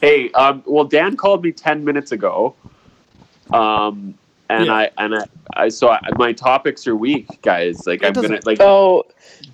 Hey, 0.00 0.30
um, 0.32 0.62
well, 0.66 0.84
Dan 0.84 1.16
called 1.16 1.42
me 1.42 1.50
ten 1.52 1.84
minutes 1.84 2.12
ago, 2.12 2.54
um, 3.52 4.14
and 4.48 4.66
Yeah. 4.66 4.74
I 4.74 4.90
and 4.98 5.14
I, 5.16 5.24
I 5.54 5.68
so 5.68 5.90
I, 5.90 6.00
my 6.18 6.32
topics 6.32 6.86
are 6.86 6.94
weak, 6.94 7.42
guys. 7.42 7.86
Like 7.86 8.04
I'm 8.04 8.12
gonna 8.12 8.38
like. 8.44 8.60
Oh, 8.60 9.04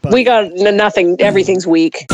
But- 0.03 0.13
we 0.13 0.23
got 0.23 0.53
nothing. 0.53 1.17
Everything's 1.21 1.67
weak. 1.67 2.07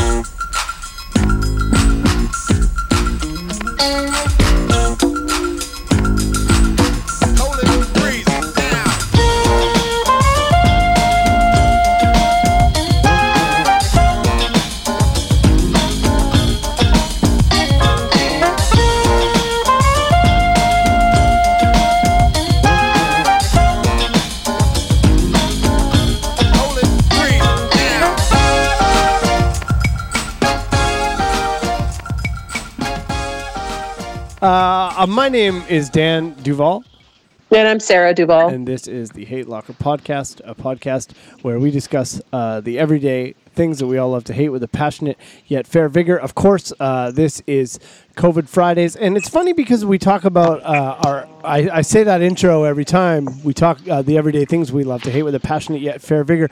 Uh, 35.01 35.07
my 35.07 35.31
name 35.31 35.63
is 35.67 35.89
Dan 35.89 36.35
Duval, 36.43 36.85
And 37.51 37.67
I'm 37.67 37.81
Sarah 37.81 38.13
Duval. 38.13 38.49
and 38.51 38.69
this 38.69 38.87
is 38.87 39.09
the 39.09 39.25
Hate 39.25 39.49
Locker 39.49 39.73
Podcast, 39.73 40.43
a 40.45 40.55
podcast 40.55 41.17
where 41.41 41.59
we 41.59 41.71
discuss 41.71 42.21
uh, 42.35 42.61
the 42.61 42.79
everyday 42.79 43.33
things 43.55 43.79
that 43.79 43.87
we 43.87 43.97
all 43.97 44.11
love 44.11 44.25
to 44.25 44.35
hate 44.35 44.51
with 44.51 44.63
a 44.63 44.69
passionate 44.69 45.17
yet 45.47 45.67
fair 45.67 45.89
vigor. 45.89 46.19
Of 46.19 46.35
course, 46.35 46.71
uh, 46.79 47.13
this 47.13 47.43
is 47.47 47.81
COVID 48.19 48.47
Fridays, 48.47 48.95
and 48.95 49.17
it's 49.17 49.31
funny 49.31 49.55
because 49.55 49.87
we 49.87 49.97
talk 49.97 50.27
about 50.27 50.63
uh, 50.65 50.99
our. 51.07 51.27
I, 51.43 51.79
I 51.79 51.81
say 51.81 52.03
that 52.03 52.21
intro 52.21 52.65
every 52.65 52.85
time 52.85 53.43
we 53.43 53.55
talk 53.55 53.79
uh, 53.89 54.03
the 54.03 54.19
everyday 54.19 54.45
things 54.45 54.71
we 54.71 54.85
love 54.85 55.03
to 55.05 55.11
hate 55.11 55.23
with 55.23 55.35
a 55.35 55.41
passionate 55.41 55.81
yet 55.81 56.03
fair 56.03 56.25
vigor. 56.25 56.51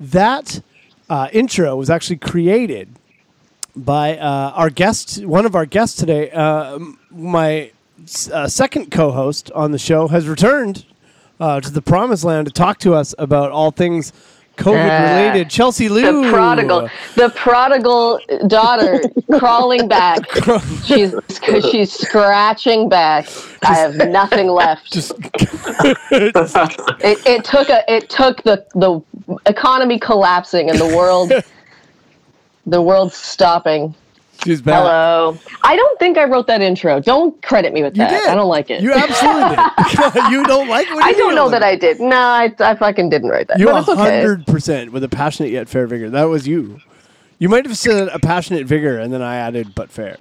That 0.00 0.62
uh, 1.10 1.28
intro 1.30 1.76
was 1.76 1.90
actually 1.90 2.16
created 2.16 2.88
by 3.76 4.16
uh, 4.16 4.52
our 4.54 4.70
guest, 4.70 5.22
one 5.26 5.44
of 5.44 5.54
our 5.54 5.66
guests 5.66 5.98
today. 5.98 6.30
Uh, 6.30 6.78
my 7.10 7.70
uh, 8.32 8.48
second 8.48 8.90
co-host 8.90 9.50
on 9.52 9.72
the 9.72 9.78
show 9.78 10.08
has 10.08 10.28
returned 10.28 10.84
uh, 11.40 11.60
to 11.60 11.70
the 11.70 11.82
promised 11.82 12.24
land 12.24 12.46
to 12.46 12.52
talk 12.52 12.78
to 12.78 12.94
us 12.94 13.14
about 13.18 13.50
all 13.50 13.70
things 13.70 14.12
COVID-related. 14.56 15.48
Chelsea 15.48 15.88
Lou, 15.88 16.22
the 16.22 16.30
prodigal, 16.30 16.88
the 17.16 17.30
prodigal 17.30 18.20
daughter 18.46 19.00
crawling 19.38 19.88
back. 19.88 20.20
She's 20.84 21.14
she's 21.70 21.92
scratching 21.92 22.88
back. 22.88 23.28
I 23.62 23.74
have 23.74 23.96
nothing 23.96 24.48
left. 24.62 24.92
Just 24.92 25.12
It, 27.00 27.26
it 27.26 27.44
took 27.44 27.70
a 27.70 27.82
it 27.92 28.10
took 28.10 28.42
the 28.42 28.64
the 28.74 29.00
economy 29.46 29.98
collapsing 29.98 30.68
and 30.68 30.78
the 30.78 30.96
world 30.96 31.32
the 32.66 32.82
world 32.82 33.12
stopping. 33.12 33.94
She's 34.44 34.62
back. 34.62 34.78
Hello. 34.78 35.38
I 35.62 35.76
don't 35.76 35.98
think 35.98 36.18
I 36.18 36.24
wrote 36.24 36.46
that 36.46 36.60
intro. 36.60 37.00
Don't 37.00 37.40
credit 37.42 37.72
me 37.72 37.82
with 37.82 37.96
You 37.96 38.04
that. 38.04 38.10
did. 38.10 38.28
I 38.28 38.34
don't 38.34 38.48
like 38.48 38.70
it. 38.70 38.82
You 38.82 38.92
absolutely 38.92 39.56
did. 39.56 40.30
you 40.30 40.44
don't 40.44 40.68
like 40.68 40.88
what 40.90 41.04
I 41.04 41.12
don't 41.12 41.34
know 41.34 41.48
that 41.48 41.62
I 41.62 41.76
did. 41.76 42.00
No, 42.00 42.16
I, 42.16 42.54
I 42.60 42.74
fucking 42.74 43.08
didn't 43.10 43.30
write 43.30 43.48
that. 43.48 43.58
You 43.58 43.66
but 43.66 43.88
it's 43.88 43.98
hundred 43.98 44.46
percent 44.46 44.92
with 44.92 45.04
a 45.04 45.08
passionate 45.08 45.50
yet 45.50 45.68
fair 45.68 45.86
vigor. 45.86 46.10
That 46.10 46.24
was 46.24 46.46
you. 46.46 46.80
You 47.38 47.48
might 47.48 47.66
have 47.66 47.76
said 47.76 48.08
a 48.08 48.18
passionate 48.18 48.66
vigor, 48.66 48.98
and 48.98 49.12
then 49.12 49.22
I 49.22 49.36
added 49.36 49.74
but 49.74 49.90
fair. 49.90 50.16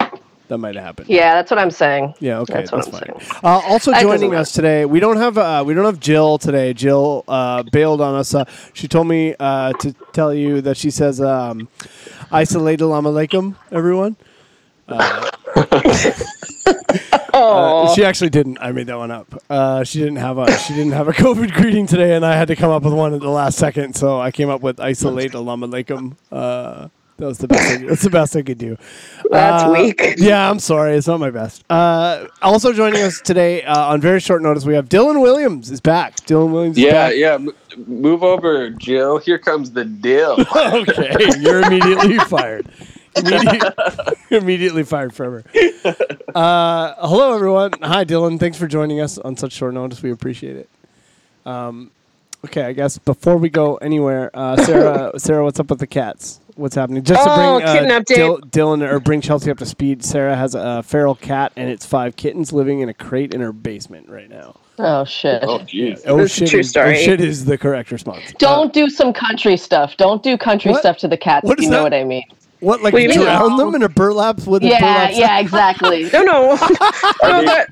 That 0.52 0.58
might 0.58 0.76
have 0.76 0.84
happened. 0.84 1.08
Yeah, 1.08 1.36
that's 1.36 1.50
what 1.50 1.60
I'm 1.60 1.72
saying. 1.72 2.14
Yeah, 2.20 2.40
okay, 2.40 2.56
That's 2.56 2.72
that's, 2.72 2.88
what 2.90 3.10
I'm 3.10 3.20
fine. 3.22 3.40
Uh, 3.42 3.62
also 3.70 3.94
joining 3.94 4.36
us 4.36 4.52
today, 4.52 4.84
we 4.84 5.00
don't 5.00 5.16
have 5.16 5.38
uh, 5.38 5.64
we 5.66 5.74
don't 5.74 5.86
have 5.86 6.02
Jill 6.02 6.38
today. 6.40 6.74
Jill 6.74 7.24
uh, 7.30 7.64
bailed 7.72 8.02
on 8.02 8.16
us. 8.16 8.36
Uh, 8.36 8.44
she 8.74 8.90
told 8.90 9.08
me 9.08 9.34
uh, 9.40 9.72
to 9.74 9.94
tell 10.12 10.34
you 10.34 10.60
that 10.60 10.76
she 10.76 10.92
says 10.92 11.22
um, 11.22 11.70
"Isolate 12.32 12.82
alam 12.82 13.06
alaikum, 13.06 13.56
everyone." 13.72 14.16
Oh, 14.88 15.42
Uh, 17.34 17.88
she 17.96 18.04
actually 18.04 18.30
didn't. 18.30 18.58
I 18.62 18.72
made 18.72 18.88
that 18.88 18.98
one 18.98 19.10
up. 19.12 19.34
Uh, 19.50 19.84
she 19.84 20.00
didn't 20.00 20.18
have 20.18 20.38
a 20.38 20.52
she 20.60 20.74
didn't 20.74 20.92
have 20.94 21.08
a 21.08 21.14
COVID 21.24 21.54
greeting 21.54 21.88
today, 21.88 22.16
and 22.16 22.26
I 22.26 22.36
had 22.36 22.48
to 22.50 22.56
come 22.56 22.72
up 22.72 22.84
with 22.84 22.94
one 22.94 23.14
at 23.14 23.22
the 23.22 23.30
last 23.30 23.58
second. 23.58 23.96
So 23.96 24.20
I 24.20 24.32
came 24.32 24.50
up 24.50 24.62
with 24.62 24.80
"Isolate 24.80 25.34
alam 25.34 25.62
alaikum." 25.62 26.16
Uh, 26.32 26.90
that 27.18 27.26
was 27.28 27.38
the 27.38 27.48
best. 27.48 27.70
I, 27.72 27.78
that's 27.86 28.02
the 28.02 28.10
best 28.10 28.36
I 28.36 28.42
could 28.42 28.58
do. 28.58 28.78
that's 29.30 29.64
Uh, 29.64 29.72
weak. 29.72 30.02
Yeah, 30.18 30.50
I'm 30.50 30.60
sorry. 30.60 30.96
It's 30.96 31.08
not 31.08 31.20
my 31.20 31.30
best. 31.30 31.64
Uh, 31.70 32.26
also 32.42 32.74
joining 32.74 33.02
us 33.04 33.22
today 33.22 33.64
uh, 33.64 33.88
on 33.94 34.02
very 34.02 34.20
short 34.20 34.42
notice, 34.42 34.66
we 34.66 34.74
have 34.74 34.90
Dylan 34.90 35.22
Williams 35.22 35.70
is 35.72 35.80
back. 35.82 36.16
Dylan 36.22 36.52
Williams 36.52 36.78
is 36.78 36.84
Yeah, 36.84 37.10
back. 37.10 37.14
yeah. 37.16 37.38
Move 37.78 38.24
over, 38.24 38.70
Jill. 38.70 39.18
Here 39.18 39.38
comes 39.38 39.72
the 39.72 39.86
deal. 39.86 40.38
okay, 40.56 41.16
you're 41.40 41.62
immediately 41.62 42.18
fired. 42.20 42.68
Immediate, 43.16 43.74
immediately 44.32 44.84
fired 44.84 45.14
forever. 45.14 45.44
Uh, 46.34 46.96
hello, 47.08 47.34
everyone. 47.36 47.74
Hi, 47.82 48.06
Dylan. 48.06 48.40
Thanks 48.40 48.58
for 48.58 48.68
joining 48.68 49.02
us 49.02 49.18
on 49.18 49.36
such 49.38 49.54
short 49.54 49.74
notice. 49.74 50.02
We 50.02 50.12
appreciate 50.12 50.56
it. 50.56 50.70
Um, 51.46 51.92
okay, 52.46 52.64
I 52.64 52.74
guess 52.74 52.98
before 52.98 53.38
we 53.38 53.50
go 53.50 53.76
anywhere, 53.78 54.32
uh, 54.34 54.58
Sarah, 54.64 55.12
Sarah, 55.20 55.44
what's 55.44 55.60
up 55.60 55.70
with 55.70 55.80
the 55.80 55.88
cats? 55.88 56.40
What's 56.62 56.76
happening? 56.76 57.04
Just 57.04 57.24
to 57.24 57.30
Oh, 57.32 57.60
bring 57.60 57.92
uh. 57.92 58.00
Dil- 58.06 58.40
Dylan 58.42 58.88
or 58.88 59.00
bring 59.00 59.20
Chelsea 59.20 59.50
up 59.50 59.58
to 59.58 59.66
speed. 59.66 60.04
Sarah 60.06 60.36
has 60.36 60.54
a 60.54 60.84
feral 60.84 61.16
cat 61.16 61.52
and 61.56 61.70
its 61.70 61.86
five 61.86 62.16
kittens 62.16 62.54
living 62.54 62.82
in 62.82 62.90
a 62.90 62.94
crate 62.94 63.34
in 63.34 63.42
her 63.42 63.52
basement 63.52 64.08
right 64.10 64.30
now. 64.30 64.56
Oh 64.78 65.04
shit. 65.04 65.44
oh, 65.44 65.60
jeez. 65.60 66.02
Oh 66.06 66.18
That's 66.18 66.32
a 66.34 66.40
shit! 66.42 66.50
true 66.50 66.60
is, 66.60 66.70
story. 66.70 66.98
Oh 66.98 67.02
shit 67.02 67.20
is 67.20 67.46
the 67.46 67.58
correct 67.58 67.92
response. 67.92 68.34
Don't 68.38 68.68
Uh, 68.68 68.72
do 68.72 68.90
some 68.90 69.12
country 69.12 69.58
stuff. 69.58 69.98
Don't 69.98 70.22
do 70.22 70.38
country 70.38 70.72
What? 70.72 70.82
stuff 70.82 70.98
to 71.00 71.08
the 71.08 71.18
cats. 71.18 71.46
What 71.46 71.54
if 71.54 71.60
is 71.60 71.66
you 71.66 71.72
know 71.72 71.84
what 71.84 71.94
I 71.96 72.04
mean. 72.04 72.24
what 72.60 72.82
like 72.84 72.94
What 72.94 73.00
do 73.00 73.04
you 73.12 73.20
mean? 73.26 73.58
them 73.58 73.76
in 73.76 73.82
a 73.84 73.90
burlap 73.90 74.46
with 74.46 74.64
a 74.64 74.68
Yeah, 74.68 74.80
burlap? 74.80 75.12
yeah, 75.14 75.18
yeah, 75.18 75.40
exactly. 75.40 76.10
No, 76.14 76.22
no, 76.24 76.56
no. 77.24 77.42
they- 77.42 77.66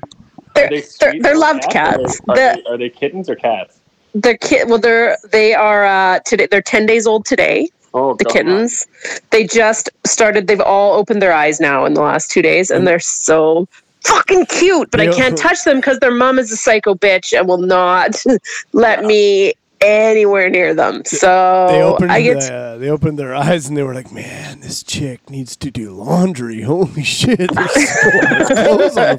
They're 0.54 0.66
Are 0.66 0.68
they're, 0.68 0.68
they, 0.70 0.82
they're, 1.00 1.22
they're 1.22 1.34
or 1.34 1.38
loved 1.38 1.64
Or 1.64 1.68
cats. 1.68 2.20
Are, 2.28 2.34
The 2.34 2.62
they, 2.64 2.70
are 2.72 2.76
they 2.78 2.88
kittens 2.90 3.30
or 3.30 3.36
cats? 3.36 3.78
the 4.14 4.36
kid. 4.36 4.68
Well, 4.68 4.78
they're 4.80 5.16
they 5.30 5.54
are 5.54 5.86
uh, 5.86 6.18
today. 6.26 6.48
They're 6.50 6.60
ten 6.62 6.86
days 6.86 7.06
old 7.06 7.24
today. 7.24 7.68
Oh, 7.92 8.14
The 8.14 8.24
God. 8.24 8.32
kittens. 8.32 8.86
They 9.30 9.46
just 9.46 9.90
started. 10.06 10.46
They've 10.46 10.60
all 10.60 10.94
opened 10.94 11.20
their 11.20 11.32
eyes 11.32 11.60
now 11.60 11.84
in 11.84 11.94
the 11.94 12.02
last 12.02 12.30
two 12.30 12.42
days, 12.42 12.70
and 12.70 12.86
they're 12.86 13.00
so 13.00 13.66
fucking 14.04 14.46
cute. 14.46 14.90
But 14.90 15.00
I 15.00 15.12
can't 15.12 15.36
touch 15.36 15.64
them 15.64 15.78
because 15.78 15.98
their 15.98 16.12
mom 16.12 16.38
is 16.38 16.52
a 16.52 16.56
psycho 16.56 16.94
bitch 16.94 17.36
and 17.36 17.48
will 17.48 17.58
not 17.58 18.22
let 18.72 19.04
me 19.04 19.54
anywhere 19.80 20.50
near 20.50 20.74
them. 20.74 21.02
So 21.04 21.66
They 21.68 21.82
opened 21.82 22.12
I 22.12 22.22
get 22.22 22.40
the, 22.40 22.76
they 22.78 22.90
opened 22.90 23.18
their 23.18 23.34
eyes 23.34 23.66
and 23.68 23.76
they 23.76 23.82
were 23.82 23.94
like, 23.94 24.12
"Man, 24.12 24.60
this 24.60 24.82
chick 24.82 25.28
needs 25.30 25.56
to 25.56 25.70
do 25.70 25.90
laundry. 25.90 26.62
Holy 26.62 27.02
shit! 27.02 27.50
So 27.52 28.10
much 28.30 28.46
clothes 28.46 28.96
on 28.96 29.18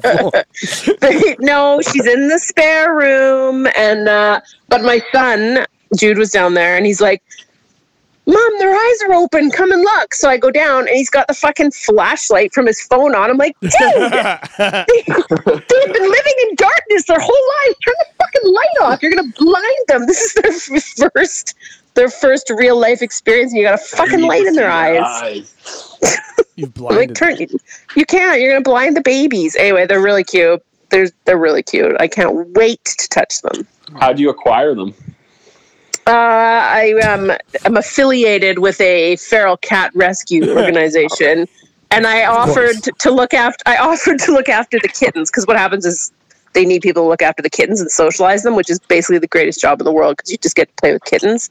floor." 1.00 1.34
no, 1.40 1.80
she's 1.82 2.06
in 2.06 2.28
the 2.28 2.38
spare 2.38 2.94
room. 2.94 3.66
And 3.76 4.08
uh, 4.08 4.40
but 4.68 4.82
my 4.82 5.02
son 5.12 5.66
Jude 5.96 6.18
was 6.18 6.30
down 6.30 6.54
there, 6.54 6.76
and 6.76 6.86
he's 6.86 7.00
like, 7.00 7.22
"Mom, 8.26 8.58
their 8.58 8.74
eyes 8.74 9.02
are 9.08 9.14
open. 9.14 9.50
Come 9.50 9.72
and 9.72 9.82
look." 9.82 10.14
So 10.14 10.28
I 10.28 10.36
go 10.36 10.50
down, 10.50 10.80
and 10.88 10.96
he's 10.96 11.10
got 11.10 11.26
the 11.28 11.34
fucking 11.34 11.70
flashlight 11.72 12.52
from 12.52 12.66
his 12.66 12.80
phone 12.82 13.14
on. 13.14 13.30
I'm 13.30 13.36
like, 13.36 13.56
"Dude, 13.60 13.70
they've 14.58 15.92
been 15.92 16.10
living 16.10 16.34
in 16.48 16.54
darkness 16.56 17.04
their 17.06 17.18
whole 17.20 17.44
life. 17.66 17.76
Turn 17.84 17.94
the 17.98 18.06
fucking 18.18 18.52
light 18.52 18.76
off. 18.82 19.02
You're 19.02 19.12
gonna 19.12 19.32
blind 19.38 19.84
them. 19.88 20.06
This 20.06 20.20
is 20.22 20.32
their 20.34 20.76
f- 20.76 21.12
first." 21.14 21.54
Their 21.94 22.08
first 22.08 22.48
real 22.48 22.80
life 22.80 23.02
experience, 23.02 23.52
and 23.52 23.58
you 23.60 23.66
got 23.66 23.74
a 23.74 23.76
fucking 23.84 24.22
light 24.22 24.46
in 24.46 24.54
their 24.54 24.70
see 24.70 24.98
eyes. 24.98 25.98
You've 26.56 26.68
I'm 26.68 26.72
blinded. 26.72 27.08
like 27.10 27.14
turn 27.14 27.36
you 27.96 28.06
can't 28.06 28.40
you're 28.40 28.52
gonna 28.52 28.62
blind 28.62 28.96
the 28.96 29.02
babies 29.02 29.54
anyway 29.56 29.86
they're 29.86 30.00
really 30.00 30.24
cute 30.24 30.62
they're 30.90 31.08
they're 31.26 31.36
really 31.38 31.62
cute 31.62 31.94
i 32.00 32.08
can't 32.08 32.48
wait 32.56 32.82
to 32.84 33.08
touch 33.10 33.42
them 33.42 33.66
How 34.00 34.12
do 34.14 34.22
you 34.22 34.30
acquire 34.30 34.74
them? 34.74 34.94
Uh 36.12 36.60
i 36.82 36.92
um 37.10 37.30
am 37.64 37.76
affiliated 37.76 38.58
with 38.58 38.80
a 38.80 39.16
feral 39.16 39.56
cat 39.56 39.90
rescue 39.94 40.42
organization 40.60 41.48
and 41.90 42.06
i 42.06 42.24
offered 42.26 42.76
course. 42.82 42.88
to 42.98 43.10
look 43.10 43.32
after 43.34 43.62
i 43.66 43.76
offered 43.76 44.18
to 44.18 44.30
look 44.32 44.48
after 44.48 44.78
the 44.80 44.88
kittens 44.88 45.30
because 45.30 45.46
what 45.46 45.56
happens 45.56 45.84
is 45.86 46.12
they 46.52 46.66
need 46.66 46.82
people 46.82 47.02
to 47.04 47.08
look 47.08 47.22
after 47.22 47.42
the 47.42 47.48
kittens 47.50 47.80
and 47.80 47.90
socialize 47.90 48.42
them 48.42 48.54
which 48.56 48.68
is 48.70 48.78
basically 48.80 49.18
the 49.18 49.26
greatest 49.26 49.58
job 49.60 49.80
in 49.80 49.84
the 49.84 49.92
world 49.92 50.16
because 50.16 50.30
you 50.30 50.36
just 50.38 50.54
get 50.56 50.68
to 50.68 50.74
play 50.80 50.92
with 50.92 51.04
kittens 51.04 51.48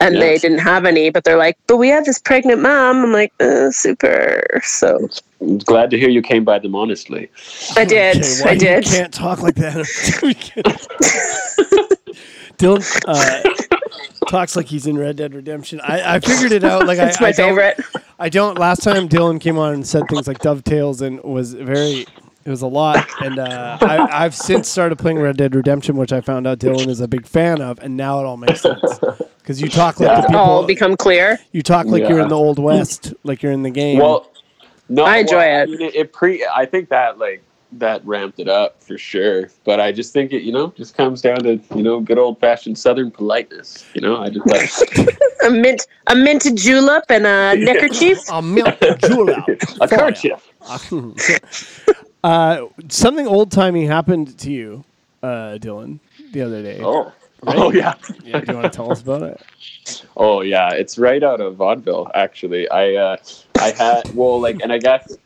and 0.00 0.14
Yeah. 0.14 0.20
they 0.20 0.38
didn't 0.38 0.60
have 0.60 0.84
any 0.86 1.10
but 1.10 1.24
they're 1.24 1.36
like 1.36 1.58
but 1.66 1.76
we 1.76 1.88
have 1.88 2.04
this 2.06 2.18
pregnant 2.18 2.62
mom 2.62 3.04
i'm 3.04 3.12
like 3.12 3.32
uh, 3.40 3.70
super 3.70 4.42
so 4.62 5.08
I'm 5.40 5.58
glad 5.58 5.90
to 5.90 5.98
hear 5.98 6.08
you 6.08 6.20
came 6.22 6.42
by 6.44 6.58
them 6.58 6.74
honestly. 6.74 7.30
I 7.76 7.84
did. 7.84 8.16
Okay, 8.16 8.42
why 8.42 8.50
I 8.50 8.52
you 8.54 8.58
did. 8.58 8.84
can't 8.84 9.14
talk 9.14 9.40
like 9.40 9.54
that. 9.54 9.76
Dylan, 12.58 12.82
uh, 13.06 13.42
talks 14.28 14.56
like 14.56 14.66
he's 14.66 14.86
in 14.86 14.96
Red 14.98 15.16
Dead 15.16 15.34
Redemption. 15.34 15.80
I, 15.82 16.16
I 16.16 16.20
figured 16.20 16.52
it 16.52 16.64
out. 16.64 16.86
Like 16.86 16.98
It's 17.00 17.20
I, 17.20 17.24
my 17.24 17.28
I 17.28 17.32
don't- 17.32 17.48
favorite. 17.56 17.80
I 18.20 18.28
don't. 18.28 18.58
Last 18.58 18.82
time 18.82 19.08
Dylan 19.08 19.40
came 19.40 19.58
on 19.58 19.74
and 19.74 19.86
said 19.86 20.02
things 20.08 20.26
like 20.28 20.38
dovetails 20.40 21.00
and 21.02 21.22
was 21.22 21.54
very. 21.54 22.06
It 22.44 22.50
was 22.50 22.62
a 22.62 22.66
lot, 22.66 23.06
and 23.20 23.38
uh, 23.38 23.76
I, 23.82 24.24
I've 24.24 24.34
since 24.34 24.68
started 24.70 24.98
playing 24.98 25.18
Red 25.18 25.36
Dead 25.36 25.54
Redemption, 25.54 25.96
which 25.96 26.14
I 26.14 26.22
found 26.22 26.46
out 26.46 26.58
Dylan 26.58 26.88
is 26.88 27.00
a 27.00 27.06
big 27.08 27.26
fan 27.26 27.60
of, 27.60 27.78
and 27.80 27.94
now 27.94 28.20
it 28.20 28.24
all 28.24 28.38
makes 28.38 28.62
sense 28.62 28.80
because 29.38 29.60
you 29.60 29.68
talk 29.68 30.00
like 30.00 30.22
the 30.22 30.28
people. 30.28 30.40
All 30.40 30.64
become 30.66 30.96
clear. 30.96 31.38
you 31.52 31.62
talk 31.62 31.84
like 31.86 32.08
you're 32.08 32.20
in 32.20 32.28
the 32.28 32.36
old 32.36 32.58
west, 32.58 33.12
like 33.22 33.42
you're 33.42 33.52
in 33.52 33.62
the 33.64 33.70
game. 33.70 33.98
Well, 33.98 34.30
no, 34.88 35.04
I 35.04 35.18
enjoy 35.18 35.36
well, 35.36 35.62
it. 35.64 35.68
mean, 35.68 35.80
it, 35.82 35.94
it 35.94 36.12
pre. 36.14 36.42
I 36.46 36.64
think 36.64 36.88
that 36.88 37.18
like 37.18 37.42
that 37.72 38.04
ramped 38.06 38.40
it 38.40 38.48
up 38.48 38.82
for 38.82 38.96
sure. 38.98 39.50
But 39.64 39.80
I 39.80 39.92
just 39.92 40.12
think 40.12 40.32
it, 40.32 40.42
you 40.42 40.52
know, 40.52 40.72
just 40.76 40.96
comes 40.96 41.20
down 41.20 41.40
to 41.44 41.60
you 41.74 41.82
know 41.82 42.00
good 42.00 42.18
old 42.18 42.40
fashioned 42.40 42.78
Southern 42.78 43.10
politeness. 43.10 43.84
You 43.94 44.00
know, 44.00 44.16
I 44.22 44.30
just 44.30 44.46
like 44.46 45.18
A 45.44 45.50
mint, 45.50 45.86
a 46.08 46.14
minted 46.14 46.56
julep, 46.56 47.04
and 47.08 47.26
a 47.26 47.54
neckerchief. 47.58 48.18
a 48.30 48.42
milk 48.42 48.76
julep. 49.00 49.44
a 49.80 49.88
kerchief. 49.88 50.52
Uh, 52.24 52.66
something 52.88 53.26
old 53.26 53.52
timey 53.52 53.86
happened 53.86 54.36
to 54.38 54.50
you, 54.50 54.84
uh, 55.22 55.58
Dylan, 55.60 56.00
the 56.32 56.42
other 56.42 56.62
day. 56.62 56.80
Oh, 56.82 57.12
oh 57.46 57.72
yeah. 57.72 57.94
Yeah, 58.24 58.40
do 58.40 58.52
you 58.52 58.58
want 58.58 58.72
to 58.72 58.76
tell 58.76 58.90
us 58.90 59.00
about 59.00 59.22
it? 59.22 59.40
Oh 60.16 60.40
yeah, 60.40 60.70
it's 60.72 60.98
right 60.98 61.22
out 61.22 61.40
of 61.40 61.56
vaudeville. 61.56 62.10
Actually, 62.14 62.68
I 62.68 62.94
uh, 62.94 63.16
I 63.60 63.70
had 63.70 64.12
well, 64.14 64.40
like, 64.40 64.60
and 64.62 64.72
I 64.72 64.78
guess 64.78 65.16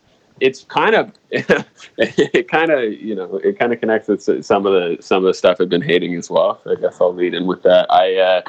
it's 0.41 0.65
kind 0.65 0.95
of 0.95 1.13
it 1.31 2.49
kind 2.49 2.71
of 2.71 2.93
you 2.93 3.15
know 3.15 3.37
it 3.45 3.59
kind 3.59 3.73
of 3.73 3.81
connects 3.81 4.09
with 4.09 4.23
some 4.45 4.67
of 4.67 4.73
the 4.73 4.97
some 5.01 5.19
of 5.19 5.25
the 5.25 5.35
stuff 5.35 5.59
I've 5.61 5.69
been 5.69 5.83
hating 5.83 6.15
as 6.17 6.31
well. 6.31 6.61
So 6.65 6.73
I 6.73 6.75
guess 6.77 7.01
I'll 7.01 7.15
lead 7.15 7.35
in 7.35 7.47
with 7.47 7.63
that. 7.63 7.87
I 7.91 8.17
uh, 8.17 8.43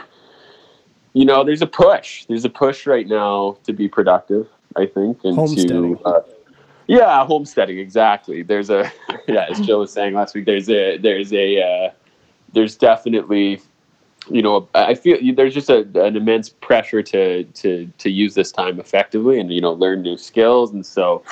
you 1.14 1.26
know, 1.26 1.44
there's 1.44 1.62
a 1.62 1.68
push. 1.68 2.26
There's 2.26 2.46
a 2.46 2.50
push 2.50 2.86
right 2.88 3.08
now 3.08 3.58
to 3.64 3.74
be 3.74 3.88
productive. 3.88 4.48
I 4.76 4.88
think 4.88 5.24
and 5.24 5.36
Homesteading. 5.36 5.98
to 5.98 6.04
uh, 6.04 6.22
yeah, 6.88 7.26
homesteading 7.26 7.78
exactly. 7.78 8.42
There's 8.42 8.70
a 8.70 8.92
yeah, 9.28 9.46
as 9.50 9.60
Joe 9.62 9.80
was 9.80 9.94
saying 9.94 10.16
last 10.16 10.34
week. 10.34 10.46
There's 10.46 10.70
a 10.70 10.98
there's 10.98 11.32
a 11.32 11.62
uh, 11.62 11.92
there's 12.54 12.76
definitely 12.76 13.62
you 14.30 14.42
know 14.42 14.68
I 14.74 14.96
feel 14.96 15.18
there's 15.36 15.54
just 15.54 15.70
a, 15.70 15.82
an 16.04 16.16
immense 16.16 16.50
pressure 16.50 17.04
to 17.04 17.44
to 17.44 17.92
to 17.98 18.10
use 18.10 18.34
this 18.34 18.52
time 18.52 18.80
effectively 18.80 19.40
and 19.40 19.54
you 19.54 19.62
know 19.62 19.74
learn 19.74 20.02
new 20.02 20.18
skills 20.18 20.72
and 20.72 20.86
so 20.86 21.24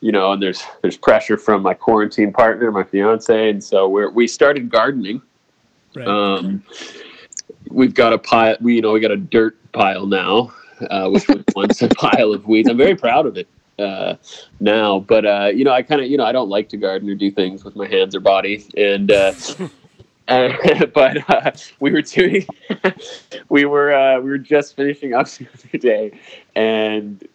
you 0.00 0.12
know 0.12 0.32
and 0.32 0.42
there's 0.42 0.62
there's 0.82 0.96
pressure 0.96 1.36
from 1.36 1.62
my 1.62 1.74
quarantine 1.74 2.32
partner 2.32 2.70
my 2.70 2.84
fiance 2.84 3.50
and 3.50 3.62
so 3.62 3.88
we're 3.88 4.10
we 4.10 4.26
started 4.26 4.70
gardening 4.70 5.22
Right. 5.94 6.06
um 6.06 6.62
we've 7.70 7.94
got 7.94 8.12
a 8.12 8.18
pile 8.18 8.56
we 8.60 8.76
you 8.76 8.82
know 8.82 8.92
we 8.92 9.00
got 9.00 9.10
a 9.10 9.16
dirt 9.16 9.56
pile 9.72 10.06
now 10.06 10.52
uh, 10.90 11.08
which 11.08 11.26
was 11.28 11.42
once 11.56 11.82
a 11.82 11.88
pile 11.88 12.32
of 12.32 12.46
weeds 12.46 12.68
i'm 12.68 12.76
very 12.76 12.94
proud 12.94 13.26
of 13.26 13.36
it 13.36 13.48
uh, 13.78 14.14
now 14.60 14.98
but 15.00 15.24
uh, 15.24 15.50
you 15.54 15.64
know 15.64 15.72
i 15.72 15.82
kind 15.82 16.00
of 16.00 16.08
you 16.08 16.16
know 16.16 16.24
i 16.24 16.32
don't 16.32 16.48
like 16.48 16.68
to 16.68 16.76
garden 16.76 17.08
or 17.10 17.14
do 17.14 17.30
things 17.30 17.64
with 17.64 17.76
my 17.76 17.86
hands 17.86 18.14
or 18.14 18.20
body 18.20 18.64
and 18.76 19.10
uh, 19.12 19.32
uh, 20.28 20.86
but 20.94 21.28
uh, 21.30 21.50
we 21.80 21.90
were 21.92 22.02
doing 22.02 22.44
we 23.48 23.64
were 23.64 23.92
uh, 23.92 24.20
we 24.20 24.30
were 24.30 24.38
just 24.38 24.76
finishing 24.76 25.14
up 25.14 25.28
the 25.28 25.46
other 25.54 25.78
day 25.78 26.12
and 26.56 27.27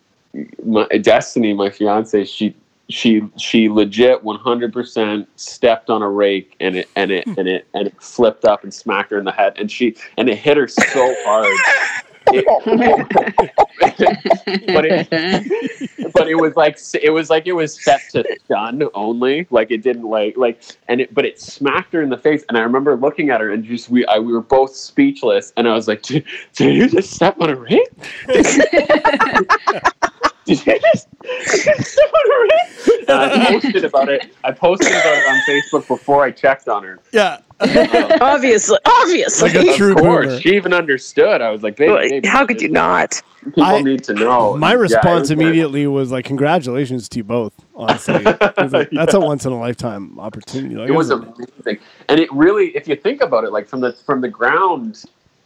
my 0.64 0.88
destiny 0.88 1.54
my 1.54 1.70
fiance 1.70 2.26
she 2.26 2.56
she 2.90 3.22
she 3.38 3.70
legit 3.70 4.24
100% 4.24 5.28
stepped 5.36 5.90
on 5.90 6.02
a 6.02 6.10
rake 6.10 6.56
and 6.60 6.76
it 6.76 6.90
and 6.96 7.12
it 7.12 7.26
and 7.26 7.48
it 7.48 7.68
and 7.74 7.88
it 7.88 8.02
flipped 8.02 8.46
up 8.46 8.64
and 8.64 8.74
smacked 8.74 9.12
her 9.12 9.18
in 9.18 9.26
the 9.26 9.32
head. 9.32 9.54
And 9.58 9.72
she 9.72 9.96
and 10.18 10.30
it 10.30 10.38
hit 10.38 10.58
her 10.58 10.68
so 10.68 11.16
hard 11.26 11.58
but 12.26 12.36
it 14.86 16.14
but 16.14 16.28
it 16.28 16.36
was 16.36 16.56
like 16.56 16.78
it 17.02 17.10
was 17.10 17.30
like 17.30 17.48
it 17.48 17.54
was 17.54 17.84
set 17.84 18.02
to 18.12 18.24
stun 18.46 18.84
only. 18.94 19.48
Like 19.50 19.72
it 19.72 19.82
didn't 19.82 20.04
like 20.04 20.38
like 20.38 20.62
and 20.88 21.02
it 21.02 21.14
but 21.14 21.26
it 21.26 21.40
smacked 21.40 21.94
her 21.94 22.02
in 22.02 22.10
the 22.10 22.18
face. 22.18 22.44
And 22.50 22.58
i 22.58 22.62
remember 22.62 22.96
looking 22.96 23.30
at 23.30 23.42
her 23.42 23.52
and 23.52 23.64
just 23.64 23.90
we 23.90 24.06
I, 24.06 24.20
we 24.20 24.34
were 24.34 24.42
both 24.42 24.76
speechless. 24.76 25.54
And 25.58 25.68
i 25.68 25.74
was 25.74 25.88
like 25.88 26.02
did, 26.04 26.26
did 26.54 26.76
you 26.76 26.90
just 26.90 27.12
step 27.12 27.38
on 27.40 27.50
a 27.50 27.56
ring 27.56 27.84
did 30.46 30.66
you 30.66 30.80
just, 30.80 31.08
did 31.22 31.66
you 31.66 31.84
step 31.84 32.12
on 32.14 32.32
a 32.32 32.42
ring 32.42 33.06
and 33.08 33.12
i 33.12 33.46
posted 33.52 33.86
about 33.86 34.10
it 34.10 34.36
i 34.44 34.52
posted 34.52 34.88
about 34.88 35.06
it 35.18 35.28
on 35.30 35.42
facebook 35.48 35.88
before 35.88 36.24
i 36.24 36.32
checked 36.32 36.68
on 36.68 36.84
her 36.84 37.00
yeah. 37.12 37.40
Uh, 37.60 38.18
obviously, 38.20 38.78
obviously. 38.84 39.54
Like 39.54 39.68
a 39.68 39.78
true 39.78 39.92
of 39.94 40.00
course 40.00 40.26
boomer. 40.26 40.40
she 40.42 40.56
even 40.56 40.74
understood 40.74 41.42
i 41.42 41.50
was 41.50 41.64
like 41.64 41.78
baby, 41.78 41.94
Like, 41.94 42.10
baby, 42.10 42.28
How 42.28 42.46
could 42.46 42.62
you 42.62 42.68
not? 42.70 43.22
people 43.46 43.64
I- 43.64 43.82
need 43.82 44.04
to 44.06 44.14
know 44.14 44.58
My 44.58 44.72
Yeah, 44.72 44.76
it 44.76 44.80
response 44.80 45.20
was 45.22 45.30
very- 45.32 45.44
immediately 45.44 45.88
was 45.88 46.12
like, 46.12 46.26
"Congratulations 46.26 47.08
to 47.10 47.20
you 47.20 47.24
both." 47.24 47.54
Honestly, 47.76 48.22
like, 48.24 48.90
that's 48.92 49.14
a 49.14 49.20
once 49.20 49.46
in 49.46 49.52
a 49.54 49.60
lifetime 49.60 50.20
opportunity. 50.20 50.76
Like, 50.76 50.90
it 50.90 50.94
was 50.94 51.10
amazing 51.12 51.80
and 52.10 52.20
it 52.20 52.30
really 52.34 52.68
if 52.76 52.88
you 52.88 52.96
think 52.98 53.22
about 53.22 53.44
it 53.46 53.52
like 53.54 53.68
from 53.68 53.80
the 53.82 53.94
from 53.94 54.20
the 54.22 54.30
ground 54.30 55.04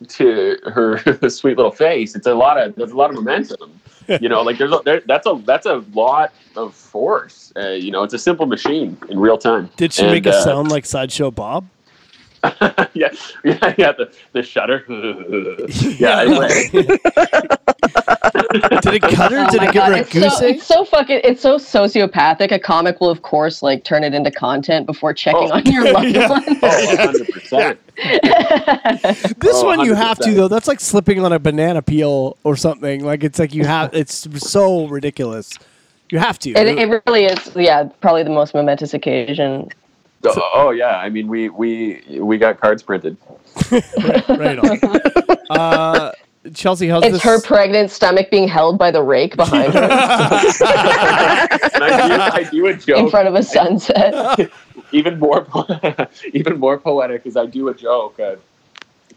to 0.08 0.58
her 0.66 0.98
sweet 1.30 1.58
little 1.58 1.72
face 1.72 2.16
it's 2.16 2.28
a 2.28 2.34
lot 2.34 2.58
of 2.62 2.76
there's 2.76 2.92
a 2.92 2.96
lot 2.96 3.10
of 3.10 3.16
momentum 3.16 3.80
you 4.22 4.30
know 4.30 4.42
like 4.42 4.58
there's 4.58 4.72
a 4.72 4.80
there, 4.86 5.02
that's 5.06 5.26
a 5.26 5.42
that's 5.46 5.66
a 5.66 5.84
lot 5.94 6.32
of 6.56 6.74
force 6.76 7.52
uh, 7.58 7.70
you 7.70 7.92
know 7.92 8.04
it's 8.04 8.14
a 8.14 8.20
simple 8.20 8.46
machine 8.46 8.98
in 9.10 9.20
real 9.20 9.38
time 9.38 9.70
Did 9.76 9.94
she 9.94 10.04
And, 10.04 10.12
make 10.12 10.26
a 10.26 10.32
uh, 10.36 10.44
sound 10.44 10.70
like 10.70 10.86
sideshow 10.86 11.32
Bob? 11.32 11.68
yeah 12.94 13.10
yeah 13.44 13.74
yeah 13.78 13.92
the, 13.92 14.12
the 14.34 14.42
shutter 14.44 14.84
yeah 16.00 16.24
it 16.24 16.30
went- 16.38 16.72
Did 18.84 18.94
it 18.96 19.02
cut 19.02 19.32
her? 19.32 19.40
Oh 19.48 19.50
Did 19.52 19.58
my 19.62 19.66
it 19.70 19.74
give 19.74 19.74
God, 19.74 19.92
her 19.92 19.98
a 19.98 20.00
it's 20.00 20.12
so, 20.12 20.46
egg? 20.46 20.56
it's 20.56 20.66
so 20.66 20.86
fucking 20.86 21.22
it's 21.24 21.42
so 21.42 21.58
sociopathic. 21.58 22.52
A 22.52 22.60
comic 22.60 23.00
will 23.02 23.10
of 23.10 23.22
course 23.22 23.62
like 23.62 23.84
turn 23.84 24.04
it 24.04 24.14
into 24.14 24.32
content 24.32 24.86
before 24.86 25.14
checking 25.14 25.50
Oh. 25.52 25.56
on 25.56 25.66
your 25.66 25.92
loved 25.92 26.10
Yeah. 26.10 26.28
Oh, 26.30 26.34
one. 26.34 26.44
oh 26.64 27.76
100% 28.02 29.40
This 29.40 29.64
one 29.64 29.82
you 29.82 29.92
oh, 29.94 29.96
have 29.96 30.18
to 30.20 30.32
though. 30.34 30.48
That's 30.48 30.68
like 30.68 30.80
slipping 30.80 31.24
on 31.24 31.34
a 31.34 31.40
banana 31.40 31.82
peel 31.82 32.38
or 32.44 32.56
something. 32.56 33.04
Like 33.04 33.24
it's 33.24 33.40
like 33.40 33.54
you 33.54 33.66
have. 33.66 33.94
It's 33.94 34.28
so 34.48 34.88
ridiculous. 34.88 35.58
You 36.10 36.20
have 36.20 36.40
to. 36.40 36.52
It, 36.52 36.68
it 36.80 37.04
really 37.06 37.26
is, 37.26 37.52
yeah, 37.56 37.84
probably 38.00 38.24
the 38.24 38.30
most 38.30 38.54
momentous 38.54 38.94
occasion. 38.94 39.70
Oh, 40.26 40.52
oh 40.54 40.70
yeah 40.72 40.98
i 40.98 41.10
mean 41.10 41.28
we 41.28 41.50
we 41.50 42.02
we 42.20 42.38
got 42.38 42.60
cards 42.60 42.84
printed 42.84 43.18
right 44.30 44.60
on. 44.60 44.80
Uh, 45.50 46.12
Chelsea, 46.54 46.88
how's 46.90 47.04
It's 47.04 47.14
this? 47.14 47.24
her 47.24 47.42
pregnant 47.42 47.90
stomach 47.90 48.30
being 48.30 48.48
held 48.50 48.78
by 48.78 48.92
the 48.92 49.02
rake 49.02 49.36
behind 49.38 49.74
her 49.74 49.88
I 50.70 52.08
do, 52.08 52.14
I 52.46 52.50
do 52.52 52.66
a 52.68 52.74
joke 52.74 52.98
in 53.00 53.10
front 53.10 53.28
of 53.30 53.36
a 53.36 53.44
sunset. 53.44 54.52
even 54.92 55.18
more 55.20 55.46
even 56.34 56.60
more 56.60 56.78
poetic 56.78 57.26
is 57.26 57.38
I 57.38 57.46
do 57.46 57.70
a 57.70 57.74
joke 57.74 58.20
uh, 58.20 58.36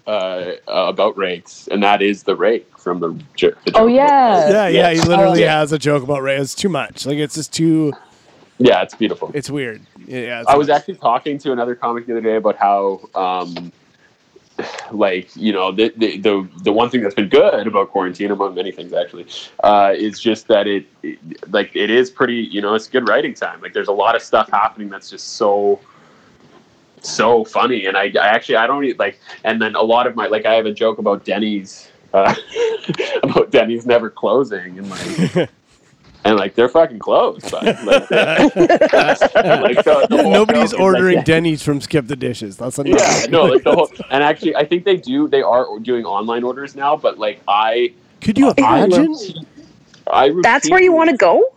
uh, 0.08 0.56
about 0.68 1.16
rakes, 1.16 1.68
and 1.70 1.82
that 1.82 2.00
is 2.02 2.22
the 2.22 2.34
rake 2.36 2.78
from 2.78 3.00
the. 3.00 3.12
jo- 3.36 3.52
the 3.64 3.72
Oh 3.76 3.86
yeah. 3.86 4.48
yeah, 4.50 4.68
yeah. 4.68 4.90
He 4.92 5.00
literally 5.00 5.44
Oh. 5.44 5.48
has 5.48 5.72
a 5.72 5.78
joke 5.78 6.02
about 6.02 6.22
rakes. 6.22 6.42
It's 6.42 6.54
too 6.54 6.68
much. 6.68 7.06
Like 7.06 7.18
it's 7.18 7.34
just 7.34 7.52
too. 7.52 7.92
Yeah, 8.60 8.82
it's 8.82 8.94
beautiful. 8.94 9.30
It's 9.32 9.48
weird. 9.48 9.80
Yeah. 10.06 10.40
It's 10.40 10.50
I 10.50 10.56
was 10.56 10.68
actually 10.68 10.96
talking 10.96 11.38
to 11.38 11.52
another 11.52 11.74
comic 11.74 12.06
the 12.06 12.12
other 12.12 12.20
day 12.20 12.36
about 12.36 12.56
how, 12.56 13.00
um, 13.14 13.72
like 14.92 15.34
you 15.34 15.50
know, 15.50 15.72
the, 15.72 15.90
the 15.96 16.18
the 16.18 16.48
the 16.64 16.72
one 16.72 16.90
thing 16.90 17.00
that's 17.00 17.14
been 17.14 17.30
good 17.30 17.66
about 17.66 17.90
quarantine, 17.90 18.30
among 18.30 18.54
many 18.54 18.70
things 18.70 18.92
actually, 18.92 19.26
uh, 19.64 19.94
is 19.96 20.20
just 20.20 20.46
that 20.48 20.66
it, 20.66 20.84
it 21.02 21.18
like 21.50 21.74
it 21.74 21.88
is 21.88 22.10
pretty. 22.10 22.36
You 22.36 22.60
know, 22.60 22.74
it's 22.74 22.86
good 22.86 23.08
writing 23.08 23.32
time. 23.32 23.62
Like 23.62 23.72
there's 23.72 23.88
a 23.88 23.92
lot 23.92 24.14
of 24.14 24.20
stuff 24.20 24.50
happening 24.50 24.90
that's 24.90 25.08
just 25.08 25.36
so 25.36 25.80
so 27.00 27.44
funny, 27.44 27.86
and 27.86 27.96
I, 27.96 28.12
I 28.20 28.26
actually 28.26 28.56
I 28.56 28.66
don't 28.66 28.98
like. 28.98 29.18
And 29.44 29.62
then 29.62 29.74
a 29.74 29.82
lot 29.82 30.06
of 30.06 30.14
my 30.14 30.26
like 30.26 30.44
I 30.44 30.52
have 30.52 30.66
a 30.66 30.72
joke 30.72 30.98
about 30.98 31.24
Denny's. 31.24 31.88
Uh, 32.12 32.34
about 33.22 33.52
Denny's 33.52 33.86
never 33.86 34.10
closing 34.10 34.80
and 34.80 34.90
like 34.90 35.48
and 36.24 36.36
like 36.36 36.54
they're 36.54 36.68
fucking 36.68 36.98
closed 36.98 37.50
but 37.50 37.64
like, 37.64 37.76
like, 38.10 38.10
the- 38.10 40.06
the 40.10 40.22
Nobody's 40.30 40.70
joke 40.70 40.78
like, 40.78 40.80
ordering 40.80 41.22
Denny's 41.22 41.62
from 41.62 41.80
Skip 41.80 42.06
the 42.06 42.16
Dishes. 42.16 42.56
That's 42.56 42.78
a 42.78 42.82
yeah, 42.86 43.26
no, 43.30 43.44
like 43.44 43.62
the 43.64 43.72
whole, 43.74 43.90
and 44.10 44.22
actually, 44.22 44.54
I 44.56 44.64
think 44.64 44.84
they 44.84 44.96
do. 44.96 45.28
They 45.28 45.42
are 45.42 45.78
doing 45.80 46.04
online 46.04 46.42
orders 46.44 46.74
now, 46.76 46.96
but 46.96 47.18
like 47.18 47.40
I, 47.48 47.92
Could 48.20 48.38
you 48.38 48.52
I, 48.58 48.84
imagine? 48.84 49.16
I 50.06 50.32
That's 50.42 50.68
where 50.70 50.82
you 50.82 50.92
want 50.92 51.10
to 51.10 51.16
go? 51.16 51.52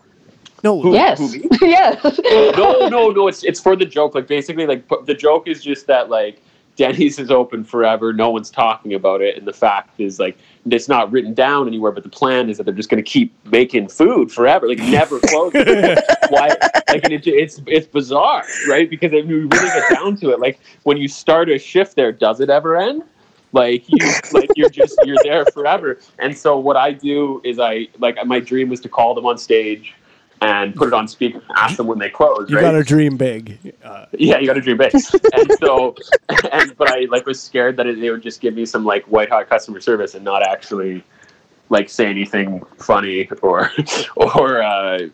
No. 0.63 0.79
Who- 0.81 0.93
Yes. 0.93 1.19
who, 1.33 1.41
yes. 1.67 2.01
no, 2.57 2.87
no, 2.87 3.09
no. 3.09 3.27
It's 3.27 3.43
it's 3.43 3.59
for 3.59 3.75
the 3.75 3.85
joke. 3.85 4.15
Like 4.15 4.27
basically, 4.27 4.65
like 4.65 4.87
p- 4.87 4.95
the 5.05 5.13
joke 5.13 5.47
is 5.47 5.61
just 5.61 5.87
that 5.87 6.09
like 6.09 6.41
Denny's 6.75 7.19
is 7.19 7.29
open 7.29 7.63
forever. 7.63 8.13
No 8.13 8.29
one's 8.31 8.49
talking 8.49 8.93
about 8.93 9.21
it, 9.21 9.37
and 9.37 9.47
the 9.47 9.53
fact 9.53 9.99
is 9.99 10.19
like 10.19 10.37
it's 10.65 10.87
not 10.87 11.11
written 11.11 11.33
down 11.33 11.67
anywhere. 11.67 11.91
But 11.91 12.03
the 12.03 12.09
plan 12.09 12.49
is 12.49 12.57
that 12.57 12.63
they're 12.63 12.73
just 12.73 12.89
going 12.89 13.03
to 13.03 13.09
keep 13.09 13.33
making 13.45 13.89
food 13.89 14.31
forever, 14.31 14.67
like 14.67 14.79
never 14.79 15.19
closing. 15.25 15.65
Why? 16.29 16.49
Like 16.87 17.05
it, 17.05 17.27
it's 17.27 17.61
it's 17.67 17.87
bizarre, 17.87 18.43
right? 18.67 18.89
Because 18.89 19.13
if 19.13 19.27
you 19.27 19.47
really 19.47 19.49
get 19.49 19.93
down 19.93 20.15
to 20.17 20.31
it, 20.31 20.39
like 20.39 20.59
when 20.83 20.97
you 20.97 21.07
start 21.07 21.49
a 21.49 21.59
shift 21.59 21.95
there, 21.95 22.11
does 22.11 22.39
it 22.39 22.49
ever 22.49 22.75
end? 22.77 23.03
Like 23.51 23.83
you, 23.87 24.11
like 24.31 24.49
you're 24.55 24.69
just 24.69 24.97
you're 25.03 25.17
there 25.23 25.45
forever. 25.45 25.99
And 26.17 26.35
so 26.35 26.57
what 26.57 26.75
I 26.75 26.91
do 26.91 27.39
is 27.43 27.59
I 27.59 27.87
like 27.99 28.17
my 28.25 28.39
dream 28.39 28.69
was 28.69 28.79
to 28.81 28.89
call 28.89 29.13
them 29.13 29.27
on 29.27 29.37
stage 29.37 29.93
and 30.43 30.75
put 30.75 30.87
it 30.87 30.93
on 30.93 31.07
speaker 31.07 31.39
and 31.39 31.57
ask 31.57 31.77
them 31.77 31.87
when 31.87 31.99
they 31.99 32.09
close. 32.09 32.49
You 32.49 32.57
right? 32.57 32.61
got 32.61 32.71
to 32.71 32.83
dream 32.83 33.17
big. 33.17 33.73
Uh, 33.83 34.05
Yeah, 34.17 34.39
you 34.39 34.47
got 34.47 34.53
to 34.53 34.61
dream 34.61 34.77
big. 34.77 34.93
and 34.93 35.51
so, 35.59 35.95
and 36.51 36.75
but 36.77 36.89
I 36.89 37.07
like 37.09 37.25
was 37.25 37.41
scared 37.41 37.77
that 37.77 37.87
it, 37.87 37.99
they 37.99 38.09
would 38.09 38.21
just 38.21 38.41
give 38.41 38.53
me 38.53 38.65
some 38.65 38.85
like 38.85 39.05
white 39.05 39.29
hot 39.29 39.49
customer 39.49 39.79
service 39.79 40.15
and 40.15 40.23
not 40.23 40.43
actually 40.43 41.03
like 41.69 41.89
say 41.89 42.07
anything 42.07 42.61
funny 42.77 43.27
or 43.41 43.71
or 44.15 44.61
uh, 44.61 45.07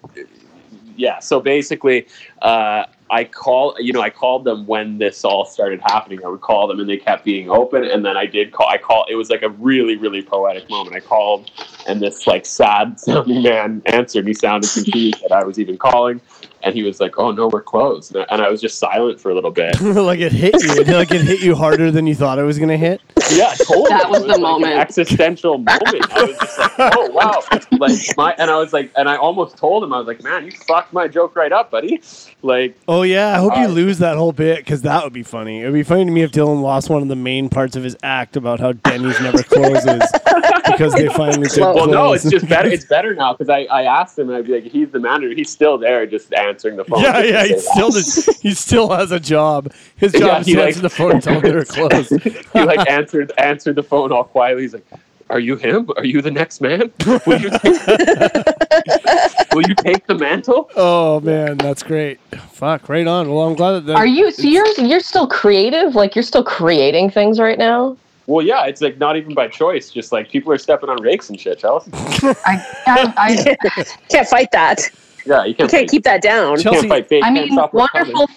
yeah. 0.96 1.20
So 1.20 1.40
basically, 1.40 2.08
uh, 2.42 2.86
I 3.10 3.24
call 3.24 3.76
you 3.80 3.94
know 3.94 4.02
I 4.02 4.10
called 4.10 4.44
them 4.44 4.68
when 4.68 4.98
this 4.98 5.26
all 5.26 5.46
started 5.46 5.82
happening. 5.82 6.24
I 6.24 6.28
would 6.28 6.42
call 6.42 6.68
them 6.68 6.80
and 6.80 6.88
they 6.88 6.98
kept 6.98 7.26
being 7.26 7.50
open. 7.50 7.84
And 7.84 8.06
then 8.06 8.18
I 8.18 8.26
did 8.26 8.52
call. 8.52 8.68
I 8.68 8.78
call. 8.78 9.06
It 9.10 9.16
was 9.16 9.30
like 9.30 9.42
a 9.42 9.50
really 9.50 9.96
really 9.96 10.22
poetic 10.22 10.70
moment. 10.70 10.96
I 10.96 11.00
called 11.00 11.50
and 11.88 12.02
this 12.02 12.28
like 12.28 12.46
sad 12.46 13.00
sounding 13.06 13.42
man 13.42 13.82
answered. 13.88 14.28
He 14.28 14.34
sounded 14.34 14.70
confused 14.72 15.22
that 15.22 15.32
I 15.32 15.44
was 15.44 15.60
even 15.60 15.78
calling. 15.78 16.22
And 16.62 16.76
he 16.76 16.84
was 16.84 17.00
like, 17.00 17.18
"Oh 17.18 17.32
no, 17.32 17.48
we're 17.48 17.62
closed." 17.62 18.14
And 18.14 18.42
I 18.42 18.50
was 18.50 18.60
just 18.60 18.80
silent 18.80 19.22
for 19.22 19.30
a 19.30 19.34
a 19.34 19.36
little 19.36 19.52
bit. 19.52 19.80
like 19.82 20.20
it 20.20 20.32
hit 20.32 20.62
you. 20.62 20.84
like 20.94 21.12
it 21.12 21.22
hit 21.22 21.42
you 21.42 21.56
harder 21.56 21.92
than 21.92 22.08
you 22.08 22.16
thought 22.16 22.40
it 22.40 22.44
was 22.44 22.60
gonna 22.60 22.78
hit. 22.78 23.02
Yeah, 23.32 23.54
totally. 23.54 23.90
That 23.90 24.10
was 24.10 24.24
It 24.24 24.28
the 24.28 24.34
like 24.34 24.42
moment. 24.42 24.74
An 24.74 24.80
existential 24.80 25.58
moment. 25.58 26.12
I 26.12 26.24
was 26.24 26.38
just 26.38 26.60
like, 26.60 26.72
oh 26.78 27.10
wow. 27.12 27.44
Like 27.80 28.00
my 28.18 28.34
and 28.38 28.50
I 28.50 28.58
was 28.58 28.74
like 28.74 28.92
and 28.96 29.08
I 29.08 29.16
almost 29.16 29.58
told 29.58 29.84
him, 29.84 29.94
I 29.94 29.98
was 30.00 30.08
like, 30.08 30.24
man, 30.24 30.46
you 30.46 30.52
fucked 30.52 30.94
my 30.94 31.08
joke 31.08 31.36
right 31.36 31.52
up, 31.52 31.72
buddy. 31.72 32.02
Like 32.42 32.78
Oh 32.88 32.99
yeah, 33.04 33.36
I 33.36 33.40
hope 33.40 33.56
you 33.58 33.66
Uh, 33.66 33.68
lose 33.68 34.00
that 34.00 34.18
whole 34.18 34.32
bit 34.32 34.58
because 34.58 34.82
that 34.84 35.04
would 35.04 35.14
be 35.14 35.24
funny. 35.24 35.62
It 35.62 35.66
would 35.66 35.74
be 35.74 35.84
funny 35.84 36.06
to 36.06 36.12
me 36.12 36.22
if 36.22 36.32
Dylan 36.32 36.62
lost 36.62 36.90
one 36.90 37.02
of 37.02 37.08
the 37.08 37.16
main 37.16 37.50
parts 37.50 37.76
of 37.76 37.84
his 37.84 37.96
act 38.04 38.36
about 38.38 38.60
how 38.60 38.72
Denny's 38.74 39.20
never 39.22 39.44
closes 39.44 40.02
because 40.66 40.94
they 40.94 41.08
finally 41.10 41.48
did 41.48 41.60
well, 41.62 41.88
no, 41.88 42.14
it's 42.14 42.30
just 42.30 42.48
better. 42.48 42.70
It's 42.70 42.86
better 42.90 43.14
now 43.16 43.34
because 43.34 43.50
I, 43.50 43.62
I 43.72 43.84
asked 43.84 44.18
him, 44.18 44.30
and 44.30 44.38
I'd 44.38 44.46
be 44.46 44.54
like, 44.62 44.64
he's 44.72 44.90
the 44.92 45.00
manager. 45.00 45.34
He's 45.36 45.50
still 45.50 45.78
there, 45.78 46.06
just 46.06 46.34
answering 46.34 46.78
the 46.78 46.86
phone. 46.86 47.02
yeah, 47.02 47.22
yeah. 47.24 47.44
He 47.46 47.60
still 47.60 47.90
does, 47.92 48.26
he 48.42 48.54
still 48.54 48.90
has 48.92 49.12
a 49.12 49.20
job. 49.20 49.72
His 49.98 50.12
job 50.14 50.22
Yeah, 50.22 50.40
is 50.40 50.46
he, 50.46 50.54
to 50.54 50.60
like- 50.60 50.68
answer 50.68 50.82
the 50.82 50.90
phone 50.90 51.12
and 51.12 51.24
tell 51.24 51.40
them 51.42 51.52
they're 51.52 51.66
closed. 51.66 52.24
he 52.24 52.60
like 52.64 52.90
answered 52.90 53.32
answered 53.38 53.76
the 53.76 53.84
phone 53.84 54.12
all 54.12 54.24
quietly. 54.24 54.64
He's 54.64 54.74
like, 54.74 54.86
"Are 55.30 55.40
you 55.40 55.56
him? 55.56 55.90
Are 55.98 56.06
you 56.06 56.22
the 56.22 56.32
next 56.32 56.62
man? 56.62 56.92
Will 57.26 57.40
you 57.42 57.50
take, 57.50 57.88
will 59.54 59.68
you 59.68 59.76
take 59.76 60.06
the 60.08 60.16
mantle?" 60.18 60.70
Oh 60.76 61.20
man, 61.22 61.58
that's 61.58 61.84
great. 61.84 62.20
Fuck, 62.52 62.90
right 62.90 63.08
on. 63.08 63.30
Well, 63.30 63.48
I'm 63.48 63.56
glad 63.56 63.72
that. 63.74 63.86
that 63.88 63.96
Are 63.98 64.06
you? 64.08 64.32
So 64.32 64.44
you're 64.44 64.68
you're 64.80 65.00
still 65.00 65.28
creative? 65.28 65.96
Like 65.96 66.16
you're 66.16 66.24
still 66.24 66.44
creating 66.44 67.10
things 67.12 67.40
right 67.40 67.58
now? 67.58 67.98
Well, 68.28 68.46
yeah, 68.46 68.66
it's 68.66 68.82
like 68.82 68.98
not 69.00 69.18
even 69.18 69.34
by 69.34 69.48
choice. 69.48 69.90
Just 69.90 70.12
like 70.12 70.30
people 70.30 70.52
are 70.54 70.58
stepping 70.58 70.90
on 70.90 71.02
rakes 71.02 71.30
and 71.30 71.40
shit. 71.40 71.58
Chelsea. 71.60 71.90
I, 71.96 72.64
I, 72.86 73.14
I, 73.78 73.84
Can't 74.10 74.28
fight 74.28 74.52
that. 74.52 74.82
Yeah, 75.26 75.44
you 75.44 75.50
You 75.50 75.56
can't. 75.56 75.72
can't 75.72 75.72
fight- 75.72 75.90
keep 75.90 76.04
that 76.04 76.22
down. 76.22 76.58
you 76.58 76.64
Chelsea- 76.64 76.80
can't 76.82 76.90
fight 76.90 77.10
fate. 77.10 77.24
I 77.24 77.34
can't 77.34 77.48
mean, 77.50 77.54
stop 77.54 77.74
wonderful. 77.74 78.30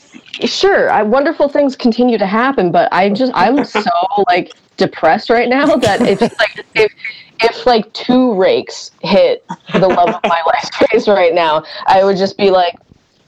Sure, 0.46 0.90
I, 0.90 1.02
wonderful 1.02 1.48
things 1.48 1.76
continue 1.76 2.16
to 2.16 2.26
happen, 2.26 2.72
but 2.72 2.90
I 2.92 3.10
just 3.10 3.32
I'm 3.34 3.64
so 3.66 3.82
like 4.28 4.52
depressed 4.76 5.30
right 5.30 5.48
now 5.48 5.76
that 5.76 6.00
if 6.02 6.20
like 6.20 6.64
if 6.74 6.92
if 7.42 7.66
like 7.66 7.92
two 7.92 8.34
rakes 8.34 8.90
hit 9.00 9.44
the 9.72 9.88
love 9.88 10.08
of 10.10 10.20
my 10.24 10.42
life 10.46 10.70
face 10.90 11.08
right 11.08 11.34
now, 11.34 11.64
I 11.86 12.04
would 12.04 12.16
just 12.16 12.36
be 12.38 12.50
like 12.50 12.76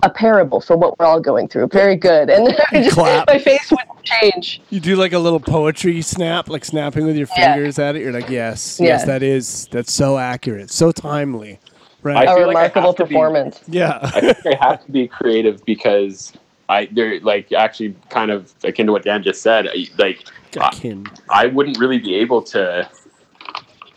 a 0.03 0.11
parable 0.11 0.61
for 0.61 0.77
what 0.77 0.99
we're 0.99 1.07
all 1.07 1.19
going 1.21 1.49
through. 1.49 1.67
Very 1.69 1.97
good, 1.97 2.29
and 2.31 2.47
then 2.49 2.57
I 2.71 2.83
just, 2.83 2.95
Clap. 2.95 3.27
my 3.27 3.39
face 3.39 3.71
would 3.71 3.81
change. 4.05 4.61
You 4.71 4.79
do 4.79 4.97
like 4.97 5.13
a 5.15 5.19
little 5.19 5.41
poetry 5.41 6.03
snap, 6.03 6.49
like 6.49 6.65
snapping 6.65 7.07
with 7.07 7.17
your 7.17 7.27
Yeah. 7.37 7.55
fingers 7.55 7.79
at 7.79 7.97
it. 7.97 8.03
You're 8.03 8.13
like, 8.13 8.29
yes, 8.29 8.79
yes, 8.81 9.01
Yeah. 9.01 9.05
that 9.07 9.23
is 9.23 9.67
that's 9.71 9.93
so 9.93 10.19
accurate, 10.19 10.71
so 10.71 10.93
timely, 10.93 11.59
right? 12.03 12.29
I 12.29 12.33
A 12.33 12.37
feel 12.37 12.47
like 12.47 12.57
I 12.57 12.61
remarkable 12.67 12.93
be- 12.93 13.05
performance. 13.05 13.61
yeah. 13.67 13.99
I 14.03 14.21
think 14.35 14.61
I 14.61 14.69
have 14.69 14.85
to 14.85 14.93
be 14.93 15.09
creative 15.09 15.65
because 15.65 16.33
I 16.69 16.87
they're 16.93 17.19
like 17.21 17.51
actually 17.53 17.97
kind 18.11 18.31
of 18.31 18.53
akin 18.63 18.87
to 18.87 18.93
what 18.93 19.05
Dan 19.05 19.23
just 19.23 19.41
said. 19.43 19.69
I- 19.69 19.89
I, 21.29 21.45
I 21.45 21.47
wouldn't 21.47 21.79
really 21.79 21.99
be 21.99 22.15
able 22.17 22.43
to 22.43 22.89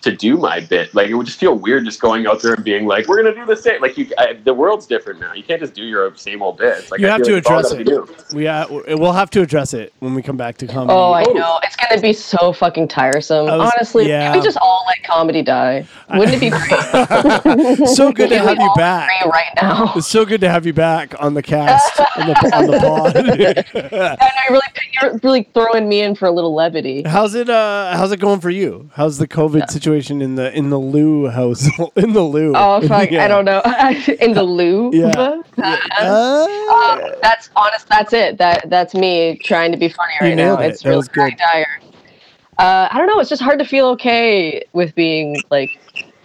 to 0.09 0.15
do 0.15 0.37
my 0.37 0.59
bit. 0.59 0.93
Like 0.95 1.07
it 1.09 1.13
would 1.15 1.25
just 1.25 1.39
feel 1.39 1.53
weird 1.55 1.85
just 1.85 1.99
going 2.01 2.25
out 2.27 2.41
there 2.41 2.53
and 2.53 2.63
being 2.63 2.85
like, 2.85 3.07
"We're 3.07 3.21
gonna 3.21 3.35
do 3.35 3.45
the 3.45 3.55
same." 3.55 3.81
Like 3.81 3.97
you, 3.97 4.09
I, 4.17 4.33
the 4.33 4.53
world's 4.53 4.85
different 4.85 5.19
now. 5.19 5.33
You 5.33 5.43
can't 5.43 5.59
just 5.61 5.73
do 5.73 5.83
your 5.83 6.15
same 6.15 6.41
old 6.41 6.57
bits. 6.57 6.89
Like 6.91 6.99
You 7.01 7.07
I 7.07 7.11
have 7.11 7.21
to 7.23 7.33
like 7.33 7.45
address 7.45 7.71
it. 7.71 7.77
we 7.79 7.83
do. 7.83 8.07
We 8.33 8.47
uh, 8.47 8.67
we'll 8.97 9.11
have 9.13 9.29
to 9.31 9.41
address 9.41 9.73
it 9.73 9.93
when 9.99 10.13
we 10.15 10.21
come 10.21 10.37
back 10.37 10.57
to 10.57 10.67
comedy. 10.67 10.93
Oh, 10.93 11.13
I 11.13 11.23
know. 11.23 11.59
It's 11.63 11.75
gonna 11.75 12.01
be 12.01 12.13
so 12.13 12.53
fucking 12.53 12.87
tiresome. 12.87 13.45
Was- 13.45 13.71
Honestly, 13.73 14.07
yeah. 14.07 14.31
can 14.31 14.37
we 14.39 14.43
just 14.43 14.57
all 14.61 14.83
let 14.87 15.03
comedy 15.03 15.41
die? 15.43 15.85
Wouldn't 16.13 16.35
it 16.35 16.39
be 16.39 16.49
great? 16.49 17.87
so 17.89 18.11
good 18.11 18.29
to 18.35 18.39
have 18.39 18.57
you 18.59 18.71
back. 18.75 19.09
right 19.25 19.51
now. 19.61 19.93
It's 19.97 20.07
so 20.07 20.25
good 20.25 20.41
to 20.41 20.49
have 20.49 20.65
you 20.65 20.73
back 20.73 21.15
on 21.21 21.33
the 21.33 21.41
cast 21.43 21.99
on 22.17 22.27
the 22.27 22.51
on 22.55 22.65
the 22.67 22.79
pod. 22.79 23.17
I 23.17 24.31
you're 24.47 24.51
really 24.53 24.67
you're 25.01 25.19
really 25.23 25.43
throwing 25.53 25.89
me 25.89 26.01
in 26.01 26.15
for 26.15 26.25
a 26.27 26.31
little 26.31 26.53
levity. 26.53 27.03
how's 27.03 27.35
it 27.35 27.49
uh 27.49 27.95
how's 27.97 28.11
it 28.11 28.19
going 28.19 28.39
for 28.39 28.49
you? 28.49 28.89
How's 28.93 29.17
the 29.17 29.27
COVID 29.27 29.69
situation 29.69 29.96
in 30.01 30.35
the 30.35 30.55
in 30.55 30.69
the 30.69 30.77
Lou 30.79 31.27
house 31.29 31.67
in 31.95 32.13
the 32.13 32.21
Lou? 32.23 32.53
Oh 32.55 32.85
fuck! 32.87 33.09
Yeah. 33.11 33.25
I 33.25 33.27
don't 33.27 33.45
know. 33.45 33.61
in 34.19 34.33
the 34.33 34.43
loo. 34.43 34.91
Yeah. 34.93 35.41
Uh, 35.57 36.47
Um, 37.01 37.11
that's 37.21 37.49
honest. 37.55 37.87
That's 37.89 38.13
it. 38.13 38.37
That 38.37 38.69
that's 38.69 38.93
me 38.93 39.39
trying 39.43 39.71
to 39.71 39.77
be 39.77 39.89
funny 39.89 40.13
You 40.21 40.27
right 40.27 40.35
now. 40.35 40.59
it. 40.59 40.67
It's 40.71 40.83
That 40.83 40.89
really 40.89 40.97
was 40.97 41.07
good. 41.07 41.33
dire. 41.37 41.79
Uh, 42.59 42.87
I 42.91 42.97
don't 42.97 43.07
know. 43.07 43.19
It's 43.19 43.29
just 43.29 43.41
hard 43.41 43.59
to 43.59 43.65
feel 43.65 43.87
okay 43.89 44.63
with 44.73 44.93
being 44.95 45.35
like, 45.51 45.77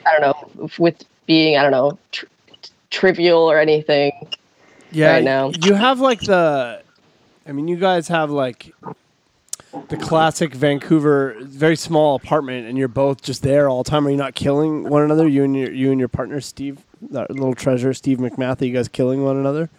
I 0.07 0.19
don't 0.19 0.21
know, 0.23 0.71
with 0.79 1.02
being 1.26 1.57
I 1.59 1.62
don't 1.62 1.73
know, 1.73 1.99
tr- 2.11 2.26
trivial 2.91 3.38
or 3.41 3.59
anything. 3.59 4.12
yeah, 4.91 5.12
right 5.14 5.25
now. 5.25 5.50
you 5.62 5.75
have 5.75 6.00
like 6.00 6.21
the. 6.21 6.83
I 7.47 7.52
mean, 7.52 7.67
you 7.69 7.76
guys 7.76 8.09
have 8.09 8.31
like 8.31 8.73
the 9.88 9.97
classic 9.97 10.55
Vancouver, 10.55 11.37
very 11.41 11.76
small 11.76 12.17
apartment, 12.17 12.67
and 12.67 12.76
you're 12.76 12.88
both 12.88 13.23
just 13.23 13.43
there 13.43 13.69
all 13.69 13.83
the 13.83 13.91
time. 13.91 14.07
Are 14.07 14.11
you 14.11 14.17
not 14.17 14.35
killing 14.35 14.88
one 14.88 15.02
another? 15.02 15.26
You 15.26 15.45
and 15.45 15.57
your 15.57 15.73
you 15.73 15.91
and 15.91 15.99
your 15.99 16.09
partner, 16.09 16.41
Steve, 16.41 16.85
that 17.11 17.31
little 17.31 17.55
treasure, 17.55 17.95
Steve 17.95 18.19
McMath. 18.19 18.61
Are 18.61 18.64
you 18.64 18.73
guys 18.73 18.88
killing 18.88 19.25
one 19.25 19.37
another? 19.37 19.71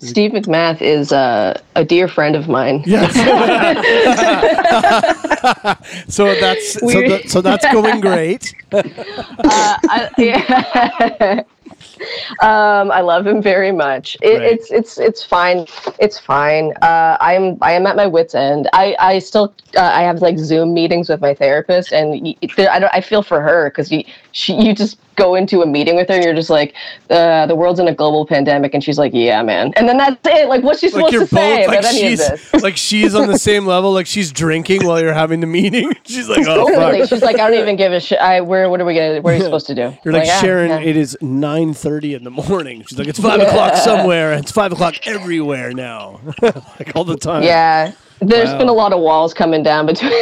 Steve 0.00 0.30
McMath 0.30 0.80
is 0.80 1.12
uh, 1.12 1.60
a 1.74 1.84
dear 1.84 2.06
friend 2.06 2.36
of 2.36 2.48
mine. 2.48 2.84
Yes. 2.86 3.14
so 6.08 6.34
that's 6.40 6.74
so, 6.74 6.86
that, 6.86 7.28
so 7.28 7.40
that's 7.40 7.64
going 7.72 8.00
great. 8.00 8.54
Uh, 8.70 9.78
I, 9.88 10.10
yeah. 10.18 11.42
um, 12.42 12.90
I 12.90 13.00
love 13.00 13.26
him 13.26 13.42
very 13.42 13.72
much. 13.72 14.16
It, 14.22 14.38
Right. 14.38 14.52
It's 14.52 14.70
it's 14.70 14.98
it's 14.98 15.22
fine. 15.24 15.66
It's 15.98 16.18
fine. 16.18 16.72
Uh, 16.82 17.16
I'm 17.20 17.58
I 17.60 17.72
am 17.72 17.86
at 17.86 17.96
my 17.96 18.06
wits 18.06 18.34
end. 18.34 18.68
I 18.72 18.94
I 18.98 19.18
still 19.18 19.54
uh, 19.76 19.80
I 19.80 20.02
have 20.02 20.22
like 20.22 20.38
Zoom 20.38 20.74
meetings 20.74 21.08
with 21.08 21.20
my 21.20 21.34
therapist, 21.34 21.92
and 21.92 22.36
I 22.58 22.78
don't, 22.78 22.94
I 22.94 23.00
feel 23.00 23.22
for 23.22 23.40
her 23.40 23.70
because 23.70 23.90
you 23.90 24.04
she 24.32 24.54
you 24.54 24.74
just 24.74 24.98
go 25.16 25.34
into 25.34 25.62
a 25.62 25.66
meeting 25.66 25.96
with 25.96 26.08
her 26.08 26.14
and 26.14 26.24
you're 26.24 26.34
just 26.34 26.48
like 26.48 26.74
uh, 27.10 27.44
the 27.46 27.56
world's 27.56 27.80
in 27.80 27.88
a 27.88 27.94
global 27.94 28.24
pandemic, 28.24 28.72
and 28.72 28.84
she's 28.84 28.98
like, 28.98 29.12
yeah, 29.12 29.42
man, 29.42 29.72
and 29.76 29.88
then 29.88 29.96
that's 29.98 30.16
it. 30.26 30.48
Like 30.48 30.62
what's 30.62 30.80
she 30.80 30.86
Like 30.86 31.12
supposed 31.12 31.12
you're 31.12 31.22
to 31.22 31.28
say 31.28 31.66
both 31.66 31.68
like 31.68 31.78
about 31.80 31.94
any 31.94 32.12
of 32.14 32.20
she's 32.20 32.62
like 32.62 32.76
she's 32.76 33.14
on 33.14 33.26
the 33.28 33.38
same 33.38 33.66
level. 33.66 33.92
Like 33.92 34.06
she's 34.06 34.32
drinking 34.32 34.86
while 34.86 35.00
you're 35.00 35.12
having 35.12 35.40
the 35.40 35.46
meeting. 35.46 35.92
She's 36.04 36.28
like, 36.28 36.46
oh 36.46 36.68
Totally. 36.68 37.06
She's 37.06 37.22
like, 37.22 37.38
I 37.38 37.50
don't 37.50 37.58
even 37.58 37.76
give 37.76 37.92
a 37.92 38.00
shit. 38.00 38.18
I 38.18 38.40
where 38.40 38.70
what 38.70 38.80
are 38.80 38.84
we 38.84 38.94
gonna? 38.94 39.20
What 39.20 39.34
are 39.34 39.36
you 39.36 39.42
supposed 39.42 39.66
to 39.66 39.74
do? 39.74 39.96
You're 40.04 40.14
like, 40.14 40.28
ah, 40.28 40.40
Sharon. 40.40 40.70
yeah. 40.70 40.80
It 40.80 40.96
is 40.96 41.16
nine 41.20 41.67
thirty 41.74 42.14
in 42.14 42.24
the 42.24 42.30
morning. 42.30 42.84
She's 42.86 42.98
like, 42.98 43.08
it's 43.08 43.18
five 43.20 43.40
o'clock 43.40 43.76
somewhere. 43.76 44.32
and 44.32 44.42
It's 44.42 44.52
five 44.52 44.72
o'clock 44.72 45.06
everywhere 45.06 45.72
now. 45.72 46.20
like 46.42 46.92
all 46.94 47.04
the 47.04 47.16
time. 47.16 47.42
Yeah, 47.42 47.92
there's 48.20 48.48
Wow. 48.50 48.58
been 48.58 48.68
a 48.68 48.72
lot 48.72 48.92
of 48.92 49.00
walls 49.00 49.32
coming 49.34 49.62
down 49.62 49.86
between 49.86 50.12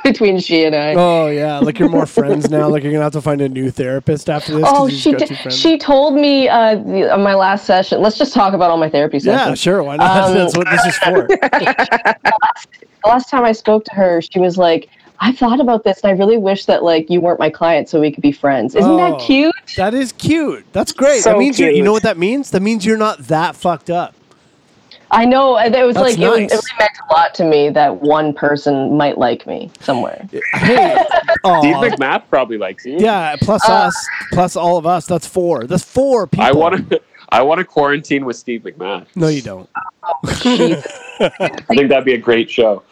between 0.04 0.38
she 0.38 0.64
and 0.64 0.74
I. 0.74 0.94
Oh 0.94 1.28
yeah. 1.28 1.58
Like 1.58 1.78
you're 1.78 1.88
more 1.88 2.06
friends 2.06 2.50
now. 2.50 2.68
Like 2.68 2.82
you're 2.82 2.92
gonna 2.92 3.04
have 3.04 3.12
to 3.12 3.20
find 3.22 3.40
a 3.40 3.48
new 3.48 3.70
therapist 3.70 4.30
after 4.30 4.54
this. 4.56 4.64
Oh, 4.66 4.88
she 4.88 5.12
did, 5.12 5.52
she 5.52 5.76
told 5.78 6.14
me 6.14 6.48
uh, 6.48 6.76
the, 6.76 7.12
on 7.12 7.22
my 7.22 7.34
last 7.34 7.64
session. 7.66 8.00
Let's 8.00 8.16
just 8.18 8.32
talk 8.32 8.54
about 8.54 8.70
all 8.70 8.76
my 8.78 8.88
therapy 8.88 9.18
sessions. 9.18 9.48
Yeah, 9.48 9.54
sure. 9.54 9.82
Why 9.82 9.96
not? 9.96 10.28
Um, 10.30 10.34
That's 10.38 10.56
what 10.56 10.68
this 10.70 10.84
is 10.86 10.96
for. 10.98 11.26
The 11.26 13.08
last 13.08 13.30
time 13.30 13.44
I 13.44 13.52
spoke 13.52 13.84
to 13.84 13.94
her, 13.94 14.20
she 14.20 14.38
was 14.38 14.58
like, 14.58 14.88
"I 15.20 15.32
thought 15.32 15.60
about 15.60 15.84
this, 15.84 16.00
and 16.02 16.10
I 16.10 16.14
really 16.14 16.36
wish 16.38 16.66
that 16.66 16.82
like 16.84 17.08
you 17.10 17.20
weren't 17.20 17.38
my 17.38 17.50
client, 17.50 17.88
so 17.88 18.00
we 18.00 18.10
could 18.12 18.22
be 18.22 18.32
friends." 18.32 18.74
Isn't 18.74 18.90
Oh. 18.90 18.96
that 18.96 19.20
cute? 19.20 19.54
That 19.76 19.94
is 19.94 20.12
cute. 20.12 20.64
That's 20.72 20.92
great. 20.92 21.22
So 21.22 21.30
that 21.30 21.38
means 21.38 21.58
you're, 21.58 21.70
you 21.70 21.82
know 21.82 21.92
what 21.92 22.02
that 22.04 22.18
means? 22.18 22.50
That 22.52 22.62
means 22.62 22.84
you're 22.86 22.96
not 22.96 23.18
that 23.28 23.56
fucked 23.56 23.90
up. 23.90 24.14
I 25.10 25.24
know. 25.24 25.56
and 25.56 25.74
It 25.74 25.84
was 25.84 25.94
That's 25.94 26.16
like 26.16 26.18
it, 26.18 26.28
was, 26.28 26.38
it 26.38 26.50
really 26.50 26.62
meant 26.78 26.90
a 27.10 27.14
lot 27.14 27.34
to 27.36 27.44
me 27.44 27.70
that 27.70 28.02
one 28.02 28.34
person 28.34 28.94
might 28.96 29.16
like 29.16 29.46
me 29.46 29.70
somewhere. 29.80 30.28
Hey, 30.54 31.02
aw. 31.44 31.60
Steve 31.60 31.76
McMath 31.76 32.24
probably 32.28 32.58
likes 32.58 32.84
you. 32.84 32.96
yeah. 32.98 33.36
Plus 33.40 33.66
Uh, 33.68 33.72
us, 33.72 34.06
plus 34.32 34.54
all 34.56 34.76
of 34.76 34.86
us. 34.86 35.06
That's 35.06 35.26
four. 35.26 35.64
That's 35.64 35.82
four 35.84 36.26
people. 36.26 36.44
I 36.46 36.52
want 36.52 36.90
to. 36.90 37.00
I 37.30 37.42
want 37.42 37.58
to 37.58 37.64
quarantine 37.64 38.24
with 38.24 38.36
Steve 38.36 38.62
McMath. 38.62 39.06
No, 39.14 39.28
you 39.28 39.42
don't. 39.42 39.68
Jesus. 40.40 40.86
I 41.20 41.28
think 41.68 41.88
that'd 41.90 42.04
be 42.06 42.14
a 42.14 42.18
great 42.18 42.50
show. 42.50 42.82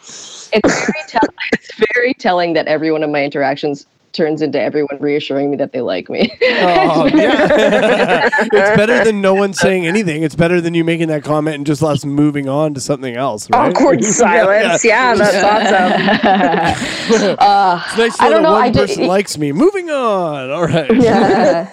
It's 0.53 0.85
very, 0.85 1.21
it's 1.53 1.71
very 1.93 2.13
telling 2.13 2.53
that 2.53 2.67
every 2.67 2.91
one 2.91 3.03
of 3.03 3.09
my 3.09 3.23
interactions 3.23 3.85
turns 4.13 4.41
into 4.41 4.59
everyone 4.59 4.97
reassuring 4.99 5.51
me 5.51 5.57
that 5.57 5.71
they 5.73 5.81
like 5.81 6.09
me. 6.09 6.31
Oh, 6.59 7.05
yeah. 7.13 8.29
it's 8.41 8.49
better 8.77 9.03
than 9.03 9.21
no 9.21 9.33
one 9.35 9.53
saying 9.53 9.85
anything. 9.85 10.23
It's 10.23 10.35
better 10.35 10.59
than 10.59 10.73
you 10.73 10.83
making 10.83 11.07
that 11.09 11.23
comment 11.23 11.55
and 11.57 11.65
just 11.65 11.83
us 11.83 12.03
moving 12.03 12.49
on 12.49 12.73
to 12.73 12.79
something 12.79 13.15
else, 13.15 13.49
right? 13.51 13.75
Awkward 13.75 14.03
silence. 14.03 14.83
Yeah, 14.83 15.13
that's 15.15 15.43
awesome. 15.43 17.35
uh, 17.39 17.83
It's 17.87 17.97
nice 17.97 18.17
to 18.17 18.23
I 18.23 18.27
know 18.29 18.33
don't 18.35 18.43
that 18.43 18.49
know, 18.49 18.51
one 18.53 18.63
I 18.63 18.69
did- 18.69 18.87
person 18.87 19.07
likes 19.07 19.37
me. 19.37 19.51
Moving 19.51 19.89
on. 19.89 20.49
All 20.49 20.65
right. 20.65 20.89
yeah. 20.95 21.69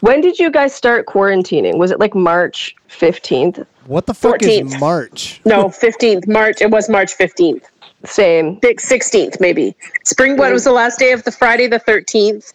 when 0.00 0.20
did 0.20 0.38
you 0.38 0.50
guys 0.50 0.74
start 0.74 1.06
quarantining? 1.06 1.76
Was 1.78 1.90
it 1.90 2.00
like 2.00 2.14
March 2.14 2.74
15th? 2.88 3.64
What 3.86 4.06
the 4.06 4.14
fuck 4.14 4.42
is 4.42 4.48
14th. 4.72 4.80
March? 4.80 5.40
No, 5.44 5.66
15th, 5.68 6.26
March. 6.26 6.60
It 6.60 6.70
was 6.70 6.88
March 6.88 7.16
15th. 7.16 7.62
Same. 8.04 8.60
16th, 8.60 9.40
maybe. 9.40 9.74
Spring, 10.04 10.36
what 10.36 10.52
was 10.52 10.64
the 10.64 10.72
last 10.72 10.98
day 10.98 11.12
of 11.12 11.24
the 11.24 11.32
Friday, 11.32 11.66
the 11.66 11.80
13th, 11.80 12.52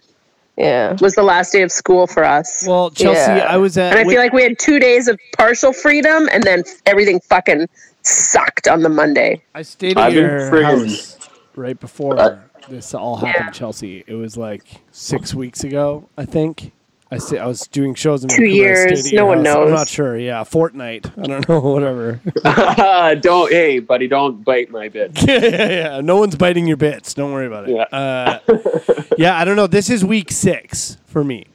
Yeah. 0.58 0.96
was 1.02 1.16
the 1.16 1.24
last 1.24 1.52
day 1.52 1.62
of 1.62 1.72
school 1.72 2.08
for 2.08 2.24
us. 2.24 2.64
Well, 2.68 2.92
Chelsea, 2.92 3.20
Yeah. 3.32 3.46
I 3.50 3.58
was 3.58 3.78
at. 3.78 3.92
and 3.96 4.00
I 4.00 4.10
feel 4.10 4.22
like 4.22 4.34
we 4.34 4.44
had 4.44 4.60
two 4.60 4.80
days 4.80 5.08
of 5.08 5.20
partial 5.38 5.74
freedom, 5.74 6.30
and 6.32 6.44
then 6.44 6.64
everything 6.86 7.20
fucking 7.22 7.68
sucked 8.04 8.68
on 8.68 8.82
the 8.82 8.90
Monday. 8.90 9.42
I 9.56 9.62
stayed 9.64 9.98
I've 9.98 10.08
at 10.08 10.14
your 10.14 10.64
house 10.64 11.18
right 11.56 11.80
before 11.80 12.20
Uh, 12.20 12.38
this 12.70 12.94
all 12.94 13.18
happened, 13.18 13.54
Chelsea. 13.54 14.04
It 14.08 14.14
was 14.16 14.38
like 14.38 14.64
six 14.92 15.34
weeks 15.34 15.64
ago, 15.64 16.08
I 16.18 16.26
think. 16.26 16.72
I 17.14 17.18
sta- 17.18 17.40
I 17.40 17.46
was 17.46 17.68
doing 17.68 17.94
shows 17.94 18.24
in 18.24 18.30
Two 18.30 18.38
Vancouver. 18.44 18.56
Years, 18.56 19.12
no 19.12 19.26
one 19.26 19.44
knows. 19.44 19.68
I'm 19.68 19.76
not 19.76 19.90
sure. 19.90 20.18
Yeah, 20.18 20.46
fortnight. 20.46 21.08
I 21.18 21.24
don't 21.28 21.48
know. 21.50 21.60
Whatever. 21.60 22.22
don't, 23.22 23.52
hey, 23.52 23.80
buddy, 23.80 24.08
don't 24.08 24.44
bite 24.46 24.72
my 24.72 24.88
bit. 24.90 25.12
yeah, 25.28 25.40
yeah, 25.44 25.70
yeah. 25.70 26.02
No 26.02 26.16
one's 26.18 26.36
biting 26.38 26.68
your 26.68 26.78
bits. 26.78 27.14
Don't 27.14 27.34
worry 27.34 27.48
about 27.48 27.68
it. 27.68 27.76
Yeah. 27.76 27.84
Uh, 27.98 28.40
yeah, 29.18 29.38
I 29.38 29.44
don't 29.44 29.58
know. 29.58 29.68
This 29.68 29.90
is 29.90 30.06
week 30.06 30.32
six 30.32 30.98
for 31.06 31.24
me. 31.24 31.48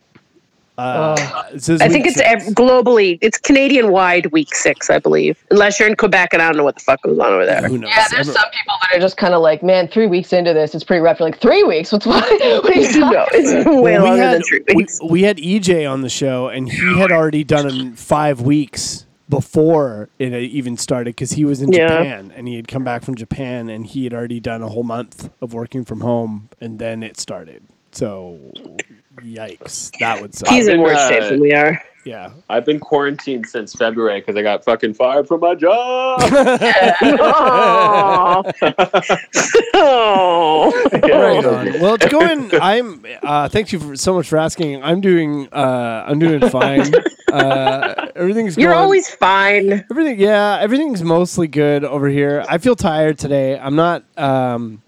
Uh, 0.78 1.50
this 1.52 1.68
is 1.68 1.80
I 1.80 1.88
think 1.88 2.06
it's 2.06 2.20
ev- 2.20 2.42
globally, 2.54 3.18
it's 3.22 3.38
Canadian 3.38 3.90
wide 3.90 4.26
week 4.32 4.54
six, 4.54 4.90
I 4.90 4.98
believe. 4.98 5.42
Unless 5.50 5.80
you're 5.80 5.88
in 5.88 5.96
Quebec, 5.96 6.30
and 6.32 6.42
I 6.42 6.48
don't 6.48 6.56
know 6.58 6.64
what 6.64 6.76
the 6.76 6.82
fuck 6.82 7.02
goes 7.02 7.18
on 7.18 7.32
over 7.32 7.46
there. 7.46 7.62
Who 7.62 7.78
knows? 7.78 7.90
Yeah, 7.96 8.06
there's 8.10 8.26
some 8.32 8.50
people 8.50 8.74
that 8.82 8.96
are 8.96 9.00
just 9.00 9.16
kind 9.16 9.32
of 9.34 9.40
like, 9.42 9.62
man, 9.62 9.88
three 9.88 10.06
weeks 10.06 10.32
into 10.32 10.52
this, 10.52 10.74
it's 10.74 10.84
pretty 10.84 11.00
rough. 11.00 11.18
You're 11.18 11.30
like, 11.30 11.40
three 11.40 11.62
weeks? 11.62 11.92
What's 11.92 12.04
what? 12.06 12.22
what 12.64 12.76
are 12.76 12.80
you 12.80 13.00
no, 13.00 13.12
talking 13.12 13.40
it's 13.40 13.66
way 13.66 13.72
Well, 13.72 14.02
we 14.02 14.08
longer 14.08 14.22
had, 14.22 14.34
than 14.34 14.42
three 14.42 14.62
weeks. 14.74 14.98
we 15.08 15.22
had 15.22 15.38
EJ 15.38 15.90
on 15.90 16.02
the 16.02 16.08
show, 16.10 16.48
and 16.48 16.70
he 16.70 16.98
had 16.98 17.10
already 17.10 17.44
done 17.44 17.94
five 17.94 18.40
weeks 18.42 19.06
before 19.28 20.08
it 20.20 20.32
even 20.34 20.76
started 20.76 21.16
because 21.16 21.32
he 21.32 21.44
was 21.44 21.60
in 21.60 21.72
Yeah. 21.72 21.88
Japan 21.88 22.32
and 22.36 22.46
he 22.46 22.54
had 22.54 22.68
come 22.68 22.84
back 22.84 23.02
from 23.02 23.16
Japan 23.16 23.68
and 23.68 23.84
he 23.84 24.04
had 24.04 24.14
already 24.14 24.38
done 24.38 24.62
a 24.62 24.68
whole 24.68 24.84
month 24.84 25.30
of 25.40 25.52
working 25.52 25.84
from 25.84 26.00
home, 26.02 26.48
and 26.60 26.78
then 26.78 27.02
it 27.02 27.18
started. 27.18 27.62
So, 27.92 28.38
yikes, 29.22 29.90
that 29.98 30.20
would 30.20 30.34
suck. 30.34 30.48
He's 30.48 30.68
in 30.68 30.80
worse 30.80 30.96
uh, 30.98 31.08
shape 31.08 31.22
than 31.30 31.40
we 31.40 31.52
are. 31.52 31.82
yeah. 32.04 32.30
I've 32.48 32.64
been 32.64 32.78
quarantined 32.78 33.46
since 33.46 33.74
February 33.74 34.20
because 34.20 34.36
I 34.36 34.42
got 34.42 34.64
fucking 34.64 34.94
fired 34.94 35.26
from 35.26 35.40
my 35.40 35.54
job. 35.54 36.20
Oh. 37.18 38.52
oh. 39.74 40.88
Right 40.92 41.44
on. 41.44 41.80
Well, 41.80 41.94
it's 41.94 42.06
going. 42.06 42.50
I'm. 42.60 43.04
Uh, 43.22 43.48
thank 43.48 43.72
you 43.72 43.80
for, 43.80 43.96
so 43.96 44.14
much 44.14 44.28
for 44.28 44.38
asking. 44.38 44.82
I'm 44.82 45.00
doing. 45.00 45.48
Uh, 45.52 46.04
I'm 46.06 46.18
doing 46.18 46.48
fine. 46.50 46.92
Uh, 47.32 48.08
everything's. 48.14 48.56
You're 48.56 48.70
going, 48.72 48.82
always 48.82 49.08
fine. 49.10 49.84
Everything. 49.90 50.18
Yeah, 50.18 50.58
everything's 50.60 51.02
mostly 51.02 51.48
good 51.48 51.84
over 51.84 52.08
here. 52.08 52.44
I 52.48 52.58
feel 52.58 52.76
tired 52.76 53.18
today. 53.18 53.58
I'm 53.58 53.76
not. 53.76 54.04
Um, 54.16 54.82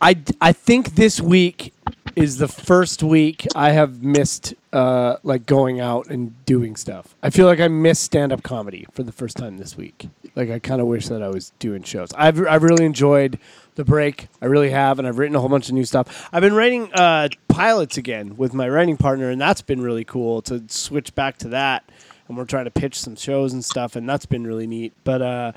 I 0.00 0.16
I 0.40 0.52
think 0.52 0.94
this 0.94 1.20
week 1.20 1.72
is 2.20 2.36
the 2.36 2.48
first 2.48 3.02
week 3.02 3.46
I 3.54 3.70
have 3.70 4.02
missed 4.02 4.54
uh, 4.72 5.16
like 5.22 5.46
going 5.46 5.80
out 5.80 6.08
and 6.08 6.44
doing 6.44 6.76
stuff. 6.76 7.14
I 7.22 7.30
feel 7.30 7.46
like 7.46 7.60
I 7.60 7.68
missed 7.68 8.02
stand 8.02 8.32
up 8.32 8.42
comedy 8.42 8.86
for 8.92 9.02
the 9.02 9.12
first 9.12 9.36
time 9.36 9.56
this 9.56 9.76
week. 9.76 10.08
Like 10.36 10.50
I 10.50 10.58
kind 10.58 10.80
of 10.80 10.86
wish 10.86 11.08
that 11.08 11.22
I 11.22 11.28
was 11.28 11.52
doing 11.58 11.82
shows. 11.82 12.10
I've 12.14 12.46
I've 12.46 12.62
really 12.62 12.84
enjoyed 12.84 13.38
the 13.74 13.84
break. 13.84 14.28
I 14.42 14.46
really 14.46 14.70
have, 14.70 14.98
and 14.98 15.08
I've 15.08 15.18
written 15.18 15.34
a 15.34 15.40
whole 15.40 15.48
bunch 15.48 15.68
of 15.68 15.74
new 15.74 15.84
stuff. 15.84 16.28
I've 16.32 16.42
been 16.42 16.54
writing 16.54 16.92
uh, 16.92 17.30
pilots 17.48 17.96
again 17.96 18.36
with 18.36 18.52
my 18.52 18.68
writing 18.68 18.96
partner, 18.96 19.30
and 19.30 19.40
that's 19.40 19.62
been 19.62 19.80
really 19.80 20.04
cool 20.04 20.42
to 20.42 20.62
switch 20.68 21.14
back 21.14 21.38
to 21.38 21.48
that. 21.48 21.88
And 22.28 22.36
we're 22.36 22.44
trying 22.44 22.66
to 22.66 22.70
pitch 22.70 23.00
some 23.00 23.16
shows 23.16 23.52
and 23.52 23.64
stuff, 23.64 23.96
and 23.96 24.08
that's 24.08 24.26
been 24.26 24.46
really 24.46 24.66
neat. 24.66 24.92
But 25.04 25.22
uh, 25.22 25.52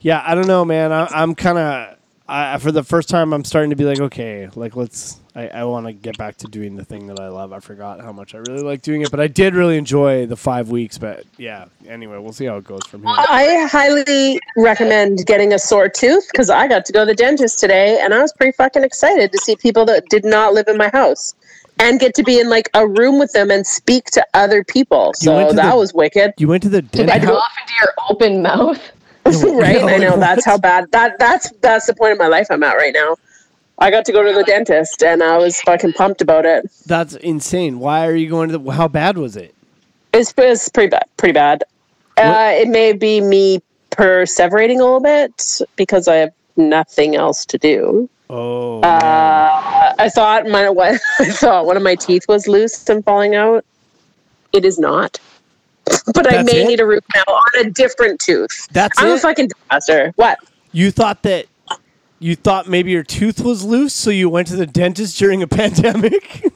yeah, 0.00 0.22
I 0.26 0.34
don't 0.34 0.48
know, 0.48 0.64
man. 0.64 0.92
I, 0.92 1.06
I'm 1.06 1.34
kind 1.34 1.58
of 1.58 2.60
for 2.60 2.72
the 2.72 2.82
first 2.82 3.08
time, 3.08 3.32
I'm 3.32 3.44
starting 3.44 3.70
to 3.70 3.76
be 3.76 3.84
like, 3.84 4.00
okay, 4.00 4.48
like 4.54 4.74
let's. 4.74 5.19
I, 5.34 5.48
I 5.48 5.64
want 5.64 5.86
to 5.86 5.92
get 5.92 6.18
back 6.18 6.36
to 6.38 6.48
doing 6.48 6.74
the 6.76 6.84
thing 6.84 7.06
that 7.06 7.20
I 7.20 7.28
love. 7.28 7.52
I 7.52 7.60
forgot 7.60 8.00
how 8.00 8.12
much 8.12 8.34
I 8.34 8.38
really 8.38 8.62
like 8.62 8.82
doing 8.82 9.02
it, 9.02 9.10
but 9.10 9.20
I 9.20 9.28
did 9.28 9.54
really 9.54 9.78
enjoy 9.78 10.26
the 10.26 10.36
five 10.36 10.70
weeks. 10.70 10.98
But 10.98 11.24
yeah, 11.36 11.66
anyway, 11.86 12.18
we'll 12.18 12.32
see 12.32 12.46
how 12.46 12.56
it 12.56 12.64
goes 12.64 12.84
from 12.86 13.02
here. 13.02 13.14
I 13.16 13.68
highly 13.70 14.40
recommend 14.56 15.26
getting 15.26 15.52
a 15.52 15.58
sore 15.58 15.88
tooth 15.88 16.28
because 16.32 16.50
I 16.50 16.66
got 16.66 16.84
to 16.86 16.92
go 16.92 17.00
to 17.00 17.06
the 17.06 17.14
dentist 17.14 17.58
today 17.60 18.00
and 18.00 18.12
I 18.12 18.20
was 18.20 18.32
pretty 18.32 18.52
fucking 18.52 18.82
excited 18.82 19.30
to 19.32 19.38
see 19.38 19.54
people 19.56 19.84
that 19.86 20.08
did 20.08 20.24
not 20.24 20.52
live 20.52 20.66
in 20.66 20.76
my 20.76 20.88
house 20.88 21.34
and 21.78 22.00
get 22.00 22.14
to 22.14 22.24
be 22.24 22.40
in 22.40 22.50
like 22.50 22.68
a 22.74 22.86
room 22.86 23.18
with 23.18 23.32
them 23.32 23.50
and 23.50 23.66
speak 23.66 24.06
to 24.06 24.26
other 24.34 24.64
people. 24.64 25.12
So 25.14 25.52
that 25.52 25.70
the- 25.70 25.76
was 25.76 25.94
wicked. 25.94 26.34
You 26.38 26.48
went 26.48 26.62
to 26.64 26.68
the 26.68 26.82
Did 26.82 27.06
dentist. 27.06 27.22
I 27.22 27.24
go 27.24 27.36
off 27.36 27.52
into 27.62 27.74
your 27.80 27.92
open 28.10 28.42
mouth? 28.42 28.92
right? 29.26 29.76
Yeah, 29.76 29.84
I 29.84 29.98
know 29.98 30.10
like, 30.10 30.20
that's 30.20 30.44
how 30.46 30.56
bad 30.56 30.90
that 30.92 31.18
that's 31.18 31.50
that's 31.60 31.86
the 31.86 31.94
point 31.94 32.12
of 32.12 32.18
my 32.18 32.26
life 32.26 32.46
I'm 32.50 32.62
at 32.62 32.74
right 32.74 32.94
now. 32.94 33.16
I 33.80 33.90
got 33.90 34.04
to 34.06 34.12
go 34.12 34.22
to 34.22 34.32
the 34.32 34.44
dentist 34.44 35.02
and 35.02 35.22
I 35.22 35.38
was 35.38 35.60
fucking 35.62 35.94
pumped 35.94 36.20
about 36.20 36.44
it. 36.44 36.70
That's 36.86 37.14
insane. 37.16 37.78
Why 37.78 38.06
are 38.06 38.14
you 38.14 38.28
going 38.28 38.50
to 38.50 38.58
the? 38.58 38.70
How 38.70 38.88
bad 38.88 39.16
was 39.16 39.36
it? 39.36 39.54
It's, 40.12 40.34
it's 40.36 40.68
pretty 40.68 40.90
bad. 40.90 41.04
Pretty 41.16 41.32
bad. 41.32 41.64
Uh, 42.16 42.52
it 42.54 42.68
may 42.68 42.92
be 42.92 43.20
me 43.20 43.62
perseverating 43.90 44.80
a 44.80 44.84
little 44.84 45.00
bit 45.00 45.60
because 45.76 46.08
I 46.08 46.16
have 46.16 46.32
nothing 46.56 47.16
else 47.16 47.46
to 47.46 47.58
do. 47.58 48.08
Oh. 48.28 48.80
Uh, 48.82 49.94
I 49.98 50.08
thought 50.08 50.46
my 50.46 50.68
what 50.68 51.00
I 51.18 51.30
thought 51.30 51.66
one 51.66 51.76
of 51.76 51.82
my 51.82 51.94
teeth 51.94 52.26
was 52.28 52.46
loose 52.46 52.88
and 52.88 53.04
falling 53.04 53.34
out. 53.34 53.64
It 54.52 54.64
is 54.64 54.78
not. 54.78 55.18
But 56.14 56.32
I 56.32 56.42
may 56.42 56.62
it? 56.62 56.68
need 56.68 56.80
a 56.80 56.86
root 56.86 57.04
canal 57.10 57.34
on 57.34 57.66
a 57.66 57.70
different 57.70 58.20
tooth. 58.20 58.68
that's 58.72 59.00
I'm 59.00 59.12
a 59.12 59.18
fucking 59.18 59.48
disaster. 59.48 60.12
What? 60.16 60.38
you 60.72 60.90
thought 60.90 61.22
that. 61.22 61.46
You 62.22 62.36
thought 62.36 62.68
maybe 62.68 62.90
your 62.90 63.02
tooth 63.02 63.40
was 63.40 63.64
loose, 63.64 63.94
so 63.94 64.10
you 64.10 64.28
went 64.28 64.46
to 64.48 64.56
the 64.56 64.66
dentist 64.66 65.18
during 65.18 65.42
a 65.42 65.46
pandemic. 65.60 66.44
and 66.44 66.52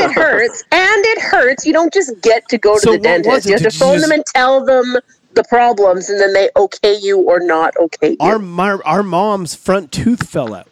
it 0.00 0.12
hurts. 0.12 0.62
And 0.70 1.04
it 1.06 1.20
hurts. 1.22 1.64
You 1.64 1.72
don't 1.72 1.92
just 1.92 2.20
get 2.20 2.46
to 2.50 2.58
go 2.58 2.74
to 2.74 2.80
So 2.80 2.92
the 2.92 2.98
dentist. 2.98 3.46
You 3.46 3.52
have 3.52 3.62
Did 3.62 3.70
to 3.72 3.78
phone 3.78 3.94
just- 3.94 4.04
them 4.08 4.12
and 4.12 4.24
tell 4.26 4.64
them 4.64 4.96
the 5.32 5.44
problems, 5.44 6.08
and 6.10 6.20
then 6.20 6.32
they 6.34 6.50
okay 6.56 6.96
you 7.00 7.20
or 7.22 7.40
not 7.40 7.74
okay 7.78 8.10
you. 8.10 8.16
our 8.20 8.38
mar- 8.38 8.82
our 8.86 9.02
mom's 9.02 9.54
front 9.54 9.90
tooth 9.92 10.28
fell 10.28 10.54
out. 10.54 10.68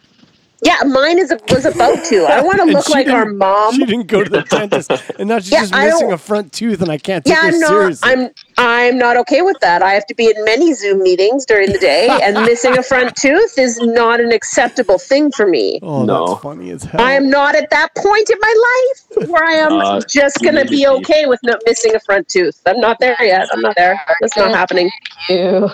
Yeah, 0.64 0.78
mine 0.86 1.18
is 1.18 1.32
was 1.50 1.64
about 1.66 2.04
to. 2.06 2.24
I 2.24 2.42
want 2.42 2.58
to 2.60 2.64
look 2.72 2.88
like 2.88 3.08
our 3.08 3.26
mom. 3.26 3.74
She 3.74 3.84
didn't 3.84 4.08
go 4.08 4.24
to 4.24 4.30
the 4.30 4.42
dentist, 4.42 4.90
and 5.18 5.28
now 5.28 5.38
she's 5.38 5.52
Yeah, 5.52 5.60
just 5.60 5.74
missing 5.74 6.12
a 6.12 6.18
front 6.18 6.52
tooth, 6.52 6.80
and 6.82 6.90
I 6.90 6.98
can't 6.98 7.24
take 7.24 7.34
yeah, 7.34 7.42
her 7.42 7.48
I'm 7.48 7.60
not. 7.60 7.68
seriously. 7.68 8.12
I'm 8.12 8.30
I'm 8.58 8.98
not 8.98 9.16
okay 9.18 9.42
with 9.42 9.58
that. 9.60 9.82
I 9.82 9.92
have 9.92 10.06
to 10.06 10.14
be 10.14 10.26
in 10.26 10.44
many 10.44 10.72
Zoom 10.74 11.02
meetings 11.02 11.44
during 11.46 11.72
the 11.72 11.78
day, 11.78 12.08
and 12.22 12.34
missing 12.46 12.78
a 12.78 12.82
front 12.82 13.14
tooth 13.16 13.58
is 13.58 13.78
not 13.80 14.20
an 14.20 14.32
acceptable 14.32 14.98
thing 14.98 15.30
for 15.32 15.46
me. 15.46 15.80
oh, 15.82 16.04
No. 16.04 16.28
that's 16.28 16.42
funny 16.42 16.70
as 16.70 16.84
hell. 16.84 17.00
I 17.00 17.12
am 17.12 17.30
not 17.30 17.54
at 17.56 17.70
that 17.70 17.94
point 17.96 18.30
in 18.30 18.38
my 18.40 18.54
life 18.70 19.28
where 19.30 19.44
I 19.44 19.54
am 19.54 19.72
Uh, 19.84 20.00
just 20.08 20.42
gonna 20.42 20.64
be 20.64 20.86
okay 20.86 21.26
with 21.26 21.40
not 21.42 21.60
missing 21.66 21.94
a 21.94 22.00
front 22.00 22.28
tooth. 22.28 22.60
I'm 22.66 22.80
not 22.80 22.98
there 23.00 23.16
yet. 23.22 23.48
I'm 23.52 23.60
not 23.60 23.74
there. 23.76 24.00
That's 24.20 24.36
not 24.36 24.50
happening. 24.52 24.90
You. 25.28 25.68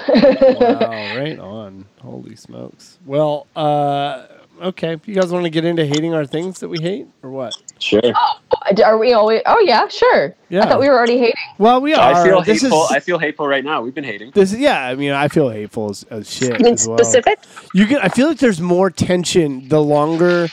wow, 0.61 1.07
right 1.17 1.39
on. 1.39 1.85
Holy 2.01 2.35
smokes. 2.37 2.99
Well, 3.07 3.47
uh, 3.55 4.27
okay. 4.61 5.01
You 5.07 5.15
guys 5.15 5.31
want 5.33 5.45
to 5.45 5.51
get 5.51 5.65
into 5.65 5.85
hating 5.85 6.15
our 6.15 6.27
things 6.27 6.61
that 6.61 6.69
we 6.69 6.79
hate, 6.81 7.07
or 7.23 7.31
what? 7.31 7.55
Sure. 7.79 8.01
Oh, 8.05 8.39
are 8.85 8.99
we 8.99 9.13
always? 9.13 9.43
Oh 9.47 9.59
yeah, 9.61 9.89
sure. 9.89 10.35
Yeah. 10.49 10.65
I 10.65 10.69
thought 10.69 10.81
we 10.81 10.89
were 10.89 10.97
already 10.97 11.19
hating. 11.19 11.35
Well, 11.59 11.81
we 11.81 11.95
are. 11.95 12.15
I 12.15 12.25
feel 12.25 12.43
this 12.43 12.63
hateful. 12.63 12.85
is 12.85 12.91
I 12.93 13.01
feel 13.01 13.19
hateful 13.19 13.47
right 13.49 13.65
now. 13.65 13.83
We've 13.83 13.95
been 13.95 14.05
hating. 14.05 14.33
this. 14.33 14.53
Is, 14.53 14.59
yeah, 14.59 14.87
I 14.87 14.95
mean, 14.95 15.13
I 15.13 15.29
feel 15.29 15.49
hateful 15.49 15.91
as, 15.91 16.05
as 16.11 16.31
shit. 16.31 16.55
I 16.55 16.59
mean, 16.59 16.75
as 16.75 16.87
well. 16.87 16.99
specific. 16.99 17.39
You 17.75 17.87
get. 17.87 18.05
I 18.05 18.09
feel 18.09 18.29
like 18.29 18.39
there's 18.39 18.61
more 18.61 18.91
tension 18.91 19.69
the 19.69 19.83
longer 19.83 20.49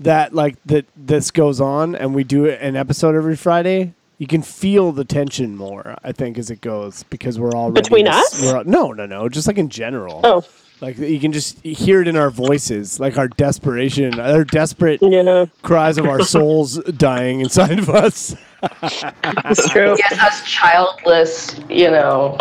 that 0.00 0.34
like 0.34 0.56
that 0.66 0.86
this 0.96 1.30
goes 1.30 1.60
on, 1.60 1.94
and 1.94 2.14
we 2.14 2.24
do 2.24 2.48
an 2.48 2.76
episode 2.76 3.14
every 3.14 3.36
Friday. 3.36 3.94
You 4.18 4.28
can 4.28 4.42
feel 4.42 4.92
the 4.92 5.04
tension 5.04 5.56
more, 5.56 5.96
I 6.04 6.12
think, 6.12 6.38
as 6.38 6.48
it 6.48 6.60
goes 6.60 7.02
because 7.04 7.40
we're 7.40 7.56
all 7.56 7.72
Between 7.72 8.06
us? 8.06 8.40
We're, 8.40 8.58
all- 8.58 8.64
no, 8.64 8.92
no, 8.92 9.04
no. 9.04 9.28
Just 9.28 9.48
like 9.48 9.58
in 9.58 9.68
general. 9.68 10.20
Oh, 10.22 10.44
Like 10.82 10.98
you 10.98 11.20
can 11.20 11.32
just 11.32 11.60
hear 11.60 12.02
it 12.02 12.08
in 12.08 12.16
our 12.16 12.28
voices, 12.28 12.98
like 12.98 13.16
our 13.16 13.28
desperation, 13.28 14.18
our 14.18 14.42
desperate 14.42 14.98
yeah, 15.00 15.46
cries 15.62 15.96
of 15.96 16.06
our 16.06 16.22
souls 16.24 16.78
dying 16.96 17.38
inside 17.38 17.78
of 17.78 17.88
us. 17.88 18.34
it's 18.82 19.70
true. 19.70 19.96
Yes, 19.98 20.18
us 20.18 20.42
childless. 20.44 21.56
You 21.70 21.92
know. 21.92 22.36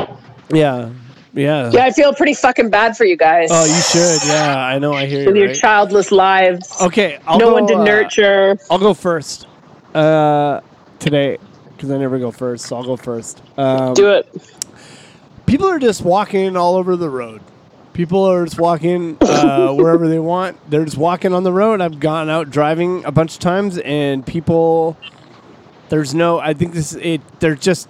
Yeah. 0.51 0.89
Yeah. 1.33 1.69
Yeah, 1.71 1.85
I 1.85 1.91
feel 1.91 2.15
pretty 2.15 2.33
fucking 2.33 2.71
bad 2.71 2.97
for 2.97 3.05
you 3.05 3.15
guys. 3.15 3.49
Oh, 3.51 3.63
you 3.63 3.79
should. 3.81 4.27
Yeah, 4.27 4.57
I 4.57 4.79
know. 4.79 4.93
I 4.93 5.05
hear 5.05 5.19
you. 5.21 5.27
With 5.27 5.35
you. 5.35 5.41
your 5.43 5.49
right? 5.51 5.59
childless 5.59 6.11
lives. 6.11 6.81
Okay, 6.81 7.19
I'll 7.27 7.37
no 7.37 7.49
go, 7.49 7.53
one 7.53 7.67
to 7.67 7.75
uh, 7.75 7.83
nurture. 7.83 8.57
I'll 8.71 8.79
go 8.79 8.95
first 8.95 9.45
uh, 9.93 10.61
today 10.97 11.37
because 11.75 11.91
I 11.91 11.97
never 11.99 12.17
go 12.17 12.31
first. 12.31 12.65
So 12.65 12.75
I'll 12.75 12.83
go 12.83 12.95
first. 12.97 13.43
Um, 13.55 13.93
Do 13.93 14.09
it. 14.09 14.27
people 15.45 15.67
are 15.67 15.79
just 15.79 16.01
walking 16.01 16.57
all 16.57 16.75
over 16.75 16.95
the 16.95 17.09
road. 17.09 17.41
People 17.93 18.23
are 18.23 18.45
just 18.45 18.59
walking 18.59 19.17
uh, 19.21 19.73
wherever 19.73 20.07
they 20.07 20.19
want. 20.19 20.57
They're 20.69 20.85
just 20.85 20.97
walking 20.97 21.33
on 21.33 21.43
the 21.43 21.51
road. 21.51 21.81
I've 21.81 21.99
gone 21.99 22.29
out 22.29 22.49
driving 22.49 23.03
a 23.05 23.11
bunch 23.11 23.33
of 23.33 23.39
times, 23.39 23.77
and 23.79 24.25
people, 24.25 24.97
there's 25.89 26.13
no. 26.13 26.39
I 26.39 26.53
think 26.53 26.73
this 26.73 26.93
it. 26.93 27.21
They're 27.39 27.55
just 27.55 27.89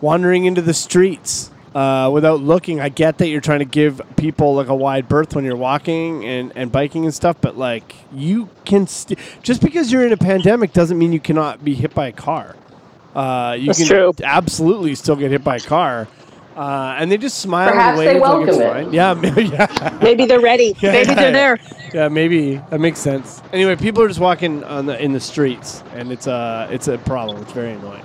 wandering 0.00 0.44
into 0.44 0.62
the 0.62 0.74
streets 0.74 1.50
uh, 1.74 2.10
without 2.12 2.40
looking. 2.40 2.80
I 2.80 2.88
get 2.88 3.18
that 3.18 3.28
you're 3.28 3.40
trying 3.40 3.58
to 3.60 3.64
give 3.64 4.00
people 4.16 4.54
like 4.54 4.68
a 4.68 4.74
wide 4.74 5.08
berth 5.08 5.34
when 5.34 5.44
you're 5.44 5.56
walking 5.56 6.24
and, 6.24 6.52
and 6.54 6.70
biking 6.70 7.04
and 7.04 7.14
stuff, 7.14 7.36
but 7.40 7.56
like 7.56 7.94
you 8.12 8.48
can 8.64 8.86
st- 8.86 9.18
just 9.42 9.60
because 9.60 9.92
you're 9.92 10.06
in 10.06 10.12
a 10.12 10.16
pandemic 10.16 10.72
doesn't 10.72 10.98
mean 10.98 11.12
you 11.12 11.20
cannot 11.20 11.64
be 11.64 11.74
hit 11.74 11.94
by 11.94 12.06
a 12.08 12.12
car. 12.12 12.56
Uh, 13.14 13.56
you 13.58 13.66
That's 13.66 13.78
can 13.78 13.88
true. 13.88 14.12
absolutely 14.22 14.94
still 14.94 15.16
get 15.16 15.30
hit 15.30 15.42
by 15.42 15.56
a 15.56 15.60
car. 15.60 16.08
Uh, 16.58 16.96
and 16.98 17.10
they 17.12 17.16
just 17.16 17.38
smile 17.38 17.70
Perhaps 17.70 18.00
and 18.00 18.08
they 18.08 18.14
wave 18.14 18.20
like 18.22 18.48
it's 18.48 18.56
it. 18.58 18.72
fine. 18.72 18.92
Yeah, 18.92 19.14
maybe, 19.22 19.44
yeah, 19.44 19.98
Maybe 20.02 20.26
they're 20.26 20.40
ready. 20.40 20.74
Yeah, 20.80 20.90
Maybe 20.90 21.08
yeah, 21.10 21.14
they're 21.14 21.32
there. 21.32 21.58
yeah, 21.94 22.08
maybe 22.08 22.56
that 22.70 22.80
makes 22.80 22.98
sense. 22.98 23.40
Anyway, 23.52 23.76
people 23.76 24.02
are 24.02 24.08
just 24.08 24.18
walking 24.18 24.64
on 24.64 24.86
the 24.86 25.00
in 25.00 25.12
the 25.12 25.20
streets, 25.20 25.84
and 25.94 26.10
it's 26.10 26.26
a 26.26 26.66
it's 26.70 26.88
a 26.88 26.98
problem. 26.98 27.40
It's 27.42 27.52
very 27.52 27.72
annoying. 27.74 28.04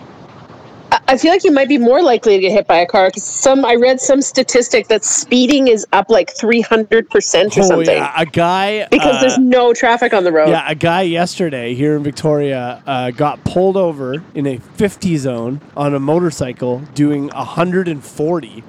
I- 0.94 1.00
I 1.14 1.18
feel 1.18 1.32
like 1.32 1.44
you 1.44 1.52
might 1.52 1.68
be 1.68 1.80
more 1.80 2.04
likely 2.04 2.36
to 2.36 2.42
get 2.42 2.52
hit 2.52 2.68
by 2.68 2.78
a 2.78 2.86
car 2.86 3.08
because 3.08 3.24
some 3.24 3.66
I 3.66 3.74
read 3.76 4.00
some 4.00 4.22
statistic 4.22 4.88
that 4.90 5.04
speeding 5.04 5.68
is 5.68 5.88
up 5.92 6.06
like 6.10 6.32
three 6.38 6.62
hundred 6.62 7.10
percent 7.10 7.58
or 7.58 7.62
Oh 7.62 7.68
something 7.68 7.96
yeah, 7.98 8.14
a 8.16 8.26
guy 8.28 8.88
because 8.92 9.16
uh, 9.16 9.22
there's 9.22 9.40
no 9.40 9.74
traffic 9.74 10.14
on 10.14 10.24
the 10.24 10.32
road. 10.32 10.50
Yeah, 10.50 10.64
a 10.68 10.76
guy 10.76 11.02
yesterday 11.02 11.74
here 11.74 11.96
in 11.96 12.04
Victoria 12.04 12.84
uh, 12.86 13.10
got 13.12 13.44
pulled 13.44 13.76
over 13.76 14.22
in 14.36 14.46
a 14.46 14.58
50 14.58 15.18
zone 15.18 15.62
on 15.76 15.96
a 15.96 16.00
motorcycle 16.00 16.80
doing 16.94 17.28
140. 17.30 18.64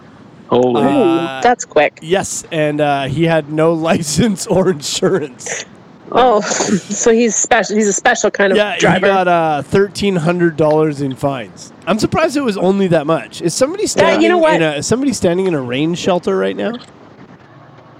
Holy. 0.48 0.82
Uh, 0.82 1.40
that's 1.42 1.64
quick. 1.64 1.98
Yes, 2.00 2.44
and 2.50 2.80
uh, 2.80 3.04
he 3.04 3.24
had 3.24 3.50
no 3.52 3.72
license 3.90 4.46
or 4.46 4.70
insurance. 4.70 5.64
Oh, 6.12 6.40
so 6.42 7.12
he's 7.12 7.34
special. 7.34 7.76
He's 7.76 7.88
a 7.88 7.92
special 7.92 8.30
kind 8.30 8.52
of 8.52 8.56
Yeah, 8.56 8.78
driver. 8.78 9.06
he 9.06 9.12
got 9.12 9.26
uh, 9.28 9.62
$1,300 9.66 11.00
in 11.02 11.16
fines. 11.16 11.72
I'm 11.86 11.98
surprised 11.98 12.36
it 12.36 12.42
was 12.42 12.56
only 12.56 12.86
that 12.88 13.06
much. 13.06 13.40
Is 13.42 13.54
somebody 13.54 13.86
standing 13.86 14.22
you 14.22 14.28
know 14.28 14.38
what? 14.38 14.54
in 14.54 14.62
a 14.62 14.72
is 14.76 14.86
somebody 14.86 15.12
standing 15.12 15.46
in 15.46 15.54
a 15.54 15.60
rain 15.60 15.94
shelter 15.94 16.36
right 16.36 16.56
now? 16.56 16.74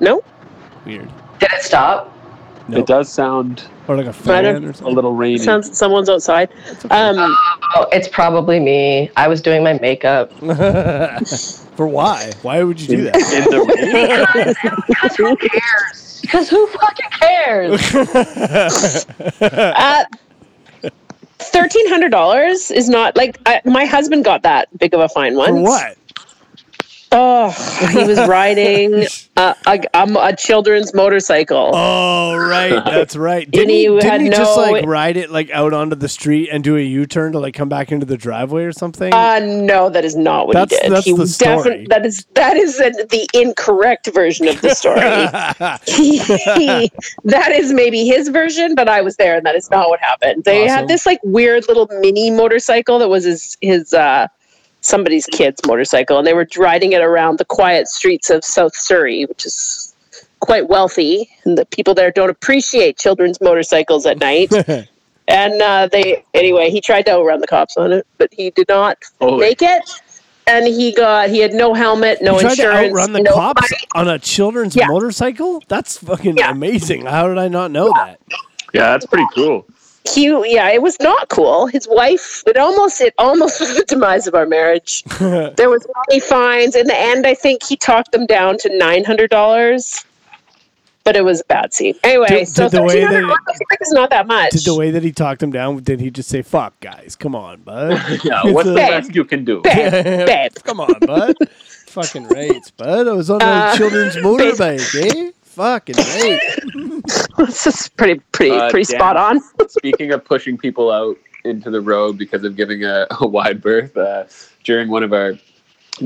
no, 0.00 0.22
Weird. 0.84 1.10
Did 1.38 1.52
it 1.52 1.62
stop? 1.62 2.13
No. 2.68 2.78
It 2.78 2.86
does 2.86 3.12
sound 3.12 3.64
Or 3.88 3.96
like 3.96 4.06
a 4.06 4.12
fan 4.12 4.44
don't- 4.44 4.80
or 4.82 4.88
a 4.88 4.90
little 4.90 5.12
rainy. 5.14 5.38
sounds 5.38 5.76
someone's 5.76 6.08
outside. 6.08 6.48
Um, 6.90 7.36
Oh, 7.76 7.86
it's 7.92 8.08
probably 8.08 8.60
me. 8.60 9.10
I 9.16 9.26
was 9.28 9.42
doing 9.42 9.62
my 9.64 9.72
makeup. 9.80 10.32
For 11.76 11.86
why? 11.88 12.30
Why 12.42 12.62
would 12.62 12.80
you 12.80 12.86
do 12.96 13.02
that? 13.04 13.16
in 13.16 13.50
the 13.50 13.60
rain. 13.66 14.54
Because 14.86 15.16
who 15.16 15.36
cares? 15.36 16.18
Because 16.22 16.48
who 16.48 16.66
fucking 16.68 17.10
cares? 17.10 17.94
uh, 19.40 20.04
Thirteen 21.38 21.88
hundred 21.88 22.10
dollars 22.10 22.70
is 22.70 22.88
not 22.88 23.16
like 23.16 23.36
I, 23.44 23.60
my 23.64 23.84
husband 23.84 24.24
got 24.24 24.42
that 24.44 24.68
big 24.78 24.94
of 24.94 25.00
a 25.00 25.08
fine 25.08 25.34
once. 25.36 25.50
For 25.50 25.60
what? 25.60 25.96
Oh, 27.16 27.50
he 27.92 28.04
was 28.04 28.18
riding 28.26 29.06
a, 29.36 29.54
a, 29.66 29.80
a 29.94 30.36
children's 30.36 30.92
motorcycle. 30.94 31.70
Oh 31.72 32.36
right, 32.36 32.84
that's 32.84 33.14
right. 33.16 33.48
Didn't 33.50 33.68
he 33.70 33.84
he, 33.88 34.00
didn't 34.00 34.22
he 34.22 34.30
just 34.30 34.56
no- 34.56 34.62
like 34.72 34.84
ride 34.84 35.16
it 35.16 35.30
like 35.30 35.48
out 35.50 35.72
onto 35.72 35.94
the 35.96 36.08
street 36.08 36.48
and 36.50 36.64
do 36.64 36.76
a 36.76 36.80
U 36.80 37.06
turn 37.06 37.32
to 37.32 37.38
like 37.38 37.54
come 37.54 37.68
back 37.68 37.92
into 37.92 38.04
the 38.06 38.16
driveway 38.16 38.64
or 38.64 38.72
something? 38.72 39.12
Uh, 39.14 39.38
no, 39.40 39.88
that 39.90 40.04
is 40.04 40.16
not 40.16 40.46
what 40.48 40.54
That's- 40.54 40.76
he 40.80 40.88
did. 40.88 40.92
that's 40.96 41.06
he 41.06 41.12
the 41.12 41.26
story. 41.26 41.56
definitely 41.56 41.86
that 41.90 42.04
is 42.06 42.26
that 42.34 42.56
is 42.56 42.78
an, 42.80 42.92
the 43.10 43.28
incorrect 43.34 44.08
version 44.12 44.48
of 44.48 44.60
the 44.60 44.74
story. 44.74 45.00
He- 45.86 46.90
that 47.24 47.52
is 47.52 47.72
maybe 47.72 48.04
his 48.06 48.28
version, 48.28 48.74
but 48.74 48.88
I 48.88 49.00
was 49.00 49.16
there, 49.16 49.36
and 49.36 49.46
that 49.46 49.54
is 49.54 49.70
not 49.70 49.88
what 49.88 50.00
happened. 50.00 50.44
They 50.44 50.64
Awesome. 50.64 50.76
had 50.76 50.88
this 50.88 51.06
like 51.06 51.20
weird 51.22 51.68
little 51.68 51.88
mini 52.00 52.30
motorcycle 52.30 52.98
that 52.98 53.08
was 53.08 53.24
his 53.24 53.56
his 53.60 53.92
uh, 53.94 54.26
somebody's 54.84 55.26
kid's 55.26 55.60
motorcycle, 55.66 56.18
and 56.18 56.26
they 56.26 56.34
were 56.34 56.46
riding 56.58 56.92
it 56.92 57.00
around 57.00 57.38
the 57.38 57.44
quiet 57.44 57.88
streets 57.88 58.30
of 58.30 58.44
South 58.44 58.76
Surrey, 58.76 59.24
which 59.24 59.46
is 59.46 59.94
quite 60.40 60.68
wealthy, 60.68 61.28
and 61.44 61.56
the 61.56 61.64
people 61.66 61.94
there 61.94 62.10
don't 62.10 62.30
appreciate 62.30 62.98
children's 62.98 63.40
motorcycles 63.40 64.04
at 64.06 64.18
night. 64.18 64.52
and 65.28 65.62
uh, 65.62 65.88
they 65.90 66.22
anyway, 66.34 66.70
he 66.70 66.80
tried 66.80 67.06
to 67.06 67.12
outrun 67.12 67.40
the 67.40 67.46
cops 67.46 67.76
on 67.76 67.92
it, 67.92 68.06
but 68.18 68.32
he 68.32 68.50
did 68.50 68.68
not 68.68 68.98
Holy. 69.20 69.40
make 69.40 69.62
it. 69.62 69.82
And 70.46 70.66
he 70.66 70.92
got 70.92 71.30
he 71.30 71.38
had 71.38 71.54
no 71.54 71.72
helmet, 71.72 72.18
no 72.20 72.34
you 72.34 72.40
tried 72.40 72.56
to 72.56 72.62
insurance, 72.66 72.88
outrun 72.90 73.12
the 73.14 73.20
no 73.22 73.32
cops 73.32 73.70
money. 73.70 73.82
on 73.94 74.08
a 74.08 74.18
children's 74.18 74.76
Yeah. 74.76 74.88
motorcycle? 74.88 75.62
That's 75.68 75.96
fucking 75.96 76.36
Yeah. 76.36 76.50
amazing. 76.50 77.06
How 77.06 77.26
did 77.28 77.38
I 77.38 77.48
not 77.48 77.70
know 77.70 77.90
that? 77.96 78.20
Yeah, 78.74 78.88
that's 78.90 79.06
pretty 79.06 79.24
cool. 79.34 79.64
He 80.06 80.24
yeah 80.52 80.68
it 80.70 80.82
was 80.82 80.98
not 81.00 81.28
cool 81.30 81.66
his 81.66 81.86
wife 81.90 82.42
it 82.46 82.56
almost 82.58 83.00
it 83.00 83.14
almost 83.18 83.58
was 83.64 83.74
the 83.76 83.84
demise 83.84 84.26
of 84.26 84.34
our 84.34 84.46
marriage 84.46 85.02
there 85.56 85.70
was 85.70 85.86
money 85.96 86.20
fines 86.20 86.76
in 86.76 86.86
the 86.86 86.96
end 86.96 87.26
i 87.26 87.34
think 87.34 87.62
he 87.62 87.74
talked 87.76 88.12
them 88.12 88.26
down 88.26 88.58
to 88.58 88.68
$900 88.68 90.04
but 91.04 91.16
it 91.16 91.24
was 91.24 91.40
a 91.40 91.44
bad 91.44 91.72
scene 91.72 91.94
anyway 92.04 92.28
Did- 92.28 92.48
so 92.48 92.64
did 92.68 92.72
the 92.78 92.82
way 92.82 93.02
$1,300 93.02 93.10
that- 93.10 93.22
like 93.28 93.78
it's 93.80 93.92
not 93.92 94.10
that 94.10 94.26
much 94.26 94.50
Did 94.52 94.64
the 94.64 94.74
way 94.74 94.90
that 94.90 95.02
he 95.02 95.12
talked 95.12 95.42
him 95.42 95.50
down, 95.52 95.82
did 95.82 96.00
he 96.00 96.10
just 96.10 96.28
say, 96.28 96.40
fuck, 96.42 96.78
guys, 96.80 97.16
come 97.16 97.34
on, 97.34 97.60
bud? 97.62 97.92
Yeah, 98.24 98.40
It's 98.44 98.54
what's 98.54 98.68
the 98.68 98.74
best 98.74 99.14
you 99.14 99.24
can 99.24 99.44
do? 99.44 99.60
babe, 99.62 100.26
babe. 100.26 100.52
Come 100.64 100.80
on, 100.80 100.98
bud. 101.00 101.34
Fucking 101.88 102.24
rates, 102.28 102.70
bud. 102.70 103.06
I 103.08 103.12
was 103.12 103.28
on 103.30 103.42
a 103.42 103.44
Uh, 103.44 103.76
children's 103.76 104.16
motorbike, 104.16 104.94
eh? 105.10 105.30
Fucking 105.42 105.96
right. 105.96 106.93
this 107.38 107.66
is 107.66 107.88
pretty 107.88 108.20
pretty 108.32 108.52
Uh, 108.52 108.70
pretty 108.70 108.90
Dan. 108.90 109.00
spot 109.00 109.16
on 109.16 109.40
Speaking 109.68 110.12
of 110.12 110.24
pushing 110.24 110.56
people 110.56 110.90
out 110.90 111.16
into 111.44 111.70
the 111.70 111.80
road 111.80 112.16
because 112.18 112.44
of 112.44 112.56
giving 112.56 112.84
a, 112.84 113.06
a 113.20 113.26
wide 113.26 113.60
berth, 113.60 113.96
uh, 113.96 114.24
during 114.64 114.88
one 114.88 115.02
of 115.02 115.12
our 115.12 115.34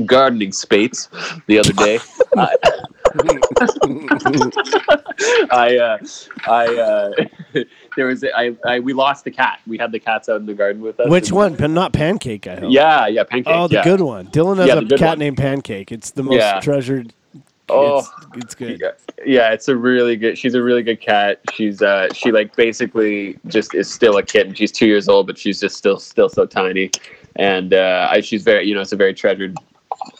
gardening 0.05 0.51
spates 0.51 1.07
the 1.47 1.57
other 1.57 1.73
day, 1.73 1.99
I, 2.37 2.53
I, 5.51 5.77
uh, 5.77 5.97
I, 6.47 6.75
uh, 6.75 7.63
there 7.95 8.05
was, 8.07 8.23
I, 8.23 8.55
I, 8.65 8.79
we 8.79 8.93
lost 8.93 9.23
the 9.23 9.31
cat. 9.31 9.59
We 9.65 9.77
had 9.77 9.91
the 9.91 9.99
cats 9.99 10.29
out 10.29 10.39
in 10.39 10.45
the 10.45 10.53
garden 10.53 10.81
with 10.81 10.99
us. 10.99 11.09
Which 11.09 11.31
one? 11.31 11.55
Pan- 11.55 11.73
Not 11.73 11.93
Pancake, 11.93 12.45
I 12.47 12.55
hope. 12.57 12.71
Yeah, 12.71 13.07
yeah, 13.07 13.23
pancake. 13.23 13.53
Oh, 13.55 13.67
the 13.67 13.75
yeah. 13.75 13.83
good 13.83 14.01
one. 14.01 14.27
Dylan 14.27 14.57
has 14.57 14.67
Yeah, 14.67 14.75
a 14.79 14.97
cat 14.97 15.09
one. 15.11 15.19
named 15.19 15.37
Pancake. 15.37 15.91
It's 15.91 16.11
the 16.11 16.23
most 16.23 16.35
Yeah. 16.35 16.59
treasured. 16.59 17.13
Oh, 17.69 17.99
It's, 17.99 18.43
it's 18.45 18.55
good. 18.55 18.79
Yeah, 18.81 18.91
yeah, 19.25 19.51
it's 19.51 19.67
a 19.67 19.75
really 19.75 20.15
good. 20.15 20.37
She's 20.37 20.53
a 20.55 20.61
really 20.63 20.83
good 20.83 21.01
cat. 21.01 21.39
She's 21.53 21.81
uh, 21.81 22.07
she 22.13 22.31
like 22.31 22.55
basically 22.55 23.37
just 23.47 23.73
is 23.75 23.91
still 23.91 24.17
a 24.17 24.23
kitten. 24.23 24.53
She's 24.53 24.71
two 24.71 24.87
years 24.87 25.07
old, 25.07 25.27
but 25.27 25.37
she's 25.37 25.59
just 25.59 25.75
still 25.77 25.99
still 25.99 26.29
so 26.29 26.45
tiny, 26.45 26.91
and 27.35 27.73
uh, 27.73 28.07
I, 28.11 28.21
she's 28.21 28.43
very 28.43 28.65
you 28.67 28.75
know 28.75 28.81
it's 28.81 28.91
a 28.91 28.95
very 28.95 29.13
treasured. 29.13 29.55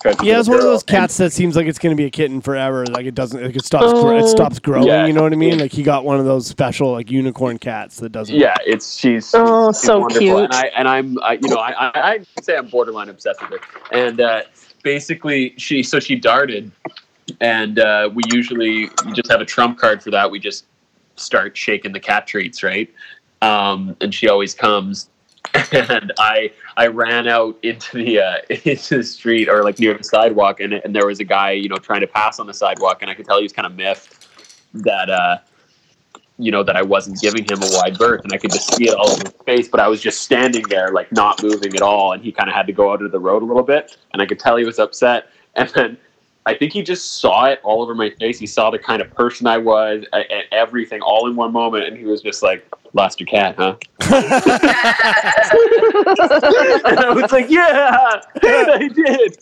treasured 0.02 0.26
Yeah, 0.26 0.40
it's 0.40 0.50
little 0.50 0.66
one 0.66 0.68
of 0.68 0.74
those 0.74 0.84
cats 0.84 1.16
that 1.18 1.32
seems 1.32 1.56
like 1.56 1.66
it's 1.68 1.80
going 1.80 1.96
to 1.96 2.00
be 2.00 2.06
a 2.06 2.10
kitten 2.10 2.42
forever. 2.42 2.86
Like 2.86 3.06
it 3.06 3.16
doesn't, 3.16 3.42
like 3.42 3.56
it 3.56 3.64
stops, 3.64 3.94
gro- 3.94 4.18
it 4.18 4.24
Oh. 4.24 4.28
stops 4.28 4.60
growing. 4.60 4.88
Yeah. 4.88 5.06
You 5.06 5.14
know 5.14 5.22
what 5.24 5.32
I 5.32 5.38
mean? 5.38 5.58
Like 5.58 5.72
he 5.72 5.84
got 5.84 6.04
one 6.04 6.20
of 6.20 6.26
those 6.26 6.48
special 6.48 6.92
like 6.92 7.10
unicorn 7.10 7.58
cats 7.60 7.98
that 8.02 8.12
doesn't. 8.12 8.36
Yeah, 8.36 8.56
it's 8.66 8.96
she's 8.98 9.32
Oh, 9.34 9.72
she's 9.72 9.82
so 9.82 10.00
wonderful. 10.00 10.20
cute. 10.22 10.38
And 10.38 10.54
I 10.54 10.64
and 10.76 10.88
I'm 10.88 11.18
I, 11.24 11.34
you 11.42 11.48
know 11.50 11.58
I, 11.58 11.72
I 11.72 12.12
I'd 12.12 12.28
say 12.44 12.58
I'm 12.58 12.68
borderline 12.68 13.08
obsessed 13.10 13.42
with 13.42 13.52
her. 13.62 13.68
And 13.98 14.20
uh, 14.20 14.42
basically 14.84 15.54
she 15.58 15.82
so 15.84 16.00
she 16.00 16.16
darted, 16.16 16.72
and 17.40 17.80
uh, 17.80 18.10
we 18.14 18.24
usually 18.32 18.90
just 19.14 19.30
have 19.30 19.42
a 19.42 19.46
trump 19.46 19.78
card 19.78 20.04
for 20.04 20.12
that. 20.12 20.30
We 20.30 20.40
just 20.40 20.66
start 21.16 21.56
shaking 21.56 21.92
the 21.92 22.00
cat 22.00 22.28
treats, 22.28 22.64
right? 22.64 22.92
Um, 23.42 23.96
and 24.02 24.14
she 24.14 24.30
always 24.30 24.54
comes. 24.54 25.10
And 25.72 26.12
I 26.20 26.52
I 26.78 26.88
ran 26.88 27.28
out 27.28 27.58
into 27.64 27.98
the 27.98 28.20
uh, 28.20 28.38
into 28.50 28.98
the 28.98 29.04
street 29.04 29.50
or 29.50 29.64
like 29.64 29.80
near 29.80 29.98
the 29.98 30.04
sidewalk, 30.04 30.60
and 30.60 30.74
and 30.74 30.96
there 30.96 31.08
was 31.08 31.20
a 31.20 31.24
guy 31.24 31.52
you 31.52 31.70
know 31.70 31.78
trying 31.78 32.02
to 32.02 32.08
pass 32.08 32.40
on 32.40 32.46
the 32.46 32.54
sidewalk, 32.54 33.02
and 33.02 33.10
I 33.10 33.16
could 33.16 33.26
tell 33.26 33.38
he 33.38 33.44
was 33.44 33.54
kind 33.54 33.66
of 33.66 33.74
miffed 33.74 34.28
that 34.74 35.10
uh, 35.10 35.38
you 36.38 36.52
know 36.52 36.64
that 36.64 36.76
I 36.76 36.82
wasn't 36.82 37.20
giving 37.20 37.44
him 37.44 37.64
a 37.64 37.70
wide 37.72 37.98
berth, 37.98 38.22
and 38.24 38.34
I 38.34 38.38
could 38.38 38.52
just 38.52 38.76
see 38.76 38.90
it 38.90 38.96
all 38.96 39.10
over 39.10 39.24
his 39.24 39.34
face. 39.46 39.68
But 39.68 39.80
I 39.80 39.88
was 39.88 40.02
just 40.02 40.22
standing 40.22 40.64
there, 40.70 40.92
like 40.92 41.12
not 41.12 41.42
moving 41.42 41.76
at 41.76 41.82
all, 41.82 42.14
and 42.14 42.24
he 42.24 42.32
kind 42.32 42.50
of 42.50 42.56
had 42.56 42.68
to 42.68 42.74
go 42.74 42.92
out 42.92 43.02
of 43.02 43.12
the 43.12 43.20
road 43.20 43.42
a 43.42 43.46
little 43.46 43.64
bit, 43.64 43.98
and 44.14 44.22
I 44.22 44.26
could 44.26 44.40
tell 44.40 44.56
he 44.56 44.66
was 44.66 44.78
upset. 44.78 45.30
And 45.56 45.70
then 45.70 45.98
I 46.46 46.54
think 46.56 46.74
he 46.74 46.82
just 46.82 47.20
saw 47.20 47.46
it 47.46 47.60
all 47.64 47.82
over 47.82 47.94
my 47.94 48.10
face. 48.12 48.40
He 48.40 48.48
saw 48.48 48.72
the 48.72 48.80
kind 48.80 49.02
of 49.02 49.14
person 49.14 49.46
I 49.48 49.58
was 49.58 50.04
and 50.14 50.26
everything 50.52 51.02
all 51.02 51.28
in 51.30 51.36
one 51.36 51.52
moment, 51.54 51.86
and 51.86 51.98
he 51.98 52.06
was 52.06 52.22
just 52.22 52.42
like, 52.42 52.66
"Lost 52.94 53.20
your 53.20 53.28
cat, 53.28 53.56
huh?" 53.58 53.76
and 54.02 54.10
I 57.00 57.12
was 57.14 57.32
like, 57.32 57.50
"Yeah, 57.50 58.22
I 58.44 58.90
did." 58.94 59.38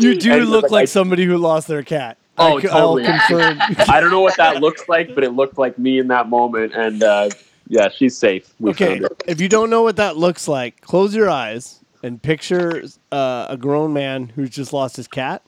You 0.00 0.14
do 0.18 0.32
And 0.32 0.34
he 0.34 0.40
was 0.40 0.48
look 0.48 0.70
like 0.70 0.82
I- 0.82 0.86
somebody 0.86 1.24
who 1.24 1.36
lost 1.38 1.68
their 1.68 1.82
cat. 1.82 2.16
Oh, 2.38 2.56
I, 2.58 2.62
c- 2.62 2.68
I'll 2.68 2.96
totally. 2.96 3.04
confirm. 3.04 3.58
I 3.88 4.00
don't 4.00 4.10
know 4.10 4.20
what 4.22 4.36
that 4.38 4.60
looks 4.62 4.88
like, 4.88 5.14
but 5.14 5.24
it 5.24 5.32
looked 5.34 5.58
like 5.58 5.78
me 5.78 5.98
in 5.98 6.08
that 6.08 6.30
moment, 6.30 6.72
and 6.74 7.02
uh, 7.02 7.28
yeah, 7.68 7.90
she's 7.90 8.16
safe. 8.16 8.54
We 8.58 8.70
Okay, 8.70 8.86
found 8.86 9.00
her. 9.02 9.08
if 9.26 9.40
you 9.42 9.48
don't 9.48 9.68
know 9.68 9.82
what 9.82 9.96
that 9.96 10.16
looks 10.16 10.48
like, 10.48 10.80
close 10.80 11.14
your 11.14 11.28
eyes 11.28 11.80
and 12.02 12.22
picture 12.22 12.82
uh, 13.12 13.46
a 13.50 13.58
grown 13.58 13.92
man 13.92 14.28
who's 14.34 14.48
just 14.50 14.72
lost 14.72 14.96
his 14.96 15.06
cat. 15.06 15.42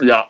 Yeah, 0.00 0.24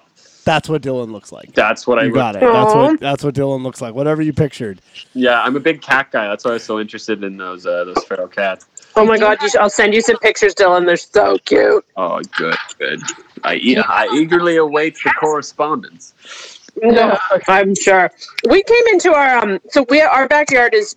That's 0.44 0.68
what 0.68 0.82
Dylan 0.82 1.10
looks 1.10 1.32
like. 1.32 1.52
that's 1.54 1.86
what 1.86 1.98
I 1.98 2.04
You 2.04 2.12
got 2.12 2.36
it. 2.36 2.42
looked- 2.42 2.52
That's 2.54 2.74
what 2.74 3.00
that's 3.00 3.24
what 3.24 3.34
Dylan 3.34 3.62
looks 3.62 3.80
like. 3.80 3.94
Whatever 3.94 4.20
you 4.22 4.32
pictured. 4.32 4.80
Yeah, 5.14 5.42
I'm 5.42 5.56
a 5.56 5.60
big 5.60 5.80
cat 5.80 6.10
guy. 6.12 6.28
That's 6.28 6.44
why 6.44 6.50
I 6.52 6.54
was 6.54 6.64
so 6.64 6.78
interested 6.80 7.24
in 7.24 7.36
those 7.36 7.66
uh, 7.66 7.84
those 7.84 8.04
feral 8.04 8.28
cats. 8.28 8.66
Oh 8.96 9.04
my 9.04 9.18
god, 9.18 9.38
you 9.42 9.48
should, 9.48 9.60
I'll 9.60 9.70
send 9.70 9.92
you 9.94 10.00
some 10.02 10.18
pictures, 10.18 10.54
Dylan. 10.54 10.86
They're 10.86 10.96
so 10.96 11.38
cute. 11.38 11.84
Oh, 11.96 12.20
good, 12.36 12.56
good. 12.78 13.00
I 13.42 13.56
e- 13.56 13.76
I 13.78 14.06
eagerly 14.14 14.56
await 14.56 14.96
the 15.02 15.10
correspondence. 15.18 16.12
No, 16.82 17.16
I'm 17.48 17.74
sure. 17.74 18.10
We 18.48 18.62
came 18.62 18.84
into 18.92 19.14
our 19.14 19.38
um. 19.38 19.60
So 19.70 19.86
we 19.88 20.00
our 20.02 20.28
backyard 20.28 20.74
is. 20.74 20.96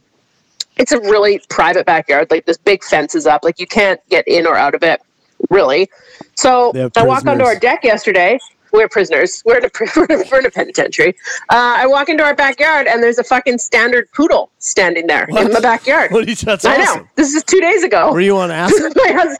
It's 0.77 0.91
a 0.91 0.99
really 0.99 1.41
private 1.49 1.86
backyard. 1.88 2.30
Like 2.30 2.45
this 2.45 2.58
big 2.58 2.84
fence 2.84 3.15
is 3.15 3.25
up. 3.25 3.43
Like 3.43 3.60
you 3.60 3.65
can't 3.65 3.99
get 4.10 4.27
in 4.27 4.45
or 4.45 4.56
out 4.56 4.75
of 4.75 4.84
it. 4.84 5.01
Really. 5.49 5.89
So 6.36 6.71
I 6.95 7.03
walked 7.03 7.25
onto 7.27 7.43
our 7.43 7.58
deck 7.58 7.84
yesterday. 7.84 8.38
We're 8.77 8.87
prisoners. 8.87 9.41
We're 9.43 9.57
in 9.57 9.65
a, 9.65 9.69
we're 9.95 10.05
in 10.05 10.21
a, 10.21 10.23
we're 10.31 10.39
in 10.39 10.45
a 10.45 10.51
penitentiary. 10.51 11.15
Uh, 11.49 11.77
I 11.79 11.87
walk 11.87 12.09
into 12.09 12.23
our 12.23 12.35
backyard 12.35 12.85
and 12.85 13.01
there's 13.01 13.17
a 13.17 13.23
fucking 13.23 13.57
standard 13.57 14.07
poodle 14.11 14.51
standing 14.59 15.07
there 15.07 15.25
What? 15.29 15.47
in 15.47 15.51
my 15.53 15.59
backyard. 15.59 16.11
What 16.11 16.29
is 16.29 16.41
that's 16.41 16.63
I 16.63 16.79
awesome. 16.83 17.01
know. 17.01 17.07
This 17.15 17.33
is 17.33 17.43
two 17.43 17.59
days 17.59 17.83
ago. 17.83 18.13
Were 18.13 18.21
you 18.21 18.37
on 18.37 18.51
acid? 18.63 18.93
my 18.95 19.11
husband, 19.13 19.39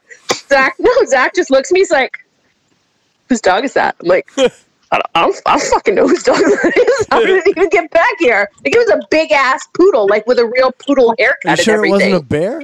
Zach, 0.50 0.76
no, 0.80 0.92
Zach 1.06 1.36
just 1.36 1.52
looks 1.52 1.70
at 1.70 1.76
me. 1.76 1.82
He's 1.82 1.92
like, 1.92 2.18
"Whose 3.30 3.40
dog 3.42 3.64
is 3.64 3.74
that?" 3.74 3.96
I'm 4.02 4.08
like, 4.08 4.28
"I 4.38 4.42
don't, 4.92 5.04
I 5.14 5.22
don't, 5.22 5.42
I 5.46 5.58
don't 5.60 5.70
fucking 5.70 5.94
know 5.94 6.08
whose 6.08 6.24
dog 6.24 6.38
that 6.40 6.74
is. 7.00 7.08
How 7.12 7.20
did 7.20 7.30
it 7.38 7.48
even 7.48 7.70
get 7.70 7.92
back 7.92 8.14
here?" 8.18 8.50
Like 8.66 8.74
it 8.76 8.80
was 8.80 8.90
a 8.90 9.00
big 9.12 9.32
ass 9.32 9.68
poodle, 9.76 10.08
like 10.08 10.26
with 10.26 10.40
a 10.40 10.46
real 10.48 10.72
poodle 10.72 11.14
you 11.20 11.26
haircut 11.26 11.52
and 11.52 11.60
sure 11.60 11.86
it 11.86 11.90
wasn't 11.90 12.16
a 12.16 12.22
bear? 12.22 12.64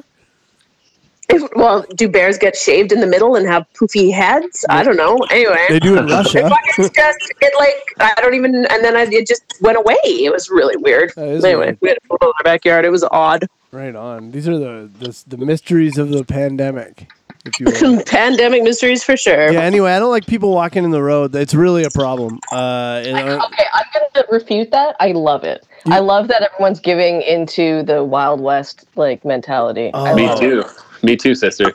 If- 1.30 1.50
well, 1.56 1.86
do 1.96 2.08
bears 2.10 2.38
get 2.38 2.56
shaved 2.56 2.92
in 2.92 3.00
the 3.00 3.08
middle 3.08 3.36
and 3.36 3.48
have 3.48 3.66
poofy 3.74 4.12
heads? 4.14 4.66
I 4.70 4.84
don't 4.84 4.98
know. 4.98 5.18
Anyway, 5.32 5.66
They 5.70 5.80
do 5.80 5.98
in 5.98 6.08
Russia. 6.08 6.50
fucking 6.50 6.94
just 6.94 7.18
it 7.42 7.54
like 7.58 8.16
I 8.18 8.22
don't 8.22 8.34
even. 8.34 8.56
And 8.56 8.84
then 8.84 8.96
I, 8.98 9.04
it 9.04 9.28
just 9.28 9.44
went 9.62 9.78
away. 9.78 9.96
It 10.04 10.32
was 10.32 10.50
really 10.50 10.76
weird. 10.78 11.12
Anyway, 11.18 11.56
weird. 11.56 11.78
we 11.82 11.90
had 11.90 11.98
a 12.04 12.08
poodle 12.08 12.28
in 12.30 12.34
our 12.40 12.44
backyard. 12.44 12.86
It 12.86 12.90
was 12.92 13.04
odd. 13.12 13.48
Right 13.72 13.96
on. 13.96 14.32
These 14.32 14.48
are 14.48 14.58
the 14.58 14.90
the, 15.00 15.24
the 15.36 15.38
mysteries 15.46 15.98
of 15.98 16.10
the 16.10 16.24
pandemic, 16.24 17.08
if 17.46 17.60
you. 17.60 17.66
Pandemic 18.06 18.62
mysteries 18.64 19.04
for 19.04 19.16
sure. 19.18 19.52
yeah. 19.52 19.62
Anyway, 19.62 19.92
I 19.92 20.00
don't 20.00 20.12
like 20.12 20.28
people 20.28 20.52
walking 20.54 20.84
in 20.84 20.92
the 20.92 21.02
road. 21.02 21.34
It's 21.36 21.54
really 21.56 21.84
a 21.84 21.90
problem. 21.90 22.40
Uh, 22.52 23.02
and, 23.06 23.18
uh, 23.18 23.46
Okay, 23.48 23.66
I'm 23.74 23.86
gonna 24.14 24.28
refute 24.30 24.70
that. 24.72 24.96
I 25.00 25.14
love 25.14 25.44
it. 25.44 25.66
I 25.88 26.00
love 26.00 26.28
that 26.28 26.42
everyone's 26.44 26.80
giving 26.80 27.22
into 27.24 27.84
the 27.84 28.04
Wild 28.04 28.40
West 28.42 28.86
like 28.96 29.26
mentality. 29.26 29.90
Oh. 29.94 30.14
Me 30.16 30.28
too. 30.38 30.60
it. 30.62 30.68
Too. 31.04 31.08
Me 31.08 31.16
too, 31.16 31.36
sister. 31.36 31.72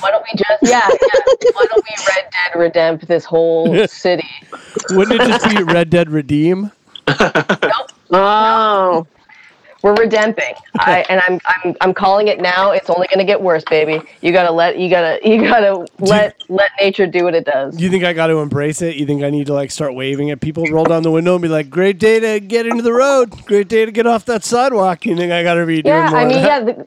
Why 0.00 0.10
don't 0.10 0.24
we 0.32 0.38
just 0.38 0.62
yeah, 0.62 0.88
yeah 0.88 1.20
why 1.54 1.66
don't 1.66 1.84
we 1.84 1.94
Red 2.08 2.24
Dead 2.30 2.72
Redempt 2.72 3.06
this 3.06 3.24
whole 3.24 3.86
city? 3.88 4.28
wouldn't 4.90 5.20
it 5.20 5.26
just 5.26 5.48
be 5.48 5.62
Red 5.62 5.90
Dead 5.90 6.10
Redeem? 6.10 6.70
Oh. 8.10 9.06
We're 9.82 9.94
redempting. 9.94 10.54
I 10.78 11.04
and 11.08 11.20
I'm 11.26 11.40
I'm 11.44 11.76
I'm 11.80 11.92
calling 11.94 12.28
it 12.28 12.40
now. 12.40 12.70
It's 12.70 12.88
only 12.88 13.08
gonna 13.08 13.24
get 13.24 13.42
worse, 13.42 13.64
baby. 13.64 14.00
You 14.20 14.30
gotta 14.30 14.52
let 14.52 14.78
you 14.78 14.88
gotta 14.88 15.18
you 15.28 15.42
gotta 15.42 15.84
let 15.98 16.36
let 16.48 16.70
nature 16.80 17.04
do 17.08 17.24
what 17.24 17.34
it 17.34 17.44
does. 17.44 17.80
You 17.80 17.90
think 17.90 18.04
I 18.04 18.12
got 18.12 18.28
to 18.28 18.36
embrace 18.38 18.80
it? 18.80 18.94
You 18.94 19.06
think 19.06 19.24
I 19.24 19.30
need 19.30 19.46
to 19.46 19.54
like 19.54 19.72
start 19.72 19.96
waving 19.96 20.30
at 20.30 20.40
people, 20.40 20.64
roll 20.66 20.84
down 20.84 21.02
the 21.02 21.10
window, 21.10 21.34
and 21.34 21.42
be 21.42 21.48
like, 21.48 21.68
"Great 21.68 21.98
day 21.98 22.20
to 22.20 22.38
get 22.38 22.64
into 22.64 22.84
the 22.84 22.92
road. 22.92 23.30
Great 23.44 23.66
day 23.66 23.84
to 23.84 23.90
get 23.90 24.06
off 24.06 24.24
that 24.26 24.44
sidewalk." 24.44 25.04
You 25.04 25.16
think 25.16 25.32
I 25.32 25.42
got 25.42 25.54
to 25.54 25.66
be 25.66 25.82
doing 25.82 25.96
Yeah, 25.96 26.10
more 26.10 26.18
I 26.20 26.22
of 26.22 26.28
mean, 26.28 26.42
that? 26.44 26.46
yeah, 26.46 26.60
the, 26.74 26.86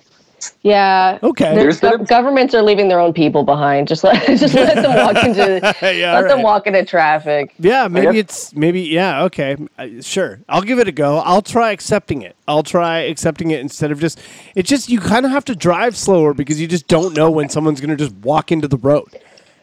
yeah. 0.62 1.20
Okay. 1.24 1.54
There's 1.56 1.80
There's 1.80 1.98
been 1.98 2.06
governments 2.06 2.54
are 2.54 2.62
leaving 2.62 2.88
their 2.88 3.00
own 3.00 3.14
people 3.14 3.44
behind. 3.44 3.88
Just 3.88 4.04
let 4.04 4.26
just 4.40 4.54
let 4.54 4.76
them 4.76 4.96
walk 4.96 5.24
into 5.24 5.76
yeah, 5.96 6.20
let 6.20 6.28
them 6.28 6.42
walk 6.42 6.68
into 6.68 6.84
traffic. 6.86 7.54
Yeah, 7.60 7.88
maybe 7.88 8.06
guess- 8.08 8.16
it's 8.16 8.56
maybe 8.56 8.82
yeah. 8.82 9.24
Okay, 9.24 9.56
uh, 9.78 9.88
sure. 10.02 10.40
I'll 10.50 10.62
give 10.62 10.80
it 10.80 10.88
a 10.88 10.92
go. 10.92 11.18
I'll 11.20 11.42
try 11.42 11.72
accepting 11.72 12.22
it. 12.22 12.36
I'll 12.48 12.64
try 12.64 13.00
accepting 13.00 13.52
it 13.52 13.60
instead 13.60 13.92
of 13.92 14.00
just. 14.00 14.20
It's 14.56 14.70
just 14.70 14.90
you 14.90 15.00
kind 15.00 15.26
of 15.26 15.32
have 15.32 15.46
to 15.46 15.56
drive 15.56 15.96
slower 15.98 16.34
because 16.34 16.60
you 16.60 16.68
just 16.68 16.88
don't 16.88 17.16
know 17.16 17.30
when 17.32 17.50
someone's 17.50 17.82
gonna 17.82 17.96
just 17.96 18.14
walk 18.18 18.52
into 18.52 18.68
the 18.68 18.78
road, 18.78 19.08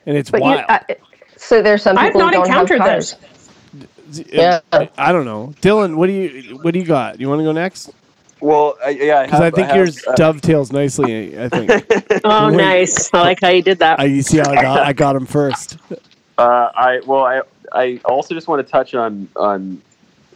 and 0.06 0.16
it's 0.16 0.30
But 0.30 0.38
you, 0.40 0.44
wild. 0.46 0.64
I, 0.68 0.96
so 1.36 1.60
there's 1.62 1.82
some 1.82 1.98
I've 1.98 2.14
not 2.14 2.34
who 2.34 2.40
don't 2.40 2.46
encountered 2.46 2.78
cars. 2.78 3.16
this. 4.10 4.24
yeah. 4.32 4.60
I 4.98 5.10
don't 5.12 5.24
know, 5.24 5.54
Dylan. 5.60 5.96
What 5.96 6.06
do 6.06 6.12
you 6.12 6.58
what 6.62 6.72
do 6.74 6.80
you 6.80 6.86
got? 6.86 7.20
You 7.20 7.28
want 7.28 7.40
to 7.40 7.44
go 7.44 7.52
next? 7.52 7.90
Well, 8.42 8.76
I, 8.85 8.90
yeah, 8.90 9.24
Because 9.24 9.40
I, 9.40 9.50
think 9.52 9.72
yours 9.72 10.02
dovetails 10.16 10.72
nicely. 10.72 11.38
I 11.38 11.48
think. 11.48 11.70
Oh, 12.24 12.48
Wait. 12.48 12.57
nice. 12.57 13.12
I 13.14 13.20
like 13.20 13.40
how 13.40 13.48
you 13.48 13.62
did 13.62 13.78
that. 13.78 13.98
I 13.98 14.05
you 14.05 14.22
see 14.22 14.38
how 14.38 14.50
I 14.50 14.55
got 14.55 14.78
I 14.81 14.92
got 14.92 15.16
him 15.16 15.26
first. 15.26 15.78
Uh, 16.38 16.70
I 16.74 17.00
well, 17.07 17.24
I 17.24 17.42
I 17.72 18.00
also 18.05 18.35
just 18.35 18.48
want 18.48 18.64
to 18.64 18.70
touch 18.70 18.94
on 18.94 19.28
on 19.37 19.81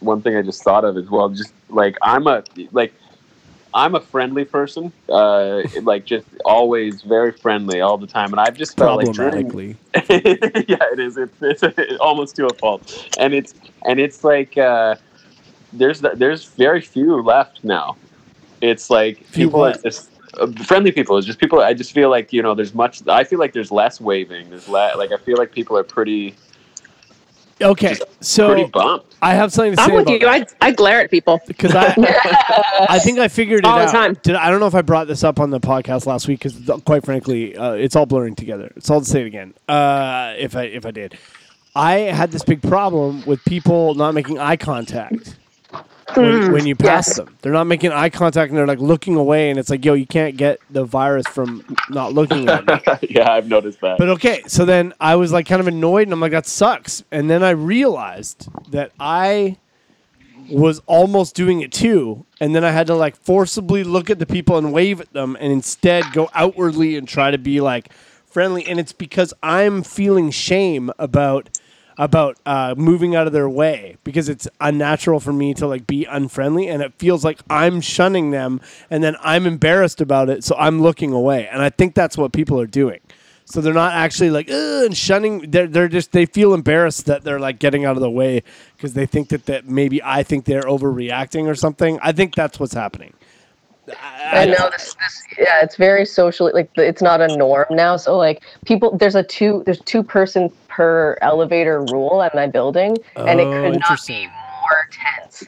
one 0.01 0.23
thing 0.23 0.37
I 0.37 0.42
just 0.42 0.62
thought 0.62 0.85
of 0.85 0.97
as 0.97 1.09
well. 1.11 1.29
Just 1.29 1.53
like 1.69 1.97
I'm 2.01 2.27
a 2.27 2.45
like 2.73 2.92
I'm 3.75 3.95
a 3.95 4.01
friendly 4.01 4.45
person, 4.45 4.92
uh, 5.09 5.62
like 5.83 6.07
just 6.07 6.27
always 6.45 7.03
very 7.03 7.33
friendly 7.33 7.81
all 7.81 7.99
the 7.99 8.07
time, 8.07 8.33
and 8.33 8.40
I've 8.40 8.57
just 8.57 8.77
felt 8.77 9.05
like 9.05 9.14
during, 9.14 9.51
Problematically. 9.51 9.77
yeah, 10.69 10.92
it 10.92 10.99
is. 10.99 11.16
It's, 11.16 11.37
it's 11.42 11.99
almost 12.01 12.37
to 12.37 12.47
a 12.47 12.55
fault, 12.55 13.09
and 13.19 13.35
it's 13.35 13.55
and 13.85 14.01
it's 14.01 14.25
like 14.25 14.57
uh, 14.57 14.97
there's 15.79 16.01
there's 16.01 16.45
very 16.45 16.81
few 16.81 17.23
left 17.23 17.62
now. 17.65 17.97
It's 18.61 18.91
like 18.91 19.19
Few 19.27 19.47
people 19.47 19.65
are 19.65 19.75
just 19.75 20.11
uh, 20.41 20.47
friendly 20.65 20.93
people. 20.93 21.17
It's 21.19 21.27
just 21.27 21.39
people. 21.39 21.61
I 21.61 21.75
just 21.75 21.93
feel 21.93 22.11
like 22.11 22.33
you 22.33 22.43
know, 22.43 22.55
there's 22.55 22.75
much. 22.75 23.07
I 23.09 23.25
feel 23.25 23.39
like 23.39 23.53
there's 23.53 23.71
less 23.71 24.01
waving. 24.01 24.51
There's 24.51 24.69
le- 24.69 24.95
like 24.97 25.12
I 25.12 25.17
feel 25.19 25.37
like 25.37 25.53
people 25.53 25.77
are 25.77 25.85
pretty 25.85 26.35
Okay, 27.62 27.95
pretty 27.97 28.05
so. 28.21 29.03
I 29.23 29.33
have 29.35 29.51
something 29.51 29.75
to 29.75 29.83
say 29.83 29.89
I'm 29.89 29.95
with 29.95 30.03
about 30.09 30.21
you. 30.21 30.27
I, 30.29 30.45
I 30.61 30.73
glare 30.73 31.01
at 31.01 31.11
people. 31.11 31.41
because 31.47 31.75
I 31.75 31.95
I 32.91 32.99
think 32.99 33.19
I 33.19 33.29
figured 33.29 33.61
it 33.61 33.65
All 33.65 33.79
the 33.79 33.85
out. 33.85 33.91
time. 33.93 34.15
Did 34.23 34.35
I 34.37 34.51
don't 34.51 34.61
know 34.61 34.67
if 34.67 34.75
I 34.75 34.83
brought 34.83 35.07
this 35.07 35.25
up 35.25 35.41
on 35.41 35.49
the 35.51 35.61
podcast 35.61 36.05
last 36.05 36.29
week 36.29 36.41
because 36.43 36.71
quite 36.85 37.05
frankly, 37.05 37.57
uh, 37.57 37.73
it's 37.73 37.97
all 37.97 38.05
blurring 38.05 38.35
together. 38.35 38.73
So 38.79 38.95
I'll 38.95 39.05
say 39.05 39.23
it 39.23 39.27
again. 39.27 39.55
Uh, 39.69 40.35
if 40.37 40.55
I 40.55 40.65
if 40.65 40.85
I 40.85 40.91
did, 40.91 41.17
I 41.75 41.95
had 42.01 42.31
this 42.31 42.43
big 42.45 42.61
problem 42.61 43.25
with 43.25 43.43
people 43.47 43.95
not 43.95 44.12
making 44.12 44.39
eye 44.39 44.57
contact. 44.57 45.37
When, 46.14 46.24
mm. 46.24 46.52
when 46.52 46.66
you 46.66 46.76
pass 46.76 47.09
yes. 47.09 47.16
them, 47.16 47.37
they're 47.42 47.52
not 47.52 47.66
making 47.66 47.90
eye 47.90 48.11
contact 48.11 48.50
and 48.50 48.57
they're 48.57 48.66
like 48.66 48.79
looking 48.79 49.16
away, 49.16 49.50
and 49.50 49.59
it's 49.59 49.68
like, 49.68 49.85
yo, 49.85 49.94
you 49.94 50.07
can't 50.07 50.37
get 50.37 50.61
the 50.70 50.85
virus 50.85 51.26
from 51.26 51.64
not 51.90 52.12
looking 52.12 52.48
at 52.48 52.66
me. 52.66 53.09
yeah, 53.11 53.33
I've 53.33 53.48
noticed 53.48 53.81
that. 53.81 53.98
But 53.98 54.09
okay, 54.11 54.42
so 54.46 54.64
then 54.64 54.94
I 55.00 55.16
was 55.16 55.33
like 55.33 55.46
kind 55.46 55.61
of 55.61 55.66
annoyed 55.66 56.02
and 56.02 56.12
I'm 56.12 56.20
like, 56.20 56.33
that 56.33 56.46
sucks. 56.46 57.02
And 57.11 57.29
then 57.29 57.42
I 57.42 57.50
realized 57.50 58.48
that 58.70 58.92
I 59.00 59.59
was 60.48 60.81
almost 60.87 61.35
doing 61.35 61.61
it 61.61 61.72
too. 61.72 62.24
And 62.40 62.55
then 62.55 62.64
I 62.64 62.70
had 62.70 62.87
to 62.87 62.94
like 62.94 63.16
forcibly 63.16 63.85
look 63.85 64.11
at 64.11 64.18
the 64.18 64.26
people 64.26 64.59
and 64.59 64.72
wave 64.72 65.00
at 65.00 65.12
them 65.12 65.37
and 65.40 65.52
instead 65.52 66.05
go 66.12 66.31
outwardly 66.35 66.96
and 66.96 67.09
try 67.09 67.31
to 67.31 67.38
be 67.38 67.61
like 67.61 67.92
friendly. 68.24 68.64
And 68.66 68.79
it's 68.79 68.92
because 68.92 69.35
I'm 69.42 69.83
feeling 69.83 70.31
shame 70.31 70.90
about 70.98 71.59
about 71.98 72.38
uh, 72.44 72.74
moving 72.76 73.14
out 73.14 73.26
of 73.26 73.32
their 73.32 73.48
way 73.48 73.96
because 74.04 74.28
it's 74.28 74.46
unnatural 74.61 75.20
for 75.20 75.32
me 75.32 75.54
to 75.54 75.66
like 75.66 75.87
be 75.87 76.04
unfriendly 76.04 76.68
and 76.68 76.82
it 76.82 76.92
feels 76.98 77.24
like 77.24 77.40
I'm 77.48 77.80
shunning 77.80 78.30
them 78.30 78.61
and 78.90 79.02
then 79.02 79.16
I'm 79.22 79.46
embarrassed 79.46 80.00
about 80.00 80.28
it 80.28 80.44
so 80.44 80.54
I'm 80.59 80.80
looking 80.80 81.12
away. 81.12 81.48
And 81.48 81.62
I 81.62 81.70
think 81.70 81.94
that's 81.94 82.18
what 82.18 82.32
people 82.32 82.61
are 82.61 82.66
doing. 82.66 83.00
So 83.46 83.61
they're 83.61 83.72
not 83.72 83.92
actually 83.92 84.30
like 84.30 84.50
and 84.50 84.96
shunning. 84.96 85.50
They're, 85.50 85.68
they're 85.68 85.88
just 85.88 86.12
they 86.12 86.26
feel 86.26 86.52
embarrassed 86.52 87.06
that 87.06 87.22
they're 87.22 87.38
like 87.38 87.61
getting 87.61 87.85
out 87.85 87.96
of 87.96 88.02
the 88.02 88.11
way 88.11 88.42
because 88.76 88.94
they 88.94 89.06
think 89.06 89.28
that, 89.28 89.46
that 89.46 89.66
maybe 89.66 90.02
I 90.02 90.24
think 90.24 90.44
they're 90.46 90.64
overreacting 90.64 91.46
or 91.46 91.54
something. 91.54 91.98
I 92.02 92.11
think 92.11 92.35
that's 92.35 92.59
what's 92.59 92.74
happening 92.74 93.14
I 94.03 94.46
know 94.46 94.70
this, 94.70 94.94
this. 94.94 95.22
Yeah, 95.38 95.62
it's 95.62 95.77
very 95.77 96.05
socially 96.05 96.53
like 96.53 96.70
it's 96.77 97.03
not 97.03 97.20
a 97.20 97.37
norm 97.37 97.66
now. 97.70 97.96
So 97.96 98.16
like 98.16 98.42
people, 98.64 98.96
there's 98.96 99.14
a 99.14 99.22
two, 99.22 99.62
there's 99.64 99.81
two 99.81 100.03
person 100.03 100.51
per 100.68 101.16
elevator 101.22 101.83
rule 101.85 102.22
at 102.22 102.35
my 102.35 102.46
building, 102.46 102.99
and 103.16 103.40
it 103.40 103.46
Oh, 103.46 103.62
could 103.62 103.81
not 103.81 104.07
be 104.07 104.27
more 104.27 104.88
tense 104.90 105.44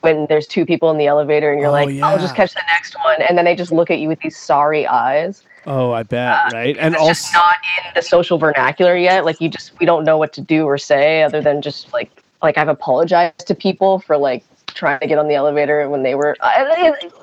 when 0.00 0.26
there's 0.28 0.46
two 0.46 0.66
people 0.66 0.90
in 0.90 0.98
the 0.98 1.06
elevator 1.06 1.50
and 1.50 1.60
you're 1.60 1.70
Oh, 1.70 1.72
like, 1.72 2.02
I'll 2.02 2.18
just 2.18 2.36
catch 2.36 2.54
the 2.54 2.62
next 2.68 2.96
one, 3.04 3.22
and 3.22 3.36
then 3.38 3.44
they 3.44 3.54
just 3.54 3.72
look 3.72 3.90
at 3.90 3.98
you 3.98 4.08
with 4.08 4.20
these 4.20 4.36
sorry 4.36 4.86
eyes. 4.86 5.42
Oh, 5.66 5.90
I 5.92 6.04
bet, 6.04 6.28
uh, 6.28 6.50
right? 6.52 6.76
And 6.78 6.94
it's 6.94 7.00
also, 7.00 7.10
just 7.10 7.34
not 7.34 7.56
in 7.78 7.92
the 7.94 8.02
social 8.02 8.38
vernacular 8.38 8.96
yet. 8.96 9.24
Like 9.24 9.40
you 9.40 9.48
just 9.48 9.78
we 9.80 9.86
don't 9.86 10.04
know 10.04 10.16
what 10.16 10.32
to 10.34 10.40
do 10.40 10.64
or 10.64 10.78
say 10.78 11.22
other 11.22 11.40
than 11.40 11.60
just 11.62 11.92
like 11.92 12.10
like 12.42 12.56
I've 12.58 12.68
apologized 12.68 13.46
to 13.46 13.54
people 13.54 13.98
for 14.00 14.16
like 14.16 14.44
trying 14.76 15.00
to 15.00 15.06
get 15.06 15.18
on 15.18 15.26
the 15.26 15.34
elevator 15.34 15.88
when 15.88 16.02
they 16.02 16.14
were. 16.14 16.36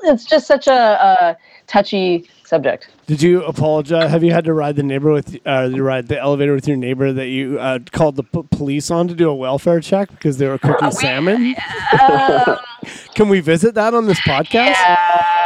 It's 0.04 0.26
just 0.26 0.48
such 0.48 0.68
a, 0.68 0.74
a 0.74 1.38
touchy 1.68 2.28
subject. 2.46 2.90
did 3.08 3.22
you 3.22 3.44
apologize? 3.46 4.12
Have 4.12 4.24
you 4.24 4.32
had 4.32 4.44
to 4.46 4.54
ride 4.54 4.76
the 4.76 4.84
neighbor 4.84 5.12
with, 5.12 5.38
uh, 5.46 5.70
ride 5.74 6.08
the 6.08 6.20
elevator 6.20 6.54
with 6.54 6.68
your 6.68 6.78
neighbor 6.78 7.14
that 7.14 7.28
you 7.28 7.60
uh, 7.60 7.80
called 7.92 8.16
the 8.16 8.24
p- 8.24 8.44
police 8.52 8.92
on 8.92 9.08
to 9.08 9.16
do 9.16 9.30
a 9.30 9.36
welfare 9.36 9.80
check 9.80 10.10
because 10.10 10.38
they 10.38 10.48
were 10.48 10.58
cooking 10.58 10.92
salmon? 10.92 11.56
Can 13.16 13.30
we 13.30 13.40
visit 13.40 13.76
that 13.76 13.94
on 13.94 14.08
this 14.08 14.20
podcast? 14.22 14.76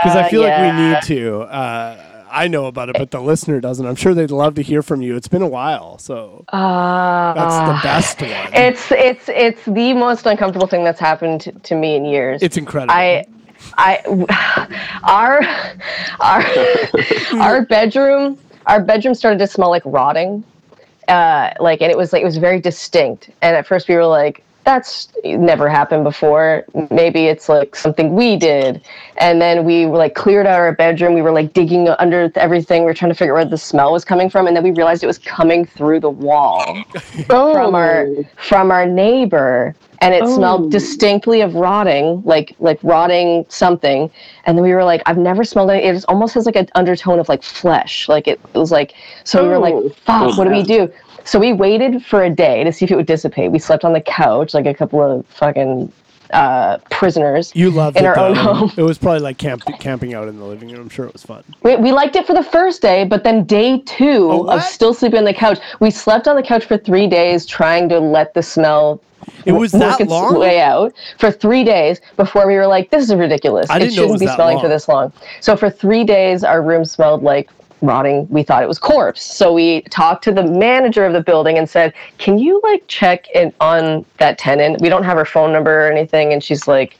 Because 0.02 0.15
I 0.15 0.28
feel 0.30 0.41
like 0.41 0.60
we 0.60 0.82
need 0.82 1.02
to. 1.04 1.41
Uh, 1.41 2.04
I 2.38 2.47
know 2.47 2.67
about 2.67 2.89
it, 2.89 2.97
but 3.00 3.10
the 3.10 3.19
listener 3.19 3.60
doesn't. 3.60 3.84
I'm 3.86 3.95
sure 3.95 4.13
they'd 4.13 4.30
love 4.30 4.54
to 4.56 4.62
hear 4.62 4.84
from 4.84 5.02
you. 5.02 5.15
It's 5.15 5.28
been 5.28 5.41
a 5.41 5.47
while, 5.47 5.97
so 5.97 6.45
Uh, 6.54 7.34
that's 7.34 7.56
the 7.56 7.80
best 7.88 8.21
one. 8.21 8.54
It's 8.54 8.91
it's 8.91 9.28
it's 9.30 9.65
the 9.65 9.93
most 9.93 10.28
uncomfortable 10.28 10.67
thing 10.67 10.84
that's 10.84 11.00
happened 11.00 11.41
to, 11.41 11.52
to 11.52 11.73
me 11.76 11.95
in 11.95 12.06
years. 12.06 12.43
It's 12.43 12.56
incredible. 12.56 12.93
I, 12.93 13.26
I, 13.76 14.04
our, 15.04 15.41
our, 16.19 17.41
our 17.41 17.65
bedroom, 17.65 18.38
our 18.67 18.84
bedroom 18.84 19.15
started 19.15 19.39
to 19.39 19.47
smell 19.47 19.71
like 19.71 19.82
rotting, 19.84 20.43
uh, 21.08 21.54
like, 21.60 21.82
and 21.82 21.91
it 21.91 21.97
was 21.97 22.13
like 22.13 22.21
it 22.21 22.26
was 22.26 22.38
very 22.38 22.62
distinct. 22.62 23.32
And 23.41 23.56
at 23.56 23.65
first 23.65 23.88
we 23.88 23.95
were 23.95 24.06
like, 24.06 24.43
that's 24.67 25.08
never 25.23 25.69
happened 25.69 26.03
before. 26.03 26.65
Maybe 26.91 27.27
it's 27.27 27.47
like 27.47 27.73
something 27.73 28.13
we 28.13 28.36
did. 28.36 28.82
And 29.15 29.41
then 29.41 29.63
we 29.63 29.86
were 29.86 29.97
like 29.97 30.13
cleared 30.13 30.45
out 30.45 30.60
our 30.60 30.73
bedroom. 30.73 31.13
We 31.13 31.21
were 31.21 31.32
like 31.32 31.53
digging 31.53 31.88
under 31.88 32.30
everything. 32.36 32.84
We 32.84 32.91
are 32.91 32.93
trying 32.93 33.12
to 33.12 33.15
figure 33.15 33.32
out 33.32 33.36
where 33.38 33.45
the 33.45 33.58
smell 33.58 33.93
was 33.93 34.03
coming 34.03 34.30
from. 34.30 34.45
And 34.45 34.58
then 34.58 34.65
we 34.65 34.71
realized 34.71 35.03
it 35.03 35.08
was 35.08 35.19
coming 35.19 35.65
through 35.65 36.01
the 36.01 36.10
wall 36.10 36.84
from 37.27 37.75
our 37.75 38.08
from 38.36 38.69
our 38.69 38.86
neighbor 38.86 39.73
and 39.99 40.13
it 40.13 40.21
Oh. 40.23 40.36
smelled 40.36 40.71
distinctly 40.71 41.41
of 41.41 41.55
rotting 41.55 42.21
like 42.25 42.55
like 42.60 42.79
rotting 42.83 43.45
something. 43.49 44.10
And 44.45 44.57
then 44.57 44.63
we 44.63 44.73
were 44.73 44.83
like 44.83 45.01
i've 45.05 45.17
never 45.17 45.43
smelled 45.43 45.71
it. 45.71 45.83
It 45.83 46.05
almost 46.07 46.33
has 46.36 46.45
like 46.45 46.55
an 46.55 46.67
undertone 46.75 47.19
of 47.19 47.29
like 47.29 47.43
flesh. 47.43 48.07
Like 48.10 48.27
it, 48.27 48.39
it 48.53 48.57
was 48.57 48.71
like 48.71 48.93
so 49.23 49.43
we 49.43 49.49
were 49.49 49.55
Oh. 49.55 49.60
like 49.60 49.95
fuck 49.97 50.38
what 50.38 50.45
do 50.45 50.51
we 50.51 50.63
do? 50.63 50.91
So 51.23 51.39
we 51.39 51.51
waited 51.51 52.05
for 52.05 52.23
a 52.23 52.29
day 52.29 52.63
to 52.63 52.71
see 52.71 52.86
if 52.86 52.91
it 52.91 52.95
would 52.95 53.05
dissipate. 53.05 53.51
We 53.51 53.60
slept 53.60 53.83
on 53.83 53.93
the 53.93 54.01
couch 54.01 54.53
like 54.53 54.65
a 54.65 54.73
couple 54.73 55.01
of 55.01 55.25
fucking 55.27 55.91
uh, 56.31 56.77
prisoners 56.89 57.51
you 57.55 57.69
loved 57.71 57.97
in 57.97 58.05
it, 58.05 58.07
our 58.07 58.19
own 58.19 58.35
home. 58.35 58.71
It 58.77 58.83
was 58.83 58.97
probably 58.97 59.19
like 59.21 59.37
camp- 59.37 59.63
camping 59.79 60.13
out 60.13 60.27
in 60.27 60.37
the 60.37 60.45
living 60.45 60.69
room. 60.69 60.81
I'm 60.81 60.89
sure 60.89 61.05
it 61.05 61.13
was 61.13 61.23
fun. 61.23 61.43
We, 61.63 61.75
we 61.77 61.91
liked 61.91 62.15
it 62.15 62.25
for 62.27 62.33
the 62.33 62.43
first 62.43 62.81
day, 62.81 63.05
but 63.05 63.23
then 63.23 63.43
day 63.45 63.79
two 63.85 64.29
Oh, 64.31 64.49
of 64.49 64.63
still 64.63 64.93
sleeping 64.93 65.19
on 65.19 65.25
the 65.25 65.33
couch, 65.33 65.59
we 65.79 65.89
slept 65.91 66.27
on 66.27 66.35
the 66.35 66.43
couch 66.43 66.65
for 66.65 66.77
three 66.77 67.07
days 67.07 67.45
trying 67.45 67.87
to 67.89 67.99
let 67.99 68.33
the 68.33 68.43
smell 68.43 69.01
It 69.45 69.51
was 69.53 69.73
work 69.73 69.81
that 69.81 70.01
its 70.01 70.09
long? 70.09 70.37
way 70.39 70.59
out 70.61 70.93
for 71.17 71.31
three 71.31 71.63
days 71.63 72.01
before 72.17 72.45
we 72.47 72.55
were 72.55 72.67
like, 72.67 72.89
this 72.89 73.03
is 73.05 73.15
ridiculous. 73.15 73.69
I 73.69 73.77
it 73.77 73.83
it 73.83 73.93
shouldn't 73.93 74.11
was 74.11 74.19
be 74.21 74.27
smelling 74.27 74.59
for 74.59 74.67
this 74.67 74.87
long. 74.87 75.13
So 75.41 75.55
for 75.55 75.69
three 75.69 76.03
days, 76.03 76.43
our 76.43 76.61
room 76.61 76.85
smelled 76.85 77.23
like 77.23 77.49
rotting. 77.81 78.27
We 78.29 78.43
thought 78.43 78.63
it 78.63 78.67
was 78.67 78.79
corpse. 78.79 79.21
So 79.21 79.53
we 79.53 79.81
talked 79.83 80.23
to 80.25 80.31
the 80.31 80.43
manager 80.43 81.05
of 81.05 81.13
the 81.13 81.21
building 81.21 81.57
and 81.57 81.69
said, 81.69 81.93
can 82.17 82.37
you 82.37 82.59
like 82.63 82.83
check 82.87 83.29
in 83.31 83.53
on 83.59 84.05
that 84.17 84.37
tenant? 84.37 84.81
We 84.81 84.89
don't 84.89 85.03
have 85.03 85.17
her 85.17 85.25
phone 85.25 85.53
number 85.53 85.87
or 85.87 85.91
anything. 85.91 86.33
And 86.33 86.43
she's 86.43 86.67
like, 86.67 86.97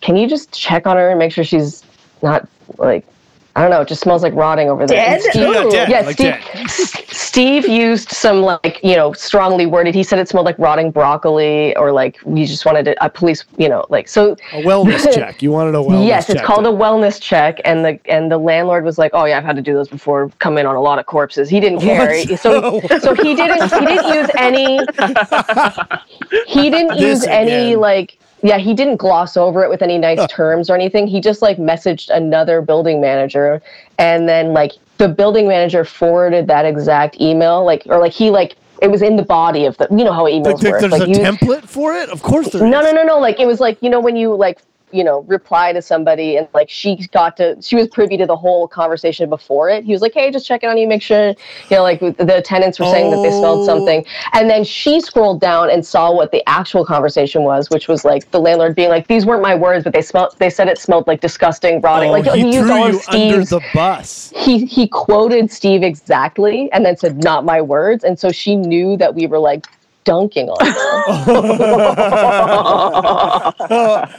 can 0.00 0.16
you 0.16 0.28
just 0.28 0.52
check 0.52 0.86
on 0.86 0.96
her 0.96 1.10
and 1.10 1.18
make 1.18 1.32
sure 1.32 1.44
she's 1.44 1.84
not 2.22 2.48
like, 2.78 3.06
I 3.54 3.60
don't 3.62 3.70
know, 3.70 3.82
it 3.82 3.88
just 3.88 4.00
smells 4.00 4.22
like 4.22 4.32
rotting 4.34 4.70
over 4.70 4.86
there. 4.86 4.98
And 4.98 5.22
Dead? 5.22 5.30
Steve- 5.30 5.42
Yeah, 5.54 5.68
dead, 5.70 5.88
yeah, 5.90 6.00
like 6.00 6.14
Steve, 6.16 6.34
dead. 6.54 6.70
Steve 7.10 7.68
used 7.68 8.10
some 8.10 8.40
like 8.42 8.80
you 8.82 8.96
know 8.96 9.12
strongly 9.12 9.66
worded. 9.66 9.94
He 9.94 10.02
said 10.02 10.18
it 10.18 10.28
smelled 10.28 10.46
like 10.46 10.58
rotting 10.58 10.90
broccoli, 10.90 11.76
or 11.76 11.92
like 11.92 12.18
we 12.24 12.46
just 12.46 12.64
wanted 12.64 12.88
a, 12.88 13.04
a 13.04 13.10
police, 13.10 13.44
you 13.58 13.68
know, 13.68 13.84
like 13.90 14.08
so. 14.08 14.32
A 14.52 14.62
wellness 14.62 15.12
check. 15.14 15.42
You 15.42 15.50
wanted 15.52 15.74
a 15.74 15.78
wellness 15.78 15.98
check. 16.00 16.06
yes, 16.06 16.30
it's 16.30 16.40
check 16.40 16.46
called 16.46 16.66
a 16.66 16.70
wellness 16.70 17.20
check, 17.20 17.60
and 17.64 17.84
the 17.84 17.98
and 18.06 18.30
the 18.32 18.38
landlord 18.38 18.84
was 18.84 18.96
like, 18.98 19.10
"Oh 19.14 19.24
yeah, 19.26 19.36
I've 19.38 19.44
had 19.44 19.56
to 19.56 19.62
do 19.62 19.74
those 19.74 19.88
before. 19.88 20.30
Come 20.38 20.56
in 20.56 20.64
on 20.66 20.74
a 20.76 20.80
lot 20.80 20.98
of 20.98 21.06
corpses." 21.06 21.48
He 21.50 21.60
didn't 21.60 21.80
care, 21.80 22.08
What? 22.26 22.38
so 22.40 22.80
so 23.00 23.14
he 23.14 23.34
didn't 23.34 23.62
he 23.70 23.86
didn't 23.86 24.14
use 24.14 24.30
any. 24.38 24.78
He 26.46 26.70
didn't 26.70 26.88
This 26.98 27.00
use 27.00 27.24
any 27.24 27.76
like 27.76 28.18
yeah 28.42 28.58
he 28.58 28.74
didn't 28.74 28.96
gloss 28.96 29.36
over 29.36 29.62
it 29.62 29.70
with 29.70 29.82
any 29.82 29.98
nice 29.98 30.24
terms 30.30 30.68
or 30.70 30.74
anything. 30.74 31.06
He 31.06 31.20
just 31.20 31.42
like 31.42 31.56
messaged 31.58 32.10
another 32.14 32.60
building 32.62 33.00
manager, 33.00 33.62
and 33.98 34.28
then 34.28 34.52
like 34.52 34.72
the 34.98 35.08
building 35.08 35.48
manager 35.48 35.84
forwarded 35.84 36.46
that 36.48 36.64
exact 36.64 37.20
email, 37.20 37.64
like 37.64 37.82
or 37.86 37.98
like 37.98 38.12
he 38.12 38.30
like 38.30 38.56
it 38.80 38.90
was 38.90 39.00
in 39.02 39.16
the 39.16 39.22
body 39.22 39.64
of 39.64 39.76
the 39.78 39.86
you 39.90 40.04
know 40.04 40.12
how 40.12 40.24
emails 40.24 40.62
Like, 40.62 40.72
work. 40.72 40.80
there's 40.80 40.92
like 40.92 41.02
a 41.02 41.08
you, 41.08 41.16
template 41.16 41.64
for 41.68 41.94
it. 41.94 42.08
Of 42.08 42.22
course 42.22 42.50
there 42.50 42.64
is. 42.64 42.70
no, 42.70 42.80
no, 42.80 42.90
no, 42.92 43.04
no. 43.04 43.18
Like 43.18 43.38
it 43.40 43.46
was 43.46 43.60
like 43.60 43.78
you 43.80 43.90
know 43.90 44.00
when 44.00 44.16
you 44.16 44.34
like 44.34 44.60
you 44.92 45.02
know 45.04 45.20
reply 45.22 45.72
to 45.72 45.82
somebody 45.82 46.36
and 46.36 46.48
like 46.54 46.68
she 46.70 46.96
got 47.12 47.36
to 47.36 47.56
she 47.60 47.76
was 47.76 47.88
privy 47.88 48.16
to 48.16 48.26
the 48.26 48.36
whole 48.36 48.68
conversation 48.68 49.28
before 49.28 49.68
it. 49.70 49.84
He 49.84 49.92
was 49.92 50.02
like, 50.02 50.14
hey, 50.14 50.30
just 50.30 50.46
checking 50.46 50.68
on 50.68 50.76
you, 50.76 50.86
make 50.86 51.02
sure 51.02 51.28
you 51.28 51.36
know 51.76 51.82
like 51.82 52.00
the 52.00 52.42
tenants 52.44 52.78
were 52.78 52.86
saying 52.86 53.10
that 53.10 53.22
they 53.22 53.30
Oh. 53.32 53.40
smelled 53.40 53.64
something, 53.64 54.04
and 54.32 54.48
then 54.50 54.64
she 54.64 55.00
scrolled 55.00 55.40
down 55.40 55.70
and 55.70 55.84
saw 55.84 56.12
what 56.14 56.30
the 56.32 56.42
actual 56.48 56.84
conversation 56.84 57.42
was, 57.42 57.70
which 57.70 57.88
was 57.88 58.04
like 58.04 58.30
the 58.30 58.38
landlord 58.40 58.74
being 58.74 58.88
like, 58.90 59.06
these 59.06 59.24
weren't 59.26 59.42
my 59.42 59.54
words, 59.54 59.84
but 59.84 59.92
they 59.92 60.02
smelled. 60.02 60.34
They 60.38 60.50
said 60.50 60.68
it 60.68 60.78
smelled 60.78 61.06
like 61.06 61.20
disgusting, 61.20 61.80
rotting. 61.80 62.10
Oh, 62.10 62.12
like 62.12 62.26
he, 62.34 62.42
used 62.42 62.58
threw 62.58 62.72
all 62.72 62.88
you 62.90 62.98
of 62.98 63.08
under 63.08 63.44
Steve's 63.44 63.50
the 63.50 63.60
bus. 63.72 64.32
he 64.36 64.64
he 64.66 64.86
quoted 64.88 65.50
Steve 65.50 65.82
exactly 65.82 66.70
and 66.72 66.84
then 66.84 66.96
said 66.96 67.22
not 67.22 67.44
my 67.44 67.60
words 67.60 68.04
and 68.04 68.18
so 68.18 68.30
she 68.30 68.54
knew 68.56 68.96
that 68.96 69.14
we 69.14 69.26
were 69.26 69.38
like 69.38 69.66
dunking 70.04 70.48
on 70.48 70.66
her. 70.66 71.04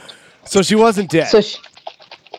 So 0.46 0.62
she 0.62 0.74
wasn't 0.74 1.10
dead. 1.10 1.28
so 1.28 1.40
she, 1.40 1.58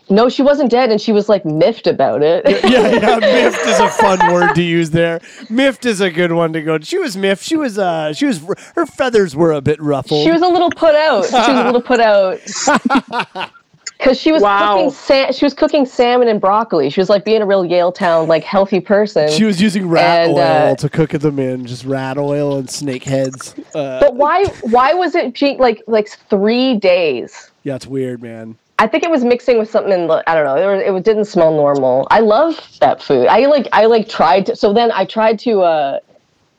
no 0.10 0.30
she 0.30 0.44
wasn't 0.44 0.70
dead 0.70 0.91
and 0.91 1.02
she 1.02 1.12
was 1.12 1.28
like 1.28 1.44
miffed 1.46 1.88
about 1.88 2.22
it 2.22 2.44
yeah, 2.48 2.91
yeah, 2.91 3.15
miffed 3.20 3.65
is 3.65 3.80
a 3.80 3.89
fun 3.89 4.32
word 4.32 4.54
to 4.54 4.62
use 4.62 4.91
there. 4.91 5.20
Miffed 5.50 5.86
is 5.88 6.00
a 6.00 6.12
good 6.12 6.32
one 6.32 6.54
to 6.54 6.62
go. 6.62 6.78
She 6.80 7.00
was 7.00 7.18
miffed. 7.18 7.44
She 7.44 7.56
was 7.56 7.80
uh 7.80 8.13
she 8.13 8.26
was 8.28 8.39
her 8.76 8.86
feathers 8.86 9.36
were 9.36 9.52
a 9.54 9.62
bit 9.62 9.82
ruffled. 9.82 10.24
she 10.24 10.32
was 10.32 10.41
a 10.44 10.48
little 10.48 10.70
put 10.70 10.94
out 10.96 11.26
she 11.26 11.34
was 11.34 11.48
a 11.60 11.63
little 11.65 11.82
put 11.82 12.00
out 12.00 12.39
because 13.98 14.20
she 14.20 14.32
was 14.32 14.44
Wow. 14.44 14.76
cooking 14.76 14.91
sa- 14.91 15.32
she 15.32 15.44
was 15.46 15.54
cooking 15.56 15.86
salmon 15.88 16.28
and 16.28 16.39
broccoli 16.39 16.89
she 16.91 17.00
was 17.02 17.10
like 17.10 17.26
being 17.26 17.41
a 17.41 17.46
real 17.46 17.63
Yaletown 17.63 18.28
like 18.28 18.44
healthy 18.44 18.80
person 18.82 19.32
She 19.32 19.44
was 19.46 19.60
using 19.60 19.88
rat 19.89 20.28
And, 20.28 20.34
oil 20.38 20.72
uh, 20.74 20.76
to 20.76 20.89
cook 20.89 21.10
them 21.12 21.39
in, 21.39 21.65
just 21.65 21.84
rat 21.86 22.18
oil 22.20 22.58
and 22.58 22.70
snake 22.70 23.04
heads. 23.04 23.56
Uh, 23.74 24.00
but 24.02 24.15
why 24.15 24.46
why 24.62 24.94
was 24.94 25.15
it 25.15 25.41
like 25.60 25.82
like 25.88 26.10
three 26.30 26.76
days 26.78 27.50
yeah, 27.65 27.75
it's 27.75 27.88
weird, 27.88 28.21
man. 28.21 28.58
I 28.78 28.86
think 28.86 29.04
it 29.04 29.10
was 29.10 29.23
mixing 29.23 29.58
with 29.58 29.71
something 29.71 29.91
in 29.91 30.08
the 30.08 30.23
I 30.30 30.36
don't 30.36 30.45
know. 30.45 30.56
It, 30.56 30.91
was, 30.91 30.99
it 30.99 31.04
didn't 31.04 31.25
smell 31.25 31.51
normal. 31.51 32.08
I 32.12 32.19
love 32.19 32.78
that 32.80 33.01
food. 33.01 33.25
I 33.28 33.47
like 33.47 33.67
I 33.73 33.88
like 33.88 34.08
tried 34.08 34.45
to. 34.45 34.56
So 34.56 34.71
then 34.71 34.91
I 34.91 35.04
tried 35.06 35.39
to 35.39 35.62
uh 35.62 35.99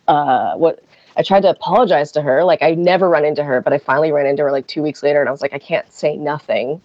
uh 0.08 0.54
what 0.56 0.82
I 1.16 1.22
tried 1.22 1.42
to 1.42 1.50
apologize 1.50 2.10
to 2.12 2.22
her. 2.22 2.42
Like 2.42 2.60
I 2.60 2.72
never 2.72 3.08
run 3.08 3.24
into 3.24 3.44
her, 3.44 3.60
but 3.60 3.72
I 3.72 3.78
finally 3.78 4.10
ran 4.10 4.26
into 4.26 4.42
her 4.42 4.50
like 4.50 4.66
two 4.66 4.82
weeks 4.82 5.04
later, 5.04 5.20
and 5.20 5.28
I 5.28 5.32
was 5.32 5.42
like, 5.42 5.52
I 5.52 5.60
can't 5.60 5.90
say 5.92 6.16
nothing. 6.16 6.80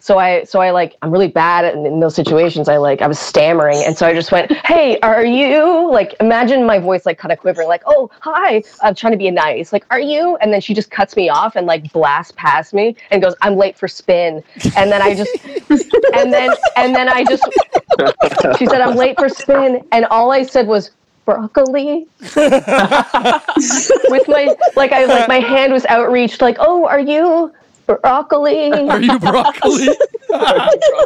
So 0.00 0.18
I 0.18 0.44
so 0.44 0.60
I 0.60 0.70
like 0.70 0.96
I'm 1.02 1.10
really 1.10 1.28
bad 1.28 1.64
at, 1.64 1.74
in 1.74 2.00
those 2.00 2.14
situations. 2.14 2.68
I 2.68 2.76
like 2.76 3.02
I 3.02 3.06
was 3.06 3.18
stammering, 3.18 3.82
and 3.84 3.96
so 3.96 4.06
I 4.06 4.14
just 4.14 4.30
went, 4.30 4.52
"Hey, 4.64 4.98
are 5.00 5.24
you 5.24 5.90
like?" 5.90 6.14
Imagine 6.20 6.64
my 6.64 6.78
voice 6.78 7.04
like 7.04 7.18
kind 7.18 7.32
of 7.32 7.38
quivering, 7.38 7.68
like, 7.68 7.82
"Oh, 7.86 8.10
hi." 8.20 8.62
I'm 8.82 8.94
trying 8.94 9.12
to 9.12 9.18
be 9.18 9.30
nice, 9.30 9.72
like, 9.72 9.84
"Are 9.90 10.00
you?" 10.00 10.36
And 10.36 10.52
then 10.52 10.60
she 10.60 10.74
just 10.74 10.90
cuts 10.90 11.16
me 11.16 11.28
off 11.28 11.56
and 11.56 11.66
like 11.66 11.92
blasts 11.92 12.32
past 12.36 12.72
me 12.72 12.96
and 13.10 13.20
goes, 13.20 13.34
"I'm 13.42 13.56
late 13.56 13.76
for 13.76 13.88
spin." 13.88 14.42
And 14.76 14.90
then 14.90 15.02
I 15.02 15.14
just 15.14 15.30
and 16.14 16.32
then 16.32 16.50
and 16.76 16.94
then 16.94 17.08
I 17.08 17.24
just 17.24 17.44
she 18.58 18.66
said, 18.66 18.80
"I'm 18.80 18.96
late 18.96 19.18
for 19.18 19.28
spin," 19.28 19.84
and 19.92 20.04
all 20.06 20.30
I 20.30 20.44
said 20.44 20.66
was 20.66 20.90
broccoli 21.24 22.06
with 22.20 22.36
my 24.28 24.54
like 24.76 24.92
I 24.92 25.04
like 25.04 25.28
my 25.28 25.40
hand 25.40 25.72
was 25.72 25.84
outreached, 25.86 26.40
like, 26.40 26.56
"Oh, 26.58 26.86
are 26.86 27.00
you?" 27.00 27.52
Broccoli. 27.96 28.70
Are 28.88 29.00
you 29.00 29.18
broccoli? 29.18 29.88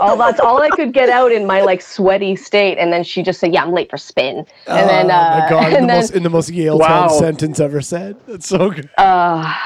all 0.01 0.17
that's 0.19 0.41
all 0.41 0.61
I 0.61 0.69
could 0.71 0.93
get 0.93 1.09
out 1.09 1.31
in 1.31 1.47
my 1.47 1.61
like 1.63 1.81
sweaty 1.81 2.35
state, 2.37 2.77
and 2.79 2.93
then 2.93 3.05
she 3.05 3.23
just 3.23 3.39
said, 3.39 3.55
"Yeah, 3.55 3.63
I'm 3.63 3.73
late 3.73 3.89
for 3.89 3.97
spin," 3.97 4.45
and 4.67 4.91
then 4.91 5.11
oh 5.11 5.15
uh, 5.15 5.39
my 5.39 5.47
god, 5.49 5.67
in 5.69 5.75
and 5.77 5.85
the, 5.85 5.87
then 5.87 5.97
most, 6.01 6.11
in 6.15 6.23
the 6.25 6.31
most 6.31 6.51
Yale 6.51 6.79
Wow. 6.79 7.07
Town 7.09 7.19
sentence 7.19 7.61
ever 7.61 7.81
said. 7.81 8.17
That's 8.27 8.49
so 8.49 8.71
good. 8.71 8.91
uh, 8.99 9.57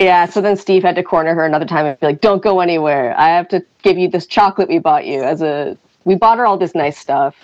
yeah, 0.00 0.26
so 0.26 0.40
then 0.40 0.56
Steve 0.56 0.82
had 0.82 0.94
to 0.96 1.02
corner 1.02 1.34
her 1.34 1.44
another 1.44 1.64
time 1.66 1.86
and 1.86 1.98
be 2.00 2.06
like, 2.06 2.20
"Don't 2.20 2.42
go 2.42 2.60
anywhere. 2.60 3.14
I 3.18 3.28
have 3.28 3.48
to 3.48 3.64
give 3.82 3.96
you 3.96 4.08
this 4.08 4.26
chocolate 4.26 4.68
we 4.68 4.78
bought 4.78 5.06
you 5.06 5.22
as 5.22 5.42
a 5.42 5.76
we 6.04 6.16
bought 6.16 6.38
her 6.38 6.46
all 6.46 6.58
this 6.58 6.74
nice 6.74 6.98
stuff." 6.98 7.36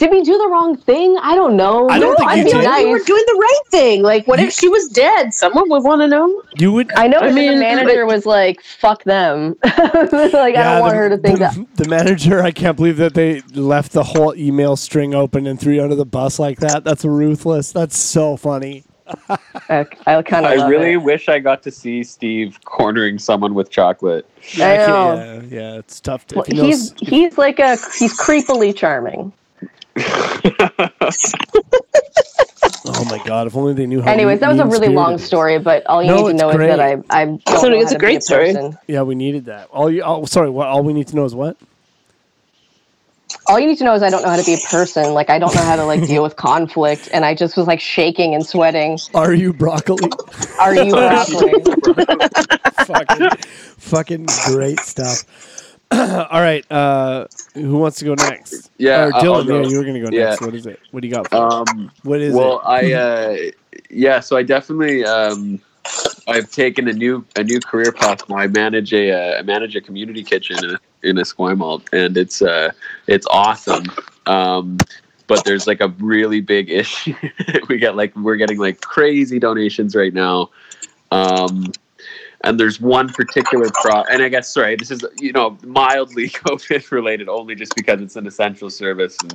Did 0.00 0.10
we 0.10 0.22
do 0.22 0.38
the 0.38 0.48
wrong 0.48 0.78
thing? 0.78 1.14
I 1.20 1.34
don't 1.34 1.56
know. 1.56 1.86
I 1.90 1.98
don't 1.98 2.12
No, 2.12 2.16
think 2.16 2.30
I'd 2.30 2.38
you 2.38 2.44
be 2.44 2.50
did. 2.52 2.64
nice. 2.64 2.84
We 2.86 2.90
were 2.90 2.98
doing 3.00 3.22
the 3.26 3.34
right 3.38 3.60
thing. 3.70 4.02
Like, 4.02 4.26
what 4.26 4.40
if 4.40 4.50
she 4.50 4.66
was 4.66 4.88
dead? 4.88 5.34
Someone 5.34 5.68
would 5.68 5.84
want 5.84 6.00
to 6.00 6.08
know. 6.08 6.42
You 6.58 6.72
would. 6.72 6.90
I 6.96 7.06
know 7.06 7.18
I 7.18 7.30
mean, 7.30 7.52
the 7.52 7.60
manager 7.60 8.06
was 8.06 8.24
like, 8.24 8.62
"Fuck 8.62 9.04
them." 9.04 9.56
like 9.62 9.74
I 9.74 10.50
don't 10.52 10.80
want 10.80 10.92
the, 10.92 10.96
her 10.96 11.08
to 11.10 11.18
think 11.18 11.38
the, 11.38 11.44
that. 11.44 11.66
the 11.76 11.88
manager. 11.88 12.40
I 12.42 12.50
can't 12.50 12.78
believe 12.78 12.96
that 12.96 13.12
they 13.12 13.42
left 13.52 13.92
the 13.92 14.02
whole 14.02 14.34
email 14.34 14.74
string 14.74 15.14
open 15.14 15.46
and 15.46 15.60
threw 15.60 15.74
you 15.74 15.82
under 15.82 15.94
the 15.94 16.06
bus 16.06 16.38
like 16.38 16.60
that. 16.60 16.82
That's 16.82 17.04
ruthless. 17.04 17.70
That's 17.70 17.98
so 17.98 18.38
funny. 18.38 18.84
I, 19.68 19.86
I 20.06 20.22
kind 20.22 20.46
of. 20.46 20.52
I 20.52 20.66
really 20.66 20.96
wish 20.96 21.28
I 21.28 21.40
got 21.40 21.62
to 21.64 21.70
see 21.70 22.02
Steve 22.04 22.58
cornering 22.64 23.18
someone 23.18 23.52
with 23.52 23.68
chocolate. 23.68 24.26
I 24.54 24.76
know. 24.78 25.14
Yeah, 25.14 25.42
yeah, 25.60 25.78
it's 25.78 26.00
tough. 26.00 26.26
To, 26.28 26.36
Well, 26.36 26.44
if 26.48 26.54
you 26.54 26.64
he's 26.64 26.92
s- 26.92 26.94
he's 27.00 27.36
like 27.36 27.58
a 27.58 27.76
he's 27.98 28.18
creepily 28.18 28.74
charming. 28.74 29.32
Oh 32.86 33.04
my 33.04 33.18
god! 33.18 33.46
If 33.48 33.56
only 33.56 33.74
they 33.74 33.86
knew 33.86 34.02
how. 34.02 34.12
Anyways, 34.12 34.40
that 34.40 34.50
was 34.50 34.58
a 34.60 34.66
really 34.66 34.90
long 34.90 35.18
it 35.18 35.22
is. 35.22 35.26
story, 35.26 35.58
but 35.60 35.86
all 35.86 36.02
you 36.02 36.12
No, 36.12 36.14
need 36.14 36.26
to 36.26 36.34
know 36.34 36.50
great. 36.50 36.52
is 36.52 36.64
that 36.66 36.80
I 36.80 36.98
I 37.10 37.26
don't 37.26 37.40
So 37.56 37.68
know 37.70 37.80
it's 37.80 37.90
how 37.90 37.92
a 37.92 37.96
to 37.96 38.00
be 38.00 38.18
great 38.18 38.22
story. 38.22 38.58
person. 38.58 38.78
Yeah, 38.88 39.02
we 39.02 39.14
needed 39.16 39.46
that. 39.46 39.68
All 39.70 39.90
you. 39.90 40.02
Oh, 40.02 40.24
sorry. 40.26 40.50
What? 40.50 40.68
All 40.68 40.82
we 40.84 40.92
need 40.94 41.08
to 41.08 41.16
know 41.16 41.24
is 41.26 41.34
what? 41.34 41.56
All 43.46 43.60
you 43.60 43.66
need 43.68 43.78
to 43.78 43.84
know 43.84 43.94
is 43.94 44.02
I 44.02 44.10
don't 44.10 44.22
know 44.22 44.30
how 44.30 44.36
to 44.36 44.44
be 44.44 44.54
a 44.54 44.58
person. 44.58 45.14
Like 45.14 45.30
I 45.30 45.38
don't 45.38 45.54
know 45.54 45.64
how 45.64 45.76
to 45.76 45.84
like 45.84 46.04
deal 46.06 46.22
with 46.22 46.36
conflict, 46.36 47.08
and 47.12 47.24
I 47.24 47.34
just 47.34 47.56
was 47.56 47.66
like 47.66 47.80
shaking 47.80 48.34
and 48.34 48.46
sweating. 48.46 49.02
Are 49.14 49.34
you 49.34 49.52
broccoli? 49.54 50.18
Are 50.58 50.74
you 50.76 50.96
broccoli? 50.98 51.66
fucking, 52.70 53.30
fucking 53.78 54.40
great 54.40 54.84
stuff. 54.84 55.24
All 56.30 56.40
right. 56.40 56.64
Uh, 56.70 57.26
who 57.54 57.76
wants 57.78 57.98
to 57.98 58.04
go 58.04 58.14
next? 58.14 58.70
Yeah, 58.80 59.06
Or 59.06 59.12
Dylan. 59.12 59.46
Yeah, 59.46 59.68
you 59.68 59.76
were 59.76 59.84
gonna 59.84 60.00
go 60.00 60.08
Yeah. 60.10 60.30
next. 60.30 60.40
What 60.40 60.54
is 60.54 60.64
it? 60.64 60.80
What 60.90 61.02
do 61.02 61.08
you 61.08 61.12
got? 61.12 61.28
For 61.28 61.36
us? 61.36 61.52
Um, 61.68 61.90
what 62.02 62.20
is 62.20 62.34
well, 62.34 62.44
it? 62.44 62.48
Well, 62.48 62.62
I 62.64 62.92
uh, 62.94 63.36
yeah, 63.90 64.20
so 64.20 64.38
I 64.38 64.42
definitely 64.42 65.04
um, 65.04 65.60
I've 66.26 66.50
taken 66.50 66.88
a 66.88 66.92
new 66.92 67.24
a 67.36 67.44
new 67.44 67.60
career 67.60 67.92
path. 67.92 68.26
Now 68.28 68.36
I 68.36 68.46
manage 68.46 68.94
a 68.94 69.12
uh, 69.12 69.38
I 69.38 69.42
manage 69.42 69.76
a 69.76 69.80
community 69.80 70.22
kitchen 70.22 70.64
in 70.64 70.70
a, 70.70 70.80
in 71.02 71.16
Esquimalt, 71.16 71.82
and 71.92 72.16
it's 72.16 72.40
uh 72.40 72.72
it's 73.06 73.26
awesome. 73.30 73.84
Um, 74.26 74.78
but 75.26 75.44
there's 75.44 75.66
like 75.66 75.80
a 75.80 75.88
really 75.98 76.40
big 76.40 76.70
issue. 76.70 77.14
we 77.68 77.78
get 77.78 77.96
like 77.96 78.14
we're 78.16 78.36
getting 78.36 78.58
like 78.58 78.80
crazy 78.80 79.38
donations 79.38 79.94
right 79.94 80.14
now. 80.14 80.50
Um, 81.10 81.72
and 82.42 82.58
there's 82.58 82.80
one 82.80 83.08
particular 83.08 83.68
pro 83.82 84.02
and 84.04 84.22
i 84.22 84.28
guess 84.28 84.52
sorry 84.52 84.76
this 84.76 84.90
is 84.90 85.04
you 85.18 85.32
know 85.32 85.58
mildly 85.64 86.28
covid 86.30 86.90
related 86.90 87.28
only 87.28 87.54
just 87.54 87.74
because 87.74 88.00
it's 88.00 88.16
an 88.16 88.26
essential 88.26 88.70
service 88.70 89.18
and 89.22 89.34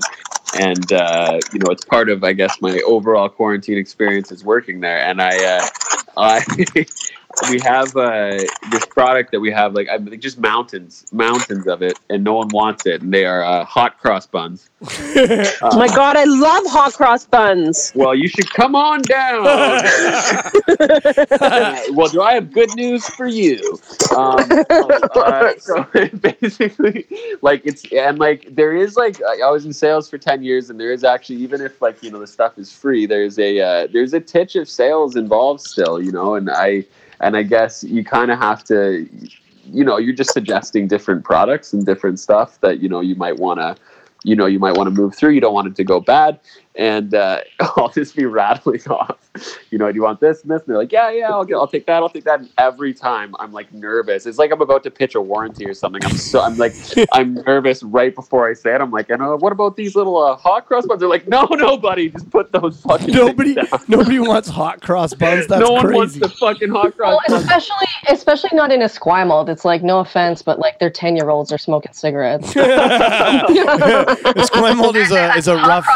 and 0.60 0.94
uh, 0.94 1.40
you 1.54 1.60
know 1.60 1.72
it's 1.72 1.86
part 1.86 2.10
of 2.10 2.24
i 2.24 2.34
guess 2.34 2.62
my 2.62 2.80
overall 2.88 3.30
quarantine 3.30 3.78
experience 3.78 4.32
is 4.32 4.44
working 4.44 4.80
there. 4.80 5.00
And 5.00 5.22
i 5.22 5.36
uh, 5.44 5.68
i 6.18 6.86
we 7.50 7.60
have 7.62 7.96
uh, 7.96 8.38
this 8.72 8.86
product 8.88 9.32
that 9.32 9.40
we 9.40 9.52
have 9.52 9.74
like 9.74 9.88
i 9.90 9.98
think 9.98 10.22
just 10.22 10.40
mountains 10.40 11.06
mountains 11.12 11.68
of 11.68 11.82
it 11.82 11.98
and 12.10 12.24
no 12.24 12.34
one 12.34 12.48
wants 12.50 12.86
it 12.86 13.02
and 13.02 13.14
they 13.14 13.26
are 13.26 13.44
uh, 13.44 13.64
hot 13.66 13.98
cross 14.00 14.26
buns 14.26 14.70
Oh 15.62 15.78
my 15.80 15.88
god, 15.88 16.16
I 16.16 16.26
love 16.26 16.64
hot 16.68 16.94
cross 16.94 17.26
buns. 17.26 17.92
well 17.96 18.14
you 18.14 18.28
should 18.28 18.50
come 18.54 18.76
on 18.76 19.02
down 19.02 19.46
Uh, 19.48 19.82
well, 21.92 22.08
do 22.08 22.22
I 22.22 22.34
have 22.34 22.52
good 22.52 22.74
news 22.76 23.08
for 23.10 23.28
you? 23.28 23.80
Um, 24.16 24.38
uh, 25.16 25.54
so 25.58 25.84
basically, 26.22 27.08
like 27.42 27.62
it's 27.66 27.84
and 27.92 28.20
like 28.20 28.54
there 28.56 28.76
is 28.76 28.96
like 28.96 29.22
I 29.22 29.42
I 29.48 29.50
was 29.52 29.66
in 29.66 29.74
sales 29.74 30.10
for 30.10 30.18
ten 30.18 30.44
years, 30.44 30.70
and 30.70 30.80
there 30.80 30.92
is 30.92 31.04
actually 31.04 31.38
even 31.38 31.62
if 31.62 31.82
like 31.82 32.02
you 32.04 32.12
know 32.12 32.20
the 32.20 32.28
stuff 32.28 32.58
is 32.58 32.72
free, 32.72 33.06
there's 33.06 33.40
a 33.40 33.60
uh, 33.60 33.88
there's 33.92 34.14
a 34.14 34.20
titch 34.20 34.56
of 34.56 34.70
sales 34.70 35.16
involved 35.16 35.62
still, 35.62 36.02
you 36.02 36.12
know, 36.12 36.36
and 36.36 36.50
I 36.50 36.86
and 37.20 37.36
I 37.38 37.44
guess 37.44 37.84
you 37.84 38.04
kind 38.04 38.32
of 38.32 38.40
have 38.40 38.64
to, 38.66 39.08
you 39.66 39.84
know, 39.84 39.98
you're 39.98 40.16
just 40.16 40.34
suggesting 40.34 40.88
different 40.88 41.24
products 41.24 41.74
and 41.74 41.86
different 41.86 42.20
stuff 42.20 42.60
that 42.62 42.80
you 42.80 42.90
know 42.90 43.02
you 43.02 43.16
might 43.16 43.38
want 43.38 43.60
to 43.60 43.76
you 44.24 44.36
know 44.36 44.46
you 44.46 44.60
might 44.60 44.76
want 44.76 44.88
to 44.88 44.92
move 44.92 45.16
through. 45.16 45.32
You 45.32 45.42
don't 45.42 45.54
want 45.54 45.68
it 45.68 45.76
to 45.76 45.84
go 45.84 46.00
bad 46.00 46.40
and 46.78 47.14
uh, 47.14 47.42
i'll 47.78 47.90
just 47.90 48.16
be 48.16 48.26
rattling 48.26 48.82
off 48.90 49.18
you 49.70 49.78
know 49.78 49.92
do 49.92 49.96
you 49.96 50.04
want 50.04 50.20
this 50.20 50.42
and 50.42 50.52
this 50.52 50.62
and 50.62 50.70
they're 50.70 50.78
like 50.78 50.92
yeah 50.92 51.12
yeah 51.12 51.30
i'll, 51.30 51.44
get, 51.44 51.56
I'll 51.56 51.68
take 51.68 51.86
that 51.88 52.02
i'll 52.02 52.10
take 52.10 52.24
that 52.24 52.40
and 52.40 52.50
every 52.58 52.94
time 52.94 53.36
i'm 53.40 53.52
like 53.52 53.72
nervous 53.74 54.26
it's 54.26 54.38
like 54.38 54.52
i'm 54.52 54.62
about 54.62 54.84
to 54.84 54.92
pitch 54.92 55.16
a 55.16 55.22
warranty 55.22 55.66
or 55.66 55.74
something 55.74 56.04
i'm 56.06 56.18
so 56.18 56.42
i'm 56.42 56.58
like 56.58 56.74
i'm 57.12 57.36
nervous 57.46 57.84
right 57.84 58.16
before 58.16 58.50
i 58.50 58.54
say 58.54 58.74
it 58.74 58.82
i'm 58.82 58.92
like 58.92 59.10
and 59.10 59.22
uh, 59.22 59.36
what 59.36 59.52
about 59.52 59.76
these 59.76 59.96
little 59.96 60.18
uh, 60.18 60.36
hot 60.36 60.66
cross 60.66 60.86
buns 60.86 61.00
they're 61.00 61.10
like 61.10 61.28
no 61.28 61.46
no 61.52 61.78
buddy 61.78 62.10
just 62.10 62.30
put 62.30 62.52
those 62.52 62.82
fucking 62.82 63.14
nobody, 63.14 63.56
down. 63.56 63.68
nobody 63.88 64.20
wants 64.20 64.50
hot 64.50 64.82
cross 64.82 65.14
buns. 65.14 65.48
That's 65.48 65.62
no 65.62 65.72
one 65.72 65.86
crazy. 65.86 65.98
wants 65.98 66.20
the 66.20 66.30
fucking 66.30 66.70
hot 66.70 66.96
cross 66.96 67.12
Well, 67.12 67.22
buns 67.28 67.44
especially 67.44 67.88
especially 68.10 68.50
not 68.54 68.72
in 68.72 68.82
Esquimalt. 68.82 69.50
It's 69.50 69.66
like 69.66 69.84
no 69.84 70.00
offense, 70.00 70.42
but 70.42 70.60
like 70.60 70.80
they're 70.80 70.90
ten 70.90 71.16
year 71.16 71.30
olds 71.30 71.52
are 71.52 71.58
smoking 71.58 71.94
cigarettes. 71.94 72.54
Esquimalt 72.54 73.56
is 74.96 75.12
a 75.12 75.34
is 75.36 75.48
a 75.48 75.58
hot 75.58 75.68
rough. 75.68 75.88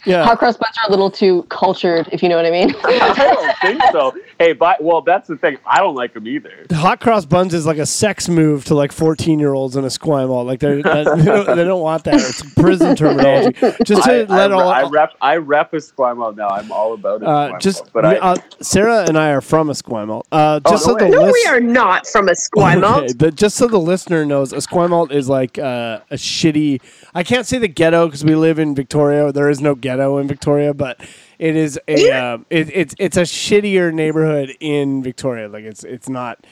Cross 0.00 0.06
buns. 0.06 0.16
Yeah. 0.16 0.24
Hot 0.24 0.38
cross 0.38 0.56
buns 0.56 0.76
are 0.82 0.88
a 0.88 0.90
little 0.90 1.10
too 1.10 1.42
cultured, 1.44 2.08
if 2.12 2.22
you 2.22 2.28
know 2.28 2.36
what 2.36 2.46
I 2.46 2.50
mean. 2.50 2.74
i 2.84 3.14
don't 3.14 3.58
think 3.58 3.82
so 3.92 4.14
hey 4.38 4.52
but 4.54 4.82
well 4.82 5.02
that's 5.02 5.28
the 5.28 5.36
thing 5.36 5.58
i 5.66 5.78
don't 5.78 5.94
like 5.94 6.14
them 6.14 6.26
either 6.26 6.66
Hot 6.72 6.98
cross 7.00 7.24
buns 7.26 7.52
is 7.52 7.66
like 7.66 7.76
a 7.78 7.84
sex 7.86 8.28
move 8.28 8.64
to 8.66 8.74
like 8.74 8.90
fourteen 8.92 9.38
year 9.38 9.52
olds 9.52 9.76
in 9.76 9.84
Esquimalt. 9.84 10.46
Like 10.46 10.60
they're, 10.60 10.82
that, 10.82 11.04
they, 11.16 11.24
don't, 11.24 11.56
they 11.56 11.64
don't 11.64 11.82
want 11.82 12.04
that. 12.04 12.14
It's 12.14 12.42
prison 12.54 12.96
terminology. 12.96 13.52
Just 13.84 14.04
to 14.04 14.12
I, 14.12 14.22
let 14.24 14.50
I, 14.50 14.54
all. 14.54 14.68
I 14.68 14.82
rep 14.88 15.10
I 15.20 15.36
rep 15.36 15.72
Esquimalt 15.72 16.36
now. 16.36 16.48
I'm 16.48 16.70
all 16.72 16.94
about 16.94 17.22
it. 17.22 17.28
uh, 17.28 17.58
just, 17.58 17.92
but 17.92 18.04
I, 18.06 18.16
uh, 18.16 18.36
Sarah 18.62 19.04
and 19.06 19.18
I 19.18 19.30
are 19.30 19.40
from 19.42 19.68
Esquimalt. 19.68 20.22
Uh, 20.32 20.60
just 20.60 20.86
Oh, 20.88 20.92
no 20.92 20.98
so 20.98 21.04
way. 21.04 21.10
the 21.10 21.16
No, 21.16 21.22
list- 21.24 21.38
we 21.44 21.50
are 21.50 21.60
not 21.60 22.06
from 22.06 22.26
Esquimalt. 22.28 23.02
Okay, 23.04 23.12
the, 23.12 23.30
just 23.30 23.56
so 23.56 23.66
the 23.66 23.78
listener 23.78 24.24
knows, 24.24 24.52
a 24.52 24.56
Esquimalt 24.56 25.10
is 25.12 25.28
like 25.28 25.58
uh, 25.58 26.00
a 26.10 26.14
shitty. 26.14 26.80
I 27.14 27.22
can't 27.24 27.46
say 27.46 27.58
the 27.58 27.68
ghetto 27.68 28.06
because 28.06 28.24
we 28.24 28.34
live 28.36 28.58
in 28.58 28.74
Victoria. 28.74 29.32
There 29.32 29.50
is 29.50 29.60
no 29.60 29.74
ghetto 29.74 29.89
in 29.98 30.28
Victoria, 30.28 30.74
but 30.74 31.00
it 31.38 31.56
is 31.56 31.78
a. 31.88 32.10
Um, 32.10 32.46
it, 32.50 32.70
it's 32.72 32.94
it's 32.98 33.16
a 33.16 33.22
shittier 33.22 33.92
neighborhood 33.92 34.56
in 34.60 35.02
Victoria. 35.02 35.48
Like 35.48 35.64
it's 35.64 35.84
it's 35.84 36.08
not. 36.08 36.46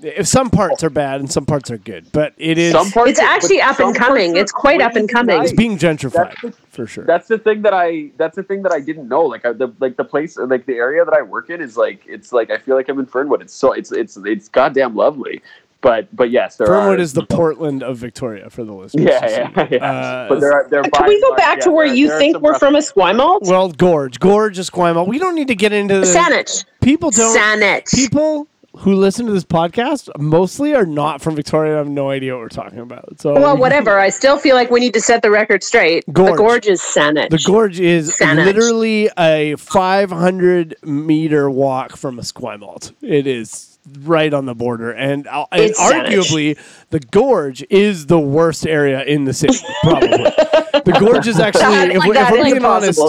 If 0.00 0.28
some 0.28 0.48
parts 0.48 0.84
are 0.84 0.90
bad 0.90 1.18
and 1.18 1.32
some 1.32 1.44
parts 1.44 1.72
are 1.72 1.78
good, 1.78 2.12
but 2.12 2.32
it 2.36 2.56
is 2.56 2.70
some 2.72 2.88
parts 2.92 3.10
It's 3.10 3.18
actually 3.18 3.60
up 3.60 3.80
and 3.80 3.96
coming. 3.96 4.36
It's 4.36 4.52
quite 4.52 4.80
up 4.80 4.94
and 4.94 5.08
coming. 5.08 5.38
nice. 5.38 5.50
it's 5.50 5.56
being 5.56 5.76
gentrified 5.76 6.40
the- 6.40 6.52
for 6.70 6.86
sure. 6.86 7.04
That's 7.04 7.26
the 7.26 7.36
thing 7.38 7.62
that 7.62 7.74
I. 7.74 8.12
That's 8.16 8.36
the 8.36 8.44
thing 8.44 8.62
that 8.62 8.70
I 8.70 8.78
didn't 8.78 9.08
know. 9.08 9.22
Like 9.22 9.44
I, 9.44 9.52
the 9.52 9.72
like 9.80 9.96
the 9.96 10.04
place, 10.04 10.36
like 10.36 10.66
the 10.66 10.74
area 10.76 11.04
that 11.04 11.14
I 11.14 11.22
work 11.22 11.50
in 11.50 11.60
is 11.60 11.76
like 11.76 12.02
it's 12.06 12.32
like 12.32 12.50
I 12.50 12.58
feel 12.58 12.76
like 12.76 12.88
I'm 12.88 13.00
in 13.00 13.06
Fernwood. 13.06 13.42
It's 13.42 13.54
so 13.54 13.72
it's 13.72 13.90
it's 13.90 14.16
it's 14.18 14.48
goddamn 14.48 14.94
lovely. 14.94 15.42
But 15.80 16.14
but 16.14 16.30
yes, 16.30 16.56
there 16.56 16.66
Fernwood 16.66 16.98
are, 16.98 17.02
is 17.02 17.12
the 17.12 17.24
Portland 17.24 17.82
of 17.84 17.98
Victoria 17.98 18.50
for 18.50 18.64
the 18.64 18.72
listeners. 18.72 19.06
Yeah, 19.06 19.50
yeah, 19.56 19.68
yeah. 19.70 19.92
Uh, 19.92 20.28
but 20.28 20.40
there 20.40 20.52
are 20.52 20.68
there. 20.68 20.82
Can 20.82 21.06
we 21.06 21.20
go 21.20 21.36
back 21.36 21.60
to 21.60 21.70
where 21.70 21.86
you 21.86 22.08
think 22.18 22.40
we're 22.40 22.58
from 22.58 22.74
Esquimalt? 22.74 23.42
Well, 23.42 23.70
Gorge, 23.70 24.18
Gorge, 24.18 24.58
Esquimalt. 24.58 25.06
We 25.06 25.18
don't 25.18 25.36
need 25.36 25.48
to 25.48 25.54
get 25.54 25.72
into 25.72 26.00
the 26.00 26.06
Saanich. 26.06 26.64
people. 26.80 27.10
Don't 27.10 27.36
Saanich. 27.36 27.94
people 27.94 28.48
who 28.78 28.94
listen 28.94 29.26
to 29.26 29.32
this 29.32 29.44
podcast 29.44 30.08
mostly 30.20 30.74
are 30.74 30.86
not 30.86 31.20
from 31.20 31.34
Victoria 31.34 31.74
I 31.74 31.78
have 31.78 31.88
no 31.88 32.10
idea 32.10 32.34
what 32.34 32.42
we're 32.42 32.48
talking 32.48 32.78
about. 32.78 33.20
So 33.20 33.34
Well, 33.34 33.56
whatever. 33.56 33.98
I 33.98 34.08
still 34.10 34.38
feel 34.38 34.54
like 34.54 34.70
we 34.70 34.78
need 34.80 34.94
to 34.94 35.00
set 35.00 35.22
the 35.22 35.30
record 35.30 35.64
straight. 35.64 36.04
Gorge. 36.12 36.30
The 36.32 36.36
gorge 36.36 36.66
is 36.66 36.80
Saanich. 36.80 37.30
The 37.30 37.42
gorge 37.44 37.80
is 37.80 38.16
Saanich. 38.16 38.44
literally 38.44 39.10
a 39.18 39.56
500 39.56 40.76
meter 40.84 41.50
walk 41.50 41.96
from 41.96 42.18
Esquimalt. 42.18 42.92
It 43.02 43.26
is 43.26 43.67
right 44.00 44.32
on 44.32 44.46
the 44.46 44.54
border, 44.54 44.90
and, 44.92 45.26
uh, 45.26 45.46
and 45.52 45.72
arguably 45.74 46.58
the 46.90 47.00
gorge 47.00 47.64
is 47.70 48.06
the 48.06 48.18
worst 48.18 48.66
area 48.66 49.02
in 49.04 49.24
the 49.24 49.32
city. 49.34 49.58
Probably 49.82 50.08
the 50.18 50.96
gorge 51.00 51.26
is 51.26 51.38
actually, 51.38 51.62
That- 51.62 51.90
if, 51.90 51.98
like 51.98 52.08
we're, 52.08 52.14
if 52.16 52.30
we're 52.30 52.44
being 52.44 52.64
honest, 52.64 53.00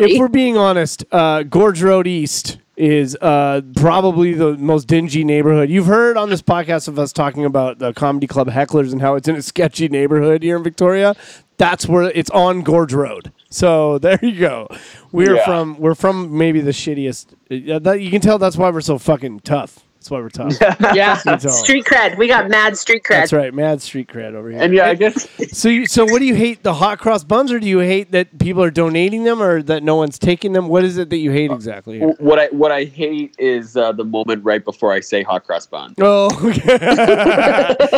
if 0.00 0.18
we're 0.20 0.28
being 0.28 0.56
honest, 0.56 1.04
uh, 1.12 1.42
Gorge 1.44 1.82
Road 1.82 2.06
East 2.06 2.58
is 2.76 3.16
uh, 3.20 3.60
probably 3.76 4.32
the 4.34 4.56
most 4.56 4.88
dingy 4.88 5.22
neighborhood. 5.22 5.70
You've 5.70 5.86
heard 5.86 6.16
on 6.16 6.28
this 6.28 6.42
podcast 6.42 6.88
of 6.88 6.98
us 6.98 7.12
talking 7.12 7.44
about 7.44 7.78
the 7.78 7.92
comedy 7.92 8.26
club 8.26 8.48
hecklers 8.48 8.90
and 8.90 9.00
how 9.00 9.14
it's 9.14 9.28
in 9.28 9.36
a 9.36 9.42
sketchy 9.42 9.88
neighborhood 9.88 10.42
here 10.42 10.56
in 10.56 10.64
Victoria. 10.64 11.14
That's 11.56 11.86
where 11.86 12.10
it's 12.10 12.30
on 12.30 12.62
Gorge 12.62 12.92
Road. 12.92 13.30
So 13.48 13.98
there 14.00 14.18
you 14.22 14.40
go. 14.40 14.66
We're 15.12 15.36
Yeah. 15.36 15.44
from 15.44 15.78
we're 15.78 15.94
from 15.94 16.36
maybe 16.36 16.60
the 16.60 16.72
shittiest. 16.72 17.26
uh, 17.72 17.78
that, 17.78 18.00
you 18.00 18.10
can 18.10 18.20
tell 18.20 18.38
that's 18.38 18.56
why 18.56 18.70
we're 18.70 18.80
so 18.80 18.98
fucking 18.98 19.40
tough. 19.40 19.83
That's 20.04 20.10
why 20.10 20.20
we're 20.20 20.28
talking. 20.28 20.58
Yeah. 20.94 21.16
Street 21.16 21.86
cred. 21.86 22.18
We 22.18 22.28
got 22.28 22.50
mad 22.50 22.76
street 22.76 23.04
cred. 23.04 23.20
That's 23.20 23.32
right, 23.32 23.54
mad 23.54 23.80
street 23.80 24.06
cred 24.06 24.34
over 24.34 24.50
here. 24.50 24.60
And 24.60 24.74
yeah, 24.74 24.88
I 24.88 24.94
guess 24.94 25.26
So, 25.52 25.70
you, 25.70 25.86
so 25.86 26.04
what 26.04 26.18
do 26.18 26.26
you 26.26 26.34
hate? 26.34 26.62
The 26.62 26.74
hot 26.74 26.98
cross 26.98 27.24
buns, 27.24 27.50
or 27.50 27.58
do 27.58 27.66
you 27.66 27.78
hate 27.78 28.10
that 28.10 28.38
people 28.38 28.62
are 28.62 28.70
donating 28.70 29.24
them, 29.24 29.40
or 29.40 29.62
that 29.62 29.82
no 29.82 29.96
one's 29.96 30.18
taking 30.18 30.52
them? 30.52 30.68
What 30.68 30.84
is 30.84 30.98
it 30.98 31.08
that 31.08 31.16
you 31.16 31.30
hate 31.30 31.50
exactly? 31.50 32.00
here? 32.00 32.10
what 32.18 32.38
I 32.38 32.48
what 32.48 32.70
I 32.70 32.84
hate 32.84 33.34
is 33.38 33.78
uh, 33.78 33.92
the 33.92 34.04
moment 34.04 34.44
right 34.44 34.62
before 34.62 34.92
I 34.92 35.00
say 35.00 35.22
hot 35.22 35.46
cross 35.46 35.64
bun. 35.64 35.94
Oh, 35.98 36.26
okay. 36.50 36.74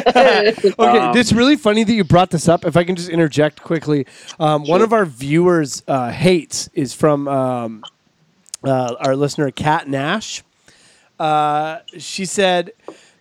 okay, 0.06 0.72
Um, 0.78 1.16
it's 1.16 1.32
really 1.32 1.56
funny 1.56 1.82
that 1.82 1.92
you 1.92 2.04
brought 2.04 2.30
this 2.30 2.48
up. 2.48 2.64
If 2.64 2.76
I 2.76 2.84
can 2.84 2.94
just 2.94 3.08
interject 3.08 3.64
quickly, 3.64 4.06
um, 4.38 4.62
one 4.64 4.80
of 4.80 4.92
our 4.92 5.06
viewers' 5.06 5.82
uh, 5.88 6.12
hates 6.12 6.70
is 6.72 6.94
from 6.94 7.26
um, 7.26 7.82
uh, 8.62 8.94
our 9.00 9.16
listener, 9.16 9.50
Kat 9.50 9.88
Nash. 9.88 10.44
Uh, 11.18 11.78
she 11.98 12.24
said 12.24 12.72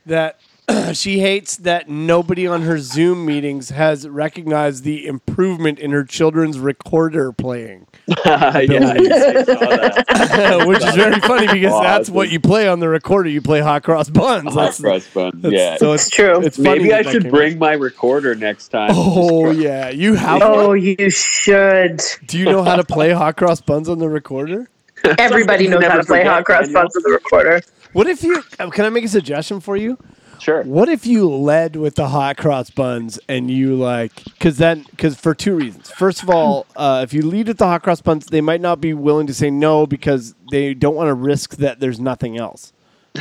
that 0.05 0.39
she 0.93 1.19
hates 1.19 1.57
that 1.57 1.87
nobody 1.87 2.47
on 2.47 2.63
her 2.63 2.77
Zoom 2.79 3.25
meetings 3.25 3.69
has 3.69 4.07
recognized 4.07 4.83
the 4.83 5.05
improvement 5.05 5.77
in 5.79 5.91
her 5.91 6.03
children's 6.03 6.57
recorder 6.59 7.31
playing, 7.31 7.85
yeah, 8.07 8.51
I 8.53 8.65
saw 8.65 8.73
that. 8.73 10.63
which 10.67 10.83
is 10.83 10.95
very 10.95 11.19
funny 11.21 11.47
because 11.53 11.79
that's 11.81 12.09
what 12.09 12.29
you 12.29 12.39
play 12.39 12.67
on 12.67 12.79
the 12.79 12.89
recorder. 12.89 13.29
You 13.29 13.41
play 13.41 13.59
hot 13.61 13.83
cross 13.83 14.09
buns. 14.09 14.45
hot 14.53 14.55
That's- 14.55 14.81
cross 14.81 15.07
buns. 15.13 15.41
that's- 15.41 15.53
Yeah. 15.53 15.77
So 15.77 15.93
it's 15.93 16.07
It's 16.07 16.15
true. 16.15 16.41
It's 16.41 16.59
Maybe 16.59 16.93
I 16.93 17.03
should 17.03 17.23
came 17.23 17.31
bring 17.31 17.59
my 17.59 17.73
recorder 17.73 18.33
next 18.35 18.69
time. 18.69 18.89
Oh 18.93 19.51
yeah, 19.51 19.89
you 19.89 20.15
have. 20.15 20.41
Oh, 20.41 20.69
one? 20.69 20.81
you 20.81 21.09
should. 21.11 22.01
Do 22.25 22.37
you 22.39 22.45
know 22.45 22.63
how 22.63 22.75
to 22.75 22.83
play 22.83 23.11
hot 23.11 23.37
cross 23.37 23.61
buns 23.61 23.87
on 23.87 23.99
the 23.99 24.09
recorder? 24.09 24.67
Everybody 25.19 25.67
knows 25.67 25.83
how 25.83 25.97
to 25.97 26.03
play 26.03 26.23
hot 26.23 26.45
cross 26.45 26.71
buns 26.71 26.95
on 26.95 27.03
the 27.03 27.11
recorder. 27.11 27.61
What 27.95 28.07
if 28.07 28.23
you? 28.23 28.43
uh, 28.59 28.69
Can 28.71 28.83
I 28.83 28.89
make 28.89 29.05
a 29.05 29.07
suggestion 29.07 29.61
for 29.61 29.77
you? 29.77 29.97
Sure. 30.39 30.63
What 30.63 30.89
if 30.89 31.05
you 31.05 31.29
led 31.29 31.77
with 31.77 31.95
the 31.95 32.09
hot 32.09 32.35
cross 32.35 32.69
buns 32.69 33.17
and 33.29 33.49
you 33.49 33.75
like? 33.77 34.21
Because 34.25 34.57
then, 34.57 34.85
because 34.91 35.15
for 35.15 35.33
two 35.33 35.55
reasons. 35.55 35.89
First 35.91 36.21
of 36.21 36.29
all, 36.29 36.65
uh, 36.75 36.99
if 37.05 37.13
you 37.13 37.21
lead 37.21 37.47
with 37.47 37.57
the 37.57 37.65
hot 37.67 37.83
cross 37.83 38.01
buns, 38.01 38.25
they 38.25 38.41
might 38.41 38.59
not 38.59 38.81
be 38.81 38.93
willing 38.93 39.27
to 39.27 39.33
say 39.33 39.49
no 39.49 39.87
because 39.87 40.35
they 40.51 40.73
don't 40.73 40.93
want 40.93 41.07
to 41.07 41.13
risk 41.13 41.55
that 41.55 41.79
there's 41.79 41.97
nothing 41.97 42.37
else. 42.37 42.73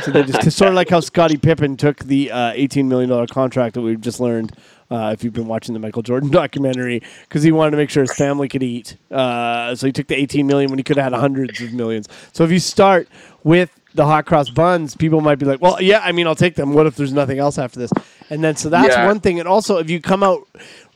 So 0.03 0.11
they 0.11 0.23
just 0.23 0.51
sort 0.57 0.67
of 0.67 0.75
like 0.75 0.89
how 0.89 0.99
Scottie 0.99 1.37
Pippen 1.37 1.77
took 1.77 1.99
the 1.99 2.29
uh, 2.29 2.51
eighteen 2.53 2.89
million 2.89 3.09
dollar 3.09 3.27
contract 3.27 3.75
that 3.75 3.81
we've 3.81 4.01
just 4.01 4.19
learned. 4.19 4.51
Uh, 4.91 5.11
if 5.13 5.23
you've 5.23 5.31
been 5.31 5.47
watching 5.47 5.73
the 5.73 5.79
Michael 5.79 6.01
Jordan 6.01 6.29
documentary, 6.31 7.01
because 7.21 7.43
he 7.43 7.53
wanted 7.53 7.71
to 7.71 7.77
make 7.77 7.89
sure 7.89 8.03
his 8.03 8.13
family 8.13 8.49
could 8.49 8.61
eat, 8.61 8.97
uh, 9.09 9.73
so 9.73 9.87
he 9.87 9.93
took 9.93 10.07
the 10.07 10.19
eighteen 10.19 10.47
million 10.47 10.69
when 10.69 10.79
he 10.79 10.83
could 10.83 10.97
have 10.97 11.13
had 11.13 11.17
hundreds 11.17 11.61
of 11.61 11.71
millions. 11.71 12.09
So 12.33 12.43
if 12.43 12.51
you 12.51 12.59
start 12.59 13.07
with 13.45 13.71
the 13.95 14.05
hot 14.05 14.25
cross 14.25 14.49
buns, 14.49 14.95
people 14.95 15.21
might 15.21 15.39
be 15.39 15.45
like, 15.45 15.61
"Well, 15.61 15.81
yeah, 15.81 16.01
I 16.03 16.11
mean, 16.11 16.27
I'll 16.27 16.35
take 16.35 16.55
them. 16.55 16.73
What 16.73 16.85
if 16.85 16.95
there's 16.95 17.13
nothing 17.13 17.39
else 17.39 17.57
after 17.57 17.79
this?" 17.79 17.91
And 18.29 18.43
then 18.43 18.55
so 18.55 18.69
that's 18.69 18.95
Yeah. 18.95 19.05
one 19.05 19.19
thing. 19.19 19.39
And 19.39 19.47
also, 19.47 19.77
if 19.77 19.89
you 19.89 19.99
come 20.01 20.21
out 20.23 20.47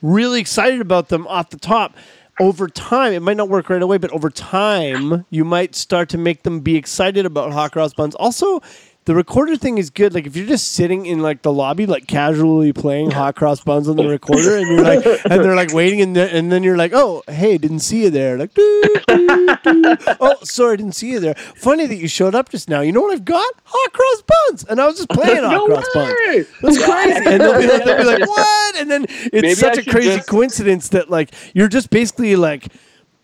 really 0.02 0.40
excited 0.40 0.82
about 0.82 1.10
them 1.10 1.26
off 1.28 1.50
the 1.50 1.58
top, 1.60 1.96
over 2.40 2.68
time, 2.70 3.12
it 3.12 3.22
might 3.22 3.36
not 3.36 3.50
work 3.50 3.70
right 3.70 3.82
away, 3.82 3.98
but 3.98 4.12
over 4.12 4.30
time, 4.30 5.26
you 5.30 5.44
might 5.44 5.76
start 5.76 6.08
to 6.10 6.18
make 6.18 6.44
them 6.44 6.62
be 6.62 6.76
excited 6.78 7.26
about 7.26 7.52
hot 7.52 7.72
cross 7.74 7.94
buns. 7.94 8.16
Also, 8.16 8.62
the 9.10 9.16
recorder 9.16 9.56
thing 9.58 9.80
is 9.80 9.90
good. 9.90 10.14
Like 10.14 10.28
if 10.28 10.36
you're 10.36 10.46
just 10.46 10.74
sitting 10.74 11.08
in 11.08 11.20
like 11.24 11.42
the 11.42 11.52
lobby, 11.52 11.88
like 11.88 12.06
casually 12.06 12.72
playing 12.72 13.10
hot 13.10 13.36
cross 13.36 13.60
buns 13.60 13.90
on 13.90 13.96
the 13.96 14.08
recorder, 14.08 14.56
and 14.56 14.68
you're 14.68 14.84
like, 14.84 15.04
and 15.26 15.44
they're 15.44 15.56
like 15.56 15.74
waiting, 15.74 16.00
and, 16.00 16.16
then 16.16 16.30
and 16.30 16.52
then 16.52 16.62
you're 16.62 16.78
like, 16.78 16.92
oh, 16.94 17.24
hey, 17.28 17.58
didn't 17.58 17.80
see 17.80 18.04
you 18.04 18.12
there. 18.12 18.38
Like, 18.38 18.54
doo, 18.54 18.84
doo, 19.08 19.56
doo. 19.64 19.96
oh, 20.20 20.36
sorry, 20.44 20.78
didn't 20.78 20.94
see 20.94 21.10
you 21.10 21.20
there. 21.20 21.34
Funny 21.34 21.88
that 21.88 21.96
you 21.96 22.08
showed 22.08 22.36
up 22.36 22.50
just 22.50 22.70
now. 22.70 22.82
You 22.82 22.92
know 22.92 23.02
what 23.02 23.12
I've 23.14 23.26
got? 23.26 23.52
Hot 23.64 23.94
cross 23.94 24.22
buns, 24.22 24.64
and 24.66 24.80
I 24.80 24.86
was 24.86 24.98
just 24.98 25.10
playing 25.10 25.42
hot 25.44 25.54
No 25.54 25.66
cross 25.66 25.88
buns. 25.92 26.48
That's 26.62 26.86
crazy. 26.86 27.26
And 27.26 27.42
they'll 27.42 27.60
be, 27.60 27.66
like, 27.66 27.84
they'll 27.86 27.98
be 27.98 28.04
like, 28.04 28.20
what? 28.30 28.76
And 28.76 28.92
then 28.92 29.06
it's 29.10 29.34
Maybe 29.34 29.56
such 29.56 29.80
I 29.80 29.82
a 29.82 29.86
crazy 29.86 30.18
just- 30.18 30.30
coincidence 30.30 30.90
that 30.90 31.10
like 31.10 31.32
you're 31.56 31.68
just 31.68 31.90
basically 31.90 32.36
like, 32.36 32.68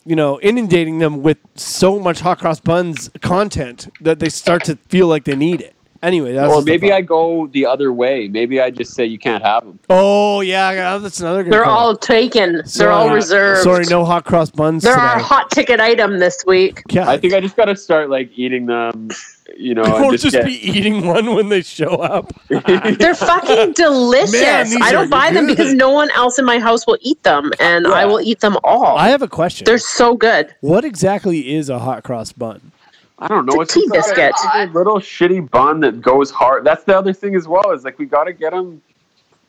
you 0.03 0.15
know, 0.15 0.39
inundating 0.41 0.97
them 0.97 1.21
with 1.21 1.37
so 1.53 1.99
much 1.99 2.21
hot 2.21 2.39
cross 2.39 2.59
buns 2.59 3.11
content 3.21 3.87
that 4.01 4.17
they 4.17 4.29
start 4.29 4.63
to 4.63 4.77
feel 4.89 5.05
like 5.05 5.25
they 5.25 5.35
need 5.35 5.61
it. 5.61 5.74
Anyway, 6.05 6.33
that's 6.33 6.53
Or 6.53 6.61
maybe. 6.61 6.93
I 6.93 7.01
go 7.01 7.47
the 7.47 7.65
other 7.65 7.91
way. 7.91 8.27
Maybe 8.27 8.61
I 8.61 8.69
just 8.69 8.93
say 8.93 9.05
you 9.05 9.17
can't 9.17 9.43
have 9.43 9.65
them. 9.65 9.79
Oh 9.89 10.41
yeah, 10.41 10.71
yeah, 10.71 10.97
that's 10.99 11.19
another 11.19 11.43
good. 11.43 11.51
They're 11.51 11.63
call. 11.63 11.87
all 11.87 11.97
taken. 11.97 12.53
They're 12.53 12.65
Sorry. 12.65 12.93
all 12.93 13.09
uh, 13.09 13.13
reserved. 13.15 13.63
Sorry, 13.63 13.85
no 13.85 14.05
hot 14.05 14.23
cross 14.23 14.51
buns. 14.51 14.83
They're 14.83 14.93
today. 14.93 15.03
our 15.03 15.19
hot 15.19 15.49
ticket 15.49 15.79
item 15.79 16.19
this 16.19 16.43
week. 16.45 16.83
Yeah. 16.89 17.09
I 17.09 17.17
think 17.17 17.33
I 17.33 17.39
just 17.39 17.55
got 17.55 17.65
to 17.65 17.75
start 17.75 18.11
like 18.11 18.29
eating 18.35 18.67
them. 18.67 19.09
You 19.57 19.73
know, 19.73 19.83
or 19.83 20.11
just, 20.11 20.23
just, 20.23 20.35
get, 20.35 20.45
be 20.45 20.53
eating 20.53 21.05
one 21.07 21.33
when 21.33 21.49
they 21.49 21.61
show 21.61 21.95
up. 21.95 22.33
They're 22.49 23.15
fucking 23.15 23.73
delicious. 23.75 24.33
Man, 24.73 24.81
I 24.81 24.91
don't 24.91 25.09
buy 25.09 25.31
them 25.31 25.47
because 25.47 25.73
no 25.73 25.91
one 25.91 26.09
else 26.11 26.37
in 26.39 26.45
my 26.45 26.59
house 26.59 26.85
will 26.85 26.97
eat 27.01 27.21
them, 27.23 27.51
and 27.59 27.87
I 27.87 28.05
will 28.05 28.21
eat 28.21 28.41
them 28.41 28.57
all. 28.63 28.97
I 28.97 29.09
have 29.09 29.21
a 29.21 29.27
question. 29.27 29.65
They're 29.65 29.77
so 29.77 30.15
good. 30.15 30.53
what 30.61 30.83
exactly 30.83 31.53
is 31.53 31.69
a 31.69 31.79
hot 31.79 32.03
cross 32.03 32.31
bun? 32.31 32.71
I 33.19 33.27
don't 33.27 33.45
know. 33.45 33.61
It's 33.61 33.75
a 33.75 33.79
tea 33.79 33.87
like 33.87 33.99
biscuit. 33.99 34.33
a 34.53 34.65
little 34.67 34.97
shitty 34.97 35.49
bun 35.49 35.79
that 35.81 36.01
goes 36.01 36.31
hard. 36.31 36.65
That's 36.65 36.83
the 36.83 36.97
other 36.97 37.13
thing 37.13 37.35
as 37.35 37.47
well. 37.47 37.71
Is 37.71 37.83
like 37.83 37.97
we 37.97 38.05
got 38.05 38.25
to 38.25 38.33
get 38.33 38.51
them. 38.51 38.81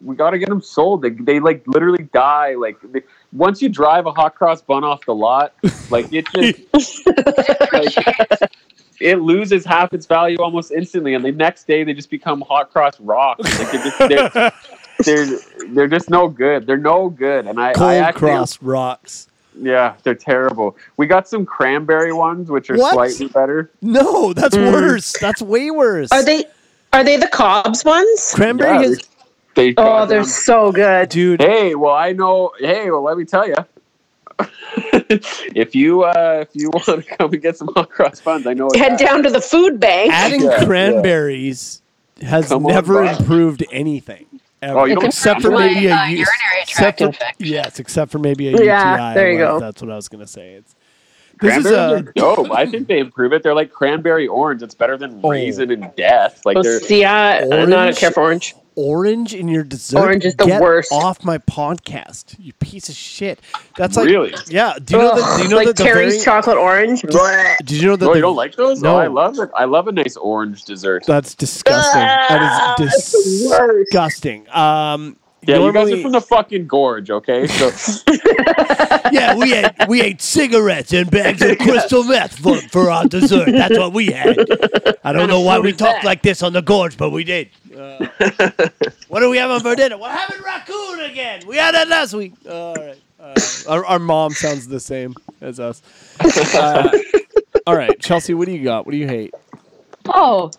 We 0.03 0.15
got 0.15 0.31
to 0.31 0.39
get 0.39 0.51
them 0.51 0.61
sold. 0.61 1.03
They, 1.03 1.11
they 1.11 1.41
like 1.41 1.67
literally 1.67 2.05
die. 2.13 2.55
Like 2.55 2.77
they, 2.93 3.03
once 3.33 3.63
you 3.63 3.69
drive 3.69 4.07
a 4.07 4.13
hot 4.13 4.35
cross 4.35 4.63
bun 4.63 4.85
off 4.85 5.05
the 5.07 5.15
lot, 5.15 5.55
like 5.91 6.13
it 6.13 6.27
just 6.35 7.07
like, 7.73 8.51
it 9.01 9.17
loses 9.21 9.65
half 9.65 9.93
its 9.93 10.07
value 10.07 10.37
almost 10.39 10.71
instantly, 10.71 11.15
and 11.15 11.25
the 11.25 11.33
next 11.33 11.67
day 11.67 11.83
they 11.83 11.95
just 11.95 12.11
become 12.11 12.43
hot 12.43 12.71
cross 12.71 13.01
rocks. 13.01 13.59
Like 13.59 13.73
they're 13.73 13.83
just 13.83 13.99
they're, 13.99 14.53
they're, 15.05 15.39
they're 15.69 15.89
just 15.89 16.11
no 16.11 16.29
good. 16.29 16.67
They're 16.67 16.77
no 16.77 17.09
good. 17.09 17.47
And 17.47 17.59
I, 17.59 17.73
Cold 17.73 17.91
I 17.91 17.97
actually, 17.97 18.31
cross 18.31 18.63
rocks. 18.63 19.29
Yeah, 19.61 19.95
they're 20.03 20.15
terrible. 20.15 20.77
We 20.97 21.07
got 21.07 21.29
some 21.29 21.47
cranberry 21.47 22.13
ones, 22.13 22.51
which 22.51 22.69
are 22.71 22.77
What? 22.77 22.93
slightly 22.93 23.29
better. 23.29 23.71
No, 23.83 24.33
that's 24.33 24.55
Mm. 24.57 24.73
worse. 24.73 25.13
That's 25.21 25.41
way 25.43 25.71
worse. 25.71 26.11
Are 26.13 26.23
they? 26.23 26.45
Are 26.93 27.03
they 27.05 27.17
the 27.17 27.29
Cobs 27.29 27.85
ones? 27.85 28.33
cranberry? 28.35 28.71
Yeah, 28.75 28.83
has, 28.83 29.01
They 29.55 29.75
Oh, 29.79 30.05
they're 30.07 30.21
them. 30.21 30.25
so 30.29 30.71
good. 30.73 31.09
dude. 31.09 31.41
Hey, 31.43 31.75
well, 31.75 31.95
I 31.95 32.13
know. 32.13 32.53
Hey, 32.59 32.91
well, 32.91 33.03
let 33.03 33.17
me 33.17 33.25
tell 33.25 33.47
you. 33.49 33.55
if 35.55 35.75
you 35.75 36.03
uh, 36.03 36.45
if 36.47 36.49
you 36.55 36.69
want 36.73 36.85
to 36.87 37.03
come 37.03 37.33
and 37.33 37.43
get 37.43 37.57
some 37.57 37.69
hot 37.75 37.89
cross 37.91 38.21
buns, 38.21 38.47
I 38.47 38.53
know. 38.55 38.69
Head 38.75 38.99
guy. 38.99 39.07
down 39.07 39.23
to 39.23 39.31
the 39.31 39.41
food 39.41 39.81
bank. 39.81 40.13
adding 40.13 40.43
Yeah, 40.43 40.65
cranberries 40.65 41.81
has 42.23 42.49
Come 42.49 42.65
never 42.65 43.05
Bob. 43.05 43.21
improved 43.21 43.65
anything. 43.73 44.27
Ever. 44.63 44.79
Oh, 44.79 44.85
you 44.87 44.95
don't 44.95 45.05
except 45.05 45.43
for 45.43 45.49
cranberry? 45.51 45.75
maybe 45.75 45.87
a 45.89 45.95
Uh, 45.95 46.05
U- 46.07 46.11
urinary 46.11 46.27
except 46.63 46.79
tract 46.79 46.99
for- 47.01 47.05
infection. 47.07 47.47
Yes, 47.47 47.79
except 47.79 48.11
for 48.13 48.19
maybe 48.19 48.49
a 48.49 48.65
Yeah, 48.65 48.93
UTI. 48.95 49.15
there 49.15 49.31
you 49.33 49.39
Like, 49.39 49.49
go. 49.49 49.61
That's 49.61 49.83
what 49.83 49.91
I 49.91 49.97
was 49.97 50.09
gonna 50.09 50.27
say. 50.27 50.55
It's 50.55 50.75
this 51.41 51.57
is 51.59 51.67
a 51.71 51.97
are 51.97 52.03
dope. 52.17 52.51
I 52.51 52.65
think 52.65 52.89
they 52.89 52.99
improve 52.99 53.33
it. 53.35 53.43
They're 53.43 53.55
like 53.55 53.71
cranberry 53.71 54.27
orange. 54.27 54.63
It's 54.63 54.75
better 54.75 54.97
than 54.97 55.21
Oh. 55.23 55.31
raisin 55.31 55.71
and 55.71 55.91
death. 55.97 56.41
Like 56.47 56.57
they're 56.63 56.81
see, 56.81 57.05
I, 57.05 57.41
no, 57.41 57.57
I 57.57 57.65
don't 57.67 57.89
a 57.91 57.93
care 57.93 58.11
for 58.11 58.23
orange. 58.23 58.55
Orange 58.77 59.35
in 59.35 59.49
your 59.49 59.65
dessert. 59.65 59.99
Orange 59.99 60.25
is 60.25 60.37
the 60.37 60.45
Get 60.45 60.61
worst. 60.61 60.93
Off 60.93 61.25
my 61.25 61.39
podcast, 61.39 62.37
you 62.39 62.53
piece 62.55 62.89
of 62.89 62.95
shit. 62.95 63.41
That's 63.77 63.97
like 63.97 64.07
really. 64.07 64.35
yeah. 64.49 64.75
Do 64.83 64.97
you 64.97 65.03
know 65.03 65.17
that? 65.17 65.37
Do 65.39 65.43
you 65.43 65.49
know 65.49 65.57
like 65.57 65.67
that 65.69 65.77
the 65.77 65.83
Terry's 65.85 66.15
very, 66.15 66.25
chocolate 66.25 66.59
orange. 66.59 67.03
Blech. 67.03 67.57
Did 67.59 67.73
you 67.73 67.87
know 67.89 67.97
that? 67.97 68.07
Oh, 68.07 68.11
the- 68.11 68.17
you 68.17 68.23
don't 68.23 68.37
like 68.37 68.55
those? 68.55 68.81
No. 68.83 68.95
Oh, 68.95 68.99
I 68.99 69.09
love 69.09 69.39
it. 69.39 69.51
I 69.55 69.65
love 69.65 69.89
a 69.89 69.93
nice 69.93 70.17
orange 70.17 70.65
dessert. 70.65 71.05
That's 71.07 71.35
disgusting. 71.35 72.03
Ah, 72.03 72.75
that 72.79 72.81
is 72.81 72.95
it's 72.95 73.13
the 73.13 73.49
worst. 73.51 73.91
disgusting. 73.91 74.49
Um, 74.51 75.17
Yeah, 75.47 75.59
you 75.59 75.73
guys 75.73 75.75
normally- 75.75 76.01
are 76.01 76.03
from 76.03 76.13
the 76.13 76.21
fucking 76.21 76.67
gorge, 76.67 77.11
okay? 77.11 77.47
So 77.47 77.71
yeah, 79.13 79.35
we 79.37 79.55
ate 79.55 79.67
we 79.89 80.01
ate 80.03 80.21
cigarettes 80.21 80.93
and 80.93 81.11
bags 81.11 81.43
of 81.43 81.59
crystal 81.61 82.05
meth 82.05 82.39
for, 82.39 82.57
for 82.69 82.91
our 82.91 83.07
dessert. 83.07 83.51
That's 83.53 83.79
what 83.79 83.93
we 83.93 84.07
had. 84.07 84.39
I 85.05 85.13
don't 85.13 85.29
know 85.29 85.41
why 85.41 85.59
we 85.59 85.73
talked 85.73 86.05
like 86.05 86.23
this 86.23 86.43
on 86.43 86.53
the 86.53 86.63
gorge, 86.63 86.97
but 86.97 87.11
we 87.11 87.25
did. 87.25 87.51
Uh, 87.77 88.07
what 89.09 89.21
do 89.21 89.31
we 89.31 89.37
have 89.39 89.63
for 89.63 89.77
dinner? 89.77 89.99
We're 89.99 90.09
having 90.09 90.43
raccoon 90.43 91.01
again. 91.01 91.43
We 91.47 91.57
had 91.57 91.75
that 91.75 91.89
last 91.89 92.15
week. 92.15 92.35
All 92.51 92.75
right. 92.75 92.97
Uh, 93.21 93.35
our, 93.69 93.85
our 93.85 93.99
mom 93.99 94.33
sounds 94.33 94.67
the 94.69 94.81
same 94.81 95.15
as 95.41 95.59
us. 95.61 95.83
Uh, 96.55 96.91
all 97.67 97.77
right, 97.77 97.99
Chelsea, 98.01 98.35
what 98.35 98.47
do 98.47 98.53
you 98.53 98.63
got? 98.65 98.87
What 98.87 98.93
do 98.93 98.99
you 98.99 99.09
hate? 99.09 99.35
Oh, 100.07 100.51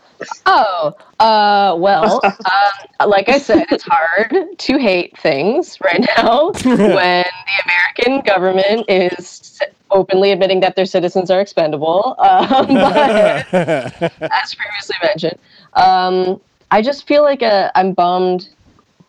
oh, 0.46 0.96
uh, 1.20 1.76
well, 1.78 2.22
um, 2.24 3.10
like 3.10 3.30
I 3.30 3.38
said, 3.38 3.66
it's 3.72 3.84
hard 3.88 4.58
to 4.58 4.78
hate 4.78 5.18
things 5.18 5.78
right 5.82 6.06
now 6.18 6.52
when 6.64 7.26
the 7.26 7.64
American 7.66 8.22
government 8.22 8.86
is 8.90 9.60
openly 9.92 10.32
admitting 10.32 10.60
that 10.62 10.76
their 10.76 10.86
citizens 10.86 11.32
are 11.32 11.42
expendable. 11.42 12.16
Um, 12.28 12.68
but 12.68 13.54
as 13.54 14.56
previously 14.56 14.96
mentioned, 15.02 15.40
um, 15.74 16.42
I 16.72 16.82
just 16.82 17.08
feel 17.08 17.24
like 17.24 17.42
uh, 17.42 17.72
I'm 17.74 17.94
bummed. 17.94 18.50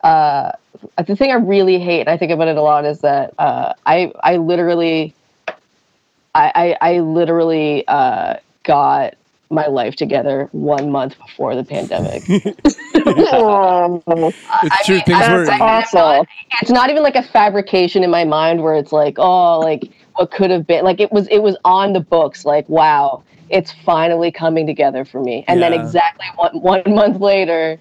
Uh, 0.03 0.53
the 1.05 1.17
thing 1.17 1.31
I 1.33 1.35
really 1.35 1.79
hate, 1.79 2.01
and 2.01 2.09
I 2.09 2.17
think 2.17 2.31
about 2.31 2.49
it 2.49 2.57
a 2.57 2.63
lot, 2.63 2.85
is 2.85 3.01
that 3.01 3.35
uh, 3.39 3.75
I 3.87 4.13
I 4.23 4.37
literally, 4.37 5.15
I 6.35 6.77
I, 6.81 6.93
I 6.93 7.01
literally 7.01 7.87
uh, 7.89 8.37
got 8.63 9.15
my 9.51 9.67
life 9.67 9.97
together 9.97 10.49
one 10.53 10.91
month 10.91 11.19
before 11.19 11.55
the 11.55 11.65
pandemic. 11.65 12.23
Oh, 13.11 14.03
It's 14.65 14.87
true. 14.87 14.97
mean, 14.97 15.05
things 15.05 15.29
were. 15.29 15.51
Awful. 15.51 16.27
it's 16.61 16.71
not 16.71 16.91
even 16.91 17.03
like 17.03 17.17
a 17.17 17.23
fabrication 17.23 18.05
in 18.05 18.11
my 18.11 18.25
mind 18.25 18.63
where 18.63 18.75
it's 18.75 18.93
like, 18.93 19.19
oh, 19.19 19.61
like 19.61 19.91
what 20.17 20.31
could 20.31 20.51
have 20.51 20.67
been. 20.67 20.85
Like 20.85 21.01
it 21.01 21.11
was, 21.11 21.27
it 21.29 21.39
was 21.39 21.57
on 21.65 21.95
the 21.95 22.01
books. 22.01 22.45
Like, 22.45 22.69
wow, 22.69 23.23
it's 23.49 23.73
finally 23.73 24.31
coming 24.31 24.67
together 24.67 25.05
for 25.05 25.23
me. 25.23 25.45
And 25.49 25.63
then 25.63 25.73
exactly 25.73 26.27
one 26.37 26.61
one 26.61 26.83
month 26.87 27.21
later, 27.21 27.79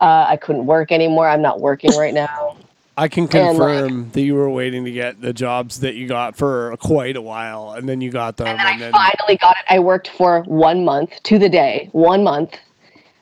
uh, 0.00 0.26
I 0.28 0.36
couldn't 0.36 0.66
work 0.66 0.92
anymore. 0.92 1.28
I'm 1.28 1.42
not 1.42 1.60
working 1.60 1.90
right 1.96 2.14
now. 2.14 2.56
I 2.96 3.08
can 3.08 3.24
and, 3.24 3.58
like- 3.58 3.78
confirm 3.78 4.10
that 4.10 4.20
you 4.20 4.34
were 4.34 4.48
waiting 4.50 4.84
to 4.84 4.90
get 4.90 5.20
the 5.20 5.32
jobs 5.32 5.80
that 5.80 5.94
you 5.94 6.06
got 6.06 6.36
for 6.36 6.76
quite 6.78 7.16
a 7.16 7.22
while, 7.22 7.72
and 7.72 7.88
then 7.88 8.00
you 8.00 8.10
got 8.10 8.36
them, 8.36 8.46
And 8.46 8.58
then 8.58 8.66
and 8.66 8.76
I 8.76 8.78
then 8.78 8.92
finally 8.92 9.36
got 9.38 9.56
it. 9.56 9.64
I 9.68 9.78
worked 9.80 10.08
for 10.08 10.42
one 10.42 10.84
month 10.84 11.10
to 11.24 11.38
the 11.38 11.48
day, 11.48 11.88
one 11.92 12.22
month. 12.22 12.56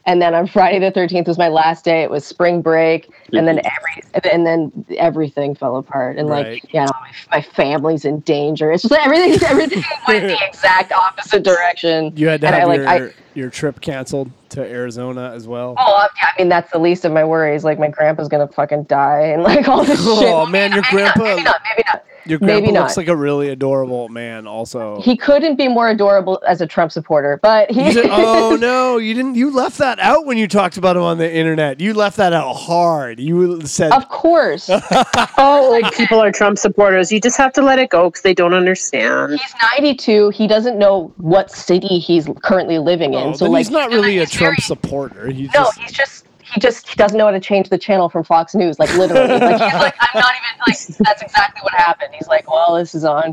And 0.04 0.20
then 0.20 0.34
on 0.34 0.46
Friday 0.46 0.78
the 0.78 0.90
13th 0.90 1.28
was 1.28 1.38
my 1.38 1.48
last 1.48 1.84
day. 1.84 2.02
It 2.02 2.10
was 2.10 2.24
spring 2.24 2.60
break. 2.60 3.08
And 3.32 3.46
then 3.48 3.60
every, 3.64 4.30
and 4.32 4.46
then 4.46 4.84
everything 4.98 5.54
fell 5.54 5.76
apart. 5.76 6.18
And 6.18 6.28
like, 6.28 6.46
Right. 6.46 6.64
yeah, 6.70 6.86
my, 6.86 7.36
my 7.38 7.42
family's 7.42 8.04
in 8.04 8.20
danger. 8.20 8.70
It's 8.72 8.82
just 8.82 8.90
like 8.92 9.04
everything, 9.06 9.42
everything 9.48 9.82
went 10.08 10.26
the 10.26 10.38
exact 10.46 10.92
opposite 10.92 11.42
direction. 11.42 12.12
you 12.16 12.28
had 12.28 12.40
to 12.42 12.48
and 12.48 12.56
have 12.56 12.64
I, 12.64 12.66
like, 12.66 12.78
your 13.00 13.08
I- 13.10 13.12
your 13.34 13.48
trip 13.48 13.80
canceled 13.80 14.30
to 14.50 14.60
Arizona 14.60 15.32
as 15.34 15.48
well. 15.48 15.74
Oh, 15.78 16.06
yeah, 16.18 16.26
I 16.36 16.42
mean, 16.42 16.50
that's 16.50 16.70
the 16.70 16.78
least 16.78 17.06
of 17.06 17.12
my 17.12 17.24
worries. 17.24 17.64
Like, 17.64 17.78
my 17.78 17.88
grandpa's 17.88 18.28
gonna 18.28 18.46
fucking 18.48 18.84
die 18.84 19.20
and 19.22 19.42
like 19.42 19.66
all 19.68 19.84
this 19.84 20.00
oh, 20.02 20.20
shit. 20.20 20.28
Oh, 20.28 20.44
man, 20.44 20.72
your 20.72 20.82
Maybe 20.92 21.02
not, 21.02 21.14
grandpa- 21.14 21.24
Maybe 21.36 21.42
not, 21.44 21.60
maybe 21.70 21.82
not. 21.90 22.04
Your 22.24 22.38
maybe 22.40 22.60
grandpa 22.66 22.80
looks 22.82 22.96
not. 22.96 23.00
like 23.00 23.08
a 23.08 23.16
really 23.16 23.48
adorable 23.48 24.08
man. 24.10 24.46
Also, 24.46 25.00
He 25.00 25.16
couldn't 25.16 25.56
be 25.56 25.66
more 25.66 25.88
adorable 25.88 26.40
as 26.46 26.60
a 26.60 26.66
Trump 26.68 26.92
supporter, 26.92 27.40
but 27.42 27.68
he. 27.70 27.90
Said- 27.92 28.04
oh 28.10 28.54
no, 28.60 28.98
you 28.98 29.14
didn't. 29.14 29.34
You 29.34 29.50
left 29.50 29.78
that 29.78 29.98
out 29.98 30.24
when 30.26 30.36
you 30.38 30.46
talked 30.46 30.76
about 30.76 30.94
him 30.96 31.02
on 31.02 31.16
the 31.18 31.34
internet. 31.34 31.80
You 31.80 31.94
left 31.94 32.18
that 32.18 32.32
out 32.34 32.52
hard. 32.52 33.11
You 33.18 33.60
said, 33.66 33.92
Of 33.92 34.08
course. 34.08 34.70
All 35.36 35.74
old 35.74 35.92
people 35.92 36.20
are 36.20 36.30
Trump 36.32 36.58
supporters. 36.58 37.10
You 37.12 37.20
just 37.20 37.36
have 37.36 37.52
to 37.54 37.62
let 37.62 37.78
it 37.78 37.90
go 37.90 38.10
because 38.10 38.22
they 38.22 38.34
don't 38.34 38.54
understand. 38.54 39.32
He's 39.32 39.54
92. 39.72 40.30
He 40.30 40.46
doesn't 40.46 40.78
know 40.78 41.12
what 41.16 41.50
city 41.50 41.98
he's 41.98 42.28
currently 42.42 42.78
living 42.78 43.14
in. 43.14 43.28
"Oh, 43.28 43.32
so 43.32 43.46
like, 43.50 43.60
he's 43.60 43.70
not 43.70 43.90
really 43.90 44.18
a 44.18 44.26
Trump 44.26 44.56
very- 44.56 44.62
supporter. 44.62 45.30
He's 45.30 45.52
No, 45.54 45.64
just 45.64 45.78
he's 45.78 45.92
just 45.92 46.26
he 46.54 46.60
just 46.60 46.88
he 46.88 46.96
doesn't 46.96 47.16
know 47.16 47.24
how 47.24 47.30
to 47.30 47.40
change 47.40 47.68
the 47.70 47.78
channel 47.78 48.08
from 48.08 48.24
Fox 48.24 48.54
News. 48.54 48.78
Like 48.78 48.94
literally, 48.96 49.28
like 49.38 49.60
he's 49.60 49.72
like 49.80 49.94
I'm 50.00 50.20
not 50.20 50.32
even 50.34 50.60
like 50.66 50.78
that's 51.06 51.22
exactly 51.22 51.60
what 51.62 51.72
happened. 51.74 52.10
He's 52.14 52.28
like, 52.28 52.50
well, 52.50 52.74
this 52.76 52.94
is 52.94 53.04
on. 53.04 53.32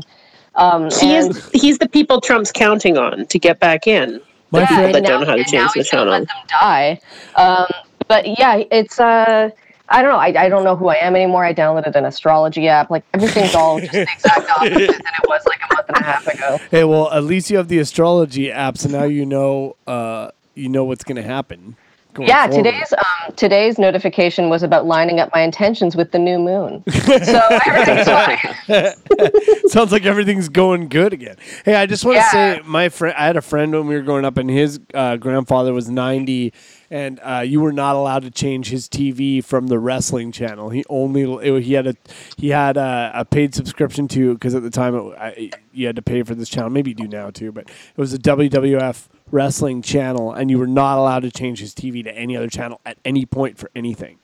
Um, 0.56 0.90
He 0.90 1.14
and, 1.14 1.30
is 1.30 1.50
he's 1.52 1.78
the 1.78 1.88
people 1.88 2.20
Trump's 2.20 2.50
counting 2.50 2.96
on 2.98 3.26
to 3.26 3.38
get 3.38 3.60
back 3.60 3.86
in. 3.86 4.20
my 4.50 4.60
yeah, 4.60 4.66
friend. 4.66 4.84
and 4.86 4.94
that 4.96 5.04
don't 5.08 5.20
know 5.20 5.26
how 5.26 5.36
to 5.36 5.44
change 5.44 5.70
the 5.74 5.84
channel. 5.84 6.06
Let 6.12 6.26
them 6.26 6.36
die. 6.48 7.00
Um, 7.36 7.66
but 8.08 8.26
yeah, 8.38 8.62
it's 8.70 8.98
uh. 8.98 9.50
I 9.90 10.02
don't 10.02 10.12
know. 10.12 10.18
I, 10.18 10.44
I 10.44 10.48
don't 10.48 10.64
know 10.64 10.76
who 10.76 10.88
I 10.88 10.94
am 10.96 11.16
anymore. 11.16 11.44
I 11.44 11.52
downloaded 11.52 11.96
an 11.96 12.04
astrology 12.04 12.68
app. 12.68 12.90
Like 12.90 13.04
everything's 13.12 13.54
all 13.54 13.80
just 13.80 13.92
the 13.92 14.02
exact 14.02 14.48
opposite 14.56 14.78
than 14.78 14.88
it 14.88 15.28
was 15.28 15.42
like 15.46 15.60
a 15.68 15.74
month 15.74 15.88
and 15.88 15.96
a 15.96 16.02
half 16.02 16.26
ago. 16.26 16.58
Hey, 16.70 16.84
well, 16.84 17.10
at 17.10 17.24
least 17.24 17.50
you 17.50 17.56
have 17.56 17.68
the 17.68 17.78
astrology 17.78 18.50
app, 18.52 18.78
so 18.78 18.88
now 18.88 19.04
you 19.04 19.26
know. 19.26 19.76
Uh, 19.86 20.30
you 20.54 20.68
know 20.68 20.84
what's 20.84 21.04
going 21.04 21.16
to 21.16 21.22
happen. 21.22 21.76
Yeah, 22.18 22.46
forward. 22.48 22.64
today's 22.64 22.92
um, 22.92 23.34
today's 23.36 23.78
notification 23.78 24.48
was 24.50 24.62
about 24.62 24.84
lining 24.86 25.20
up 25.20 25.30
my 25.34 25.42
intentions 25.42 25.96
with 25.96 26.10
the 26.12 26.18
new 26.18 26.38
moon. 26.38 26.82
So 27.20 27.40
everything's 27.66 28.06
fine. 28.08 29.68
Sounds 29.68 29.92
like 29.92 30.04
everything's 30.04 30.48
going 30.48 30.88
good 30.88 31.12
again. 31.12 31.36
Hey, 31.64 31.74
I 31.74 31.86
just 31.86 32.04
want 32.04 32.16
to 32.16 32.20
Yeah. 32.20 32.30
say, 32.56 32.60
my 32.64 32.88
friend, 32.88 33.14
I 33.18 33.26
had 33.26 33.36
a 33.36 33.42
friend 33.42 33.72
when 33.72 33.86
we 33.86 33.94
were 33.94 34.02
growing 34.02 34.24
up, 34.24 34.36
and 34.36 34.48
his 34.50 34.80
uh, 34.94 35.16
grandfather 35.16 35.72
was 35.72 35.88
ninety, 35.88 36.52
and 36.90 37.20
uh, 37.22 37.42
you 37.46 37.60
were 37.60 37.72
not 37.72 37.96
allowed 37.96 38.22
to 38.22 38.30
change 38.30 38.68
his 38.70 38.88
TV 38.88 39.42
from 39.44 39.66
the 39.68 39.78
wrestling 39.78 40.32
channel. 40.32 40.70
He 40.70 40.84
only 40.88 41.22
it, 41.22 41.62
he 41.62 41.74
had 41.74 41.86
a 41.86 41.94
he 42.36 42.48
had 42.50 42.76
a, 42.76 43.10
a 43.14 43.24
paid 43.24 43.54
subscription 43.54 44.08
to 44.08 44.34
because 44.34 44.54
at 44.54 44.62
the 44.62 44.70
time 44.70 44.94
it, 44.94 45.14
I, 45.18 45.50
you 45.72 45.86
had 45.86 45.96
to 45.96 46.02
pay 46.02 46.22
for 46.22 46.34
this 46.34 46.48
channel. 46.48 46.70
Maybe 46.70 46.90
you 46.90 46.96
do 46.96 47.08
now 47.08 47.30
too, 47.30 47.52
but 47.52 47.64
it 47.68 47.98
was 47.98 48.12
a 48.14 48.18
WWF 48.18 49.06
wrestling 49.30 49.82
channel, 49.82 50.32
and 50.32 50.50
you 50.50 50.58
were 50.58 50.66
not 50.66 50.98
allowed 50.98 51.20
to 51.22 51.30
change 51.30 51.60
his 51.60 51.74
TV 51.74 52.02
to 52.04 52.12
any 52.16 52.36
other 52.36 52.48
channel 52.48 52.80
at 52.84 52.98
any 53.04 53.26
point 53.26 53.58
for 53.58 53.70
anything. 53.74 54.18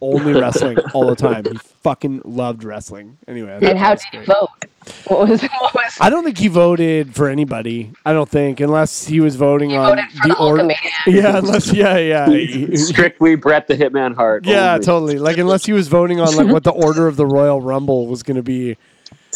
Only 0.00 0.34
wrestling 0.40 0.78
all 0.92 1.06
the 1.06 1.16
time. 1.16 1.44
He 1.44 1.56
fucking 1.56 2.22
loved 2.24 2.64
wrestling. 2.64 3.16
Anyway, 3.26 3.50
I 3.52 3.56
And 3.56 3.78
how 3.78 3.94
did 3.94 4.04
you 4.12 4.18
great. 4.18 4.26
vote? 4.26 4.48
What 5.08 5.28
was 5.28 5.42
what 5.60 5.74
was 5.74 5.96
I 6.00 6.10
don't 6.10 6.22
think 6.22 6.38
he 6.38 6.48
voted 6.48 7.14
for 7.14 7.28
anybody. 7.28 7.92
I 8.04 8.12
don't 8.12 8.28
think 8.28 8.60
unless 8.60 9.06
he 9.06 9.20
was 9.20 9.36
voting 9.36 9.70
you 9.70 9.78
on 9.78 9.96
voted 9.96 10.10
for 10.12 10.28
the, 10.28 10.38
order. 10.38 10.68
Yeah, 11.06 11.38
unless 11.38 11.72
yeah, 11.72 11.96
yeah, 11.96 12.74
Strictly 12.76 13.36
Brett 13.36 13.68
the 13.68 13.74
Hitman 13.74 14.14
Hart. 14.14 14.44
yeah, 14.46 14.74
only. 14.74 14.84
totally. 14.84 15.18
Like 15.18 15.38
unless 15.38 15.64
he 15.64 15.72
was 15.72 15.88
voting 15.88 16.20
on 16.20 16.34
like 16.36 16.48
what 16.48 16.62
the 16.64 16.72
order 16.72 17.06
of 17.06 17.16
the 17.16 17.26
Royal 17.26 17.60
Rumble 17.60 18.06
was 18.06 18.22
going 18.22 18.36
to 18.36 18.42
be. 18.42 18.76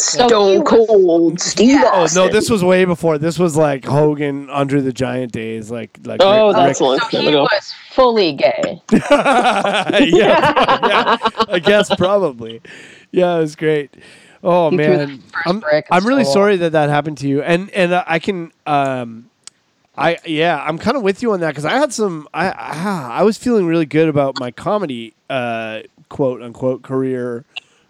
So 0.00 0.26
Stone 0.28 0.64
Cold 0.64 1.40
Steve 1.40 1.80
Oh 1.82 2.02
Austin. 2.02 2.24
no, 2.24 2.28
this 2.32 2.48
was 2.50 2.64
way 2.64 2.84
before. 2.84 3.18
This 3.18 3.38
was 3.38 3.56
like 3.56 3.84
Hogan 3.84 4.48
under 4.50 4.80
the 4.80 4.92
Giant 4.92 5.32
days. 5.32 5.70
Like 5.70 5.98
like 6.04 6.20
Oh, 6.22 6.48
Rick- 6.48 6.56
that's 6.56 6.80
Rick- 6.80 6.86
long 6.86 6.98
So 7.10 7.20
he 7.20 7.34
was 7.34 7.74
fully 7.92 8.32
gay. 8.32 8.82
yeah, 8.92 10.04
yeah, 10.04 11.16
I 11.48 11.58
guess 11.62 11.94
probably. 11.96 12.60
Yeah, 13.10 13.36
it 13.36 13.40
was 13.40 13.56
great. 13.56 13.94
Oh 14.42 14.70
He 14.70 14.76
man, 14.76 15.22
I'm, 15.44 15.62
I'm 15.90 16.06
really 16.06 16.24
sorry 16.24 16.56
that 16.56 16.72
that 16.72 16.88
happened 16.88 17.18
to 17.18 17.28
you. 17.28 17.42
And 17.42 17.70
and 17.70 17.92
uh, 17.92 18.04
I 18.06 18.18
can 18.18 18.52
um, 18.66 19.28
I 19.98 20.18
yeah, 20.24 20.62
I'm 20.66 20.78
kind 20.78 20.96
of 20.96 21.02
with 21.02 21.22
you 21.22 21.32
on 21.32 21.40
that 21.40 21.48
because 21.48 21.64
I 21.66 21.72
had 21.72 21.92
some. 21.92 22.26
I 22.32 22.52
ah, 22.56 23.10
I 23.12 23.22
was 23.22 23.36
feeling 23.36 23.66
really 23.66 23.86
good 23.86 24.08
about 24.08 24.38
my 24.40 24.50
comedy 24.50 25.14
uh 25.28 25.80
quote 26.08 26.42
unquote 26.42 26.82
career 26.82 27.44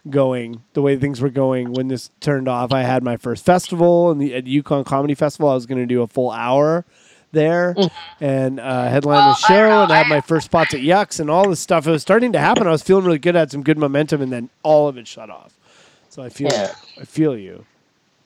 going 0.08 0.62
the 0.72 0.82
way 0.82 0.96
things 0.96 1.20
were 1.20 1.30
going 1.30 1.72
when 1.72 1.88
this 1.88 2.10
turned 2.20 2.48
off. 2.48 2.72
I 2.72 2.82
had 2.82 3.02
my 3.02 3.16
first 3.16 3.44
festival 3.44 4.10
and 4.10 4.20
the 4.20 4.34
at 4.34 4.46
Yukon 4.46 4.84
Comedy 4.84 5.14
Festival. 5.14 5.48
I 5.50 5.54
was 5.54 5.66
going 5.66 5.80
to 5.80 5.86
do 5.86 6.02
a 6.02 6.06
full 6.06 6.30
hour 6.30 6.84
there 7.32 7.76
and 8.20 8.58
uh, 8.58 8.88
headline 8.88 9.28
the 9.28 9.34
show 9.34 9.68
know. 9.68 9.82
and 9.84 9.92
I 9.92 9.98
had 9.98 10.08
my 10.08 10.20
first 10.20 10.46
spots 10.46 10.74
at 10.74 10.80
Yucks 10.80 11.20
and 11.20 11.30
all 11.30 11.48
this 11.48 11.60
stuff. 11.60 11.86
It 11.86 11.90
was 11.90 12.02
starting 12.02 12.32
to 12.32 12.38
happen. 12.40 12.66
I 12.66 12.70
was 12.70 12.82
feeling 12.82 13.04
really 13.04 13.18
good. 13.18 13.36
I 13.36 13.40
had 13.40 13.50
some 13.50 13.62
good 13.62 13.78
momentum, 13.78 14.20
and 14.22 14.32
then 14.32 14.50
all 14.62 14.88
of 14.88 14.96
it 14.96 15.06
shut 15.06 15.30
off. 15.30 15.52
So 16.08 16.22
I 16.22 16.28
feel 16.28 16.48
Yeah. 16.52 16.72
I 17.00 17.04
feel 17.04 17.36
you. 17.36 17.64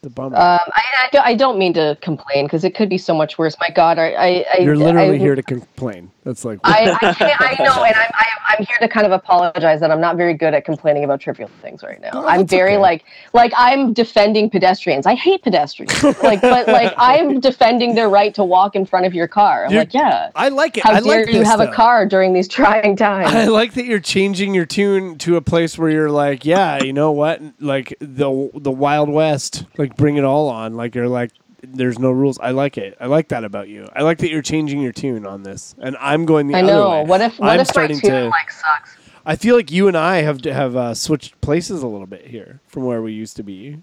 The 0.00 0.10
bummer. 0.10 0.36
Um, 0.36 0.42
I, 0.42 0.82
I, 1.04 1.08
don't- 1.12 1.26
I 1.26 1.34
don't 1.34 1.58
mean 1.58 1.72
to 1.74 1.96
complain 2.02 2.46
because 2.46 2.64
it 2.64 2.74
could 2.74 2.88
be 2.90 2.98
so 2.98 3.14
much 3.14 3.38
worse. 3.38 3.56
My 3.58 3.70
God, 3.70 3.98
I, 3.98 4.12
I, 4.12 4.44
I 4.54 4.58
You're 4.60 4.76
literally 4.76 5.16
I, 5.16 5.18
here 5.18 5.34
to 5.34 5.42
complain. 5.42 6.10
That's 6.24 6.42
like 6.44 6.58
I, 6.64 6.96
I, 7.02 7.12
can't, 7.14 7.40
I 7.40 7.62
know, 7.62 7.84
and 7.84 7.94
I'm, 7.94 8.10
I, 8.14 8.26
I'm 8.48 8.64
here 8.64 8.76
to 8.80 8.88
kind 8.88 9.04
of 9.04 9.12
apologize 9.12 9.80
that 9.80 9.90
I'm 9.90 10.00
not 10.00 10.16
very 10.16 10.32
good 10.32 10.54
at 10.54 10.64
complaining 10.64 11.04
about 11.04 11.20
trivial 11.20 11.50
things 11.60 11.82
right 11.82 12.00
now. 12.00 12.10
Oh, 12.14 12.26
I'm 12.26 12.46
very 12.46 12.72
okay. 12.72 12.78
like, 12.78 13.04
like 13.34 13.52
I'm 13.56 13.92
defending 13.92 14.48
pedestrians. 14.48 15.04
I 15.06 15.16
hate 15.16 15.42
pedestrians. 15.42 16.02
like, 16.22 16.40
but 16.40 16.66
like 16.66 16.94
I'm 16.96 17.40
defending 17.40 17.94
their 17.94 18.08
right 18.08 18.34
to 18.34 18.44
walk 18.44 18.74
in 18.74 18.86
front 18.86 19.04
of 19.04 19.12
your 19.12 19.28
car. 19.28 19.66
I'm 19.66 19.72
You're- 19.72 19.80
like, 19.82 19.92
yeah. 19.92 20.30
I 20.34 20.48
like 20.48 20.78
it. 20.78 20.84
How 20.84 20.92
I 20.92 21.00
dare 21.00 21.24
like 21.24 21.26
you 21.28 21.40
this, 21.40 21.48
have 21.48 21.58
though. 21.58 21.70
a 21.70 21.72
car 21.72 22.06
during 22.06 22.32
these 22.32 22.48
trying 22.48 22.96
times? 22.96 23.34
I 23.34 23.44
like 23.46 23.74
that 23.74 23.84
you're 23.84 24.00
changing 24.00 24.54
your 24.54 24.66
tune 24.66 25.18
to 25.18 25.36
a 25.36 25.42
place 25.42 25.76
where 25.76 25.90
you're 25.90 26.10
like, 26.10 26.46
yeah, 26.46 26.82
you 26.82 26.94
know 26.94 27.12
what? 27.12 27.42
Like 27.60 27.94
the 28.00 28.50
the 28.54 28.70
Wild 28.72 29.10
West, 29.10 29.64
like 29.76 29.94
bring 29.96 30.16
it 30.16 30.24
all 30.24 30.48
on. 30.48 30.74
Like 30.74 30.94
you're 30.94 31.08
like, 31.08 31.32
there's 31.72 31.98
no 31.98 32.10
rules. 32.10 32.38
I 32.38 32.50
like 32.50 32.76
it. 32.78 32.96
I 33.00 33.06
like 33.06 33.28
that 33.28 33.44
about 33.44 33.68
you. 33.68 33.88
I 33.94 34.02
like 34.02 34.18
that 34.18 34.30
you're 34.30 34.42
changing 34.42 34.80
your 34.82 34.92
tune 34.92 35.26
on 35.26 35.42
this, 35.42 35.74
and 35.80 35.96
I'm 36.00 36.24
going 36.26 36.48
the 36.48 36.56
I 36.56 36.62
other 36.62 36.72
know. 36.72 36.90
way. 36.90 37.04
What 37.04 37.20
if 37.20 37.38
what 37.38 37.50
I'm 37.50 37.60
if 37.60 37.68
my 37.68 37.72
starting 37.72 38.00
tune 38.00 38.10
to. 38.10 38.28
like 38.28 38.50
sucks? 38.50 38.96
I 39.26 39.36
feel 39.36 39.56
like 39.56 39.70
you 39.70 39.88
and 39.88 39.96
I 39.96 40.22
have 40.22 40.44
have 40.44 40.76
uh, 40.76 40.94
switched 40.94 41.40
places 41.40 41.82
a 41.82 41.86
little 41.86 42.06
bit 42.06 42.26
here 42.26 42.60
from 42.66 42.84
where 42.84 43.00
we 43.02 43.12
used 43.12 43.36
to 43.36 43.42
be. 43.42 43.78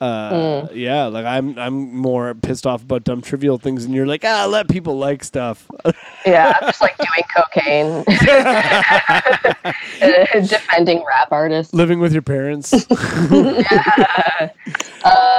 Uh, 0.00 0.66
Hmm. 0.66 0.76
Yeah, 0.76 1.04
like 1.06 1.24
I'm 1.24 1.56
I'm 1.56 1.94
more 1.94 2.34
pissed 2.34 2.66
off 2.66 2.82
about 2.82 3.04
dumb 3.04 3.22
trivial 3.22 3.58
things, 3.58 3.84
and 3.84 3.94
you're 3.94 4.06
like, 4.06 4.24
ah, 4.24 4.46
let 4.50 4.68
people 4.68 4.98
like 4.98 5.22
stuff. 5.22 5.68
Yeah, 6.26 6.52
I'm 6.60 6.68
just 6.68 6.80
like 6.80 6.96
doing 6.98 7.24
cocaine, 7.34 8.04
defending 10.48 11.04
rap 11.04 11.32
artists. 11.32 11.74
Living 11.74 11.98
with 11.98 12.12
your 12.12 12.22
parents. 12.22 12.72
Uh, 15.04 15.31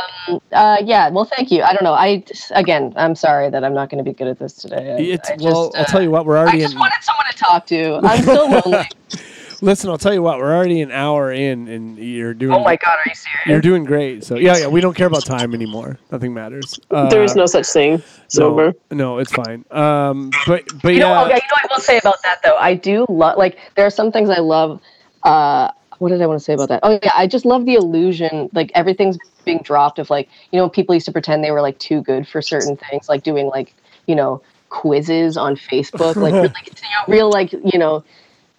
yeah, 0.51 1.09
well, 1.09 1.25
thank 1.25 1.51
you. 1.51 1.63
I 1.63 1.73
don't 1.73 1.83
know. 1.83 1.93
I 1.93 2.23
again, 2.51 2.93
I'm 2.95 3.15
sorry 3.15 3.49
that 3.49 3.63
I'm 3.63 3.73
not 3.73 3.89
going 3.89 4.03
to 4.03 4.09
be 4.09 4.15
good 4.15 4.27
at 4.27 4.39
this 4.39 4.53
today. 4.53 4.93
I, 4.93 5.01
It's, 5.01 5.29
I 5.29 5.33
just, 5.33 5.45
well, 5.45 5.71
I'll 5.75 5.81
uh, 5.81 5.85
tell 5.85 6.01
you 6.01 6.11
what, 6.11 6.25
we're 6.25 6.37
already. 6.37 6.63
I 6.63 6.65
already 6.67 6.73
just 6.73 6.73
in. 6.73 6.79
wanted 6.79 7.03
someone 7.03 7.25
to 7.31 7.37
talk 7.37 7.65
to. 7.67 7.99
I'm 8.03 8.23
so 8.23 8.69
lonely. 8.71 8.89
Listen, 9.63 9.89
I'll 9.89 9.97
tell 9.97 10.13
you 10.13 10.21
what, 10.21 10.39
we're 10.39 10.53
already 10.53 10.81
an 10.81 10.91
hour 10.91 11.31
in, 11.31 11.69
and 11.69 11.97
you're 11.97 12.33
doing. 12.33 12.53
oh 12.53 12.59
my 12.59 12.75
god, 12.75 12.97
are 12.97 13.03
you 13.05 13.15
serious? 13.15 13.47
You're 13.47 13.61
doing 13.61 13.85
great. 13.85 14.25
So 14.25 14.35
yeah, 14.35 14.57
yeah, 14.57 14.67
we 14.67 14.81
don't 14.81 14.93
care 14.93 15.07
about 15.07 15.25
time 15.25 15.53
anymore. 15.53 15.97
Nothing 16.11 16.33
matters. 16.33 16.77
Uh, 16.91 17.09
there 17.09 17.23
is 17.23 17.33
no 17.37 17.45
such 17.45 17.67
thing. 17.67 18.03
Sober. 18.27 18.73
No, 18.91 18.97
no, 18.97 19.17
it's 19.19 19.31
fine. 19.31 19.63
Um, 19.71 20.31
but 20.47 20.65
but 20.81 20.93
You 20.93 20.99
know, 20.99 21.13
yeah, 21.13 21.23
okay, 21.23 21.35
you 21.35 21.35
know 21.35 21.55
what 21.61 21.71
I 21.71 21.73
will 21.73 21.81
say 21.81 21.97
about 21.97 22.21
that 22.23 22.41
though. 22.43 22.57
I 22.57 22.73
do 22.73 23.05
love 23.07 23.37
like 23.37 23.57
there 23.75 23.85
are 23.85 23.89
some 23.89 24.11
things 24.11 24.29
I 24.29 24.39
love 24.39 24.81
uh, 25.23 25.71
what 26.03 26.09
did 26.09 26.21
I 26.21 26.27
want 26.27 26.37
to 26.37 26.43
say 26.43 26.53
about 26.53 26.67
that? 26.67 26.81
Oh 26.83 26.99
yeah, 27.01 27.13
I 27.15 27.27
just 27.27 27.45
love 27.45 27.65
the 27.65 27.75
illusion. 27.75 28.49
Like 28.51 28.73
everything's 28.75 29.17
being 29.45 29.61
dropped 29.63 29.99
of 29.99 30.09
like 30.09 30.27
you 30.51 30.59
know 30.59 30.67
people 30.67 30.93
used 30.93 31.05
to 31.05 31.13
pretend 31.13 31.45
they 31.45 31.51
were 31.51 31.61
like 31.61 31.79
too 31.79 32.01
good 32.01 32.27
for 32.27 32.41
certain 32.41 32.75
things, 32.75 33.07
like 33.07 33.23
doing 33.23 33.47
like 33.47 33.73
you 34.05 34.13
know 34.13 34.41
quizzes 34.67 35.37
on 35.37 35.55
Facebook, 35.55 36.17
like 36.17 36.33
know, 36.33 36.49
real 37.07 37.29
like 37.29 37.53
you 37.53 37.79
know 37.79 38.03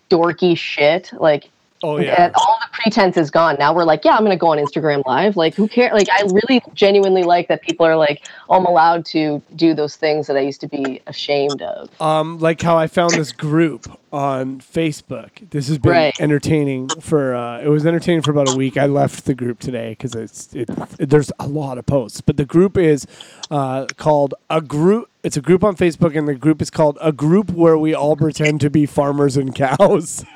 dorky 0.08 0.56
shit. 0.56 1.12
Like 1.12 1.50
Oh 1.84 1.98
yeah. 1.98 2.30
all 2.34 2.58
the 2.62 2.68
pretense 2.72 3.16
is 3.18 3.30
gone. 3.30 3.56
Now 3.58 3.74
we're 3.74 3.84
like, 3.84 4.04
yeah, 4.04 4.16
I'm 4.16 4.22
gonna 4.24 4.36
go 4.36 4.48
on 4.48 4.58
Instagram 4.58 5.04
Live. 5.06 5.36
Like, 5.36 5.54
who 5.54 5.68
cares? 5.68 5.92
Like, 5.92 6.08
I 6.10 6.22
really 6.22 6.62
genuinely 6.74 7.22
like 7.24 7.48
that 7.48 7.60
people 7.62 7.84
are 7.84 7.96
like, 7.96 8.26
oh, 8.48 8.56
I'm 8.56 8.64
allowed 8.64 9.04
to 9.06 9.42
do 9.54 9.74
those 9.74 9.94
things 9.96 10.26
that 10.28 10.36
I 10.36 10.40
used 10.40 10.60
to 10.62 10.68
be 10.68 11.02
ashamed 11.06 11.60
of. 11.62 12.00
Um, 12.00 12.38
like 12.38 12.62
how 12.62 12.76
I 12.78 12.86
found 12.86 13.12
this 13.12 13.32
group 13.32 13.86
on 14.12 14.60
Facebook. 14.60 15.50
This 15.50 15.68
has 15.68 15.76
been 15.78 15.92
Right. 15.92 16.20
entertaining 16.20 16.88
for. 16.88 17.34
Uh, 17.34 17.60
it 17.60 17.68
was 17.68 17.84
entertaining 17.84 18.22
for 18.22 18.30
about 18.30 18.48
a 18.52 18.56
week. 18.56 18.76
I 18.78 18.86
left 18.86 19.24
the 19.26 19.34
group 19.34 19.58
today 19.60 19.90
because 19.90 20.14
it's 20.14 20.54
it, 20.54 20.70
There's 20.98 21.30
a 21.38 21.46
lot 21.46 21.76
of 21.78 21.84
posts, 21.86 22.20
but 22.22 22.36
the 22.38 22.44
group 22.46 22.78
is 22.78 23.06
uh, 23.50 23.86
called 23.96 24.34
a 24.48 24.60
group. 24.62 25.10
It's 25.22 25.36
a 25.36 25.40
group 25.40 25.64
on 25.64 25.74
Facebook, 25.76 26.16
and 26.16 26.28
the 26.28 26.34
group 26.34 26.60
is 26.62 26.70
called 26.70 26.96
a 27.00 27.10
group 27.12 27.50
where 27.50 27.76
we 27.78 27.94
all 27.94 28.14
pretend 28.16 28.60
to 28.62 28.70
be 28.70 28.86
farmers 28.86 29.36
and 29.36 29.54
cows. 29.54 30.24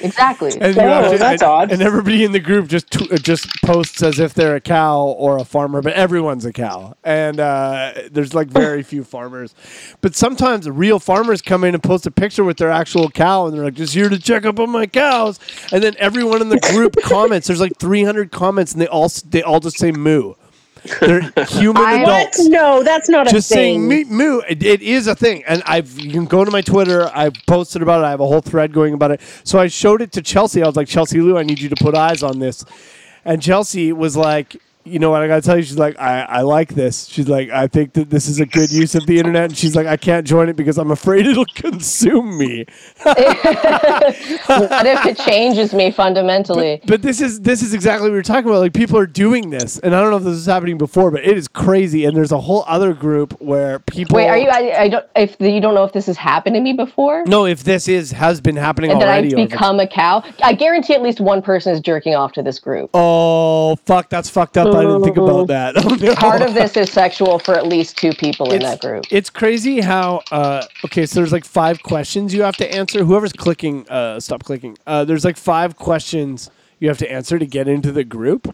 Exactly. 0.00 0.52
And, 0.60 0.76
Oh, 0.76 0.80
have 1.10 1.18
that's 1.18 1.42
and- 1.42 1.50
odd. 1.50 1.72
And 1.72 1.80
everybody 1.80 2.24
in 2.24 2.32
the 2.32 2.40
group 2.40 2.68
just 2.68 2.90
tw- 2.90 3.10
uh, 3.12 3.16
just 3.16 3.46
posts 3.64 4.02
as 4.02 4.18
if 4.18 4.34
they're 4.34 4.56
a 4.56 4.60
cow 4.60 5.00
or 5.02 5.38
a 5.38 5.44
farmer, 5.44 5.80
but 5.80 5.92
everyone's 5.94 6.44
a 6.44 6.52
cow. 6.52 6.94
And 7.04 7.40
uh, 7.40 7.92
there's 8.10 8.34
like 8.34 8.48
very 8.48 8.82
few 8.82 9.04
farmers. 9.04 9.54
But 10.00 10.14
sometimes 10.14 10.68
real 10.68 10.98
farmers 10.98 11.40
come 11.40 11.64
in 11.64 11.74
and 11.74 11.82
post 11.82 12.06
a 12.06 12.10
picture 12.10 12.44
with 12.44 12.56
their 12.58 12.70
actual 12.70 13.08
cow, 13.10 13.46
and 13.46 13.54
they're 13.56 13.64
like, 13.64 13.74
"Just 13.74 13.94
here 13.94 14.08
to 14.08 14.18
check 14.18 14.44
up 14.44 14.58
on 14.60 14.70
my 14.70 14.86
cows." 14.86 15.38
And 15.72 15.82
then 15.82 15.94
everyone 15.98 16.42
in 16.42 16.48
the 16.48 16.60
group 16.60 16.96
comments. 17.02 17.46
There's 17.46 17.60
like 17.60 17.78
300 17.78 18.30
comments, 18.32 18.72
and 18.72 18.80
they 18.82 18.88
all 18.88 19.08
they 19.30 19.42
all 19.42 19.60
just 19.60 19.78
say 19.78 19.92
"moo." 19.92 20.34
They're 21.00 21.20
human 21.46 21.82
I- 21.82 22.02
adults 22.02 22.38
What? 22.38 22.50
No, 22.50 22.82
that's 22.82 23.08
not 23.08 23.26
a 23.26 23.30
just 23.30 23.48
thing. 23.48 23.88
saying 23.90 24.08
moo. 24.08 24.40
It, 24.48 24.62
it 24.62 24.82
is 24.82 25.06
a 25.06 25.14
thing, 25.14 25.44
and 25.44 25.62
I've 25.66 25.98
you 25.98 26.12
can 26.12 26.26
go 26.26 26.44
to 26.44 26.50
my 26.50 26.60
Twitter. 26.62 27.10
I've 27.14 27.34
posted 27.46 27.82
about 27.82 28.00
it. 28.02 28.04
I 28.06 28.10
have 28.10 28.20
a 28.20 28.26
whole 28.26 28.40
thread 28.40 28.72
going 28.72 28.94
about 28.94 29.10
it. 29.10 29.20
So 29.44 29.58
I 29.58 29.66
showed 29.68 30.02
it 30.02 30.12
to 30.12 30.22
Chelsea. 30.22 30.62
I 30.62 30.66
was 30.66 30.76
like, 30.76 30.88
Chelsea 30.88 31.20
Lou, 31.20 31.36
I 31.38 31.42
need 31.42 31.60
you 31.60 31.68
to 31.68 31.76
put 31.76 31.94
eyes 31.94 32.22
on 32.22 32.38
this. 32.38 32.64
And 33.24 33.42
Chelsea 33.42 33.92
was 33.92 34.16
like, 34.16 34.56
you 34.86 34.98
know 35.00 35.10
what? 35.10 35.22
I 35.22 35.26
gotta 35.26 35.42
tell 35.42 35.56
you, 35.56 35.62
she's 35.64 35.78
like, 35.78 35.98
I, 35.98 36.22
I 36.22 36.40
like 36.42 36.74
this. 36.74 37.06
She's 37.06 37.28
like, 37.28 37.50
I 37.50 37.66
think 37.66 37.94
that 37.94 38.08
this 38.08 38.28
is 38.28 38.38
a 38.38 38.46
good 38.46 38.70
use 38.70 38.94
of 38.94 39.04
the 39.06 39.18
internet. 39.18 39.46
And 39.46 39.56
she's 39.56 39.74
like, 39.74 39.86
I 39.86 39.96
can't 39.96 40.26
join 40.26 40.48
it 40.48 40.56
because 40.56 40.78
I'm 40.78 40.90
afraid 40.92 41.26
it'll 41.26 41.44
consume 41.46 42.38
me. 42.38 42.64
what 43.02 44.86
if 44.86 45.04
it 45.06 45.18
changes 45.18 45.74
me 45.74 45.90
fundamentally? 45.90 46.80
But 46.86 47.02
this 47.02 47.20
is 47.20 47.40
this 47.40 47.62
is 47.62 47.74
exactly 47.74 48.08
what 48.08 48.14
we're 48.14 48.22
talking 48.22 48.48
about. 48.48 48.60
Like 48.60 48.74
people 48.74 48.96
are 48.98 49.06
doing 49.06 49.50
this, 49.50 49.78
and 49.80 49.94
I 49.94 50.00
don't 50.00 50.10
know 50.10 50.18
if 50.18 50.22
this 50.24 50.34
is 50.36 50.46
happening 50.46 50.78
before, 50.78 51.10
but 51.10 51.24
it 51.24 51.36
is 51.36 51.48
crazy. 51.48 52.04
And 52.04 52.16
there's 52.16 52.32
a 52.32 52.40
whole 52.40 52.64
other 52.68 52.94
group 52.94 53.40
where 53.40 53.80
people. 53.80 54.16
Wait, 54.16 54.28
are 54.28 54.38
you? 54.38 54.48
I, 54.48 54.82
I 54.82 54.88
don't. 54.88 55.04
If 55.16 55.36
you 55.40 55.60
don't 55.60 55.74
know 55.74 55.84
if 55.84 55.92
this 55.92 56.06
has 56.06 56.16
happened 56.16 56.54
to 56.54 56.60
me 56.60 56.72
before, 56.72 57.24
No, 57.26 57.44
if 57.46 57.64
this 57.64 57.88
is 57.88 58.12
has 58.12 58.40
been 58.40 58.56
happening 58.56 58.92
and 58.92 59.02
already. 59.02 59.28
I've 59.28 59.32
or 59.34 59.36
if 59.38 59.44
it's- 59.46 59.58
become 59.58 59.80
a 59.80 59.86
cow, 59.86 60.22
I 60.42 60.52
guarantee 60.54 60.94
at 60.94 61.02
least 61.02 61.20
one 61.20 61.42
person 61.42 61.72
is 61.72 61.80
jerking 61.80 62.14
off 62.14 62.32
to 62.32 62.42
this 62.42 62.58
group. 62.58 62.90
Oh 62.94 63.76
fuck, 63.84 64.08
that's 64.10 64.30
fucked 64.30 64.56
up. 64.56 64.75
I 64.76 64.84
didn't 64.86 65.02
think 65.04 65.16
about 65.18 65.48
that. 65.48 65.76
Oh, 65.84 65.94
no. 66.00 66.14
Part 66.14 66.42
of 66.42 66.54
this 66.54 66.76
is 66.76 66.92
sexual 66.92 67.38
for 67.38 67.54
at 67.54 67.66
least 67.66 67.98
two 67.98 68.12
people 68.12 68.52
in 68.52 68.62
that 68.62 68.80
group. 68.80 69.04
It's 69.10 69.30
crazy 69.30 69.80
how 69.80 70.22
uh 70.32 70.64
okay, 70.84 71.06
so 71.06 71.20
there's 71.20 71.32
like 71.32 71.44
five 71.44 71.82
questions 71.82 72.34
you 72.34 72.42
have 72.42 72.56
to 72.58 72.72
answer. 72.74 73.04
Whoever's 73.04 73.32
clicking, 73.32 73.88
uh 73.88 74.20
stop 74.20 74.44
clicking. 74.44 74.78
Uh 74.86 75.04
there's 75.04 75.24
like 75.24 75.36
five 75.36 75.76
questions 75.76 76.50
you 76.80 76.88
have 76.88 76.98
to 76.98 77.10
answer 77.10 77.38
to 77.38 77.46
get 77.46 77.68
into 77.68 77.92
the 77.92 78.04
group. 78.04 78.48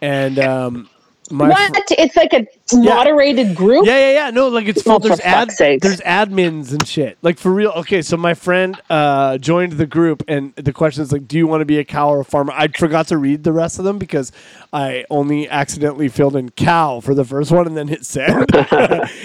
And 0.00 0.38
um 0.38 0.90
my 1.32 1.46
fr- 1.46 1.50
what? 1.72 1.84
It's 1.92 2.16
like 2.16 2.32
a 2.32 2.46
moderated 2.76 3.56
group. 3.56 3.86
yeah, 3.86 3.98
yeah, 3.98 4.12
yeah. 4.12 4.30
No, 4.30 4.48
like 4.48 4.66
it's 4.66 4.82
full. 4.82 4.94
Oh, 4.94 4.98
there's 4.98 5.20
ad, 5.20 5.50
sakes. 5.50 5.82
there's 5.82 6.00
admins 6.00 6.70
and 6.72 6.86
shit. 6.86 7.18
Like 7.22 7.38
for 7.38 7.52
real. 7.52 7.70
Okay, 7.70 8.02
so 8.02 8.16
my 8.16 8.34
friend 8.34 8.80
uh, 8.90 9.38
joined 9.38 9.72
the 9.72 9.86
group, 9.86 10.22
and 10.28 10.54
the 10.56 10.72
question 10.72 11.02
is 11.02 11.10
like, 11.12 11.26
"Do 11.26 11.36
you 11.38 11.46
want 11.46 11.62
to 11.62 11.64
be 11.64 11.78
a 11.78 11.84
cow 11.84 12.10
or 12.10 12.20
a 12.20 12.24
farmer?" 12.24 12.52
I 12.54 12.68
forgot 12.68 13.08
to 13.08 13.16
read 13.18 13.44
the 13.44 13.52
rest 13.52 13.78
of 13.78 13.84
them 13.84 13.98
because 13.98 14.30
I 14.72 15.04
only 15.10 15.48
accidentally 15.48 16.08
filled 16.08 16.36
in 16.36 16.50
cow 16.50 17.00
for 17.00 17.14
the 17.14 17.24
first 17.24 17.50
one 17.50 17.66
and 17.66 17.76
then 17.76 17.88
hit 17.88 18.04
send, 18.04 18.46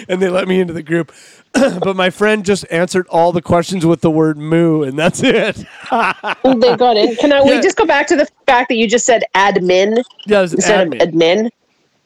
and 0.09 0.21
they 0.21 0.29
let 0.29 0.47
me 0.47 0.59
into 0.59 0.73
the 0.73 0.83
group. 0.83 1.11
but 1.53 1.95
my 1.95 2.09
friend 2.09 2.45
just 2.45 2.65
answered 2.69 3.07
all 3.07 3.31
the 3.31 3.41
questions 3.41 3.85
with 3.85 4.01
the 4.01 4.11
word 4.11 4.37
moo, 4.37 4.83
and 4.83 4.97
that's 4.99 5.23
it. 5.23 5.55
They 5.55 6.75
got 6.75 6.97
in. 6.97 7.15
Can 7.15 7.31
I, 7.33 7.37
Yeah. 7.47 7.55
we 7.55 7.61
just 7.61 7.77
go 7.77 7.85
back 7.85 8.07
to 8.07 8.15
the 8.15 8.27
fact 8.45 8.69
that 8.69 8.75
you 8.75 8.87
just 8.87 9.05
said 9.05 9.23
admin 9.35 10.03
Yeah, 10.25 10.41
it 10.41 10.53
instead 10.53 10.89
admin. 10.89 11.01
of 11.01 11.09
admin? 11.09 11.49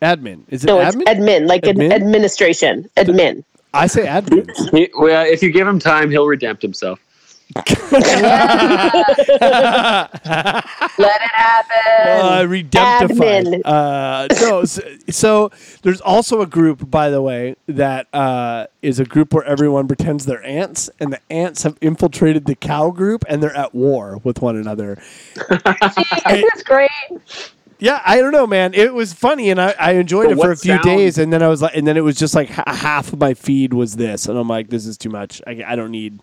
Admin. 0.02 0.44
Is 0.50 0.64
it 0.64 0.68
No, 0.68 0.80
it's 0.80 0.96
admin? 0.96 1.04
admin, 1.06 1.48
like 1.48 1.66
ad- 1.68 1.76
Admin? 1.78 1.92
administration. 1.94 2.90
Admin. 2.98 3.44
I 3.74 3.88
say 3.88 4.06
admin. 4.06 4.50
He, 4.72 4.90
well, 4.98 5.26
if 5.26 5.42
you 5.44 5.52
give 5.52 5.68
him 5.68 5.80
time, 5.80 6.10
he'll 6.12 6.26
redempt 6.28 6.62
himself. 6.62 7.00
Let 7.56 7.68
it 11.22 11.32
happen. 11.32 12.08
uh, 12.08 12.46
redemptified. 12.48 13.46
Admin. 13.46 13.62
Uh, 13.66 14.28
no, 14.42 14.66
so, 14.66 14.82
so 15.10 15.52
there's 15.82 16.02
also 16.02 16.42
a 16.42 16.46
group, 16.46 16.90
by 16.90 17.10
the 17.10 17.22
way, 17.22 17.56
that 17.68 18.08
uh, 18.14 18.68
is 18.82 19.00
a 19.00 19.06
group 19.06 19.34
where 19.34 19.44
everyone 19.44 19.88
pretends 19.88 20.26
they're 20.26 20.46
ants, 20.46 20.90
and 21.00 21.14
the 21.14 21.20
ants 21.30 21.64
have 21.64 21.78
infiltrated 21.82 22.46
the 22.46 22.56
cow 22.56 22.92
group, 22.92 23.24
and 23.28 23.42
they're 23.44 23.56
at 23.56 23.74
war 23.76 24.20
with 24.24 24.42
one 24.42 24.56
another. 24.56 24.98
Isn't 25.36 25.64
this 26.54 26.64
great? 26.64 26.90
Yeah, 27.84 28.00
I 28.06 28.18
don't 28.22 28.32
know, 28.32 28.46
man. 28.46 28.76
It 28.76 28.94
was 28.94 29.12
funny, 29.12 29.50
and 29.50 29.60
I, 29.60 29.74
I 29.80 29.92
enjoyed 29.94 30.26
But 30.28 30.34
it 30.34 30.42
for 30.42 30.52
a 30.52 30.56
few 30.56 30.74
sound- 30.74 30.84
days, 30.84 31.18
and 31.18 31.34
then 31.34 31.42
I 31.42 31.48
was 31.48 31.64
like, 31.64 31.76
and 31.76 31.88
then 31.88 31.98
it 31.98 32.02
was 32.04 32.16
just 32.16 32.36
like 32.36 32.50
ha- 32.52 32.64
half 32.68 33.12
of 33.12 33.20
my 33.20 33.34
feed 33.34 33.74
was 33.74 33.96
this, 33.96 34.28
and 34.28 34.38
I'm 34.38 34.48
like, 34.48 34.70
this 34.70 34.86
is 34.86 35.00
too 35.00 35.10
much. 35.10 35.42
I, 35.48 35.64
I 35.66 35.76
don't 35.76 35.90
need. 35.92 36.22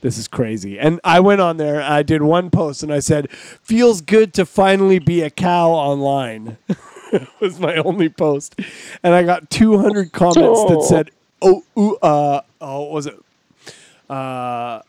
This 0.00 0.16
is 0.16 0.26
crazy. 0.26 0.78
And 0.78 0.98
I 1.04 1.20
went 1.20 1.42
on 1.42 1.58
there. 1.58 1.82
I 1.82 2.02
did 2.02 2.22
one 2.22 2.48
post, 2.50 2.82
and 2.82 2.90
I 2.92 3.00
said, 3.00 3.30
"Feels 3.30 4.00
good 4.00 4.32
to 4.34 4.46
finally 4.46 4.98
be 4.98 5.20
a 5.20 5.28
cow 5.30 5.70
online." 5.70 6.56
was 7.40 7.60
my 7.60 7.76
only 7.76 8.08
post, 8.08 8.58
and 9.02 9.14
I 9.14 9.22
got 9.22 9.50
200 9.50 10.12
comments 10.12 10.38
that 10.64 10.76
Oh. 10.78 10.82
said, 10.82 11.10
"Oh, 11.42 11.62
ooh, 11.78 11.96
uh, 11.96 12.40
oh, 12.62 12.80
what 12.82 12.90
was 12.92 13.06
it?" 13.06 13.18
Uh, 14.08 14.80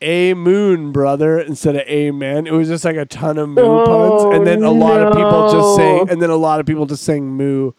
a 0.00 0.34
moon, 0.34 0.92
brother, 0.92 1.38
instead 1.38 1.74
of 1.76 1.82
amen. 1.82 2.46
It 2.46 2.52
was 2.52 2.68
just 2.68 2.84
like 2.84 2.96
a 2.96 3.06
ton 3.06 3.38
of 3.38 3.48
moo 3.48 3.62
Oh, 3.62 3.84
puns, 4.24 4.36
and 4.36 4.46
then 4.46 4.62
a 4.62 4.70
lot 4.70 5.00
of 5.02 5.14
people 5.14 5.44
just 5.46 5.54
no. 5.56 5.76
saying, 5.76 6.10
and 6.10 6.20
then 6.22 6.30
a 6.30 6.36
lot 6.36 6.60
of 6.60 6.66
people 6.66 6.86
just 6.86 7.02
saying 7.04 7.26
moo. 7.26 7.72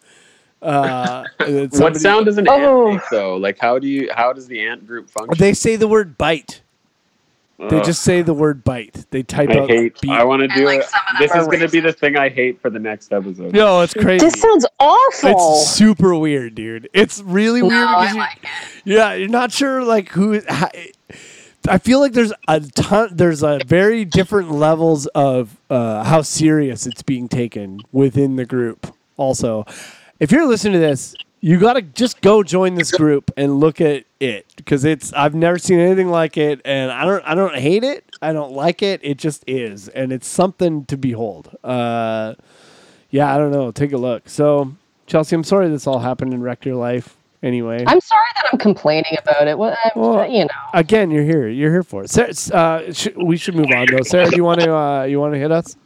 Uh, 0.60 1.24
and 1.38 1.70
then 1.70 1.80
what 1.80 1.96
sound 1.96 2.26
does 2.26 2.36
an 2.38 2.48
Oh. 2.48 2.88
ant 2.88 2.94
make 2.96 3.02
though? 3.10 3.36
Like 3.36 3.58
how 3.60 3.78
do 3.78 3.86
you 3.86 4.10
how 4.12 4.32
does 4.32 4.48
the 4.48 4.60
ant 4.66 4.86
group 4.86 5.08
function? 5.08 5.38
They 5.38 5.54
say 5.54 5.76
the 5.76 5.86
word 5.88 6.18
bite. 6.18 6.62
They 7.60 7.78
Ugh, 7.78 7.84
just 7.84 8.02
say 8.02 8.22
the 8.22 8.34
word 8.34 8.62
bite. 8.62 9.06
They 9.10 9.24
type 9.24 9.50
I 9.50 9.58
out. 9.58 9.68
hate. 9.68 10.00
beat. 10.00 10.10
I 10.12 10.22
want 10.22 10.42
to 10.42 10.48
do 10.48 10.64
like, 10.64 10.78
it. 10.80 10.86
some 10.86 11.00
of 11.10 11.18
them 11.18 11.28
This 11.28 11.34
is 11.42 11.46
going 11.48 11.58
to 11.60 11.68
be 11.68 11.80
the 11.80 11.92
thing 11.92 12.16
I 12.16 12.28
hate 12.28 12.60
for 12.62 12.70
the 12.70 12.78
next 12.78 13.12
episode. 13.12 13.52
No, 13.52 13.80
it's 13.80 13.94
crazy. 13.94 14.24
This 14.24 14.40
sounds 14.40 14.64
awful. 14.78 15.56
It's 15.56 15.70
super 15.72 16.14
weird, 16.14 16.54
dude. 16.54 16.88
It's 16.92 17.20
really 17.20 17.60
weird. 17.62 17.72
No, 17.72 17.86
because 18.00 18.08
I 18.10 18.12
you- 18.12 18.18
like 18.18 18.38
it. 18.44 18.48
Yeah, 18.84 19.14
you're 19.14 19.28
not 19.28 19.50
sure 19.50 19.82
like 19.82 20.08
who. 20.10 20.40
How, 20.48 20.68
I 21.68 21.78
feel 21.78 22.00
like 22.00 22.12
there's 22.12 22.32
a 22.48 22.60
ton. 22.60 23.10
There's 23.12 23.42
a 23.42 23.60
very 23.66 24.04
different 24.04 24.50
levels 24.50 25.06
of 25.08 25.56
uh, 25.70 26.04
how 26.04 26.22
serious 26.22 26.86
it's 26.86 27.02
being 27.02 27.28
taken 27.28 27.80
within 27.92 28.36
the 28.36 28.44
group. 28.46 28.94
Also, 29.16 29.66
if 30.20 30.32
you're 30.32 30.46
listening 30.46 30.74
to 30.74 30.78
this, 30.80 31.14
you 31.40 31.58
gotta 31.60 31.82
just 31.82 32.20
go 32.20 32.42
join 32.42 32.74
this 32.74 32.90
group 32.90 33.30
and 33.36 33.60
look 33.60 33.80
at 33.80 34.04
it 34.20 34.46
because 34.56 34.84
it's. 34.84 35.12
I've 35.12 35.34
never 35.34 35.58
seen 35.58 35.78
anything 35.78 36.08
like 36.08 36.36
it, 36.36 36.60
and 36.64 36.90
I 36.90 37.04
don't. 37.04 37.24
I 37.24 37.34
don't 37.34 37.54
hate 37.56 37.84
it. 37.84 38.04
I 38.22 38.32
don't 38.32 38.52
like 38.52 38.82
it. 38.82 39.00
It 39.04 39.18
just 39.18 39.44
is, 39.46 39.88
and 39.88 40.12
it's 40.12 40.26
something 40.26 40.86
to 40.86 40.96
behold. 40.96 41.56
Uh, 41.62 42.34
yeah, 43.10 43.34
I 43.34 43.38
don't 43.38 43.52
know. 43.52 43.70
Take 43.70 43.92
a 43.92 43.98
look. 43.98 44.28
So, 44.28 44.74
Chelsea, 45.06 45.36
I'm 45.36 45.44
sorry 45.44 45.68
this 45.68 45.86
all 45.86 46.00
happened 46.00 46.32
and 46.32 46.42
wrecked 46.42 46.66
your 46.66 46.76
life. 46.76 47.17
Anyway, 47.42 47.84
I'm 47.86 48.00
sorry 48.00 48.26
that 48.34 48.46
I'm 48.52 48.58
complaining 48.58 49.16
about 49.18 49.46
it. 49.46 49.56
What, 49.56 49.76
Well, 49.94 50.28
you 50.28 50.40
know. 50.44 50.48
again, 50.74 51.10
you're 51.10 51.22
here. 51.24 51.48
You're 51.48 51.70
here 51.70 51.82
for 51.84 52.02
it. 52.02 52.10
Sarah, 52.10 52.32
uh, 52.52 52.92
sh- 52.92 53.08
we 53.16 53.36
should 53.36 53.54
move 53.54 53.70
on 53.74 53.86
though. 53.90 54.02
Sarah, 54.02 54.28
do 54.28 54.36
you 54.36 54.42
want 54.44 54.60
to? 54.60 54.74
Uh, 54.74 55.04
you 55.04 55.20
want 55.20 55.34
to 55.34 55.38
hit 55.38 55.52
us? 55.52 55.76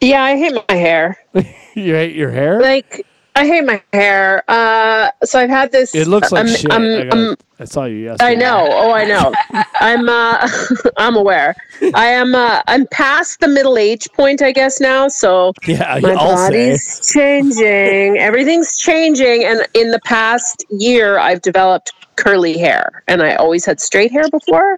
yeah, 0.00 0.22
I 0.24 0.36
hate 0.36 0.54
my 0.68 0.74
hair. 0.74 1.16
You 1.76 1.94
hate 1.94 2.16
your 2.16 2.30
hair? 2.32 2.60
Like, 2.60 3.06
I 3.36 3.46
hate 3.46 3.64
my 3.64 3.82
hair. 3.92 4.42
Uh, 4.48 5.10
so 5.24 5.38
I've 5.38 5.50
had 5.50 5.72
this. 5.72 5.94
it 5.94 6.06
looks 6.08 6.32
like 6.32 6.46
um, 6.46 6.54
shit. 6.54 6.70
um, 6.70 6.82
I, 6.84 7.04
got- 7.04 7.12
um, 7.18 7.36
I 7.60 7.64
saw 7.64 7.84
you 7.84 7.96
yesterday. 7.96 8.32
I 8.32 8.34
know. 8.34 8.68
Oh, 8.70 8.92
I 8.92 9.04
know. 9.04 9.32
I'm. 9.80 10.08
Uh, 10.08 10.48
I'm 10.96 11.16
aware. 11.16 11.54
I 11.94 12.06
am. 12.06 12.34
Uh, 12.34 12.62
I'm 12.66 12.86
past 12.88 13.40
the 13.40 13.48
middle 13.48 13.78
age 13.78 14.08
point, 14.14 14.42
I 14.42 14.52
guess 14.52 14.80
now. 14.80 15.08
So 15.08 15.52
Yeah, 15.66 15.98
my 16.02 16.12
I'll 16.14 16.36
say. 16.36 16.70
body's 16.70 17.12
changing. 17.12 18.18
Everything's 18.18 18.76
changing, 18.78 19.44
and 19.44 19.66
in 19.74 19.90
the 19.90 20.00
past 20.04 20.64
year, 20.70 21.18
I've 21.18 21.42
developed 21.42 21.92
curly 22.16 22.58
hair, 22.58 23.02
and 23.08 23.22
I 23.22 23.34
always 23.36 23.64
had 23.64 23.80
straight 23.80 24.10
hair 24.12 24.28
before. 24.30 24.76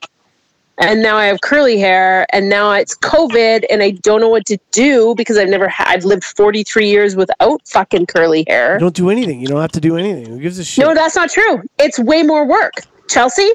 And 0.82 1.02
now 1.02 1.16
I 1.16 1.26
have 1.26 1.40
curly 1.40 1.78
hair, 1.78 2.26
and 2.32 2.48
now 2.48 2.72
it's 2.72 2.96
COVID, 2.96 3.64
and 3.70 3.82
I 3.82 3.90
don't 3.92 4.20
know 4.20 4.28
what 4.28 4.44
to 4.46 4.58
do 4.70 5.14
because 5.16 5.38
I've 5.38 5.48
never 5.48 5.68
had. 5.68 5.86
I've 5.88 6.04
lived 6.04 6.24
43 6.24 6.88
years 6.88 7.16
without 7.16 7.60
fucking 7.66 8.06
curly 8.06 8.44
hair. 8.48 8.78
Don't 8.78 8.94
do 8.94 9.10
anything. 9.10 9.40
You 9.40 9.46
don't 9.46 9.60
have 9.60 9.72
to 9.72 9.80
do 9.80 9.96
anything. 9.96 10.26
Who 10.26 10.38
gives 10.40 10.58
a 10.58 10.64
shit? 10.64 10.84
No, 10.84 10.94
that's 10.94 11.14
not 11.16 11.30
true. 11.30 11.62
It's 11.78 11.98
way 11.98 12.22
more 12.22 12.46
work. 12.46 12.74
Chelsea, 13.08 13.50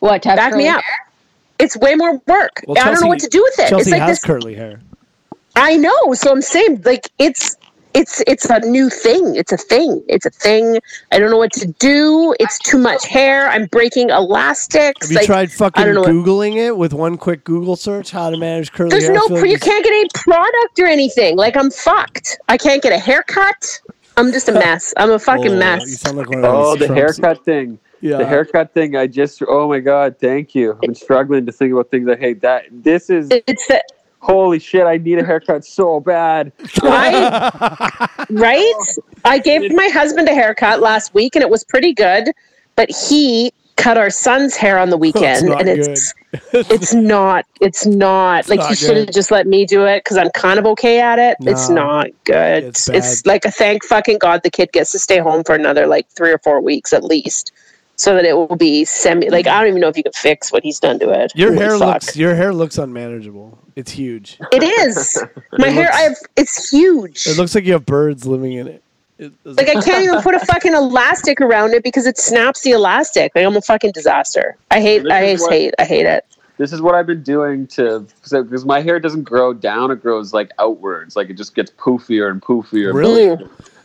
What? 0.00 0.22
to 0.22 0.30
have 0.30 0.36
back 0.38 0.54
me 0.54 0.68
up. 0.68 0.82
hair? 0.82 1.06
It's 1.58 1.76
way 1.76 1.94
more 1.94 2.20
work. 2.26 2.62
Well, 2.66 2.78
I 2.78 2.90
don't 2.90 3.00
know 3.00 3.06
what 3.08 3.20
to 3.20 3.28
do 3.28 3.42
with 3.42 3.58
it. 3.58 3.68
Chelsea 3.68 3.82
it's 3.82 3.90
like 3.90 4.00
has 4.02 4.18
this. 4.20 4.24
curly 4.24 4.54
hair. 4.54 4.80
I 5.56 5.76
know. 5.76 6.14
So 6.14 6.30
I'm 6.32 6.42
saying, 6.42 6.82
like, 6.84 7.08
it's 7.18 7.56
it's 7.94 8.22
it's 8.26 8.44
a 8.46 8.60
new 8.60 8.88
thing. 8.88 9.34
It's 9.36 9.52
a 9.52 9.56
thing. 9.56 10.02
It's 10.08 10.24
a 10.26 10.30
thing. 10.30 10.78
I 11.12 11.18
don't 11.18 11.30
know 11.30 11.38
what 11.38 11.52
to 11.54 11.66
do. 11.66 12.34
It's 12.38 12.58
too 12.58 12.78
much 12.78 13.06
hair. 13.06 13.48
I'm 13.48 13.66
breaking 13.66 14.10
elastics. 14.10 15.06
Have 15.06 15.10
you 15.10 15.16
like, 15.18 15.26
tried 15.26 15.52
fucking 15.52 15.82
I 15.82 15.86
don't 15.86 15.94
know. 15.94 16.00
what- 16.02 16.10
googling 16.10 16.56
it 16.56 16.76
with 16.76 16.92
one 16.92 17.16
quick 17.16 17.44
Google 17.44 17.76
search? 17.76 18.10
How 18.10 18.30
to 18.30 18.36
manage 18.36 18.72
curly 18.72 18.90
There's 18.90 19.04
hair? 19.04 19.12
I 19.14 19.26
no. 19.28 19.34
like 19.34 19.50
you 19.50 19.58
can't 19.58 19.84
get 19.84 19.92
any 19.92 20.08
product 20.14 20.78
or 20.78 20.86
anything. 20.86 21.36
Like 21.36 21.56
I'm 21.56 21.70
fucked. 21.70 22.38
I 22.48 22.56
can't 22.56 22.82
get 22.82 22.92
a 22.92 22.98
haircut. 22.98 23.80
I'm 24.16 24.32
just 24.32 24.48
a 24.48 24.52
mess. 24.64 24.94
I'm 24.96 25.10
a 25.10 25.18
fucking 25.18 25.48
Oh, 25.48 25.52
You 25.52 25.58
mess. 25.58 26.00
sound 26.00 26.16
like 26.18 26.28
one 26.30 26.38
of 26.38 26.44
Oh, 26.44 26.76
the 26.76 26.86
Trumps. 26.86 27.18
haircut 27.18 27.44
thing. 27.44 27.78
Yeah. 28.02 28.16
The 28.18 28.26
haircut 28.26 28.72
thing. 28.72 28.96
I 28.96 29.06
just. 29.06 29.42
Oh 29.46 29.68
my 29.68 29.78
god. 29.80 30.16
Thank 30.18 30.54
you. 30.54 30.78
I'm 30.84 30.94
struggling 30.94 31.44
to 31.46 31.52
think 31.52 31.72
about 31.72 31.90
things 31.90 32.08
I 32.08 32.16
hate. 32.16 32.40
That 32.40 32.64
this 32.70 33.10
is 33.10 33.28
It's 33.30 33.66
the 33.66 33.82
holy 34.20 34.58
shit. 34.58 34.86
I 34.86 34.96
need 34.98 35.18
a 35.18 35.24
haircut 35.24 35.64
so 35.64 36.00
bad. 36.00 36.52
right, 36.82 38.00
right. 38.30 38.74
I 39.24 39.38
gave 39.38 39.72
my 39.74 39.88
husband 39.88 40.28
a 40.28 40.34
haircut 40.34 40.80
last 40.80 41.14
week, 41.14 41.34
and 41.34 41.42
it 41.42 41.50
was 41.50 41.64
pretty 41.64 41.92
good. 41.92 42.30
But 42.76 42.90
he 42.90 43.52
cut 43.80 43.96
our 43.96 44.10
son's 44.10 44.56
hair 44.56 44.78
on 44.78 44.90
the 44.90 44.96
weekend, 44.96 45.48
not 45.48 45.60
and 45.60 45.68
it's 45.68 46.14
it's 46.52 46.94
not 47.14 47.46
it's 47.60 47.86
not 47.86 48.48
like 48.48 48.60
not 48.60 48.68
he 48.68 48.74
should 48.74 48.96
have 48.96 49.10
just 49.10 49.30
let 49.30 49.46
me 49.46 49.64
do 49.64 49.86
it 49.86 50.04
because 50.04 50.18
I'm 50.18 50.30
kind 50.30 50.58
of 50.58 50.66
okay 50.66 51.00
at 51.00 51.18
it. 51.18 51.36
It's 51.40 51.68
not 51.68 52.08
good. 52.24 52.64
It's 52.64 52.88
It's, 52.88 53.24
like 53.26 53.44
a 53.44 53.50
thank 53.50 53.84
fucking 53.84 54.18
god 54.18 54.42
the 54.42 54.50
kid 54.50 54.72
gets 54.72 54.92
to 54.92 54.98
stay 54.98 55.18
home 55.18 55.44
for 55.44 55.54
another 55.54 55.86
like 55.86 56.08
three 56.10 56.30
or 56.30 56.38
four 56.38 56.60
weeks 56.60 56.92
at 56.92 57.04
least, 57.04 57.52
so 58.00 58.14
that 58.14 58.24
it 58.24 58.34
will 58.34 58.56
be 58.56 58.84
semi. 58.84 59.28
Like 59.28 59.46
I 59.46 59.60
don't 59.60 59.68
even 59.68 59.80
know 59.80 59.88
if 59.88 59.96
you 59.96 60.02
can 60.02 60.12
fix 60.12 60.50
what 60.50 60.62
he's 60.62 60.78
done 60.80 60.98
to 61.00 61.10
it. 61.10 61.32
Your 61.34 61.52
Holy 61.52 61.64
hair 61.64 61.78
fuck. 61.78 61.94
looks 61.94 62.16
your 62.16 62.34
hair 62.34 62.52
looks 62.54 62.78
unmanageable. 62.78 63.58
It's 63.76 63.90
huge. 63.90 64.38
It 64.52 64.62
is 64.62 65.22
my 65.52 65.68
It 65.68 65.72
hair. 65.74 65.84
looks- 65.84 65.96
I 65.96 66.00
have. 66.02 66.16
It's 66.36 66.70
huge. 66.70 67.26
It 67.26 67.36
looks 67.36 67.54
like 67.54 67.64
you 67.64 67.72
have 67.74 67.86
birds 67.86 68.26
living 68.26 68.52
in 68.54 68.66
it. 68.68 68.82
It- 69.18 69.32
Like 69.44 69.68
I 69.68 69.74
can't 69.82 70.02
even 70.04 70.20
put 70.22 70.34
a 70.34 70.40
fucking 70.40 70.74
elastic 70.74 71.40
around 71.40 71.74
it 71.74 71.82
because 71.82 72.06
it 72.06 72.16
snaps 72.18 72.62
the 72.62 72.70
elastic. 72.72 73.32
Like 73.34 73.44
I'm 73.44 73.56
a 73.56 73.60
fucking 73.62 73.92
disaster. 73.92 74.56
I 74.70 74.80
hate. 74.80 75.06
I 75.10 75.32
just 75.32 75.44
what- 75.44 75.52
hate. 75.52 75.74
I 75.78 75.84
hate 75.84 76.06
it. 76.06 76.24
This 76.60 76.74
is 76.74 76.82
what 76.82 76.94
I've 76.94 77.06
been 77.06 77.22
doing 77.22 77.66
to 77.68 78.06
because 78.22 78.66
my 78.66 78.82
hair 78.82 79.00
doesn't 79.00 79.22
grow 79.22 79.54
down; 79.54 79.90
it 79.90 80.02
grows 80.02 80.34
like 80.34 80.50
outwards. 80.58 81.16
Like 81.16 81.30
it 81.30 81.38
just 81.38 81.54
gets 81.54 81.70
poofier 81.70 82.30
and 82.30 82.42
poofier. 82.42 82.90
and 82.90 82.98
Really? 82.98 83.34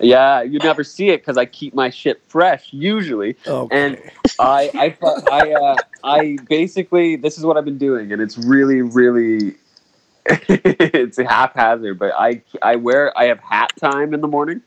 Yeah, 0.01 0.41
you 0.41 0.59
never 0.59 0.83
see 0.83 1.07
it 1.11 1.21
because 1.21 1.37
I 1.37 1.45
keep 1.45 1.73
my 1.73 1.89
shit 1.89 2.21
fresh 2.27 2.67
usually. 2.73 3.37
oh, 3.47 3.69
And 3.71 3.97
I, 4.39 4.69
I, 5.01 5.07
I, 5.31 5.53
uh, 5.53 5.77
I 6.03 6.37
basically 6.49 7.15
this 7.15 7.37
is 7.37 7.45
what 7.45 7.55
I've 7.55 7.63
been 7.63 7.77
doing, 7.77 8.11
and 8.11 8.21
it's 8.21 8.37
really, 8.37 8.81
really, 8.81 9.55
it's 10.25 11.15
haphazard. 11.17 11.97
But 11.97 12.11
I, 12.19 12.41
I 12.61 12.75
wear, 12.75 13.17
I 13.17 13.27
have 13.27 13.39
hat 13.39 13.71
time 13.79 14.13
in 14.13 14.19
the 14.19 14.27
morning. 14.27 14.61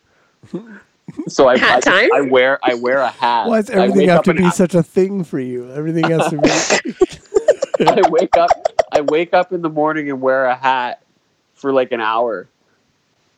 So 1.27 1.47
I, 1.47 1.59
Hat 1.59 1.87
I, 1.87 1.91
time? 1.91 2.11
I 2.15 2.21
wear, 2.23 2.59
I 2.63 2.73
wear 2.73 3.01
a 3.01 3.11
hat. 3.11 3.49
why 3.49 3.61
does 3.61 3.69
everything 3.69 4.09
have 4.09 4.23
to 4.23 4.33
be 4.33 4.45
I- 4.45 4.51
such 4.51 4.75
a 4.75 4.83
thing 4.83 5.25
for 5.25 5.39
you? 5.39 5.71
Everything 5.73 6.05
has 6.05 6.31
to 6.31 6.39
be. 6.39 7.19
I 7.87 8.03
wake 8.09 8.37
up. 8.37 8.51
I 8.93 9.01
wake 9.03 9.35
up 9.35 9.53
in 9.53 9.63
the 9.63 9.69
morning 9.71 10.09
and 10.11 10.21
wear 10.21 10.47
a 10.47 10.55
hat 10.57 11.03
for 11.55 11.73
like 11.73 11.93
an 11.93 12.01
hour, 12.01 12.49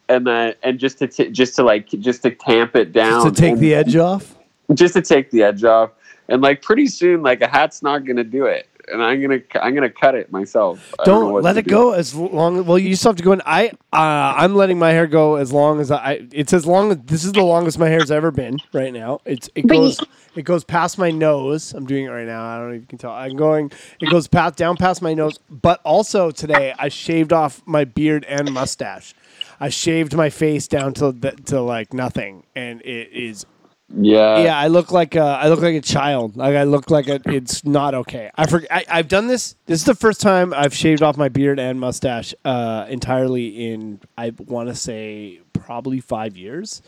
and 0.09 0.26
then 0.26 0.55
and 0.62 0.78
just 0.78 0.99
to 0.99 1.07
t- 1.09 1.30
just 1.30 1.57
to 1.57 1.62
like 1.62 1.88
just 1.88 2.22
to 2.22 2.30
tamp 2.30 2.76
it 2.76 2.93
down 2.93 3.24
Just 3.24 3.36
to 3.36 3.41
take 3.43 3.53
and- 3.53 3.61
the 3.61 3.74
edge 3.74 3.97
off. 3.97 4.36
just 4.74 4.95
to 4.95 5.03
take 5.03 5.30
the 5.30 5.43
edge 5.43 5.64
off. 5.64 5.91
And 6.28 6.41
like 6.43 6.62
pretty 6.62 6.86
soon, 6.86 7.22
like 7.22 7.41
a 7.41 7.49
hat's 7.49 7.82
not 7.82 8.05
gonna 8.05 8.22
do 8.22 8.45
it, 8.47 8.68
and 8.93 9.03
I'm 9.03 9.20
gonna 9.20 9.41
I'm 9.61 9.74
gonna 9.74 9.91
cut 9.91 10.14
it 10.14 10.30
myself. 10.30 10.95
I 11.01 11.03
know 11.09 11.32
Don't 11.32 11.43
let 11.43 11.57
it 11.57 11.64
do. 11.64 11.70
go 11.70 11.91
as 11.93 12.14
long. 12.14 12.64
Well, 12.64 12.78
you 12.78 12.95
still 12.95 13.11
have 13.11 13.16
to 13.16 13.24
go 13.24 13.32
in. 13.32 13.43
I 13.45 13.70
uh, 13.93 14.34
I'm 14.36 14.55
letting 14.55 14.78
my 14.78 14.91
hair 14.91 15.09
go 15.09 15.34
as 15.34 15.53
long 15.53 15.80
as 15.80 15.91
I. 15.91 16.28
It's 16.30 16.53
as 16.53 16.66
long 16.66 16.93
as 16.93 16.99
this 17.05 17.24
is 17.24 17.32
the 17.32 17.43
longest 17.43 17.80
my 17.80 17.88
hair's 17.88 18.12
ever 18.12 18.30
been 18.30 18.59
right 18.72 18.93
now. 18.93 19.20
It's 19.24 19.51
it 19.57 19.66
But 19.66 19.74
you- 19.76 19.82
goes 19.82 20.01
it 20.37 20.43
goes 20.43 20.64
past 20.64 20.99
my 20.99 21.11
nose. 21.11 21.72
I'm 21.74 21.87
doing 21.87 22.05
it 22.07 22.09
right 22.11 22.26
now. 22.26 22.45
I 22.45 22.59
don't 22.59 22.68
know 22.70 22.74
if 22.76 22.81
you 22.83 22.87
can 22.87 22.99
tell. 22.99 23.12
I'm 23.12 23.37
going. 23.37 23.72
It 24.01 24.11
goes 24.11 24.28
past 24.28 24.57
down 24.57 24.76
past 24.76 25.03
my 25.03 25.14
nose. 25.14 25.39
But 25.51 25.81
also 25.85 26.31
today 26.31 26.74
I 26.78 26.89
shaved 26.89 27.33
off 27.33 27.62
my 27.66 27.85
beard 27.85 28.24
and 28.28 28.53
mustache. 28.53 29.14
I 29.61 29.68
shaved 29.68 30.14
my 30.14 30.31
face 30.31 30.68
down 30.68 30.95
to 30.95 31.12
the, 31.12 31.33
to 31.47 31.61
like 31.61 31.93
nothing, 31.93 32.45
and 32.57 32.81
it 32.83 33.11
is 33.12 33.45
Yeah, 33.93 34.45
yeah, 34.45 34.59
I 34.59 34.68
look 34.68 34.93
like 34.93 35.16
a, 35.16 35.22
I 35.22 35.49
look 35.49 35.61
like 35.62 35.74
a 35.74 35.81
child. 35.81 36.37
Like 36.37 36.55
I 36.55 36.64
look 36.64 36.91
like 36.91 37.09
a. 37.09 37.20
It's 37.26 37.64
not 37.64 37.95
okay. 37.95 38.31
I 38.37 38.47
forget. 38.47 38.70
I, 38.72 38.85
I've 38.89 39.09
done 39.09 39.26
this. 39.26 39.57
This 39.66 39.81
is 39.81 39.87
the 39.87 39.97
first 39.97 40.20
time 40.20 40.55
I've 40.55 40.74
shaved 40.74 41.03
off 41.03 41.16
my 41.16 41.28
beard 41.28 41.59
and 41.59 41.81
mustache 41.81 42.35
uh, 42.45 42.87
entirely 42.89 43.72
in. 43.72 44.01
I 44.16 44.33
want 44.39 44.68
to 44.68 44.76
say 44.76 45.41
probably 45.53 46.01
five 46.01 46.37
years. 46.37 46.83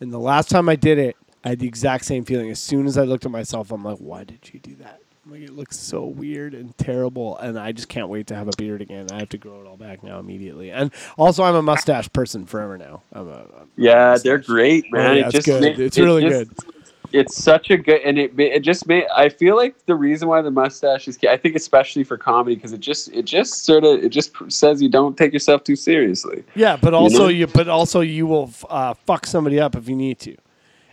And 0.00 0.12
the 0.12 0.18
last 0.18 0.50
time 0.50 0.68
I 0.68 0.76
did 0.76 0.98
it, 0.98 1.16
I 1.44 1.50
had 1.50 1.58
the 1.60 1.68
exact 1.68 2.04
same 2.04 2.24
feeling. 2.24 2.50
As 2.50 2.58
soon 2.60 2.86
as 2.86 2.98
I 2.98 3.02
looked 3.04 3.24
at 3.24 3.30
myself, 3.30 3.70
I'm 3.72 3.84
like, 3.84 3.98
"Why 3.98 4.24
did 4.24 4.50
you 4.52 4.60
do 4.60 4.74
that?" 4.76 5.00
I'm 5.24 5.32
like 5.32 5.42
it 5.42 5.54
looks 5.54 5.76
so 5.78 6.04
weird 6.04 6.54
and 6.54 6.76
terrible, 6.78 7.36
and 7.38 7.58
I 7.58 7.72
just 7.72 7.88
can't 7.88 8.08
wait 8.08 8.26
to 8.28 8.34
have 8.34 8.48
a 8.48 8.52
beard 8.56 8.80
again. 8.80 9.06
I 9.12 9.18
have 9.18 9.28
to 9.30 9.38
grow 9.38 9.60
it 9.60 9.66
all 9.66 9.76
back 9.76 10.02
now 10.02 10.18
immediately. 10.18 10.70
And 10.70 10.90
also, 11.16 11.44
I'm 11.44 11.54
a 11.54 11.62
mustache 11.62 12.08
person 12.12 12.46
forever 12.46 12.76
now. 12.78 13.02
I'm 13.12 13.28
a, 13.28 13.32
I'm 13.32 13.38
a 13.38 13.66
yeah, 13.76 14.10
mustache. 14.10 14.24
they're 14.24 14.38
great, 14.38 14.84
Oh, 14.92 14.96
man. 14.96 15.16
yeah, 15.16 15.22
it 15.22 15.26
it's 15.26 15.34
just 15.34 15.46
good. 15.46 15.78
ma- 15.78 15.84
it's 15.84 15.98
it 15.98 16.02
really 16.02 16.22
just- 16.22 16.48
good. 16.56 16.74
It's 17.10 17.42
such 17.42 17.70
a 17.70 17.78
good, 17.78 18.02
and 18.02 18.18
it 18.18 18.38
it 18.38 18.60
just 18.60 18.86
made. 18.86 19.06
I 19.16 19.30
feel 19.30 19.56
like 19.56 19.86
the 19.86 19.94
reason 19.94 20.28
why 20.28 20.42
the 20.42 20.50
mustache 20.50 21.08
is. 21.08 21.18
I 21.26 21.38
think 21.38 21.56
especially 21.56 22.04
for 22.04 22.18
comedy 22.18 22.54
because 22.54 22.74
it 22.74 22.80
just 22.80 23.08
it 23.14 23.24
just 23.24 23.64
sort 23.64 23.84
of 23.84 24.04
it 24.04 24.10
just 24.10 24.30
says 24.48 24.82
you 24.82 24.90
don't 24.90 25.16
take 25.16 25.32
yourself 25.32 25.64
too 25.64 25.74
seriously. 25.74 26.44
Yeah, 26.54 26.76
but 26.76 26.92
also 26.92 27.20
know? 27.20 27.28
you, 27.28 27.46
but 27.46 27.66
also 27.66 28.02
you 28.02 28.26
will 28.26 28.50
uh, 28.68 28.92
fuck 28.92 29.24
somebody 29.24 29.58
up 29.58 29.74
if 29.74 29.88
you 29.88 29.96
need 29.96 30.18
to, 30.18 30.36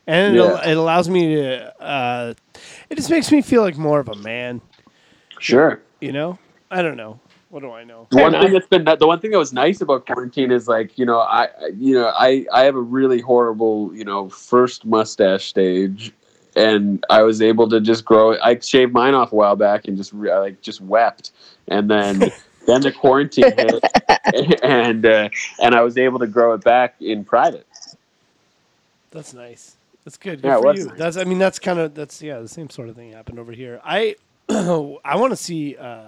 and 0.07 0.35
it, 0.35 0.39
al- 0.39 0.47
Yeah. 0.55 0.69
it 0.71 0.77
allows 0.77 1.09
me 1.09 1.35
to. 1.35 1.81
Uh, 1.81 2.33
it 2.89 2.95
just 2.95 3.09
makes 3.09 3.31
me 3.31 3.41
feel 3.41 3.61
like 3.61 3.77
more 3.77 3.99
of 3.99 4.07
a 4.09 4.15
man. 4.15 4.61
Sure. 5.39 5.81
You 6.01 6.11
know, 6.11 6.39
I 6.71 6.81
don't 6.81 6.97
know. 6.97 7.19
What 7.49 7.61
do 7.61 7.71
I 7.71 7.83
know? 7.85 8.07
The 8.09 8.17
one 8.21 8.31
thing 8.33 8.51
that's 8.51 8.67
been 8.67 8.83
the 8.83 9.07
one 9.07 9.19
thing 9.19 9.31
that 9.31 9.37
was 9.37 9.53
nice 9.53 9.79
about 9.79 10.05
quarantine 10.05 10.51
is 10.51 10.67
like 10.67 10.97
you 10.97 11.05
know 11.05 11.19
I 11.19 11.43
I- 11.45 11.71
you 11.77 11.93
know 11.93 12.07
I 12.13 12.45
I 12.51 12.63
have 12.63 12.75
a 12.75 12.81
really 12.81 13.21
horrible 13.21 13.91
you 13.95 14.03
know 14.03 14.27
first 14.29 14.83
mustache 14.85 15.45
stage, 15.45 16.11
and 16.57 17.05
I 17.09 17.21
was 17.21 17.41
able 17.41 17.69
to 17.69 17.79
just 17.79 18.03
grow 18.03 18.31
it. 18.31 18.39
I 18.43 18.59
shaved 18.59 18.91
mine 18.93 19.13
off 19.13 19.31
a 19.31 19.35
while 19.35 19.55
back 19.55 19.87
and 19.87 19.95
just 19.95 20.11
re- 20.11 20.31
I, 20.31 20.39
like 20.39 20.61
just 20.61 20.81
wept, 20.81 21.31
and 21.69 21.89
then 21.89 22.19
then 22.67 22.81
the 22.81 22.91
quarantine 22.91 23.53
hit, 23.55 23.83
and 24.63 25.05
uh, 25.05 25.29
and 25.61 25.75
I 25.75 25.81
was 25.81 25.97
able 25.97 26.19
to 26.19 26.27
grow 26.27 26.53
it 26.53 26.63
back 26.63 26.95
in 26.99 27.23
private. 27.23 27.67
That's 29.11 29.33
nice. 29.33 29.77
That's 30.05 30.17
good. 30.17 30.41
Good 30.41 30.47
Yeah, 30.47 30.57
for 30.57 30.63
was 30.67 30.79
you. 30.79 30.85
nice. 30.87 30.97
That's. 30.97 31.17
I 31.17 31.23
mean, 31.25 31.39
that's 31.39 31.59
kind 31.59 31.79
of. 31.79 31.93
That's 31.95 32.21
yeah. 32.21 32.39
The 32.39 32.47
same 32.47 32.69
sort 32.69 32.89
of 32.89 32.95
thing 32.95 33.11
happened 33.11 33.39
over 33.39 33.51
here. 33.51 33.81
I. 33.83 34.15
I 34.49 35.15
want 35.15 35.31
to 35.31 35.35
see. 35.35 35.75
Uh, 35.75 36.01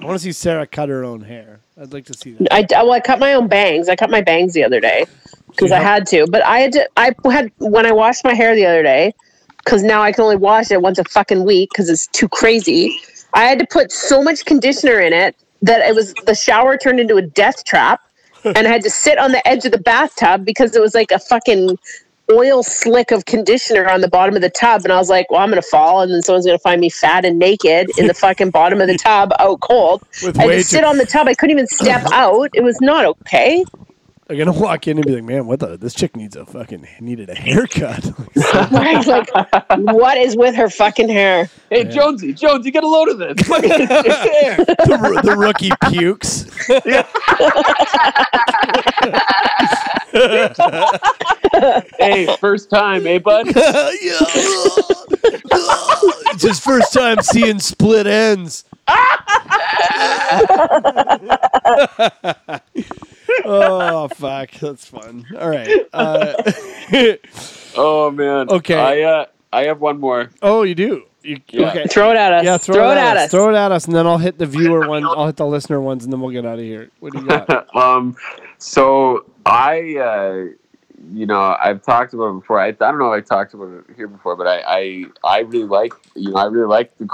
I 0.00 0.04
want 0.04 0.16
to 0.18 0.22
see 0.22 0.32
Sarah 0.32 0.66
cut 0.66 0.88
her 0.90 1.04
own 1.04 1.22
hair. 1.22 1.60
I'd 1.80 1.92
like 1.92 2.04
to 2.06 2.14
see 2.14 2.32
that. 2.32 2.52
I, 2.52 2.66
I- 2.76 2.82
well, 2.82 2.92
I 2.92 3.00
cut 3.00 3.18
my 3.18 3.32
own 3.34 3.48
bangs. 3.48 3.88
I 3.88 3.96
cut 3.96 4.10
my 4.10 4.20
bangs 4.20 4.52
the 4.52 4.62
other 4.64 4.80
day 4.80 5.06
because 5.48 5.72
I 5.72 5.80
had 5.80 6.06
to. 6.08 6.26
But 6.30 6.44
I 6.44 6.58
had 6.58 6.72
to. 6.72 6.88
I 6.96 7.12
had 7.30 7.50
when 7.58 7.86
I 7.86 7.92
washed 7.92 8.24
my 8.24 8.34
hair 8.34 8.54
the 8.54 8.66
other 8.66 8.82
day 8.82 9.14
because 9.58 9.82
now 9.82 10.02
I 10.02 10.12
can 10.12 10.24
only 10.24 10.36
wash 10.36 10.70
it 10.70 10.82
once 10.82 10.98
a 10.98 11.04
fucking 11.04 11.44
week 11.44 11.70
because 11.72 11.88
it's 11.88 12.06
too 12.08 12.28
crazy. 12.28 12.94
I 13.32 13.44
had 13.44 13.58
to 13.58 13.66
put 13.66 13.90
so 13.90 14.22
much 14.22 14.44
conditioner 14.44 15.00
in 15.00 15.12
it 15.14 15.34
that 15.62 15.80
it 15.88 15.94
was 15.94 16.12
the 16.26 16.34
shower 16.34 16.76
turned 16.76 17.00
into 17.00 17.16
a 17.16 17.22
death 17.22 17.64
trap, 17.64 18.02
and 18.44 18.58
I 18.58 18.70
had 18.70 18.82
to 18.82 18.90
sit 18.90 19.16
on 19.18 19.32
the 19.32 19.46
edge 19.48 19.64
of 19.64 19.72
the 19.72 19.78
bathtub 19.78 20.44
because 20.44 20.76
it 20.76 20.80
was 20.82 20.94
like 20.94 21.10
a 21.10 21.18
fucking 21.18 21.78
oil 22.32 22.62
slick 22.62 23.10
of 23.10 23.26
conditioner 23.26 23.88
on 23.88 24.00
the 24.00 24.08
bottom 24.08 24.34
of 24.34 24.42
the 24.42 24.50
tub 24.50 24.82
and 24.84 24.92
I 24.92 24.96
was 24.96 25.10
like, 25.10 25.30
well, 25.30 25.40
I'm 25.40 25.50
gonna 25.50 25.60
fall 25.62 26.00
and 26.00 26.12
then 26.12 26.22
someone's 26.22 26.46
gonna 26.46 26.58
find 26.58 26.80
me 26.80 26.88
fat 26.90 27.24
and 27.24 27.38
naked 27.38 27.90
in 27.98 28.06
the 28.06 28.14
fucking 28.14 28.50
bottom 28.50 28.80
of 28.80 28.86
the 28.86 28.96
tub 28.96 29.32
out 29.38 29.60
cold. 29.60 30.02
With 30.22 30.38
I 30.38 30.42
had 30.42 30.48
way 30.48 30.56
to 30.56 30.62
too- 30.62 30.64
sit 30.68 30.84
on 30.84 30.96
the 30.98 31.06
tub. 31.06 31.28
I 31.28 31.34
couldn't 31.34 31.52
even 31.56 31.66
step 31.66 32.02
out. 32.12 32.50
It 32.54 32.62
was 32.62 32.80
not 32.80 33.04
okay. 33.04 33.64
I'm 34.30 34.38
gonna 34.38 34.52
walk 34.52 34.88
in 34.88 34.96
and 34.96 35.06
be 35.06 35.16
like, 35.16 35.24
man, 35.24 35.46
what 35.46 35.60
the? 35.60 35.76
This 35.76 35.92
chick 35.92 36.16
needs 36.16 36.34
a 36.34 36.46
fucking 36.46 36.88
needed 36.98 37.28
a 37.28 37.34
haircut. 37.34 38.10
Right? 38.72 39.06
like, 39.06 39.28
what 39.92 40.16
is 40.16 40.34
with 40.34 40.54
her 40.54 40.70
fucking 40.70 41.10
hair? 41.10 41.50
Hey 41.68 41.84
Jonesy, 41.84 42.32
Jonesy, 42.32 42.70
get 42.70 42.84
a 42.84 42.88
load 42.88 43.10
of 43.10 43.18
this. 43.18 43.46
Look 43.50 43.64
at 43.64 43.86
this 44.04 44.16
hair. 44.16 44.56
the, 44.56 45.20
the 45.22 45.36
rookie 45.36 45.70
pukes. 45.90 46.44
Hey, 51.98 52.36
first 52.40 52.68
time, 52.70 53.06
eh, 53.06 53.18
bud? 53.18 53.46
it's 56.30 56.42
his 56.42 56.58
first 56.60 56.92
time 56.92 57.22
seeing 57.22 57.58
split 57.60 58.06
ends. 58.06 58.64
oh 63.44 64.08
fuck, 64.14 64.50
that's 64.52 64.86
fun. 64.86 65.26
All 65.38 65.48
right. 65.48 65.70
Uh, 65.92 66.34
Oh 67.76 68.10
man. 68.10 68.48
Okay. 68.50 68.74
I 68.74 69.02
uh, 69.02 69.26
I 69.52 69.64
have 69.64 69.80
one 69.80 70.00
more. 70.00 70.30
oh, 70.42 70.62
you 70.62 70.74
do. 70.74 71.04
You, 71.22 71.40
Yeah. 71.48 71.70
Okay. 71.70 71.86
Throw 71.86 72.10
it 72.10 72.16
at 72.16 72.32
us. 72.32 72.44
Yeah, 72.44 72.58
throw, 72.58 72.90
it 72.90 72.98
at 72.98 73.16
us. 73.16 73.30
Throw 73.30 73.48
it 73.50 73.56
at 73.56 73.72
us, 73.72 73.86
and 73.86 73.94
then 73.96 74.06
I'll 74.06 74.18
hit 74.18 74.38
the 74.38 74.46
viewer 74.46 74.86
ones. 74.86 75.06
I'll 75.08 75.26
hit 75.26 75.36
the 75.36 75.46
listener 75.46 75.80
ones, 75.80 76.04
and 76.04 76.12
then 76.12 76.20
we'll 76.20 76.30
get 76.32 76.44
out 76.44 76.58
of 76.58 76.64
here. 76.64 76.90
What 77.00 77.12
do 77.12 77.20
you 77.20 77.26
got? 77.26 77.74
um, 77.76 78.16
so 78.58 79.24
I, 79.46 79.96
uh, 79.96 80.44
you 81.12 81.26
know, 81.26 81.56
I've 81.60 81.82
talked 81.82 82.14
about 82.14 82.30
it 82.30 82.40
before. 82.40 82.60
I, 82.60 82.68
I 82.68 82.72
don't 82.72 82.98
know 82.98 83.12
if 83.12 83.24
I 83.24 83.26
talked 83.26 83.54
about 83.54 83.84
it 83.88 83.96
here 83.96 84.08
before, 84.08 84.36
but 84.36 84.46
I, 84.46 84.62
I, 84.66 85.04
I 85.24 85.38
really 85.40 85.66
like, 85.66 85.92
you 86.14 86.30
know, 86.30 86.36
I 86.36 86.44
really 86.46 86.68
like 86.68 86.96
the, 86.98 87.08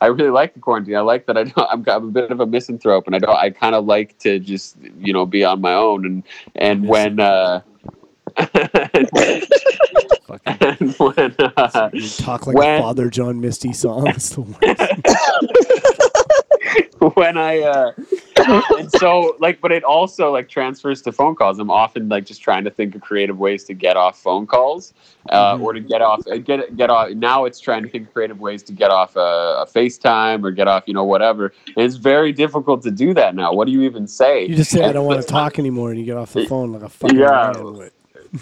I 0.00 0.06
really 0.06 0.30
like 0.30 0.54
the 0.54 0.60
quarantine. 0.60 0.96
I 0.96 1.00
like 1.00 1.26
that 1.26 1.36
I 1.36 1.44
don't, 1.44 1.58
I'm, 1.70 1.84
I'm 1.88 2.08
a 2.08 2.10
bit 2.10 2.30
of 2.30 2.40
a 2.40 2.46
misanthrope, 2.46 3.06
and 3.06 3.16
I 3.16 3.18
don't, 3.18 3.36
I 3.36 3.50
kind 3.50 3.74
of 3.74 3.86
like 3.86 4.18
to 4.20 4.38
just, 4.38 4.76
you 4.98 5.12
know, 5.12 5.26
be 5.26 5.44
on 5.44 5.60
my 5.60 5.74
own. 5.74 6.04
And 6.06 6.22
and 6.54 6.88
when, 6.88 7.18
uh, 7.20 7.62
Fucking 8.36 8.58
and 10.46 10.94
when, 10.94 11.34
uh, 11.38 11.90
you 11.92 12.08
talk 12.08 12.46
like 12.46 12.56
When- 12.56 12.80
a 12.80 12.82
Father 12.82 13.10
John 13.10 13.40
Misty 13.40 13.72
song. 13.72 14.06
It's 14.08 14.30
the 14.30 14.40
worst. 14.42 14.60
when 17.14 17.36
I 17.36 17.60
uh 17.60 17.92
and 18.78 18.90
so 18.92 19.36
like 19.38 19.60
but 19.60 19.72
it 19.72 19.84
also 19.84 20.32
like 20.32 20.48
transfers 20.48 21.02
to 21.02 21.12
phone 21.12 21.34
calls. 21.34 21.58
I'm 21.58 21.70
often 21.70 22.08
like 22.08 22.24
just 22.26 22.42
trying 22.42 22.64
to 22.64 22.70
think 22.70 22.94
of 22.94 23.00
creative 23.02 23.38
ways 23.38 23.64
to 23.64 23.74
get 23.74 23.96
off 23.96 24.18
phone 24.20 24.46
calls 24.46 24.92
uh, 25.30 25.54
Mhm. 25.56 25.62
or 25.62 25.72
to 25.72 25.80
get 25.80 26.02
off 26.02 26.26
uh, 26.30 26.36
get 26.38 26.76
get 26.76 26.90
off 26.90 27.10
now 27.10 27.44
it's 27.44 27.60
trying 27.60 27.82
to 27.82 27.88
think 27.88 28.08
of 28.08 28.12
creative 28.14 28.40
ways 28.40 28.62
to 28.64 28.72
get 28.72 28.90
off 28.90 29.16
a, 29.16 29.20
a 29.20 29.66
FaceTime 29.72 30.44
or 30.44 30.50
get 30.50 30.68
off, 30.68 30.84
you 30.86 30.94
know, 30.94 31.04
whatever. 31.04 31.52
And 31.76 31.84
it's 31.84 31.96
very 31.96 32.32
difficult 32.32 32.82
to 32.82 32.90
do 32.90 33.14
that 33.14 33.34
now. 33.34 33.52
What 33.52 33.66
do 33.66 33.72
you 33.72 33.82
even 33.82 34.06
say? 34.06 34.46
You 34.46 34.56
just 34.56 34.70
say 34.70 34.82
I 34.84 34.92
don't 34.92 35.06
want 35.06 35.20
to 35.22 35.26
talk 35.40 35.58
anymore, 35.58 35.90
and 35.90 35.98
you 35.98 36.04
get 36.04 36.16
off 36.16 36.32
the 36.32 36.46
phone 36.46 36.72
like 36.72 36.82
a 36.82 36.88
fucking 36.88 37.18
Yeah. 37.18 37.52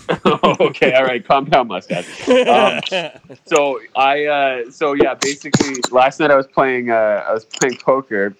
okay, 0.60 0.94
all 0.94 1.04
right, 1.04 1.26
calm 1.26 1.44
down, 1.44 1.68
mustache. 1.68 2.28
Um, 2.28 2.80
so 3.46 3.80
I, 3.94 4.24
uh, 4.24 4.70
so 4.70 4.94
yeah, 4.94 5.14
basically, 5.14 5.76
last 5.90 6.20
night 6.20 6.30
I 6.30 6.36
was 6.36 6.46
playing, 6.46 6.90
uh, 6.90 7.24
I 7.26 7.32
was 7.32 7.44
playing 7.44 7.76
poker. 7.76 8.34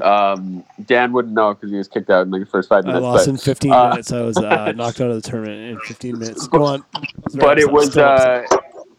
Um, 0.00 0.64
Dan 0.84 1.12
wouldn't 1.12 1.34
know 1.34 1.54
because 1.54 1.70
he 1.70 1.76
was 1.76 1.88
kicked 1.88 2.10
out 2.10 2.26
in 2.26 2.30
like 2.30 2.40
the 2.40 2.46
first 2.46 2.68
five 2.68 2.84
minutes. 2.84 3.04
I 3.04 3.08
lost 3.08 3.26
but, 3.26 3.32
in 3.32 3.38
15 3.38 3.72
uh, 3.72 3.88
minutes. 3.90 4.12
I 4.12 4.20
was 4.22 4.36
uh, 4.36 4.72
knocked 4.76 5.00
out 5.00 5.10
of 5.10 5.22
the 5.22 5.28
tournament 5.28 5.70
in 5.70 5.80
15 5.80 6.18
minutes. 6.18 6.46
Go 6.48 6.64
on. 6.64 6.84
But 7.34 7.58
it 7.58 7.70
was, 7.70 7.96
uh, 7.96 8.44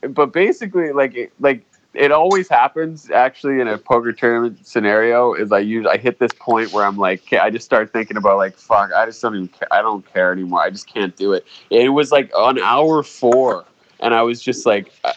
but 0.09 0.33
basically, 0.33 0.91
like, 0.91 1.15
it, 1.15 1.31
like 1.39 1.63
it 1.97 2.11
always 2.11 2.47
happens. 2.47 3.09
Actually, 3.09 3.59
in 3.59 3.67
a 3.67 3.77
poker 3.77 4.13
tournament 4.13 4.65
scenario, 4.65 5.33
is 5.33 5.51
I 5.51 5.59
use 5.59 5.85
I 5.85 5.97
hit 5.97 6.19
this 6.19 6.31
point 6.39 6.71
where 6.71 6.85
I'm 6.85 6.97
like, 6.97 7.33
I 7.33 7.49
just 7.49 7.65
start 7.65 7.91
thinking 7.91 8.17
about 8.17 8.37
like, 8.37 8.57
fuck, 8.57 8.91
I 8.93 9.05
just 9.05 9.21
don't 9.21 9.35
even, 9.35 9.47
ca- 9.47 9.67
I 9.71 9.81
don't 9.81 10.05
care 10.13 10.31
anymore. 10.31 10.61
I 10.61 10.69
just 10.69 10.87
can't 10.87 11.15
do 11.15 11.33
it. 11.33 11.45
It 11.69 11.89
was 11.89 12.11
like 12.11 12.31
on 12.35 12.59
hour 12.59 13.03
four, 13.03 13.65
and 13.99 14.13
I 14.13 14.21
was 14.21 14.41
just 14.41 14.65
like. 14.65 14.91
Uh, 15.03 15.13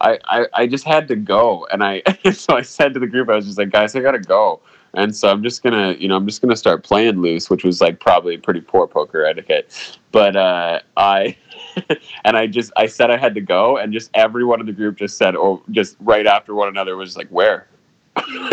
I, 0.00 0.18
I, 0.26 0.46
I 0.54 0.66
just 0.68 0.84
had 0.84 1.08
to 1.08 1.16
go 1.16 1.66
and 1.72 1.82
I 1.82 2.02
so 2.32 2.54
I 2.54 2.62
said 2.62 2.94
to 2.94 3.00
the 3.00 3.08
group 3.08 3.28
I 3.28 3.34
was 3.34 3.46
just 3.46 3.58
like 3.58 3.70
guys 3.70 3.96
I 3.96 4.00
gotta 4.00 4.20
go 4.20 4.60
and 4.94 5.14
so 5.14 5.28
I'm 5.28 5.42
just 5.42 5.62
gonna 5.62 5.96
you 5.98 6.06
know 6.06 6.16
I'm 6.16 6.24
just 6.24 6.40
gonna 6.40 6.54
start 6.54 6.84
playing 6.84 7.20
loose 7.20 7.50
which 7.50 7.64
was 7.64 7.80
like 7.80 7.98
probably 7.98 8.36
pretty 8.36 8.60
poor 8.60 8.86
poker 8.86 9.24
etiquette 9.24 9.98
but 10.12 10.36
uh, 10.36 10.80
I 10.96 11.36
and 12.24 12.36
I 12.36 12.46
just 12.46 12.72
I 12.76 12.86
said 12.86 13.10
I 13.10 13.16
had 13.16 13.34
to 13.34 13.40
go 13.40 13.76
and 13.76 13.92
just 13.92 14.10
everyone 14.14 14.60
in 14.60 14.66
the 14.66 14.72
group 14.72 14.96
just 14.96 15.16
said 15.16 15.36
oh 15.36 15.62
just 15.70 15.96
right 16.00 16.26
after 16.26 16.54
one 16.54 16.68
another 16.68 16.96
was 16.96 17.16
like 17.16 17.28
where 17.28 17.66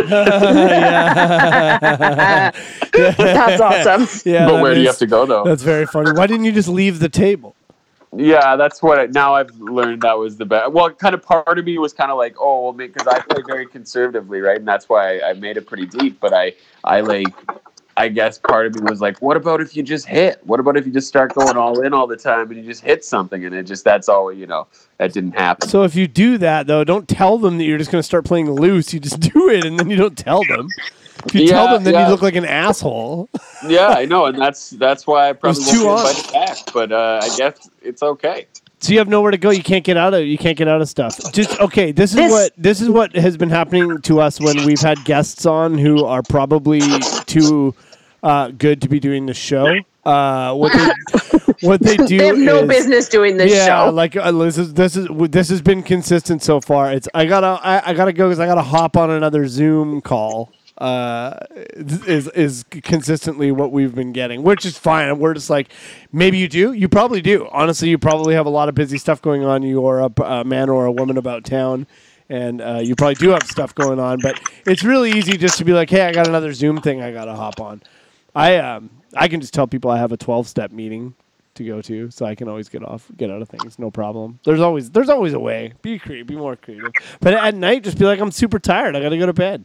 yeah. 0.07 0.51
That's 2.91 3.61
awesome. 3.61 4.07
Yeah, 4.31 4.45
but 4.45 4.53
that 4.53 4.61
where 4.61 4.73
do 4.75 4.81
you 4.81 4.87
have 4.87 4.97
to 4.97 5.07
go 5.07 5.25
though 5.25 5.43
That's 5.43 5.63
very 5.63 5.85
funny. 5.85 6.11
Why 6.11 6.27
didn't 6.27 6.45
you 6.45 6.51
just 6.51 6.69
leave 6.69 6.99
the 6.99 7.09
table? 7.09 7.55
Yeah, 8.17 8.55
that's 8.55 8.81
what 8.81 8.97
I, 8.97 9.05
now 9.07 9.35
I've 9.35 9.51
learned 9.59 10.01
that 10.03 10.17
was 10.17 10.37
the 10.37 10.45
best. 10.45 10.71
Well, 10.71 10.89
kind 10.91 11.13
of 11.13 11.21
part 11.21 11.59
of 11.59 11.65
me 11.65 11.77
was 11.77 11.91
kind 11.91 12.11
of 12.11 12.17
like, 12.17 12.35
oh, 12.39 12.63
well, 12.63 12.71
because 12.71 13.05
I 13.07 13.19
play 13.19 13.43
very 13.45 13.65
conservatively, 13.65 14.39
right? 14.39 14.57
And 14.57 14.67
that's 14.67 14.87
why 14.87 15.17
I, 15.17 15.31
I 15.31 15.33
made 15.33 15.57
it 15.57 15.67
pretty 15.67 15.85
deep. 15.85 16.21
But 16.21 16.33
I, 16.33 16.53
I 16.85 17.01
like, 17.01 17.27
I 17.97 18.09
guess 18.09 18.37
part 18.37 18.65
of 18.67 18.75
me 18.75 18.81
was 18.89 18.99
like, 18.99 19.21
what 19.21 19.37
about 19.37 19.61
if 19.61 19.75
you 19.75 19.81
just 19.81 20.05
hit? 20.05 20.39
What 20.45 20.59
about 20.59 20.75
if 20.75 20.85
you 20.85 20.91
just 20.91 21.07
start 21.07 21.33
going 21.33 21.55
all 21.55 21.79
in 21.79 21.93
all 21.93 22.07
the 22.07 22.17
time 22.17 22.51
and 22.51 22.59
you 22.59 22.65
just 22.69 22.83
hit 22.83 23.05
something 23.05 23.45
and 23.45 23.55
it 23.55 23.63
just 23.63 23.85
that's 23.85 24.09
all 24.09 24.33
you 24.33 24.45
know 24.45 24.67
that 24.97 25.13
didn't 25.13 25.31
happen. 25.33 25.69
So 25.69 25.83
if 25.83 25.95
you 25.95 26.07
do 26.07 26.37
that 26.39 26.67
though, 26.67 26.83
don't 26.83 27.07
tell 27.07 27.37
them 27.37 27.57
that 27.57 27.63
you're 27.63 27.77
just 27.77 27.91
going 27.91 27.99
to 28.01 28.03
start 28.03 28.25
playing 28.25 28.51
loose. 28.51 28.93
You 28.93 28.99
just 28.99 29.19
do 29.33 29.49
it, 29.49 29.63
and 29.65 29.79
then 29.79 29.89
you 29.89 29.95
don't 29.95 30.17
tell 30.17 30.43
them. 30.43 30.67
If 31.25 31.33
you 31.33 31.47
tell 31.47 31.69
them, 31.69 31.83
then 31.83 31.93
yeah. 31.93 32.05
you 32.05 32.11
look 32.11 32.21
like 32.21 32.35
an 32.35 32.45
asshole. 32.45 33.29
yeah, 33.67 33.87
I 33.87 34.05
know, 34.05 34.25
and 34.25 34.37
that's 34.37 34.71
that's 34.71 35.07
why 35.07 35.29
I 35.29 35.33
probably 35.33 35.63
too 35.63 35.85
won't 35.85 36.03
be 36.03 36.09
on. 36.09 36.15
invited 36.17 36.33
back. 36.33 36.73
But 36.73 36.91
uh, 36.91 37.19
I 37.23 37.37
guess 37.37 37.69
it's 37.81 38.03
okay. 38.03 38.47
So 38.79 38.91
you 38.91 38.99
have 38.99 39.07
nowhere 39.07 39.31
to 39.31 39.37
go. 39.37 39.49
You 39.49 39.63
can't 39.63 39.83
get 39.83 39.97
out 39.97 40.13
of. 40.13 40.25
You 40.25 40.37
can't 40.37 40.57
get 40.57 40.67
out 40.67 40.81
of 40.81 40.89
stuff. 40.89 41.17
Just 41.31 41.59
okay. 41.59 41.91
This 41.91 42.11
is 42.11 42.17
This- 42.17 42.31
what 42.31 42.51
this 42.57 42.81
is 42.81 42.89
what 42.89 43.15
has 43.15 43.37
been 43.37 43.49
happening 43.49 44.01
to 44.01 44.19
us 44.19 44.39
when 44.39 44.63
we've 44.65 44.81
had 44.81 45.03
guests 45.05 45.45
on 45.45 45.77
who 45.77 46.05
are 46.05 46.21
probably 46.21 46.81
too 47.41 47.75
uh, 48.23 48.49
good 48.49 48.81
to 48.81 48.89
be 48.89 48.99
doing 48.99 49.25
the 49.25 49.33
show. 49.33 49.75
Uh, 50.03 50.53
what 50.53 50.71
they 50.73 51.47
what 51.67 51.81
they 51.81 51.97
do 51.97 52.17
They 52.17 52.27
have 52.27 52.37
no 52.37 52.57
is, 52.59 52.67
business 52.67 53.09
doing 53.09 53.37
this 53.37 53.51
yeah, 53.51 53.85
show. 53.85 53.91
like 53.91 54.15
uh, 54.15 54.31
this 54.31 54.57
is 54.57 54.73
this 54.73 54.95
is 54.95 55.07
this 55.29 55.49
has 55.49 55.61
been 55.61 55.81
consistent 55.81 56.43
so 56.43 56.61
far. 56.61 56.91
It's 56.91 57.07
I 57.13 57.25
gotta 57.25 57.59
I, 57.63 57.89
I 57.89 57.93
gotta 57.93 58.13
go 58.13 58.27
because 58.27 58.39
I 58.39 58.45
gotta 58.45 58.61
hop 58.61 58.97
on 58.97 59.09
another 59.09 59.47
Zoom 59.47 60.01
call. 60.01 60.51
Uh, 60.77 61.37
is 61.77 62.27
is 62.29 62.65
consistently 62.69 63.49
what 63.49 63.71
we've 63.71 63.95
been 63.95 64.11
getting, 64.11 64.43
which 64.43 64.65
is 64.65 64.77
fine. 64.77 65.17
We're 65.19 65.33
just 65.33 65.49
like, 65.49 65.69
maybe 66.11 66.37
you 66.37 66.49
do, 66.49 66.73
you 66.73 66.89
probably 66.89 67.21
do. 67.21 67.47
Honestly, 67.51 67.87
you 67.89 67.97
probably 67.97 68.35
have 68.35 68.45
a 68.45 68.49
lot 68.49 68.67
of 68.67 68.75
busy 68.75 68.97
stuff 68.97 69.21
going 69.21 69.45
on. 69.45 69.63
You're 69.63 69.99
a, 70.01 70.21
a 70.21 70.43
man 70.43 70.69
or 70.69 70.85
a 70.85 70.91
woman 70.91 71.17
about 71.17 71.45
town, 71.45 71.87
and 72.29 72.61
uh, 72.61 72.79
you 72.81 72.95
probably 72.95 73.15
do 73.15 73.29
have 73.29 73.43
stuff 73.43 73.73
going 73.75 73.99
on. 73.99 74.19
But 74.21 74.39
it's 74.65 74.83
really 74.83 75.11
easy 75.11 75.37
just 75.37 75.57
to 75.59 75.65
be 75.65 75.73
like, 75.73 75.89
hey, 75.89 76.01
I 76.01 76.11
got 76.11 76.27
another 76.27 76.53
Zoom 76.53 76.81
thing 76.81 77.01
I 77.01 77.11
gotta 77.11 77.35
hop 77.35 77.59
on. 77.59 77.81
I 78.33 78.57
um 78.57 78.89
I 79.15 79.27
can 79.27 79.41
just 79.41 79.53
tell 79.53 79.67
people 79.67 79.91
I 79.91 79.97
have 79.97 80.11
a 80.11 80.17
twelve 80.17 80.47
step 80.47 80.71
meeting 80.71 81.13
to 81.55 81.63
go 81.63 81.81
to, 81.81 82.11
so 82.11 82.25
I 82.25 82.35
can 82.35 82.49
always 82.49 82.67
get 82.67 82.83
off, 82.83 83.09
get 83.15 83.31
out 83.31 83.41
of 83.41 83.47
things, 83.47 83.79
no 83.79 83.89
problem. 83.89 84.39
There's 84.43 84.59
always 84.59 84.89
there's 84.91 85.09
always 85.09 85.33
a 85.33 85.39
way. 85.39 85.73
Be 85.81 85.97
creative, 85.99 86.27
be 86.27 86.35
more 86.35 86.55
creative. 86.55 86.91
But 87.21 87.33
at 87.33 87.55
night, 87.55 87.83
just 87.83 87.97
be 87.97 88.05
like, 88.05 88.19
I'm 88.19 88.31
super 88.31 88.59
tired. 88.59 88.95
I 88.95 89.01
got 89.01 89.09
to 89.09 89.17
go 89.17 89.25
to 89.25 89.33
bed. 89.33 89.63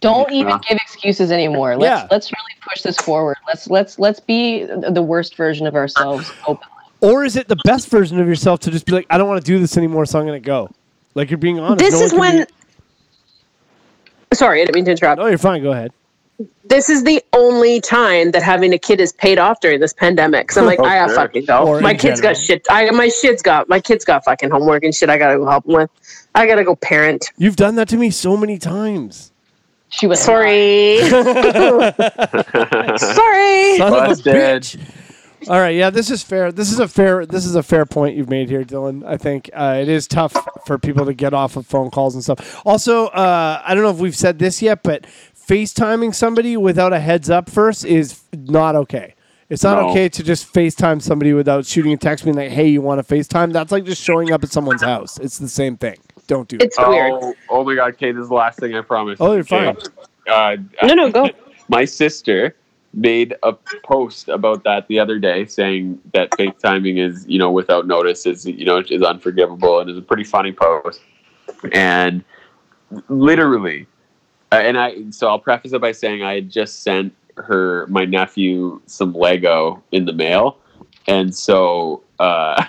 Don't 0.00 0.32
even 0.32 0.58
give 0.68 0.78
excuses 0.78 1.30
anymore. 1.30 1.76
Let's 1.76 2.02
Yeah. 2.02 2.08
let's 2.10 2.32
really 2.32 2.56
push 2.68 2.82
this 2.82 2.96
forward. 2.96 3.36
Let's 3.46 3.68
let's 3.68 3.98
let's 3.98 4.18
be 4.18 4.64
the 4.64 5.02
worst 5.02 5.36
version 5.36 5.66
of 5.66 5.76
ourselves 5.76 6.32
openly. 6.48 6.66
Or 7.00 7.24
is 7.24 7.36
it 7.36 7.48
the 7.48 7.58
best 7.64 7.88
version 7.88 8.18
of 8.20 8.26
yourself 8.26 8.60
to 8.60 8.70
just 8.70 8.86
be 8.86 8.92
like, 8.92 9.06
I 9.10 9.18
don't 9.18 9.28
want 9.28 9.44
to 9.44 9.46
do 9.46 9.58
this 9.58 9.76
anymore, 9.76 10.06
so 10.06 10.18
I'm 10.18 10.26
going 10.26 10.40
to 10.40 10.46
go. 10.46 10.70
Like 11.14 11.30
you're 11.30 11.38
being 11.38 11.58
honest. 11.60 11.78
this 11.84 11.94
No 11.94 12.02
is 12.02 12.12
when. 12.14 12.38
be- 12.44 12.46
Sorry, 14.36 14.60
I 14.62 14.64
didn't 14.64 14.74
mean 14.76 14.84
to 14.86 14.90
interrupt. 14.92 15.20
oh, 15.20 15.26
you're 15.26 15.36
fine. 15.38 15.62
Go 15.62 15.72
ahead. 15.72 15.92
This 16.64 16.88
is 16.88 17.04
the 17.04 17.22
only 17.34 17.80
time 17.80 18.30
that 18.30 18.42
having 18.42 18.72
a 18.72 18.78
kid 18.78 18.98
is 19.00 19.12
paid 19.12 19.38
off 19.38 19.60
during 19.60 19.78
this 19.78 19.92
pandemic. 19.92 20.44
Because 20.48 20.56
I'm 20.56 20.64
like, 20.64 20.80
Oh, 20.80 20.84
I 20.86 20.96
gotta 20.96 21.14
fucking 21.14 21.44
go. 21.44 21.78
My 21.80 21.92
kids 21.92 22.20
general. 22.20 22.34
got 22.34 22.40
shit. 22.42 22.66
I 22.70 22.90
my 22.90 23.08
shit's 23.08 23.42
got 23.42 23.68
my 23.68 23.78
kids 23.78 24.04
got 24.04 24.24
fucking 24.24 24.50
homework 24.50 24.82
and 24.84 24.94
shit. 24.94 25.10
I 25.10 25.18
gotta 25.18 25.36
go 25.38 25.46
help 25.48 25.64
them 25.64 25.74
with. 25.74 25.90
I 26.34 26.46
gotta 26.46 26.64
go 26.64 26.74
parent. 26.76 27.30
You've 27.36 27.56
done 27.56 27.74
that 27.76 27.88
to 27.90 27.96
me 27.98 28.10
so 28.10 28.36
many 28.36 28.58
times. 28.58 29.32
She 29.90 30.06
was 30.06 30.18
Sorry. 30.20 30.98
Sorry. 31.00 31.20
Son 33.76 33.92
of 33.92 34.10
a 34.10 34.14
bitch. 34.22 34.80
All 35.48 35.58
right, 35.58 35.74
yeah, 35.74 35.90
this 35.90 36.10
is 36.10 36.22
fair. 36.22 36.52
This 36.52 36.70
is 36.70 36.78
a 36.78 36.86
fair. 36.88 37.26
This 37.26 37.44
is 37.46 37.54
a 37.54 37.62
fair 37.62 37.84
point 37.86 38.16
you've 38.16 38.28
made 38.30 38.48
here, 38.48 38.64
Dylan. 38.64 39.04
I 39.06 39.16
think 39.16 39.50
uh, 39.52 39.78
it 39.80 39.88
is 39.88 40.06
tough 40.06 40.34
for 40.66 40.78
people 40.78 41.04
to 41.06 41.14
get 41.14 41.34
off 41.34 41.56
of 41.56 41.66
phone 41.66 41.90
calls 41.90 42.14
and 42.14 42.22
stuff. 42.22 42.62
Also, 42.64 43.06
uh, 43.08 43.60
I 43.64 43.74
don't 43.74 43.82
know 43.82 43.90
if 43.90 43.98
we've 43.98 44.16
said 44.16 44.38
this 44.38 44.62
yet, 44.62 44.82
but 44.82 45.04
FaceTiming 45.48 46.14
somebody 46.14 46.56
without 46.56 46.92
a 46.92 47.00
heads 47.00 47.28
up 47.28 47.50
first 47.50 47.84
is 47.84 48.22
not 48.32 48.76
okay. 48.76 49.14
It's 49.48 49.64
not 49.64 49.82
No. 49.82 49.90
okay 49.90 50.08
to 50.08 50.22
just 50.22 50.52
FaceTime 50.54 51.02
somebody 51.02 51.32
without 51.34 51.66
shooting 51.66 51.92
a 51.92 51.96
text 51.96 52.24
being 52.24 52.36
like, 52.36 52.50
"Hey, 52.50 52.68
you 52.68 52.80
want 52.80 53.06
to 53.06 53.14
FaceTime?" 53.14 53.52
That's 53.52 53.70
like 53.72 53.84
just 53.84 54.02
showing 54.02 54.32
up 54.32 54.42
at 54.44 54.50
someone's 54.50 54.82
house. 54.82 55.18
It's 55.18 55.38
the 55.38 55.48
same 55.48 55.76
thing. 55.76 55.96
Don't 56.28 56.48
do 56.48 56.56
it. 56.56 56.62
It's 56.62 56.78
weird. 56.78 57.12
oh, 57.12 57.34
oh 57.50 57.64
my 57.64 57.74
god, 57.74 57.98
Kate, 57.98 58.12
this 58.12 58.22
is 58.22 58.28
the 58.28 58.34
last 58.34 58.60
thing 58.60 58.74
I 58.74 58.80
promise. 58.80 59.18
Oh, 59.20 59.34
you're 59.34 59.44
fine. 59.44 59.76
Uh, 60.26 60.56
No, 60.84 60.94
no, 60.94 61.10
go. 61.10 61.28
my 61.68 61.84
sister 61.84 62.54
made 62.94 63.34
a 63.42 63.52
post 63.84 64.28
about 64.28 64.64
that 64.64 64.86
the 64.88 64.98
other 64.98 65.18
day 65.18 65.46
saying 65.46 65.98
that 66.12 66.30
FaceTiming 66.32 66.98
is, 66.98 67.26
you 67.26 67.38
know, 67.38 67.50
without 67.50 67.86
notice 67.86 68.26
is, 68.26 68.44
you 68.44 68.64
know, 68.64 68.82
is 68.88 69.02
unforgivable 69.02 69.80
and 69.80 69.90
is 69.90 69.96
a 69.96 70.02
pretty 70.02 70.24
funny 70.24 70.52
post. 70.52 71.00
And 71.72 72.22
literally, 73.08 73.86
uh, 74.50 74.56
and 74.56 74.78
I, 74.78 75.10
so 75.10 75.28
I'll 75.28 75.38
preface 75.38 75.72
it 75.72 75.80
by 75.80 75.92
saying 75.92 76.22
I 76.22 76.34
had 76.34 76.50
just 76.50 76.82
sent 76.82 77.14
her, 77.36 77.86
my 77.88 78.04
nephew, 78.04 78.80
some 78.86 79.14
Lego 79.14 79.82
in 79.92 80.04
the 80.04 80.12
mail. 80.12 80.58
And 81.08 81.34
so, 81.34 82.02
uh, 82.18 82.64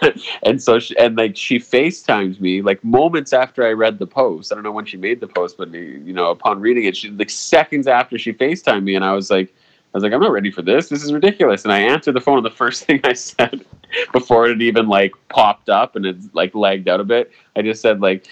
and 0.42 0.62
so 0.62 0.78
she, 0.78 0.96
and 0.98 1.16
like 1.16 1.36
she 1.36 1.58
FaceTimes 1.58 2.40
me 2.40 2.62
like 2.62 2.82
moments 2.82 3.32
after 3.32 3.66
I 3.66 3.72
read 3.72 3.98
the 3.98 4.06
post. 4.06 4.52
I 4.52 4.54
don't 4.54 4.64
know 4.64 4.72
when 4.72 4.86
she 4.86 4.96
made 4.96 5.20
the 5.20 5.28
post, 5.28 5.56
but 5.58 5.72
you 5.72 6.12
know, 6.12 6.30
upon 6.30 6.60
reading 6.60 6.84
it, 6.84 6.96
she 6.96 7.10
like 7.10 7.30
seconds 7.30 7.86
after 7.86 8.18
she 8.18 8.32
FaceTimed 8.32 8.82
me, 8.82 8.94
and 8.94 9.04
I 9.04 9.12
was 9.12 9.30
like, 9.30 9.54
was 9.96 10.02
like, 10.02 10.12
I'm 10.12 10.20
not 10.20 10.32
ready 10.32 10.50
for 10.50 10.62
this. 10.62 10.88
This 10.88 11.02
is 11.02 11.12
ridiculous. 11.12 11.64
And 11.64 11.72
I 11.72 11.80
answered 11.80 12.14
the 12.14 12.20
phone, 12.20 12.36
and 12.38 12.46
the 12.46 12.50
first 12.50 12.84
thing 12.86 13.00
I 13.04 13.12
said 13.12 13.64
before 14.12 14.46
it 14.48 14.62
even 14.62 14.88
like 14.88 15.12
popped 15.28 15.68
up 15.68 15.96
and 15.96 16.06
it 16.06 16.16
like 16.34 16.54
lagged 16.54 16.88
out 16.88 17.00
a 17.00 17.04
bit, 17.04 17.32
I 17.56 17.62
just 17.62 17.82
said 17.82 18.00
like. 18.00 18.28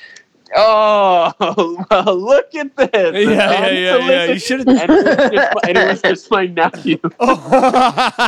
Oh, 0.57 1.33
well, 1.91 2.17
look 2.17 2.55
at 2.55 2.77
this. 2.77 2.91
Yeah, 2.93 3.69
yeah, 3.69 3.69
yeah, 3.71 3.97
yeah. 3.97 4.25
You 4.27 4.39
should 4.39 4.67
have. 4.69 4.91
it 4.91 4.91
was 4.91 5.05
just 5.33 5.55
my, 5.55 5.61
and 5.69 5.79
it 5.79 5.89
was 5.89 6.03
just 6.03 6.31
my 6.31 6.47
nephew. 6.47 6.99
Oh. 7.19 8.21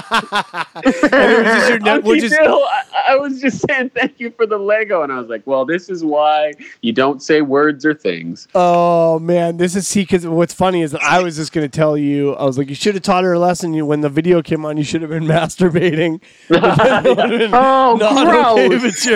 and 0.74 0.84
it 0.84 1.38
was 1.38 1.46
just 1.46 1.68
your 1.68 1.78
net, 1.78 1.94
Uncle 1.96 2.10
which 2.10 2.22
is 2.24 2.36
Bill, 2.36 2.64
I, 2.64 3.12
I 3.12 3.16
was 3.16 3.40
just 3.40 3.64
saying 3.68 3.90
thank 3.90 4.18
you 4.18 4.30
for 4.30 4.46
the 4.46 4.58
Lego, 4.58 5.02
and 5.02 5.12
I 5.12 5.18
was 5.18 5.28
like, 5.28 5.42
well, 5.46 5.64
this 5.64 5.88
is 5.88 6.04
why 6.04 6.52
you 6.82 6.92
don't 6.92 7.22
say 7.22 7.42
words 7.42 7.86
or 7.86 7.94
things. 7.94 8.48
Oh 8.54 9.18
man, 9.20 9.56
this 9.56 9.76
is 9.76 9.86
see 9.86 10.02
because 10.02 10.26
what's 10.26 10.54
funny 10.54 10.82
is 10.82 10.92
that 10.92 11.02
I 11.02 11.22
was 11.22 11.36
just 11.36 11.52
gonna 11.52 11.68
tell 11.68 11.96
you 11.96 12.34
I 12.34 12.44
was 12.44 12.58
like 12.58 12.68
you 12.68 12.74
should 12.74 12.94
have 12.94 13.02
taught 13.02 13.24
her 13.24 13.34
a 13.34 13.38
lesson. 13.38 13.72
You 13.74 13.86
when 13.86 14.00
the 14.00 14.08
video 14.08 14.42
came 14.42 14.64
on, 14.64 14.76
you 14.76 14.84
should 14.84 15.02
have 15.02 15.10
been 15.10 15.24
masturbating. 15.26 16.20
Oh, 17.58 17.94
okay 17.94 18.68
gross. 18.68 18.84
if 18.84 18.84
it's 18.84 19.06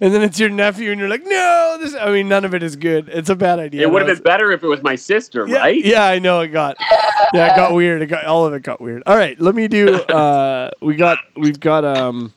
and 0.00 0.14
then 0.14 0.22
it's 0.22 0.38
your 0.38 0.48
nephew 0.48 0.90
and 0.90 1.00
you're 1.00 1.08
like 1.08 1.24
no 1.24 1.76
this 1.80 1.94
I 1.94 2.10
mean 2.10 2.28
none 2.28 2.44
of 2.44 2.54
it 2.54 2.59
is 2.62 2.76
good. 2.76 3.08
It's 3.08 3.30
a 3.30 3.36
bad 3.36 3.58
idea. 3.58 3.82
It 3.82 3.90
would 3.90 4.06
have 4.06 4.16
been 4.16 4.22
better 4.22 4.52
if 4.52 4.62
it 4.62 4.66
was 4.66 4.82
my 4.82 4.96
sister, 4.96 5.46
yeah, 5.46 5.58
right? 5.58 5.84
Yeah, 5.84 6.04
I 6.04 6.18
know 6.18 6.40
it 6.40 6.48
got 6.48 6.76
yeah 7.32 7.52
it 7.52 7.56
got 7.56 7.72
weird. 7.74 8.02
It 8.02 8.06
got 8.06 8.24
all 8.24 8.46
of 8.46 8.54
it 8.54 8.62
got 8.62 8.80
weird. 8.80 9.02
All 9.06 9.16
right, 9.16 9.38
let 9.40 9.54
me 9.54 9.68
do. 9.68 10.00
Uh, 10.10 10.70
we 10.80 10.96
got 10.96 11.18
we've 11.36 11.60
got 11.60 11.84
um. 11.84 12.32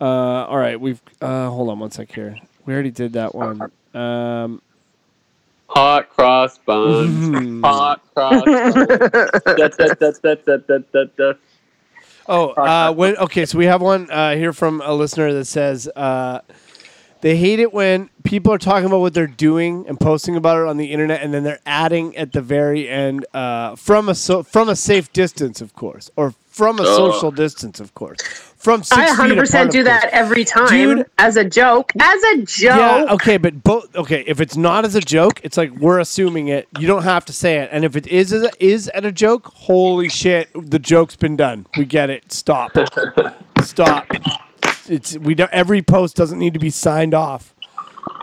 Uh, 0.00 0.04
all 0.04 0.56
right, 0.56 0.80
we've 0.80 1.00
uh, 1.20 1.48
hold 1.50 1.68
on 1.68 1.78
one 1.78 1.90
sec 1.90 2.10
here. 2.10 2.36
We 2.64 2.72
already 2.72 2.90
did 2.90 3.12
that 3.14 3.34
one. 3.34 3.70
Um, 3.94 4.62
Hot 5.68 6.08
cross 6.08 6.58
buns. 6.58 7.28
Mhm. 7.28 7.60
Hot 7.64 8.00
cross 8.14 8.44
buns. 8.44 10.18
Da, 10.18 10.78
da, 10.92 11.04
da. 11.16 11.32
Oh, 12.26 12.48
uh, 12.50 12.92
when 12.92 13.16
okay, 13.18 13.46
so 13.46 13.58
we 13.58 13.66
have 13.66 13.80
one 13.82 14.10
uh, 14.10 14.34
here 14.34 14.52
from 14.52 14.80
a 14.84 14.92
listener 14.92 15.32
that 15.32 15.44
says 15.46 15.88
uh, 15.94 16.40
they 17.22 17.36
hate 17.36 17.60
it 17.60 17.72
when 17.72 18.08
people 18.24 18.52
are 18.52 18.58
talking 18.58 18.86
about 18.86 19.00
what 19.00 19.14
they're 19.14 19.26
doing 19.26 19.86
and 19.86 19.98
posting 19.98 20.36
about 20.36 20.58
it 20.58 20.66
on 20.68 20.76
the 20.76 20.92
internet, 20.92 21.22
and 21.22 21.32
then 21.34 21.42
they're 21.44 21.60
adding 21.66 22.16
at 22.16 22.32
the 22.32 22.40
very 22.40 22.88
end 22.88 23.26
uh, 23.34 23.76
from 23.76 24.08
a 24.08 24.14
so, 24.14 24.42
from 24.42 24.68
a 24.68 24.76
safe 24.76 25.12
distance, 25.12 25.60
of 25.60 25.74
course, 25.74 26.10
or 26.16 26.34
from 26.48 26.78
a 26.78 26.82
Ugh. 26.82 26.86
social 26.88 27.30
distance, 27.30 27.80
of 27.80 27.94
course, 27.94 28.20
from 28.56 28.82
six 28.82 29.00
I 29.00 29.06
100% 29.06 29.28
do 29.28 29.30
of 29.30 29.36
course. 29.36 29.50
that 29.52 30.08
every 30.12 30.44
time 30.44 30.68
Dude. 30.68 31.06
as 31.18 31.36
a 31.36 31.44
joke. 31.44 31.92
As 31.98 32.22
a 32.24 32.36
joke. 32.38 32.76
Yeah, 32.76 33.06
okay, 33.10 33.36
but 33.36 33.62
both 33.62 33.94
okay. 33.96 34.24
If 34.26 34.40
it's 34.40 34.56
not 34.56 34.84
as 34.84 34.94
a 34.94 35.00
joke, 35.00 35.40
it's 35.42 35.56
like 35.56 35.70
we're 35.72 36.00
assuming 36.00 36.48
it. 36.48 36.68
You 36.78 36.86
don't 36.86 37.04
have 37.04 37.24
to 37.26 37.32
say 37.32 37.58
it. 37.58 37.70
And 37.72 37.84
if 37.84 37.96
it 37.96 38.06
is 38.06 38.32
as 38.32 38.42
a, 38.42 38.50
is 38.64 38.88
at 38.88 39.04
a 39.04 39.12
joke, 39.12 39.46
holy 39.54 40.08
shit, 40.08 40.48
the 40.54 40.78
joke's 40.78 41.16
been 41.16 41.36
done. 41.36 41.66
We 41.76 41.84
get 41.84 42.10
it. 42.10 42.32
Stop. 42.32 42.72
Stop. 43.62 44.06
It's 44.90 45.16
we 45.16 45.34
don't. 45.34 45.50
Every 45.52 45.82
post 45.82 46.16
doesn't 46.16 46.38
need 46.38 46.52
to 46.54 46.60
be 46.60 46.70
signed 46.70 47.14
off 47.14 47.54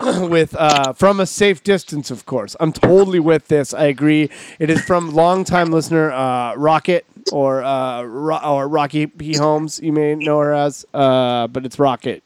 with 0.00 0.54
uh, 0.54 0.92
from 0.92 1.18
a 1.18 1.26
safe 1.26 1.62
distance. 1.64 2.10
Of 2.10 2.26
course, 2.26 2.54
I'm 2.60 2.72
totally 2.72 3.20
with 3.20 3.48
this. 3.48 3.72
I 3.72 3.84
agree. 3.84 4.30
It 4.58 4.68
is 4.68 4.80
from 4.82 5.14
longtime 5.14 5.70
listener 5.72 6.12
uh, 6.12 6.54
Rocket 6.56 7.06
or 7.32 7.64
uh, 7.64 8.02
Ro- 8.02 8.40
or 8.44 8.68
Rocky 8.68 9.06
P 9.06 9.36
Holmes. 9.36 9.80
You 9.80 9.92
may 9.92 10.14
know 10.14 10.38
her 10.40 10.52
as, 10.52 10.84
uh, 10.92 11.46
but 11.46 11.64
it's 11.64 11.78
Rocket. 11.78 12.22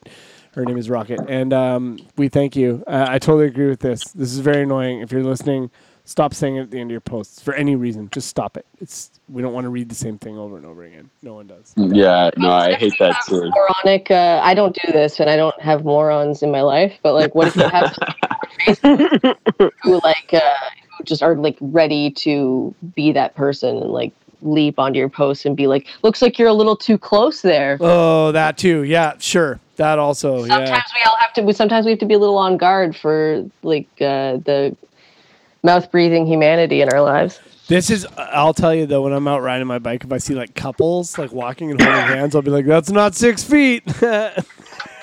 Her 0.55 0.65
name 0.67 0.77
is 0.77 0.91
Rocket, 0.91 1.21
and 1.29 1.53
um, 1.53 1.99
we 2.17 2.29
thank 2.29 2.57
you. 2.57 2.85
I 2.87 3.19
totally 3.19 3.47
agree 3.47 3.69
with 3.69 3.81
this. 3.81 4.03
This 4.13 4.33
is 4.33 4.41
very 4.41 4.65
annoying. 4.65 5.01
If 5.01 5.11
you're 5.13 5.25
listening, 5.25 5.71
stop 6.05 6.35
saying 6.35 6.57
it 6.57 6.63
at 6.63 6.71
the 6.71 6.79
end 6.81 6.91
of 6.91 6.93
your 6.93 7.01
posts 7.01 7.41
for 7.43 7.55
any 7.55 7.77
reason. 7.77 8.09
Just 8.13 8.29
stop 8.29 8.57
it. 8.57 8.67
It's 8.81 9.11
we 9.29 9.41
don't 9.43 9.53
want 9.53 9.65
to 9.65 9.69
read 9.71 9.89
the 9.89 9.95
same 9.95 10.19
thing 10.19 10.37
over 10.37 10.57
and 10.57 10.67
over 10.67 10.83
again. 10.85 11.09
No 11.23 11.35
one 11.35 11.47
does. 11.47 11.73
Yeah, 11.77 12.31
no, 12.37 12.51
I 12.53 12.75
hate 12.75 12.95
that 12.99 13.17
too. 13.29 13.51
moronic. 13.51 14.11
Uh, 14.11 14.41
I 14.43 14.55
don't 14.55 14.77
do 14.85 14.93
this, 14.93 15.21
and 15.21 15.31
I 15.31 15.37
don't 15.37 15.59
have 15.61 15.85
morons 15.85 16.43
in 16.43 16.51
my 16.51 16.63
life. 16.63 16.95
But 17.03 17.15
like, 17.15 17.35
what 17.35 17.49
if 17.49 17.57
you 17.57 17.69
have 17.69 17.97
someone 18.81 19.35
who 19.83 20.01
like 20.03 20.33
uh, 20.33 20.41
who 20.99 21.05
just 21.05 21.23
are 21.23 21.35
like 21.37 21.57
ready 21.61 22.11
to 22.11 22.75
be 22.95 23.13
that 23.13 23.35
person 23.35 23.77
and 23.77 23.91
like 23.91 24.13
leap 24.43 24.79
onto 24.79 24.99
your 24.99 25.09
post 25.09 25.47
and 25.47 25.57
be 25.57 25.67
like, 25.67 25.87
"Looks 26.03 26.21
like 26.21 26.39
you're 26.39 26.49
a 26.49 26.53
little 26.53 26.77
too 26.77 26.99
close 26.99 27.43
there." 27.43 27.79
Oh, 27.81 28.33
that 28.33 28.59
too. 28.59 28.83
Yeah, 28.83 29.15
sure. 29.19 29.61
That 29.77 29.99
also. 29.99 30.41
Sometimes 30.47 30.71
Yeah. 30.71 30.83
we 30.95 31.03
all 31.11 31.17
have 31.19 31.33
to. 31.35 31.43
we- 31.43 31.53
Sometimes 31.53 31.87
we 31.87 31.93
have 31.93 32.01
to 32.01 32.07
be 32.07 32.15
a 32.15 32.19
little 32.19 32.39
on 32.39 32.57
guard 32.57 32.95
for 32.97 33.45
like 33.63 33.87
uh, 34.01 34.37
the 34.45 34.77
mouth 35.63 35.91
breathing 35.91 36.27
humanity 36.27 36.81
in 36.81 36.89
our 36.89 37.01
lives. 37.01 37.41
This 37.69 37.91
is. 37.91 38.07
I'll 38.17 38.55
tell 38.55 38.75
you 38.75 38.87
though, 38.87 39.03
when 39.03 39.13
I'm 39.13 39.27
out 39.29 39.43
riding 39.43 39.67
my 39.67 39.79
bike, 39.79 40.05
if 40.05 40.13
I 40.13 40.19
see 40.19 40.35
like 40.35 40.55
couples 40.55 41.17
like 41.17 41.33
walking 41.33 41.71
and 41.71 41.81
holding 41.81 42.01
hands, 42.17 42.35
I'll 42.35 42.43
be 42.43 42.51
like, 42.51 42.67
"That's 42.67 42.91
not 42.91 43.15
six 43.15 43.43
feet." 43.45 43.83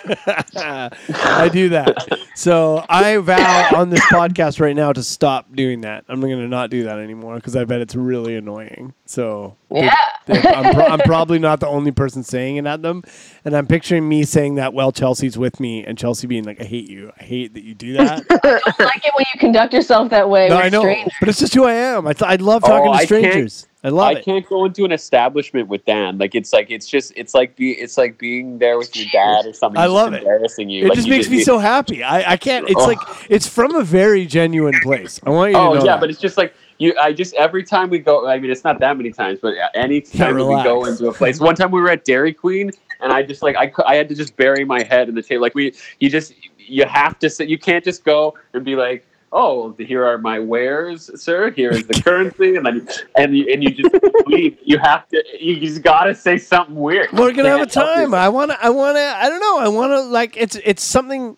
I 0.10 1.50
do 1.52 1.70
that. 1.70 2.20
So 2.36 2.86
I 2.90 3.18
vow 3.18 3.70
on 3.76 3.90
this 3.90 4.02
podcast 4.12 4.60
right 4.60 4.76
now 4.76 4.94
to 4.94 5.04
stop 5.04 5.54
doing 5.54 5.82
that. 5.82 6.06
I'm 6.08 6.20
going 6.22 6.38
to 6.38 6.48
not 6.48 6.70
do 6.70 6.84
that 6.84 7.00
anymore 7.00 7.36
because 7.36 7.56
I 7.56 7.66
bet 7.66 7.82
it's 7.82 7.96
really 7.96 8.36
annoying. 8.36 8.94
So 9.10 9.56
Yeah. 9.72 9.92
I'm, 10.28 10.72
pro- 10.76 10.86
I'm 10.86 11.00
probably 11.00 11.40
not 11.40 11.60
the 11.60 11.68
only 11.68 11.90
person 11.90 12.22
saying 12.22 12.58
it 12.58 12.68
at 12.68 12.84
them, 12.84 13.02
and 13.44 13.56
I'm 13.58 13.66
picturing 13.66 14.08
me 14.08 14.24
saying 14.24 14.54
that 14.56 14.76
while 14.76 14.92
Chelsea's 14.92 15.36
with 15.36 15.60
me, 15.60 15.84
and 15.84 15.98
Chelsea 15.98 16.28
being 16.28 16.44
like, 16.44 16.62
"I 16.62 16.66
hate 16.66 16.88
you. 16.88 17.12
I 17.20 17.24
hate 17.24 17.56
that 17.56 17.64
you 17.64 17.74
do 17.74 17.94
that." 17.94 18.24
I 18.30 18.38
don't 18.44 18.80
like 18.80 19.04
it 19.04 19.12
when 19.16 19.26
you 19.34 19.40
conduct 19.40 19.74
yourself 19.74 20.12
that 20.12 20.30
way. 20.30 20.48
no, 20.48 20.58
with 20.58 20.66
I 20.66 20.70
know, 20.70 20.82
strangers. 20.82 21.14
but 21.20 21.30
it's 21.30 21.40
just 21.40 21.56
who 21.56 21.64
I 21.64 21.74
am. 21.74 22.06
I, 22.06 22.14
th- 22.14 22.30
I 22.30 22.36
love 22.36 22.62
talking 22.62 22.92
Oh, 22.94 22.98
to 23.00 23.04
strangers. 23.04 23.66
I 23.84 23.90
love 23.90 24.10
I 24.10 24.20
it. 24.20 24.26
can't 24.26 24.48
go 24.48 24.66
into 24.66 24.86
an 24.86 24.92
establishment 24.92 25.68
with 25.70 25.84
Dan. 25.86 26.20
Like 26.20 26.36
it's 26.36 26.54
like 26.54 26.70
it's 26.70 26.86
just 26.88 27.12
it's 27.16 27.34
like 27.34 27.56
be 27.56 27.72
it's 27.72 27.98
like 27.98 28.20
being 28.20 28.60
there 28.60 28.78
with 28.78 28.96
your 28.96 29.08
dad 29.12 29.48
or 29.48 29.54
something. 29.54 29.80
I 29.80 29.86
He's 29.86 29.94
love 29.94 30.14
it. 30.14 30.18
Embarrassing 30.22 30.70
you. 30.70 30.86
It 30.86 30.90
Like, 30.90 30.96
just 30.98 31.08
you 31.08 31.14
makes 31.16 31.30
me 31.30 31.42
so 31.44 31.58
happy. 31.58 32.04
I, 32.04 32.34
I 32.34 32.38
can't. 32.38 32.70
It's 32.70 32.80
Oh. 32.80 32.86
like 32.86 33.00
it's 33.28 33.48
from 33.48 33.74
a 33.74 33.84
very 33.84 34.28
genuine 34.28 34.80
place. 34.84 35.20
I 35.26 35.32
want 35.32 35.50
you 35.54 35.56
to 35.58 35.62
Oh 35.64 35.74
know. 35.74 35.80
yeah, 35.80 35.94
that. 35.94 36.00
but 36.02 36.12
it's 36.12 36.20
just 36.20 36.38
like 36.38 36.54
you. 36.80 36.96
I 37.00 37.14
just 37.14 37.34
every 37.36 37.64
time 37.64 37.90
we 37.90 38.00
go. 38.00 38.28
I 38.28 38.40
mean, 38.40 38.50
it's 38.50 38.64
not 38.64 38.80
that 38.80 38.98
many 38.98 39.12
times, 39.12 39.40
but 39.42 39.54
any 39.76 40.02
time 40.02 40.36
we 40.36 40.64
go 40.64 40.86
into 40.86 41.08
a 41.10 41.14
place. 41.14 41.40
One 41.40 41.56
time 41.56 41.72
we 41.72 41.80
were 41.80 41.90
at 41.90 42.06
Dairy 42.06 42.34
Queen, 42.34 42.72
and 43.02 43.14
I 43.14 43.22
just 43.22 43.44
like 43.44 43.56
I, 43.56 43.72
I 43.86 43.96
had 43.96 44.10
to 44.10 44.16
just 44.16 44.36
bury 44.36 44.66
my 44.66 44.84
head 44.84 45.10
in 45.10 45.16
the 45.16 45.22
table. 45.22 45.42
Like 45.42 45.56
we, 45.56 45.74
you 46.00 46.10
just 46.10 46.34
you 46.58 46.86
have 46.86 47.20
to 47.20 47.30
say 47.30 47.46
you 47.46 47.60
can't 47.60 47.84
just 47.84 48.04
go 48.04 48.36
and 48.54 48.66
be 48.66 48.76
like. 48.76 49.06
Oh, 49.32 49.76
here 49.78 50.04
are 50.08 50.18
my 50.18 50.40
wares, 50.40 51.12
sir. 51.22 51.52
Here 51.52 51.70
is 51.70 51.86
the 51.86 51.94
currency, 52.04 52.56
and 52.56 52.66
then 52.66 52.90
and 53.16 53.38
you, 53.38 53.46
and 53.54 53.64
you 53.64 53.70
just 53.70 53.94
leave. 54.26 54.58
You 54.64 54.80
have 54.80 55.08
to. 55.10 55.24
You 55.40 55.60
just 55.60 55.84
gotta 55.84 56.16
say 56.16 56.40
something 56.40 56.74
weird. 56.76 57.12
we're 57.12 57.32
gonna 57.34 57.50
have 57.50 57.62
a 57.62 57.68
time. 57.68 58.16
I 58.16 58.28
wanna. 58.28 58.58
I 58.60 58.72
wanna. 58.72 58.98
I 58.98 59.30
don't 59.30 59.40
know. 59.40 59.60
I 59.60 59.68
wanna 59.68 60.02
like. 60.02 60.36
It's 60.36 60.56
it's 60.66 60.82
something. 60.82 61.38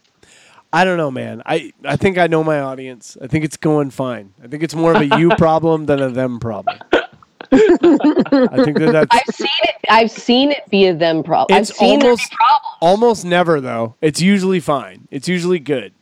I 0.74 0.86
don't 0.86 0.98
know, 0.98 1.12
man. 1.12 1.42
I 1.46 1.74
I 1.84 1.98
think 1.98 2.18
I 2.18 2.28
know 2.28 2.44
my 2.44 2.60
audience. 2.62 3.18
I 3.22 3.28
think 3.28 3.44
it's 3.46 3.58
going 3.58 3.90
fine. 3.92 4.34
I 4.44 4.48
think 4.48 4.64
it's 4.64 4.76
more 4.76 4.94
of 4.96 5.02
a 5.02 5.18
you 5.20 5.30
problem 5.38 5.86
than 5.86 6.02
a 6.02 6.10
them 6.10 6.40
problem. 6.40 6.80
I 7.52 8.64
think 8.64 8.78
that 8.80 8.90
that's 8.94 9.14
I've 9.16 9.36
seen 9.36 9.48
it. 9.64 9.76
I've 9.90 10.12
seen 10.12 10.52
it 10.52 10.70
be 10.70 10.86
a 10.88 10.94
them 10.94 11.24
problem. 11.24 11.56
I've 11.58 11.64
It's 11.70 11.78
seen 11.78 12.02
almost- 12.02 12.32
problems. 12.32 12.78
almost 12.82 13.26
never 13.26 13.60
though. 13.60 13.96
It's 14.02 14.22
usually 14.22 14.60
fine. 14.62 15.08
It's 15.12 15.28
usually 15.28 15.60
good, 15.60 15.94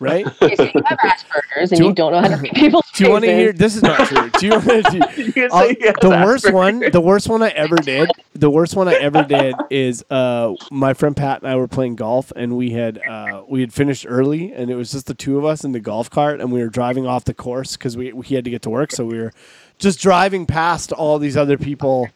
right? 0.00 0.26
You 0.40 0.48
have 0.86 0.98
Asperger's 0.98 1.72
and 1.72 1.80
Do- 1.80 1.86
you 1.86 1.92
don't 1.92 2.12
know 2.12 2.20
how 2.20 2.28
to 2.28 2.36
read 2.42 2.52
people's 2.54 2.84
Do 2.94 3.04
you 3.04 3.10
want 3.10 3.24
to 3.24 3.34
hear? 3.34 3.52
This 3.52 3.76
is 3.76 3.82
not 3.82 4.06
true. 4.08 4.30
Do 4.30 4.46
you 4.46 4.52
want 4.52 4.64
to? 4.64 5.32
You 5.36 5.48
Uh, 5.50 5.72
the 6.00 6.10
worst 6.24 6.52
one, 6.52 6.80
the 6.80 7.00
worst 7.00 7.28
one 7.28 7.42
I 7.42 7.48
ever 7.50 7.76
did, 7.76 8.10
the 8.34 8.50
worst 8.50 8.76
one 8.76 8.88
I 8.88 8.94
ever 8.94 9.22
did 9.24 9.54
is 9.70 10.04
uh, 10.10 10.54
my 10.70 10.94
friend 10.94 11.16
Pat 11.16 11.42
and 11.42 11.50
I 11.50 11.56
were 11.56 11.68
playing 11.68 11.96
golf, 11.96 12.32
and 12.36 12.56
we 12.56 12.70
had 12.70 12.98
uh, 13.06 13.42
we 13.48 13.60
had 13.60 13.72
finished 13.72 14.06
early, 14.08 14.52
and 14.52 14.70
it 14.70 14.76
was 14.76 14.92
just 14.92 15.06
the 15.06 15.14
two 15.14 15.38
of 15.38 15.44
us 15.44 15.64
in 15.64 15.72
the 15.72 15.80
golf 15.80 16.08
cart, 16.10 16.40
and 16.40 16.52
we 16.52 16.60
were 16.60 16.68
driving 16.68 17.06
off 17.06 17.24
the 17.24 17.34
course 17.34 17.76
because 17.76 17.96
we 17.96 18.12
we 18.12 18.26
had 18.28 18.44
to 18.44 18.50
get 18.50 18.62
to 18.62 18.70
work, 18.70 18.92
so 18.92 19.04
we 19.04 19.18
were 19.18 19.32
just 19.78 20.00
driving 20.00 20.46
past 20.46 20.92
all 20.92 21.18
these 21.18 21.36
other 21.36 21.56
people 21.58 22.08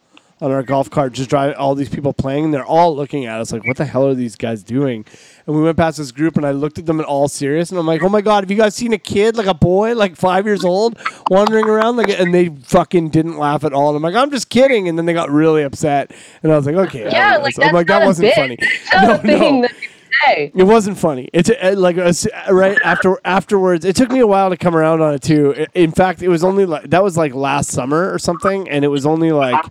on 0.43 0.51
our 0.51 0.61
golf 0.61 0.89
cart, 0.89 1.13
just 1.13 1.29
driving 1.29 1.55
all 1.55 1.73
these 1.73 1.87
people 1.89 2.11
playing, 2.13 2.43
and 2.45 2.53
they're 2.53 2.65
all 2.65 2.93
looking 2.95 3.25
at 3.25 3.39
us 3.39 3.51
like, 3.53 3.65
"What 3.65 3.77
the 3.77 3.85
hell 3.85 4.05
are 4.05 4.13
these 4.13 4.35
guys 4.35 4.61
doing?" 4.61 5.05
And 5.47 5.55
we 5.55 5.61
went 5.61 5.77
past 5.77 5.97
this 5.97 6.11
group, 6.11 6.35
and 6.37 6.45
I 6.45 6.51
looked 6.51 6.77
at 6.77 6.85
them 6.85 6.99
and 6.99 7.05
all 7.07 7.27
serious, 7.29 7.69
and 7.71 7.79
I'm 7.79 7.87
like, 7.87 8.03
"Oh 8.03 8.09
my 8.09 8.19
god, 8.21 8.43
have 8.43 8.51
you 8.51 8.57
guys 8.57 8.75
seen 8.75 8.91
a 8.93 8.97
kid, 8.97 9.37
like 9.37 9.47
a 9.47 9.53
boy, 9.53 9.95
like 9.95 10.15
five 10.17 10.45
years 10.45 10.65
old, 10.65 10.97
wandering 11.29 11.65
around?" 11.69 11.95
Like, 11.95 12.09
and 12.09 12.33
they 12.33 12.49
fucking 12.49 13.09
didn't 13.09 13.37
laugh 13.37 13.63
at 13.63 13.71
all. 13.73 13.87
And 13.89 13.97
I'm 13.97 14.03
like, 14.03 14.15
"I'm 14.21 14.31
just 14.31 14.49
kidding," 14.49 14.89
and 14.89 14.97
then 14.97 15.05
they 15.05 15.13
got 15.13 15.29
really 15.31 15.63
upset, 15.63 16.11
and 16.43 16.51
I 16.51 16.57
was 16.57 16.65
like, 16.65 16.75
"Okay." 16.75 17.09
Yeah, 17.09 17.37
like 17.37 17.55
I'm 17.59 17.73
like, 17.73 17.87
that 17.87 18.05
wasn't 18.05 18.27
bit. 18.27 18.35
funny. 18.35 18.57
It's 18.59 18.91
not 18.93 19.03
a 19.03 19.07
No, 19.27 19.33
no. 19.33 19.39
thing 19.39 19.61
that 19.61 19.71
you 19.81 19.89
say. 20.25 20.51
It 20.55 20.63
wasn't 20.63 20.97
funny. 20.97 21.29
It's 21.33 21.49
uh, 21.49 21.73
like 21.77 21.97
a 21.97 22.07
s 22.07 22.27
right 22.51 22.77
after 22.83 23.17
afterwards. 23.25 23.85
It 23.85 23.95
took 23.95 24.11
me 24.11 24.19
a 24.19 24.27
while 24.27 24.49
to 24.49 24.57
come 24.57 24.75
around 24.75 25.01
on 25.01 25.13
it 25.13 25.21
too. 25.21 25.65
In 25.73 25.91
fact, 25.91 26.21
it 26.21 26.27
was 26.27 26.43
only 26.43 26.65
like 26.65 26.89
that 26.89 27.01
was 27.03 27.15
like 27.17 27.33
last 27.33 27.71
summer 27.71 28.11
or 28.13 28.19
something, 28.19 28.69
and 28.69 28.83
it 28.83 28.89
was 28.89 29.05
only 29.05 29.31
like 29.31 29.63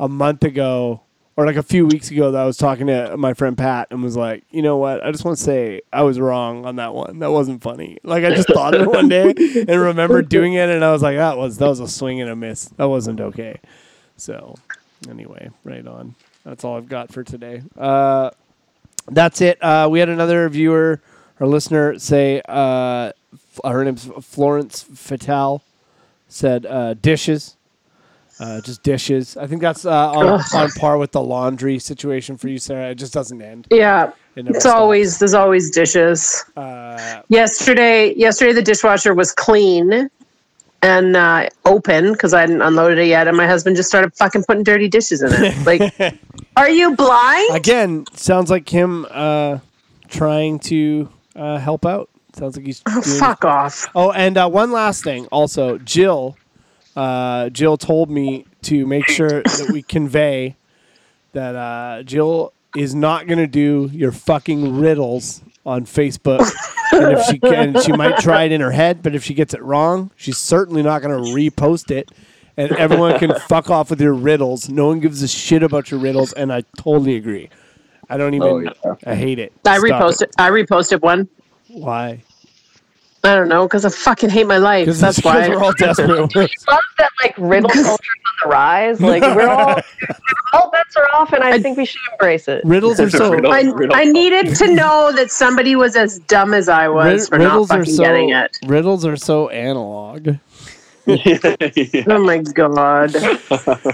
a 0.00 0.08
month 0.08 0.42
ago 0.42 1.02
or 1.36 1.46
like 1.46 1.56
a 1.56 1.62
few 1.62 1.86
weeks 1.86 2.10
ago 2.10 2.32
that 2.32 2.40
I 2.40 2.44
was 2.44 2.56
talking 2.56 2.88
to 2.88 3.16
my 3.16 3.34
friend 3.34 3.56
Pat 3.56 3.88
and 3.90 4.02
was 4.02 4.16
like, 4.16 4.44
you 4.50 4.62
know 4.62 4.78
what? 4.78 5.04
I 5.04 5.12
just 5.12 5.24
want 5.24 5.38
to 5.38 5.44
say 5.44 5.82
I 5.92 6.02
was 6.02 6.18
wrong 6.18 6.66
on 6.66 6.76
that 6.76 6.94
one. 6.94 7.20
That 7.20 7.30
wasn't 7.30 7.62
funny. 7.62 7.98
Like 8.02 8.24
I 8.24 8.34
just 8.34 8.48
thought 8.48 8.74
of 8.74 8.82
it 8.82 8.88
one 8.88 9.08
day 9.08 9.32
and 9.68 9.80
remembered 9.80 10.28
doing 10.28 10.54
it, 10.54 10.68
and 10.68 10.84
I 10.84 10.90
was 10.90 11.02
like, 11.02 11.16
that 11.16 11.38
was 11.38 11.58
that 11.58 11.68
was 11.68 11.80
a 11.80 11.88
swing 11.88 12.20
and 12.20 12.30
a 12.30 12.36
miss. 12.36 12.64
That 12.76 12.88
wasn't 12.88 13.20
okay. 13.20 13.60
So 14.16 14.56
anyway, 15.08 15.50
right 15.64 15.86
on. 15.86 16.14
That's 16.44 16.64
all 16.64 16.76
I've 16.76 16.88
got 16.88 17.12
for 17.12 17.22
today. 17.22 17.62
Uh, 17.76 18.30
that's 19.10 19.40
it. 19.40 19.62
Uh, 19.62 19.88
we 19.90 20.00
had 20.00 20.08
another 20.08 20.48
viewer 20.48 21.00
or 21.38 21.46
listener 21.46 21.98
say 21.98 22.42
uh, 22.48 23.12
her 23.64 23.84
name's 23.84 24.04
Florence 24.22 24.82
Fatal 24.82 25.62
said 26.28 26.66
uh, 26.66 26.94
dishes. 26.94 27.56
Uh, 28.40 28.60
just 28.62 28.82
dishes. 28.82 29.36
I 29.36 29.46
think 29.46 29.60
that's 29.60 29.84
uh, 29.84 30.10
on, 30.12 30.40
on 30.54 30.70
par 30.78 30.96
with 30.96 31.12
the 31.12 31.20
laundry 31.22 31.78
situation 31.78 32.36
for 32.38 32.48
you, 32.48 32.58
Sarah. 32.58 32.90
It 32.90 32.94
just 32.94 33.12
doesn't 33.12 33.40
end. 33.42 33.66
Yeah. 33.70 34.12
It 34.34 34.46
It's 34.48 34.60
stops. 34.60 34.74
always 34.74 35.18
there's 35.18 35.34
always 35.34 35.70
dishes. 35.70 36.42
Uh, 36.56 37.20
Yesterday, 37.28 38.14
yesterday 38.14 38.52
the 38.54 38.62
dishwasher 38.62 39.12
was 39.12 39.32
clean 39.32 40.08
and 40.82 41.16
uh, 41.16 41.48
open 41.66 42.12
because 42.12 42.32
I 42.32 42.40
hadn't 42.40 42.62
unloaded 42.62 42.98
it 42.98 43.08
yet, 43.08 43.28
and 43.28 43.36
my 43.36 43.46
husband 43.46 43.76
just 43.76 43.90
started 43.90 44.14
fucking 44.14 44.44
putting 44.44 44.62
dirty 44.64 44.88
dishes 44.88 45.20
in 45.20 45.30
it. 45.32 45.54
Like, 45.66 46.18
are 46.56 46.70
you 46.70 46.96
blind? 46.96 47.54
again, 47.54 48.06
sounds 48.14 48.50
like 48.50 48.68
him 48.70 49.06
uh, 49.10 49.58
trying 50.08 50.58
to 50.60 51.10
uh, 51.36 51.58
help 51.58 51.84
out. 51.84 52.08
Sounds 52.34 52.56
like 52.56 52.64
he's. 52.64 52.80
Oh, 52.88 53.02
fuck 53.02 53.44
off. 53.44 53.86
Oh, 53.94 54.12
and 54.12 54.38
uh, 54.38 54.48
one 54.48 54.72
last 54.72 55.04
thing. 55.04 55.26
Also, 55.26 55.76
Jill, 55.78 56.36
uh, 56.96 57.50
Jill 57.50 57.76
told 57.76 58.10
me 58.10 58.46
to 58.62 58.86
make 58.86 59.08
sure 59.08 59.28
that 59.42 59.70
we 59.72 59.82
convey 59.82 60.56
that 61.32 61.54
uh, 61.54 62.02
Jill 62.02 62.52
is 62.76 62.94
not 62.94 63.26
going 63.26 63.38
to 63.38 63.46
do 63.46 63.88
your 63.92 64.12
fucking 64.12 64.78
riddles 64.78 65.42
on 65.66 65.84
Facebook. 65.84 66.40
and 66.92 67.18
if 67.18 67.26
she 67.26 67.38
can, 67.38 67.80
she 67.80 67.92
might 67.92 68.18
try 68.18 68.44
it 68.44 68.52
in 68.52 68.60
her 68.60 68.70
head, 68.70 69.02
but 69.02 69.14
if 69.14 69.24
she 69.24 69.34
gets 69.34 69.54
it 69.54 69.62
wrong, 69.62 70.10
she's 70.16 70.38
certainly 70.38 70.82
not 70.82 71.02
going 71.02 71.16
to 71.16 71.30
repost 71.30 71.90
it. 71.90 72.10
And 72.56 72.72
everyone 72.72 73.18
can 73.18 73.34
fuck 73.48 73.70
off 73.70 73.90
with 73.90 74.00
your 74.00 74.12
riddles. 74.12 74.68
No 74.68 74.88
one 74.88 75.00
gives 75.00 75.22
a 75.22 75.28
shit 75.28 75.62
about 75.62 75.90
your 75.90 76.00
riddles, 76.00 76.32
and 76.32 76.52
I 76.52 76.62
totally 76.76 77.16
agree. 77.16 77.48
I 78.08 78.16
don't 78.16 78.34
even. 78.34 78.48
Oh, 78.48 78.58
yeah. 78.58 78.94
I 79.06 79.14
hate 79.14 79.38
it. 79.38 79.52
I 79.64 79.78
Stop 79.78 79.88
reposted. 79.88 80.30
I 80.36 80.50
reposted 80.50 81.00
one. 81.00 81.28
Why? 81.68 82.22
I 83.22 83.34
don't 83.34 83.48
know 83.48 83.66
because 83.66 83.84
I 83.84 83.90
fucking 83.90 84.30
hate 84.30 84.46
my 84.46 84.56
life. 84.56 84.88
That's 84.88 85.22
why. 85.22 85.46
we're 85.48 85.62
all 85.62 85.72
desperate. 85.74 86.08
love 86.36 86.80
that 86.98 87.10
like 87.22 87.34
riddle 87.36 87.68
culture's 87.68 87.86
on 87.90 87.98
the 88.42 88.48
rise. 88.48 89.00
Like 89.00 89.22
we're 89.22 89.46
all 89.48 89.78
all 90.54 90.70
bets 90.70 90.96
are 90.96 91.06
off, 91.12 91.32
and 91.34 91.44
I 91.44 91.58
think 91.60 91.76
we 91.76 91.84
should 91.84 92.00
embrace 92.12 92.48
it. 92.48 92.64
riddles 92.64 92.98
are 92.98 93.10
so. 93.10 93.32
Riddle- 93.34 93.52
I, 93.52 93.60
riddle- 93.62 93.94
I 93.94 94.04
needed 94.04 94.54
to 94.56 94.72
know 94.72 95.12
that 95.14 95.30
somebody 95.30 95.76
was 95.76 95.96
as 95.96 96.18
dumb 96.20 96.54
as 96.54 96.68
I 96.70 96.88
was 96.88 97.20
Rid- 97.22 97.28
for 97.28 97.38
not 97.38 97.44
riddles 97.44 97.70
are 97.70 97.78
fucking 97.80 97.94
so 97.94 98.02
getting 98.04 98.30
it. 98.30 98.56
riddles 98.64 99.04
are 99.04 99.16
so 99.16 99.48
analog. 99.50 100.36
Yeah. 101.06 101.56
Oh 102.06 102.22
my 102.22 102.38
god. 102.38 103.12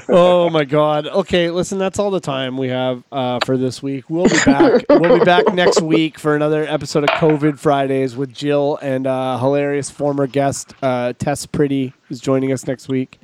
oh 0.08 0.50
my 0.50 0.64
god. 0.64 1.06
Okay, 1.06 1.50
listen, 1.50 1.78
that's 1.78 1.98
all 1.98 2.10
the 2.10 2.20
time 2.20 2.56
we 2.56 2.68
have 2.68 3.02
uh, 3.12 3.38
for 3.44 3.56
this 3.56 3.82
week. 3.82 4.08
We'll 4.10 4.28
be 4.28 4.38
back. 4.44 4.82
we'll 4.88 5.18
be 5.18 5.24
back 5.24 5.52
next 5.54 5.80
week 5.80 6.18
for 6.18 6.34
another 6.36 6.64
episode 6.64 7.04
of 7.04 7.10
COVID 7.10 7.58
Fridays 7.58 8.16
with 8.16 8.32
Jill 8.32 8.78
and 8.82 9.06
uh, 9.06 9.38
hilarious 9.38 9.90
former 9.90 10.26
guest 10.26 10.74
uh, 10.82 11.12
Tess 11.18 11.46
Pretty 11.46 11.92
is 12.10 12.20
joining 12.20 12.52
us 12.52 12.66
next 12.66 12.88
week. 12.88 13.18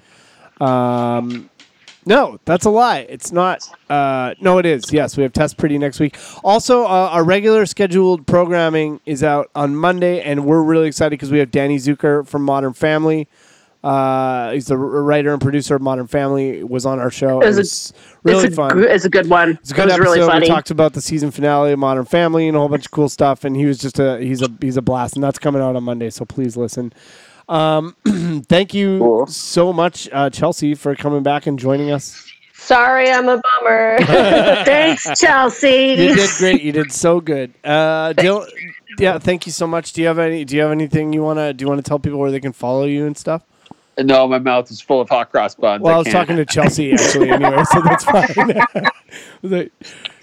Um, 0.61 1.51
no, 2.05 2.39
that's 2.45 2.65
a 2.65 2.71
lie. 2.71 3.07
It's 3.09 3.31
not. 3.31 3.63
Uh, 3.89 4.35
no, 4.41 4.59
it 4.59 4.67
is. 4.67 4.93
Yes, 4.93 5.17
we 5.17 5.23
have 5.23 5.33
Tess 5.33 5.55
Pretty 5.55 5.79
next 5.79 6.01
week. 6.01 6.17
Also, 6.43 6.83
uh, 6.83 7.11
our 7.13 7.23
regular 7.23 7.65
scheduled 7.67 8.27
programming 8.27 9.01
is 9.07 9.23
out 9.23 9.51
on 9.55 9.77
Monday, 9.77 10.21
and 10.21 10.45
we're 10.45 10.63
really 10.63 10.89
excited 10.89 11.11
because 11.11 11.31
we 11.31 11.39
have 11.39 11.51
Danny 11.53 11.79
Zuker 11.79 12.27
from 12.27 12.43
Modern 12.43 12.73
Family. 12.73 13.29
Uh, 13.85 14.53
he's 14.53 14.67
the 14.67 14.77
writer 14.77 15.33
and 15.33 15.41
producer 15.43 15.75
of 15.75 15.83
Modern 15.83 16.07
Family. 16.07 16.63
Was 16.63 16.87
on 16.87 16.99
our 17.01 17.11
show. 17.11 17.41
It 17.41 17.47
It 17.47 17.57
was 17.57 17.91
a- 17.91 17.95
really 18.23 18.45
it's 18.47 18.53
a, 18.53 18.57
fun. 18.57 18.71
gr- 18.71 18.83
It's 18.85 19.05
a 19.05 19.11
good 19.11 19.29
one. 19.29 19.59
It's 19.61 19.73
a 19.73 19.75
good 19.75 19.83
it 19.83 19.87
was 19.87 19.93
episode. 19.95 20.11
really 20.15 20.27
funny. 20.29 20.41
We 20.45 20.49
talked 20.49 20.71
about 20.71 20.93
the 20.93 21.01
season 21.01 21.31
finale 21.33 21.73
of 21.73 21.79
Modern 21.79 22.05
Family 22.05 22.47
and 22.47 22.57
a 22.57 22.61
whole 22.61 22.69
bunch 22.69 22.85
of 22.87 22.91
cool 22.93 23.09
stuff. 23.09 23.45
And 23.45 23.57
he 23.57 23.67
was 23.67 23.79
just 23.79 23.99
a 23.99 24.19
he's 24.21 24.41
a 24.43 24.49
he's 24.61 24.77
a 24.77 24.83
blast, 24.83 25.15
and 25.17 25.25
that's 25.25 25.39
coming 25.39 25.61
out 25.63 25.75
on 25.75 25.83
Monday. 25.85 26.11
So 26.11 26.25
please 26.25 26.57
listen. 26.57 26.93
Um, 27.49 27.97
thank 28.49 28.73
you 28.73 28.99
Cool. 29.01 29.27
so 29.27 29.73
much, 29.73 30.09
uh, 30.13 30.31
Chelsea, 30.31 30.75
for 30.77 30.95
coming 30.95 31.23
back 31.25 31.47
and 31.49 31.59
joining 31.59 31.91
us. 31.91 32.25
Sorry, 32.55 33.11
I'm 33.11 33.29
a 33.29 33.43
bummer. 33.43 33.99
Thanks, 34.65 35.05
Chelsea. 35.21 35.97
You 35.99 36.15
did 36.15 36.31
great. 36.39 36.63
You 36.63 36.71
did 36.71 36.93
so 36.93 37.21
good. 37.21 37.53
Uh, 37.65 38.13
Dil- 38.13 38.47
yeah, 38.99 39.19
thank 39.19 39.47
you 39.47 39.53
so 39.53 39.67
much. 39.67 39.93
Do 39.93 40.01
you 40.03 40.07
have 40.07 40.21
any? 40.21 40.45
Do 40.45 40.55
you 40.55 40.63
have 40.63 40.71
anything 40.71 41.13
you 41.13 41.23
wanna? 41.23 41.53
Do 41.53 41.65
you 41.65 41.69
want 41.69 41.85
to 41.85 41.89
tell 41.89 41.99
people 41.99 42.21
where 42.21 42.31
they 42.31 42.39
can 42.41 42.53
follow 42.53 42.85
you 42.85 43.05
and 43.07 43.17
stuff? 43.17 43.43
No, 43.99 44.27
my 44.29 44.39
mouth 44.39 44.71
is 44.71 44.81
full 44.81 45.01
of 45.01 45.09
hot 45.09 45.31
cross 45.31 45.55
buns. 45.55 45.83
Well, 45.83 45.95
I, 45.95 45.99
was 45.99 46.07
can't. 46.07 46.15
talking 46.29 46.37
to 46.37 46.45
Chelsea 46.47 46.93
actually 46.93 47.31
anyway, 47.33 47.63
so 47.73 47.81
that's 47.83 48.05
fine. 48.05 49.71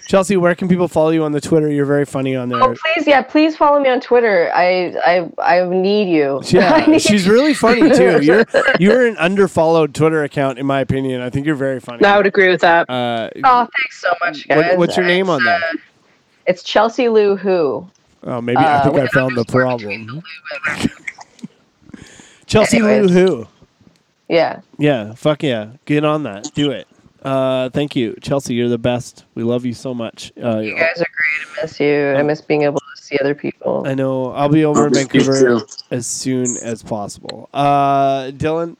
Chelsea, 0.08 0.36
where 0.36 0.56
can 0.56 0.66
people 0.66 0.88
follow 0.88 1.10
you 1.10 1.22
on 1.22 1.30
the 1.30 1.40
Twitter? 1.40 1.70
You're 1.70 1.84
very 1.86 2.04
funny 2.04 2.34
on 2.34 2.48
there. 2.48 2.60
oh, 2.60 2.74
please, 2.74 3.06
yeah, 3.06 3.22
please 3.22 3.56
follow 3.56 3.78
me 3.78 3.88
on 3.88 4.00
Twitter. 4.00 4.50
I 4.52 4.96
I 5.06 5.30
I 5.60 5.64
need 5.68 6.12
you. 6.12 6.38
I 6.44 6.46
Yeah, 6.48 6.86
need 6.86 7.00
she's 7.00 7.28
really 7.28 7.54
funny 7.54 7.88
too. 7.94 8.20
You're 8.20 8.44
you're 8.80 9.06
an 9.06 9.14
underfollowed 9.16 9.92
Twitter 9.94 10.24
account, 10.24 10.58
in 10.58 10.66
my 10.66 10.80
opinion. 10.80 11.20
I 11.20 11.30
think 11.30 11.46
you're 11.46 11.54
very 11.54 11.78
funny. 11.78 12.04
I 12.04 12.16
would 12.16 12.26
agree 12.26 12.48
with 12.48 12.60
that. 12.62 12.90
Uh, 12.90 13.30
Oh, 13.44 13.68
thanks 13.78 14.00
so 14.00 14.12
much, 14.20 14.46
What- 14.48 14.56
guys. 14.62 14.78
what's 14.78 14.96
your 14.96 15.06
name 15.06 15.30
on 15.30 15.44
that? 15.44 15.62
Uh, 15.62 15.76
It's 16.46 16.64
Chelsea 16.64 17.08
Lou 17.08 17.36
Who. 17.36 17.86
oh, 18.24 18.40
maybe 18.40 18.56
I 18.56 18.78
uh, 18.78 18.82
think 18.82 18.96
I 18.96 19.06
found 19.06 19.36
the 19.36 19.40
underscore 19.42 19.60
problem. 19.62 20.22
Chelsea 22.46 22.82
Lou 22.82 22.88
Anyways. 22.88 23.12
who? 23.12 23.46
Yeah. 24.30 24.60
Yeah, 24.78 25.14
fuck 25.14 25.42
yeah, 25.42 25.70
get 25.86 26.04
on 26.04 26.22
that. 26.22 26.50
Do 26.54 26.70
it. 26.70 26.86
Uh, 27.22 27.68
thank 27.70 27.96
you, 27.96 28.14
Chelsea. 28.22 28.54
You're 28.54 28.68
the 28.68 28.78
best. 28.78 29.24
We 29.34 29.42
love 29.42 29.66
you 29.66 29.74
so 29.74 29.92
much. 29.92 30.32
Uh, 30.42 30.58
You 30.60 30.74
guys 30.76 31.02
are 31.02 31.06
great. 31.16 31.58
I 31.58 31.62
miss 31.62 31.80
you. 31.80 32.12
I 32.12 32.22
miss 32.22 32.40
being 32.40 32.62
able 32.62 32.78
to 32.78 33.02
see 33.02 33.18
other 33.20 33.34
people. 33.34 33.82
I 33.86 33.94
know. 33.94 34.30
I'll 34.32 34.48
be 34.48 34.64
over 34.64 34.86
in 34.86 34.94
Vancouver 34.94 35.60
as 35.90 36.06
soon 36.06 36.46
as 36.62 36.82
possible. 36.82 37.50
Uh, 37.52 38.30
Dylan, 38.30 38.76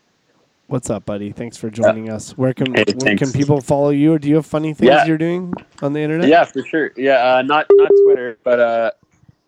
what's 0.69 0.89
up, 0.89 1.05
buddy? 1.05 1.33
Thanks 1.33 1.57
for 1.59 1.69
joining 1.69 2.11
us. 2.11 2.39
Where 2.39 2.55
can 2.55 2.73
Hey, 2.73 2.85
where 2.99 3.17
can 3.17 3.33
people 3.33 3.61
follow 3.61 3.91
you, 3.91 4.15
or 4.15 4.19
do 4.21 4.29
you 4.29 4.37
have 4.37 4.47
funny 4.47 4.73
things 4.73 4.89
Yeah. 4.89 5.05
you're 5.05 5.19
doing 5.19 5.53
on 5.83 5.93
the 5.93 6.01
internet? 6.01 6.29
Yeah, 6.29 6.45
for 6.45 6.65
sure. 6.65 6.93
Yeah, 6.97 7.17
uh, 7.39 7.43
not 7.43 7.67
not 7.73 7.91
Twitter, 8.07 8.39
but 8.45 8.61
uh, 8.61 8.91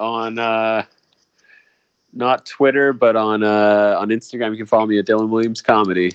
on 0.00 0.38
uh, 0.38 0.82
not 2.12 2.46
Twitter, 2.46 2.92
but 2.92 3.16
on 3.16 3.42
uh, 3.42 3.96
on 3.98 4.08
Instagram. 4.08 4.50
You 4.52 4.58
can 4.58 4.66
follow 4.66 4.86
me 4.86 4.98
at 4.98 5.06
Dylan 5.06 5.28
Williams 5.30 5.62
Comedy. 5.62 6.12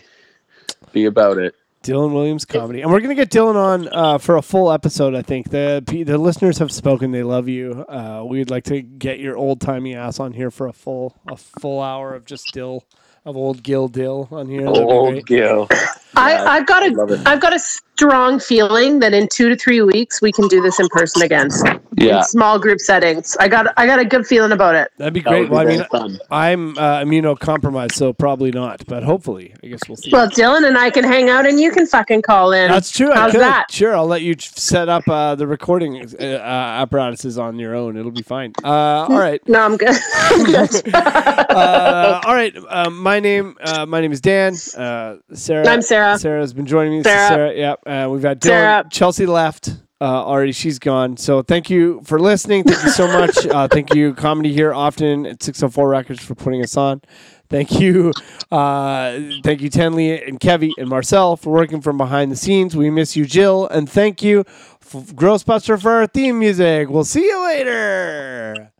Be 0.91 1.05
about 1.05 1.37
it. 1.37 1.55
Dylan 1.83 2.11
Williams 2.11 2.43
comedy, 2.43 2.81
and 2.81 2.91
we're 2.91 2.99
gonna 2.99 3.15
get 3.15 3.29
Dylan 3.29 3.55
on 3.55 3.87
uh, 3.89 4.17
for 4.17 4.35
a 4.35 4.41
full 4.41 4.71
episode. 4.71 5.15
I 5.15 5.21
think 5.21 5.51
the 5.51 5.81
the 6.05 6.17
listeners 6.17 6.57
have 6.57 6.71
spoken; 6.71 7.11
they 7.11 7.23
love 7.23 7.47
you. 7.47 7.85
Uh, 7.87 8.23
we'd 8.25 8.49
like 8.49 8.65
to 8.65 8.81
get 8.81 9.19
your 9.19 9.37
old 9.37 9.61
timey 9.61 9.95
ass 9.95 10.19
on 10.19 10.33
here 10.33 10.51
for 10.51 10.67
a 10.67 10.73
full 10.73 11.15
a 11.27 11.37
full 11.37 11.81
hour 11.81 12.13
of 12.13 12.25
just 12.25 12.51
Dill 12.53 12.83
of 13.25 13.37
old 13.37 13.63
Gil 13.63 13.87
Dill 13.87 14.27
on 14.31 14.49
here. 14.49 14.65
That'd 14.65 14.83
Old 14.83 15.13
great. 15.13 15.25
Gil. 15.27 15.67
I, 16.15 16.57
I've 16.57 16.65
got 16.65 16.83
I 16.83 16.87
love 16.87 17.11
it. 17.11 17.25
a 17.25 17.29
I've 17.29 17.39
got 17.41 17.53
a 17.53 17.59
strong 17.97 18.39
feeling 18.39 18.99
that 18.99 19.11
in 19.11 19.27
two 19.27 19.49
to 19.49 19.55
three 19.55 19.81
weeks 19.81 20.21
we 20.21 20.31
can 20.31 20.47
do 20.47 20.61
this 20.61 20.79
in 20.79 20.87
person 20.89 21.23
again. 21.23 21.49
Yeah, 21.97 22.19
In 22.19 22.23
small 22.25 22.59
group 22.59 22.79
settings. 22.79 23.35
I 23.39 23.47
got 23.47 23.73
I 23.75 23.87
got 23.87 23.97
a 23.97 24.05
good 24.05 24.27
feeling 24.27 24.51
about 24.51 24.75
it. 24.75 24.91
That'd 24.97 25.15
be 25.15 25.21
that 25.21 25.29
great. 25.31 25.39
would 25.41 25.47
be 25.49 25.51
Well, 25.51 25.61
I 25.61 25.65
very 25.65 25.77
mean, 25.79 25.87
fun. 25.89 26.19
I'm 26.29 26.77
uh, 26.77 26.99
immunocompromised, 26.99 27.93
so 27.93 28.13
probably 28.13 28.51
not. 28.51 28.85
But 28.85 29.01
hopefully, 29.03 29.55
I 29.63 29.67
guess 29.67 29.79
we'll 29.87 29.95
see. 29.95 30.11
Well, 30.11 30.29
Dylan 30.29 30.67
and 30.67 30.77
I 30.77 30.91
can 30.91 31.03
hang 31.03 31.29
out 31.29 31.47
and 31.47 31.59
you 31.59 31.71
can 31.71 31.87
fucking 31.87 32.21
call 32.21 32.51
in. 32.53 32.69
That's 32.69 32.91
true. 32.91 33.11
I 33.11 33.15
How's 33.15 33.31
could. 33.31 33.41
that? 33.41 33.71
Sure, 33.71 33.95
I'll 33.95 34.05
let 34.05 34.21
you 34.21 34.35
set 34.39 34.89
up 34.89 35.07
uh, 35.07 35.33
the 35.33 35.47
recording 35.47 36.05
uh, 36.19 36.23
uh, 36.23 36.83
apparatuses 36.83 37.39
on 37.39 37.57
your 37.57 37.73
own. 37.73 37.97
It'll 37.97 38.11
be 38.11 38.21
fine. 38.21 38.53
Uh, 38.63 39.07
all 39.09 39.17
right. 39.17 39.41
No, 39.49 39.61
I'm 39.61 39.75
good. 39.75 39.95
I'm 40.15 40.43
good. 40.43 40.93
Uh, 41.57 42.21
all 42.23 42.35
right. 42.35 42.53
My 42.91 43.19
name. 43.19 43.57
Uh, 43.59 43.83
my 43.87 43.99
name 43.99 44.11
is 44.11 44.21
Dan. 44.21 44.53
Uh, 44.77 45.15
Sarah. 45.33 45.67
I'm 45.67 45.81
Sarah. 45.81 46.19
Sarah's 46.19 46.53
been 46.53 46.67
joining 46.67 46.91
me. 46.93 46.97
This 47.01 47.07
is 47.07 47.13
Sarah. 47.27 47.29
Sarah. 47.49 47.55
Yep. 47.55 47.79
Uh, 47.87 48.09
we've 48.09 48.21
had 48.23 48.41
Dylan. 48.41 48.91
Chelsea 48.91 49.25
left. 49.25 49.69
Uh, 49.99 50.03
already, 50.23 50.51
she's 50.51 50.77
gone. 50.77 51.17
So 51.17 51.41
thank 51.41 51.71
you 51.71 52.01
for 52.03 52.19
listening. 52.19 52.63
Thank 52.63 52.83
you 52.83 52.91
so 52.91 53.07
much. 53.07 53.35
Uh, 53.47 53.67
thank 53.67 53.95
you, 53.95 54.13
Comedy 54.13 54.53
here 54.53 54.73
often 54.73 55.25
at 55.25 55.41
604 55.41 55.87
Records 55.89 56.23
for 56.23 56.35
putting 56.35 56.61
us 56.61 56.75
on. 56.77 57.01
Thank 57.49 57.79
you, 57.79 58.11
uh, 58.51 59.17
thank 59.43 59.61
you, 59.61 59.69
Tenley 59.69 60.27
and 60.27 60.39
Kevy 60.39 60.71
and 60.77 60.89
Marcel 60.89 61.37
for 61.37 61.51
working 61.51 61.81
from 61.81 61.97
behind 61.97 62.31
the 62.31 62.35
scenes. 62.35 62.75
We 62.75 62.89
miss 62.89 63.15
you, 63.15 63.25
Jill, 63.25 63.67
and 63.69 63.89
thank 63.89 64.21
you, 64.21 64.43
Grossbuster, 64.91 65.81
for 65.81 65.91
our 65.91 66.07
theme 66.07 66.39
music. 66.39 66.89
We'll 66.89 67.05
see 67.05 67.25
you 67.25 67.43
later. 67.45 68.71